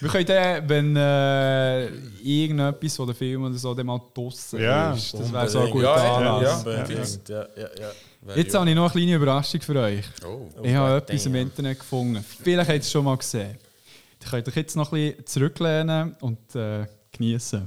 [0.00, 1.86] Wir können dann, wenn äh,
[2.22, 5.70] irgendetwas von den Film oder so dann mal draussen Ja, ist, das wäre so ein
[5.70, 6.64] guter Anlass.
[6.66, 6.74] ja.
[7.28, 8.34] Ja, ja, ja.
[8.36, 10.04] Jetzt habe ich noch eine kleine Überraschung für euch.
[10.26, 10.48] Oh.
[10.62, 11.34] Ich habe Oh, etwas im.
[11.34, 12.22] Internet gefunden.
[12.42, 13.56] Vielleicht habt ihr es schon mal gesehen.
[14.22, 17.66] Ihr könnt euch jetzt noch ein bisschen zurücklehnen und äh, genießen.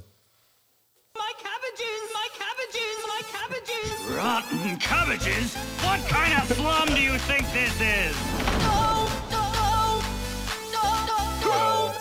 [4.16, 5.56] Rotten cabbages?
[5.82, 8.16] What kind of slum do you think this is?
[8.62, 9.44] No, no,
[10.72, 11.92] no, no, no,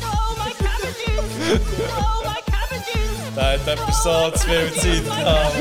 [0.00, 1.20] no, my cabbages.
[1.78, 3.34] No, my cabbages.
[3.34, 5.52] Da hat jemand so zu viel Zeit.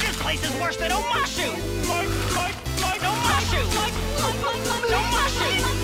[0.00, 1.50] This place is worse than Omashu!
[1.86, 2.50] My, my,
[2.80, 3.62] my, Omashu!
[4.90, 5.75] No cabbages.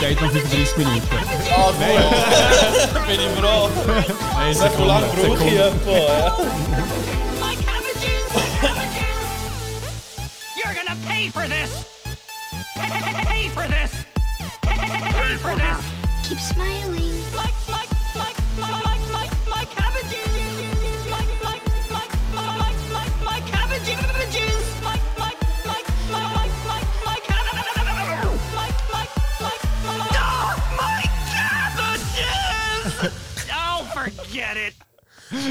[0.00, 0.02] Cabbages.
[0.02, 1.08] Es geht noch 35 Minuten.
[3.06, 3.68] Bin ich froh.
[4.34, 6.36] Nein, So lange brauche ich etwa.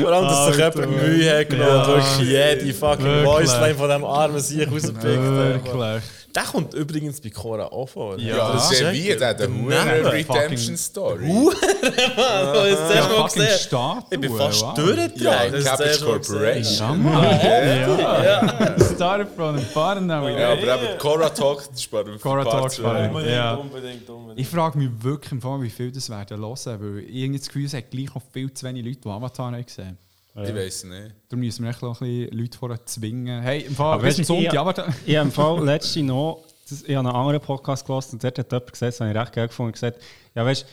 [0.10, 3.26] Vor allem, dass sich jemand Mühe hat genommen und wirklich jede fucking.
[3.26, 5.66] Voiceline von diesem armen Sieg rausgepickt hat.
[5.66, 6.04] Wirklich.
[6.36, 8.18] Der kommt übrigens bei Cora auch vor.
[8.20, 9.64] Ja, das ist ja wie der, der Name.
[9.66, 11.26] Hure Redemption Story.
[11.28, 11.52] Oh,
[11.82, 13.60] das ist Ja, mal fucking gesehen.
[13.60, 14.04] Statue.
[14.12, 14.74] Ich bin fast wow.
[14.76, 15.18] durchgedreht.
[15.22, 16.04] Ja, Das ist Cabbage.
[16.28, 16.88] Corporation.
[16.88, 17.24] Ja, Mann.
[17.42, 18.76] Ja.
[18.96, 20.28] Started from the bottom now.
[20.28, 23.08] Ja, aber eben Cora Talk, bei dem Cora Talk sparen.
[23.10, 23.54] Unbedingt, Ja.
[23.56, 24.40] unbedingt, unbedingt.
[24.40, 27.66] Ich frage mich wirklich im Fall, wie viel das werden hören, weil irgendwie das Gefühl,
[27.66, 29.98] es hat gleich noch viel zu wenig Leute, die Avatar haben gesehen.
[30.36, 31.16] Ich weiß nicht.
[31.28, 33.42] Darum müssen wir echt noch ein bisschen Leute vorher zwingen.
[33.42, 34.88] Hey, im Fall, Aber du, Sonntag ich- Avatar.
[35.06, 38.38] Ich habe im Fall letzte noch, das, ich habe einen anderen Podcast gelesen und dort
[38.40, 40.02] hat jemand gesagt, das habe ich recht geil gefunden, gesagt,
[40.36, 40.66] ja weißt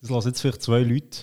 [0.00, 1.18] das hören jetzt vielleicht zwei Leute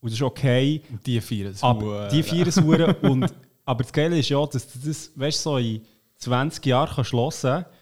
[0.00, 1.62] und das ist okay, Die feiern es.
[1.62, 2.56] aber die feiern es
[3.02, 3.32] und
[3.64, 5.80] Aber das Geile ist ja, dass du das weißt, so in
[6.16, 7.12] 20 Jahren kannst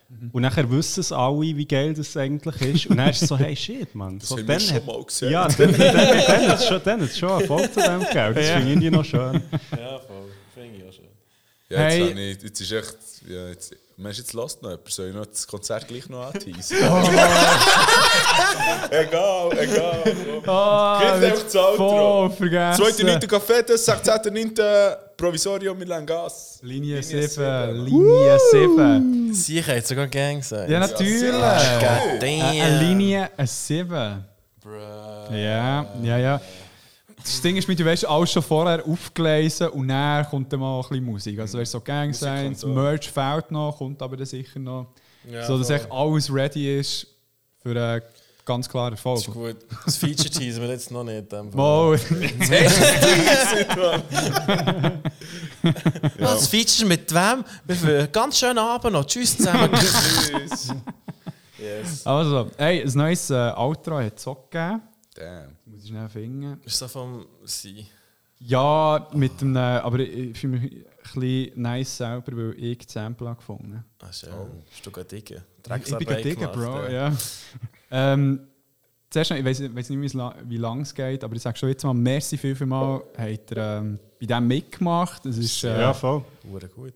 [0.09, 2.87] hören und nachher wissen es alle, wie geil das eigentlich ist.
[2.87, 4.19] Und dann ist es so, hey shit, man.
[4.21, 5.33] So, haben wir schon mal gesehen.
[5.33, 8.01] Ja, dann, dann, dann, dann hat es schon, dann hat es schon Erfolg zu dem
[8.01, 8.35] gegeben.
[8.35, 9.43] Das finde ich noch schön.
[9.77, 10.31] Ja, voll.
[10.55, 11.05] Finde ich auch schön.
[11.69, 12.31] Ja, jetzt, Hey.
[12.33, 12.97] ich, jetzt ist echt.
[13.29, 14.89] Ja, jetzt, Mensch, jetzt lasst noch jemand.
[14.93, 16.77] Soll ich noch das Konzert gleich noch anteasen?
[18.91, 20.15] egal, egal.
[20.47, 22.31] Ah, Geht einfach das Outro.
[22.31, 22.81] vergessen.
[22.85, 24.97] Zweite Minute Kaffee, 16.9.
[25.17, 26.61] Provisorium in Langas.
[26.63, 27.85] Linie Linie 7.
[27.87, 29.35] Linie 7.
[29.35, 30.71] Sie hat sogar Gang gesagt.
[30.71, 31.33] Ja, natürlich.
[31.33, 34.25] God Eine Linie, eine 7.
[34.63, 35.35] Bruh.
[35.35, 36.41] Ja, ja, ja.
[37.23, 40.79] Das Ding ist, mit, du weißt alles schon vorher aufgelesen und dann kommt dann mal
[40.79, 41.39] ein bisschen Musik.
[41.39, 42.65] Also, weißt du, so Gang Signs.
[42.65, 44.89] Merch fehlt noch, kommt aber dann sicher noch.
[45.31, 47.07] Ja, so dass echt alles ready ist
[47.63, 48.03] für einen
[48.45, 49.19] ganz klaren Erfolg.
[49.19, 49.57] Ist gut.
[49.85, 51.31] Das Feature teasen wir jetzt noch nicht.
[51.31, 52.01] Was,
[56.19, 57.45] das Feature mit wem?
[57.67, 59.05] Wir für ganz schönen Abend noch.
[59.05, 59.71] Tschüss zusammen.
[61.59, 62.07] yes.
[62.07, 64.81] Also, hey, ein neues äh, Outro hat es auch gegeben.
[65.15, 65.58] Damn.
[65.89, 66.61] Ich schnell finden.
[66.67, 67.87] Ist das vom Sie?
[68.41, 73.29] Ja, mit dem, aber ich, finde mich ein bisschen nice selber, weil ich das Sample
[73.29, 74.31] habe gefunden Ah, schön.
[74.69, 75.43] Bist du gerade dicke?
[75.63, 77.09] Ich bin gerade dicker, Bro, ja.
[77.09, 77.13] ja.
[77.91, 78.41] ähm,
[79.09, 81.83] zuerst noch, ich weiß weiß nicht, wie lange es geht, aber ich sage schon jetzt
[81.83, 85.25] mal, merci viel, viel mal, habt ihr ähm, bei dem mitgemacht.
[85.25, 86.23] Es, ist, äh, Ja, voll.
[86.53, 86.93] Hure gut.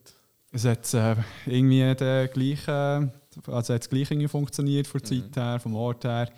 [0.52, 3.10] es hat äh, irgendwie der gleiche,
[3.46, 6.28] also hat es gleich irgendwie funktioniert von der Zeit her, vom Ort her.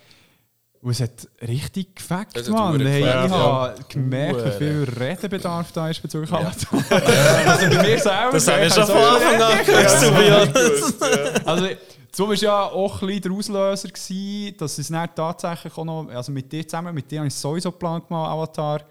[0.85, 2.79] Und es hat richtig gefackt, hat Mann.
[2.79, 6.85] Hey, ich gefackt, habe gemerkt, wie viel Redebedarf da ist bezüglich Avatar.
[7.47, 8.29] also bei mir selber.
[8.33, 11.03] Das habe ich ich schon von Anfang an gewusst.
[11.47, 11.69] Also,
[12.17, 16.09] so war ja auch ein bisschen der Auslöser, gewesen, dass es dann tatsächlich auch noch,
[16.11, 18.83] also mit dir zusammen, mit dir habe ich sowieso geplant, mal Avatar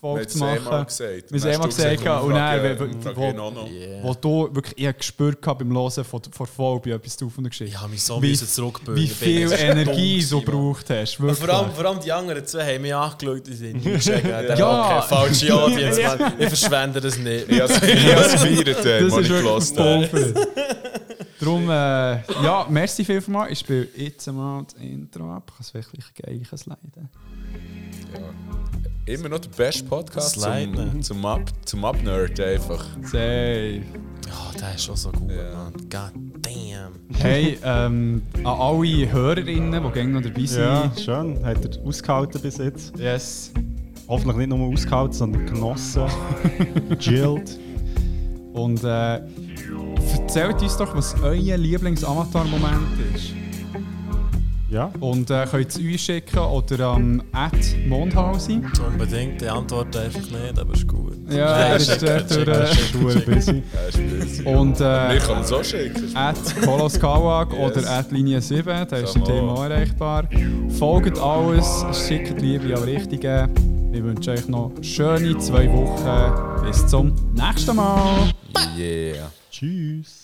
[0.00, 0.86] Folge zu Wir haben es machen.
[1.28, 2.78] Wir haben es eh mal gesagt, ja, und dann,
[3.14, 3.32] wo- wo-.
[4.02, 7.74] Wo du wirklich ich gespürt hast beim Hören von, von Folge etwas drauf und Geschichte.
[7.74, 8.36] Ich habe mich so wie,
[9.06, 11.20] viel Energie du gebraucht hast.
[11.20, 11.38] Wirklich.
[11.38, 14.24] vor allem, vor allem die anderen zwei haben mich angeschaut und sind gesagt,
[14.58, 14.98] ja.
[14.98, 16.00] Okay, falsche Audience.
[16.38, 17.50] Ich verschwende das nicht.
[17.50, 20.08] Ich habe es gefeiert, das als ist wirklich habe.
[21.42, 23.50] Darum, äh, ja, merci vielmals.
[23.50, 25.42] Ich spiele jetzt mal das Intro ab.
[25.48, 27.08] Ich kann es wirklich geil leiden.
[29.06, 30.76] Immer noch der beste Podcast Sliden.
[30.76, 32.86] zum, zum, Up, zum Upnerd einfach.
[33.02, 33.82] Safe.
[34.28, 35.72] Oh, der ist schon so gut, Mann.
[35.90, 36.12] God
[36.42, 36.92] damn.
[37.18, 40.60] Hey, ähm, an alle Hörerinnen, die gerne noch dabei sind.
[40.60, 41.44] Ja, schön.
[41.44, 42.96] Hat er ausgehalten bis jetzt.
[42.96, 43.50] Yes.
[44.06, 46.04] Hoffentlich nicht nur ausgehalten, sondern genossen.
[47.00, 47.58] Chillt.
[48.52, 49.22] Und äh,
[50.22, 53.32] erzählt uns doch, was euer Lieblings-Avatar-Moment ist.
[54.70, 54.90] Ja.
[55.00, 58.62] Und äh, könnt es uns schicken oder am ähm, Mondhausi.
[58.86, 61.12] Unbedingt, die Antwort einfach nicht, aber ist gut.
[61.28, 62.70] Ja, das ist dort durch.
[62.70, 63.62] Ist verdammt busy.
[64.46, 66.16] Und äh, kann es auch schicken.
[66.16, 67.76] at Kolos Kawak Yes.
[67.76, 70.26] oder at Linie 7, da ist der Come Thema erreichbar.
[70.78, 73.50] Folgt alles, schickt Liebe am Richtigen.
[73.92, 76.64] Ich wünsche euch noch schöne zwei Wochen.
[76.66, 78.32] Bis zum nächsten Mal.
[78.78, 79.30] Yeah.
[79.52, 80.21] Tschüss.